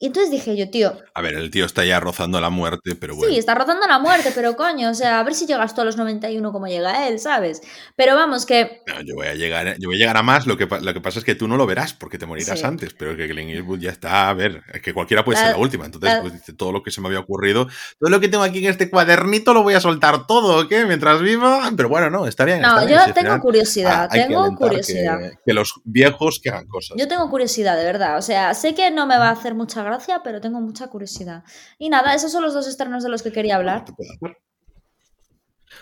y 0.00 0.08
entonces 0.08 0.30
dije 0.30 0.56
yo, 0.56 0.68
tío. 0.70 0.92
A 1.14 1.22
ver, 1.22 1.34
el 1.34 1.50
tío 1.50 1.64
está 1.64 1.84
ya 1.84 2.00
rozando 2.00 2.40
la 2.40 2.50
muerte, 2.50 2.96
pero 2.96 3.14
bueno. 3.14 3.32
Sí, 3.32 3.38
está 3.38 3.54
rozando 3.54 3.86
la 3.86 4.00
muerte, 4.00 4.32
pero 4.34 4.56
coño, 4.56 4.90
o 4.90 4.94
sea, 4.94 5.20
a 5.20 5.22
ver 5.22 5.34
si 5.34 5.46
llegas 5.46 5.72
tú 5.74 5.82
a 5.82 5.84
los 5.84 5.96
91 5.96 6.52
como 6.52 6.66
llega 6.66 7.06
él, 7.06 7.20
¿sabes? 7.20 7.62
Pero 7.94 8.16
vamos, 8.16 8.44
que. 8.44 8.82
No, 8.88 9.00
yo 9.02 9.14
voy 9.14 9.28
a 9.28 9.34
llegar, 9.34 9.76
yo 9.78 9.88
voy 9.88 9.96
a, 9.96 9.98
llegar 9.98 10.16
a 10.16 10.22
más, 10.22 10.48
lo 10.48 10.56
que, 10.56 10.66
lo 10.66 10.94
que 10.94 11.00
pasa 11.00 11.20
es 11.20 11.24
que 11.24 11.36
tú 11.36 11.46
no 11.46 11.56
lo 11.56 11.64
verás 11.64 11.94
porque 11.94 12.18
te 12.18 12.26
morirás 12.26 12.64
antes, 12.64 12.92
pero 12.92 13.16
que 13.16 13.28
Glenn 13.28 13.50
Eastwood 13.50 13.78
ya 13.78 13.90
está, 13.90 14.28
a 14.28 14.34
ver, 14.34 14.62
es 14.72 14.82
que 14.82 14.92
cualquiera 14.92 15.24
puede 15.24 15.38
ser 15.38 15.52
la 15.52 15.58
última. 15.58 15.84
Entonces, 15.84 16.18
pues 16.20 16.32
dice 16.32 16.52
todo 16.54 16.72
lo 16.72 16.82
que 16.82 16.90
se 16.90 17.00
me 17.00 17.06
había 17.06 17.20
ocurrido, 17.20 17.68
todo 17.98 18.10
lo 18.10 18.18
que 18.18 18.28
tengo 18.28 18.42
aquí 18.42 18.58
en 18.58 18.72
este 18.72 18.90
cuadernito 18.90 19.54
lo 19.54 19.62
voy 19.62 19.74
a 19.74 19.80
soltar 19.80 20.26
todo, 20.26 20.64
¿ok? 20.64 20.72
Mientras 20.88 21.22
viva. 21.22 21.70
Pero 21.76 21.88
bueno, 21.88 22.10
no, 22.10 22.26
está 22.26 22.44
bien. 22.44 22.60
No, 22.60 22.86
yo 22.88 22.98
tengo 23.14 23.38
curiosidad, 23.38 24.08
tengo 24.10 24.54
curiosidad. 24.56 25.20
Que, 25.20 25.38
que, 25.46 25.54
los 25.54 25.80
viejos 25.84 26.40
que 26.42 26.50
hagan 26.50 26.66
cosas. 26.66 26.96
Yo 26.98 27.06
tengo 27.06 27.30
curiosidad, 27.30 27.76
de 27.76 27.84
verdad. 27.84 28.18
O 28.18 28.22
sea, 28.22 28.54
sé 28.54 28.74
que 28.74 28.90
no 28.90 29.06
me 29.06 29.16
va 29.16 29.28
a 29.28 29.32
hacer 29.32 29.54
mucha 29.54 29.83
gracia, 29.84 30.22
pero 30.24 30.40
tengo 30.40 30.60
mucha 30.60 30.88
curiosidad. 30.88 31.44
Y 31.78 31.88
nada, 31.88 32.14
esos 32.14 32.32
son 32.32 32.42
los 32.42 32.54
dos 32.54 32.66
estrenos 32.66 33.02
de 33.02 33.10
los 33.10 33.22
que 33.22 33.32
quería 33.32 33.56
hablar. 33.56 33.84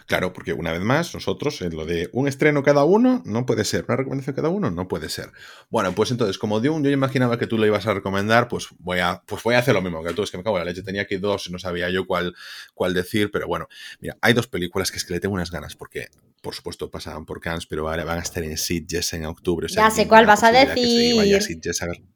Claro, 0.06 0.32
porque 0.32 0.52
una 0.52 0.72
vez 0.72 0.80
más, 0.80 1.14
nosotros, 1.14 1.60
en 1.62 1.76
lo 1.76 1.84
de 1.84 2.08
un 2.12 2.28
estreno 2.28 2.62
cada 2.62 2.84
uno, 2.84 3.22
no 3.24 3.46
puede 3.46 3.64
ser. 3.64 3.84
Una 3.88 3.96
recomendación 3.96 4.34
cada 4.34 4.48
uno, 4.48 4.70
no 4.70 4.88
puede 4.88 5.08
ser. 5.08 5.30
Bueno, 5.70 5.94
pues 5.94 6.10
entonces, 6.10 6.38
como 6.38 6.60
Dune, 6.60 6.84
yo 6.84 6.90
imaginaba 6.90 7.38
que 7.38 7.46
tú 7.46 7.58
lo 7.58 7.66
ibas 7.66 7.86
a 7.86 7.94
recomendar, 7.94 8.48
pues 8.48 8.68
voy 8.78 8.98
a, 8.98 9.22
pues 9.26 9.42
voy 9.42 9.54
a 9.54 9.58
hacer 9.58 9.74
lo 9.74 9.82
mismo 9.82 10.02
que 10.02 10.12
tú. 10.12 10.22
Es 10.22 10.30
que 10.30 10.38
me 10.38 10.44
cago 10.44 10.58
en 10.58 10.64
la 10.64 10.70
leche. 10.70 10.82
Tenía 10.82 11.02
aquí 11.02 11.16
dos 11.16 11.46
y 11.46 11.52
no 11.52 11.58
sabía 11.58 11.90
yo 11.90 12.06
cuál, 12.06 12.34
cuál 12.74 12.94
decir, 12.94 13.30
pero 13.30 13.46
bueno, 13.46 13.68
mira, 14.00 14.16
hay 14.20 14.32
dos 14.34 14.46
películas 14.46 14.90
que 14.90 14.98
es 14.98 15.04
que 15.04 15.14
le 15.14 15.20
tengo 15.20 15.34
unas 15.34 15.50
ganas, 15.50 15.76
porque, 15.76 16.08
por 16.40 16.54
supuesto, 16.54 16.90
pasaban 16.90 17.24
por 17.24 17.40
Cannes, 17.40 17.66
pero 17.66 17.88
ahora 17.88 18.04
van 18.04 18.18
a 18.18 18.22
estar 18.22 18.42
en 18.42 18.56
Sitges 18.56 19.12
en 19.12 19.26
octubre. 19.26 19.66
ya 19.68 19.90
sé 19.90 20.08
cuál 20.08 20.26
vas 20.26 20.42
a 20.42 20.52
decir. 20.52 21.20
a 21.20 21.86
ver 21.86 22.11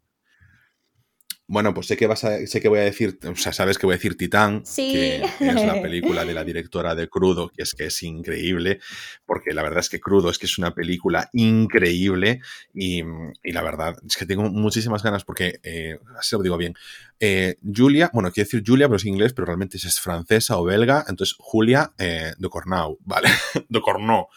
bueno, 1.49 1.73
pues 1.75 1.87
sé 1.87 1.97
que 1.97 2.09
vas 2.09 2.25
a, 2.25 2.45
sé 2.47 2.61
que 2.61 2.69
voy 2.69 2.81
a 2.81 2.83
decir, 2.83 3.19
o 3.25 3.37
sea, 3.37 3.53
sabes 3.53 3.79
que 3.79 3.87
voy 3.87 3.95
a 3.95 3.99
decir 3.99 4.17
Titán, 4.17 4.65
que 4.75 5.23
es 5.23 5.41
la 5.41 5.81
película 5.83 6.25
de 6.25 6.35
la 6.35 6.43
directora 6.43 6.97
de 6.97 7.09
Crudo, 7.09 7.51
que 7.51 7.63
es 7.63 7.73
que 7.75 7.87
es 7.87 8.03
increíble, 8.03 8.81
porque 9.25 9.55
la 9.55 9.63
verdad 9.63 9.79
es 9.79 9.89
que 9.89 10.01
Crudo 10.01 10.29
es 10.31 10.39
que 10.39 10.47
es 10.47 10.59
una 10.59 10.75
película 10.75 11.31
increíble 11.33 12.41
y, 12.75 13.03
la 13.45 13.63
verdad 13.63 13.97
es 14.05 14.17
que 14.17 14.27
tengo 14.27 14.51
muchísimas 14.51 15.05
ganas 15.05 15.25
porque, 15.25 15.61
eh, 15.63 15.99
así 16.19 16.35
lo 16.35 16.43
digo 16.43 16.57
bien, 16.57 16.75
eh, 17.21 17.57
Julia, 17.63 18.11
bueno, 18.13 18.33
quiero 18.33 18.47
decir 18.47 18.65
Julia, 18.67 18.89
pero 18.89 18.97
es 18.97 19.05
inglés, 19.05 19.33
pero 19.33 19.47
realmente 19.47 19.77
es 19.77 20.01
francesa 20.01 20.59
o 20.59 20.65
belga, 20.65 21.05
entonces 21.09 21.37
Julia 21.39 21.93
eh, 21.99 22.33
de 22.37 22.49
Cornau, 22.49 22.99
¿vale? 23.05 23.29
de 23.69 23.81
Cornau. 23.81 24.29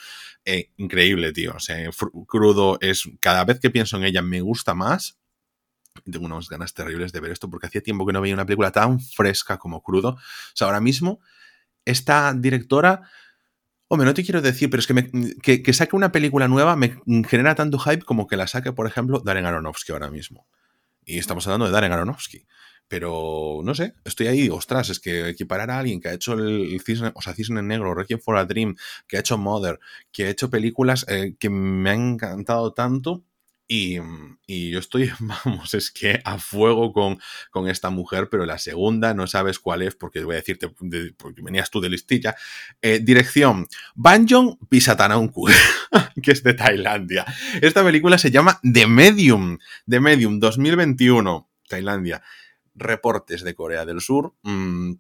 Eh, 0.46 0.72
increíble, 0.78 1.34
tío. 1.34 1.54
O 1.56 1.60
sea, 1.60 1.78
Crudo 2.26 2.78
es. 2.82 3.04
Cada 3.20 3.44
vez 3.44 3.60
que 3.60 3.70
pienso 3.70 3.98
en 3.98 4.06
ella 4.06 4.22
me 4.22 4.42
gusta 4.42 4.74
más 4.74 5.20
tengo 6.12 6.26
unas 6.26 6.50
ganas 6.50 6.74
terribles 6.74 7.12
de 7.12 7.20
ver 7.20 7.32
esto 7.32 7.50
porque 7.50 7.68
hacía 7.68 7.82
tiempo 7.82 8.06
que 8.06 8.14
no 8.14 8.22
veía 8.22 8.34
una 8.34 8.46
película 8.46 8.72
tan 8.72 9.00
fresca 9.00 9.58
como 9.58 9.82
crudo. 9.82 10.10
O 10.10 10.20
sea, 10.54 10.68
ahora 10.68 10.82
mismo, 10.82 11.20
esta 11.86 12.34
directora, 12.34 13.02
hombre, 13.88 14.06
no 14.06 14.14
te 14.14 14.24
quiero 14.24 14.42
decir, 14.42 14.70
pero 14.70 14.82
es 14.82 14.88
que, 14.88 14.94
me, 14.94 15.10
que, 15.42 15.74
saque 15.74 15.96
una 15.96 16.12
película 16.12 16.48
nueva 16.48 16.76
me 16.76 17.02
genera 17.28 17.56
tanto 17.56 17.80
hype 17.80 18.04
como 18.04 18.28
que 18.28 18.38
la 18.38 18.48
saque, 18.48 18.72
por 18.72 18.88
ejemplo, 18.88 19.20
Darren 19.20 19.46
Aronofsky 19.46 19.92
ahora 19.92 20.10
mismo. 20.10 20.48
Y 21.06 21.18
estamos 21.18 21.46
hablando 21.48 21.66
de 21.66 21.72
Darren 21.72 21.92
Aronofsky. 21.92 22.46
Pero 22.90 23.62
no 23.64 23.76
sé, 23.76 23.94
estoy 24.04 24.28
ahí, 24.28 24.50
ostras, 24.50 24.90
es 24.90 25.00
que 25.00 25.30
equiparar 25.30 25.70
a 25.70 25.78
alguien 25.78 26.02
que 26.02 26.10
ha 26.10 26.14
hecho 26.14 26.34
el, 26.34 26.82
cisne, 26.84 27.12
o 27.14 27.22
sea, 27.22 27.36
Cisne 27.36 27.62
Negro, 27.62 27.94
Requiem 27.94 28.20
for 28.20 28.36
a 28.36 28.46
Dream, 28.46 28.76
que 29.08 29.16
ha 29.18 29.20
hecho 29.20 29.38
Mother, 29.38 29.80
que 30.12 30.26
ha 30.26 30.30
hecho 30.30 30.50
películas 30.50 31.06
eh, 31.08 31.36
que 31.40 31.52
me 31.52 31.92
han 31.92 32.14
encantado 32.14 32.74
tanto, 32.74 33.24
y, 33.72 34.00
yo 34.72 34.80
estoy, 34.80 35.12
vamos, 35.20 35.76
es 35.76 35.92
que 35.92 36.20
a 36.26 36.40
fuego 36.40 36.92
con, 36.92 37.20
con, 37.52 37.70
esta 37.70 37.92
mujer, 37.92 38.28
pero 38.30 38.48
la 38.48 38.58
segunda 38.58 39.14
no 39.14 39.28
sabes 39.28 39.60
cuál 39.60 39.84
es, 39.84 39.96
porque 39.96 40.24
voy 40.24 40.34
a 40.34 40.40
decirte, 40.40 40.70
porque 40.70 41.42
venías 41.44 41.70
tú 41.70 41.80
de 41.80 41.90
listilla. 41.90 42.36
Eh, 42.82 43.00
dirección, 43.00 43.68
Banjong 43.94 44.58
Pisatanaunku, 44.68 45.48
que 46.24 46.32
es 46.32 46.42
de 46.42 46.56
Tailandia. 46.56 47.26
Esta 47.62 47.84
película 47.84 48.18
se 48.18 48.32
llama 48.32 48.60
The 48.64 48.88
Medium, 48.88 49.60
The 49.88 50.00
Medium 50.00 50.40
2021, 50.40 51.48
Tailandia. 51.68 52.24
Reportes 52.74 53.44
de 53.44 53.54
Corea 53.54 53.86
del 53.86 54.02
Sur. 54.02 54.34
Mmm, 54.42 54.94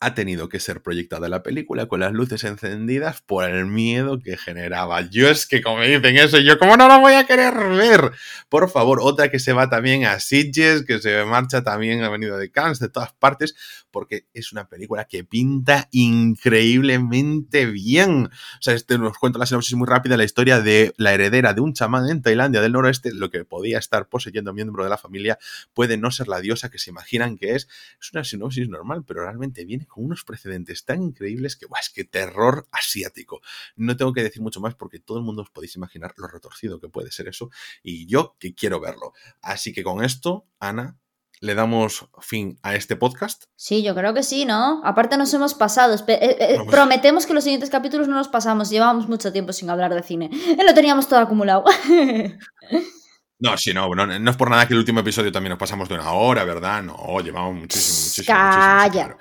ha 0.00 0.14
tenido 0.14 0.48
que 0.48 0.60
ser 0.60 0.82
proyectada 0.82 1.28
la 1.28 1.42
película 1.42 1.86
con 1.86 2.00
las 2.00 2.12
luces 2.12 2.44
encendidas 2.44 3.20
por 3.20 3.44
el 3.44 3.66
miedo 3.66 4.18
que 4.18 4.38
generaba. 4.38 5.02
Yo 5.02 5.28
es 5.28 5.46
que 5.46 5.60
como 5.60 5.82
dicen 5.82 6.16
eso, 6.16 6.38
yo 6.38 6.58
como 6.58 6.78
no 6.78 6.88
la 6.88 6.96
voy 6.96 7.12
a 7.12 7.24
querer 7.24 7.54
ver. 7.54 8.10
Por 8.48 8.70
favor, 8.70 9.00
otra 9.02 9.30
que 9.30 9.38
se 9.38 9.52
va 9.52 9.68
también 9.68 10.06
a 10.06 10.18
Sitges, 10.18 10.84
que 10.86 11.00
se 11.00 11.22
marcha 11.26 11.62
también 11.62 12.02
ha 12.02 12.08
venido 12.08 12.38
de 12.38 12.50
Cannes, 12.50 12.78
de 12.78 12.88
todas 12.88 13.12
partes, 13.12 13.54
porque 13.90 14.26
es 14.32 14.52
una 14.52 14.68
película 14.68 15.04
que 15.04 15.22
pinta 15.22 15.88
increíblemente 15.90 17.66
bien. 17.66 18.26
O 18.26 18.62
sea, 18.62 18.72
este 18.72 18.96
nos 18.96 19.18
cuenta 19.18 19.38
la 19.38 19.44
sinopsis 19.44 19.76
muy 19.76 19.86
rápida, 19.86 20.16
la 20.16 20.24
historia 20.24 20.60
de 20.60 20.94
la 20.96 21.12
heredera 21.12 21.52
de 21.52 21.60
un 21.60 21.74
chamán 21.74 22.08
en 22.08 22.22
Tailandia 22.22 22.62
del 22.62 22.72
noroeste, 22.72 23.12
lo 23.12 23.28
que 23.30 23.44
podía 23.44 23.78
estar 23.78 24.08
poseyendo 24.08 24.52
a 24.52 24.54
miembro 24.54 24.82
de 24.82 24.88
la 24.88 24.96
familia, 24.96 25.38
puede 25.74 25.98
no 25.98 26.10
ser 26.10 26.28
la 26.28 26.40
diosa 26.40 26.70
que 26.70 26.78
se 26.78 26.88
imaginan 26.88 27.36
que 27.36 27.54
es. 27.54 27.68
Es 28.00 28.12
una 28.14 28.24
sinopsis 28.24 28.66
normal, 28.66 29.04
pero 29.06 29.24
realmente 29.24 29.66
viene 29.66 29.86
con 29.90 30.04
unos 30.04 30.24
precedentes 30.24 30.84
tan 30.84 31.02
increíbles 31.02 31.56
que, 31.56 31.66
guau, 31.66 31.80
es 31.80 31.90
que 31.90 32.04
terror 32.04 32.66
asiático. 32.72 33.40
No 33.76 33.96
tengo 33.96 34.12
que 34.12 34.22
decir 34.22 34.40
mucho 34.40 34.60
más 34.60 34.74
porque 34.74 34.98
todo 34.98 35.18
el 35.18 35.24
mundo 35.24 35.42
os 35.42 35.50
podéis 35.50 35.76
imaginar 35.76 36.14
lo 36.16 36.26
retorcido 36.28 36.80
que 36.80 36.88
puede 36.88 37.10
ser 37.10 37.28
eso 37.28 37.50
y 37.82 38.06
yo 38.06 38.36
que 38.38 38.54
quiero 38.54 38.80
verlo. 38.80 39.12
Así 39.42 39.72
que 39.72 39.82
con 39.82 40.02
esto, 40.02 40.46
Ana, 40.58 40.96
le 41.40 41.54
damos 41.54 42.06
fin 42.20 42.58
a 42.62 42.74
este 42.74 42.96
podcast. 42.96 43.44
Sí, 43.56 43.82
yo 43.82 43.94
creo 43.94 44.12
que 44.12 44.22
sí, 44.22 44.44
¿no? 44.44 44.82
Aparte 44.84 45.16
nos 45.16 45.32
hemos 45.32 45.54
pasado. 45.54 45.94
Eh, 45.94 46.02
eh, 46.08 46.54
pues 46.56 46.68
prometemos 46.68 47.26
que 47.26 47.34
los 47.34 47.44
siguientes 47.44 47.70
capítulos 47.70 48.08
no 48.08 48.16
los 48.16 48.28
pasamos. 48.28 48.68
Llevábamos 48.68 49.08
mucho 49.08 49.32
tiempo 49.32 49.52
sin 49.52 49.70
hablar 49.70 49.94
de 49.94 50.02
cine. 50.02 50.30
Lo 50.66 50.74
teníamos 50.74 51.08
todo 51.08 51.20
acumulado. 51.20 51.64
No, 53.40 53.56
sí, 53.56 53.72
no, 53.72 53.88
no, 53.94 54.06
no 54.06 54.30
es 54.30 54.36
por 54.36 54.50
nada 54.50 54.68
que 54.68 54.74
el 54.74 54.78
último 54.80 55.00
episodio 55.00 55.32
también 55.32 55.50
nos 55.50 55.58
pasamos 55.58 55.88
de 55.88 55.94
una 55.94 56.10
hora, 56.10 56.44
¿verdad? 56.44 56.82
No, 56.82 57.20
llevamos 57.20 57.54
muchísimo, 57.54 58.04
muchísimo. 58.04 58.26
Calla. 58.26 59.16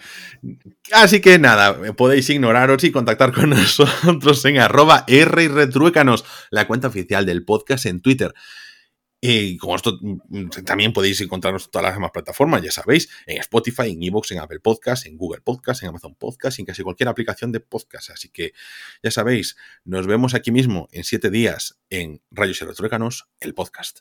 Así 0.92 1.22
que 1.22 1.40
nada, 1.40 1.94
podéis 1.94 2.30
ignoraros 2.30 2.84
y 2.84 2.92
contactar 2.92 3.32
con 3.32 3.50
nosotros 3.52 4.44
en 4.44 4.60
arroba 4.60 5.06
R 5.08 5.44
y 5.44 5.48
retruécanos, 5.48 6.26
la 6.52 6.68
cuenta 6.68 6.90
oficial 6.90 7.26
del 7.26 7.46
podcast 7.46 7.86
en 7.86 8.02
Twitter. 8.02 8.34
Y 9.22 9.58
con 9.58 9.76
esto 9.76 10.00
mm, 10.02 10.50
también 10.66 10.94
podéis 10.94 11.20
encontrarnos 11.22 11.66
en 11.66 11.72
todas 11.72 11.84
las 11.84 11.96
demás 11.96 12.12
plataformas, 12.12 12.62
ya 12.62 12.72
sabéis, 12.72 13.10
en 13.26 13.38
Spotify, 13.40 13.92
en 13.92 14.04
Evox, 14.04 14.32
en 14.32 14.40
Apple 14.40 14.60
Podcast, 14.60 15.06
en 15.06 15.18
Google 15.18 15.42
Podcast, 15.42 15.84
en 15.84 15.90
Amazon 15.90 16.16
Podcast, 16.16 16.60
en 16.60 16.66
casi 16.66 16.84
cualquier 16.84 17.10
aplicación 17.10 17.52
de 17.52 17.60
podcast. 17.60 18.12
Así 18.12 18.30
que 18.30 18.54
ya 19.04 19.12
sabéis, 19.12 19.58
nos 19.84 20.08
vemos 20.08 20.34
aquí 20.34 20.52
mismo 20.52 20.88
en 20.92 21.04
siete 21.04 21.30
días 21.30 21.80
en 21.90 22.22
Rayos 22.32 22.62
y 22.62 22.66
el 23.42 23.54
podcast. 23.54 24.00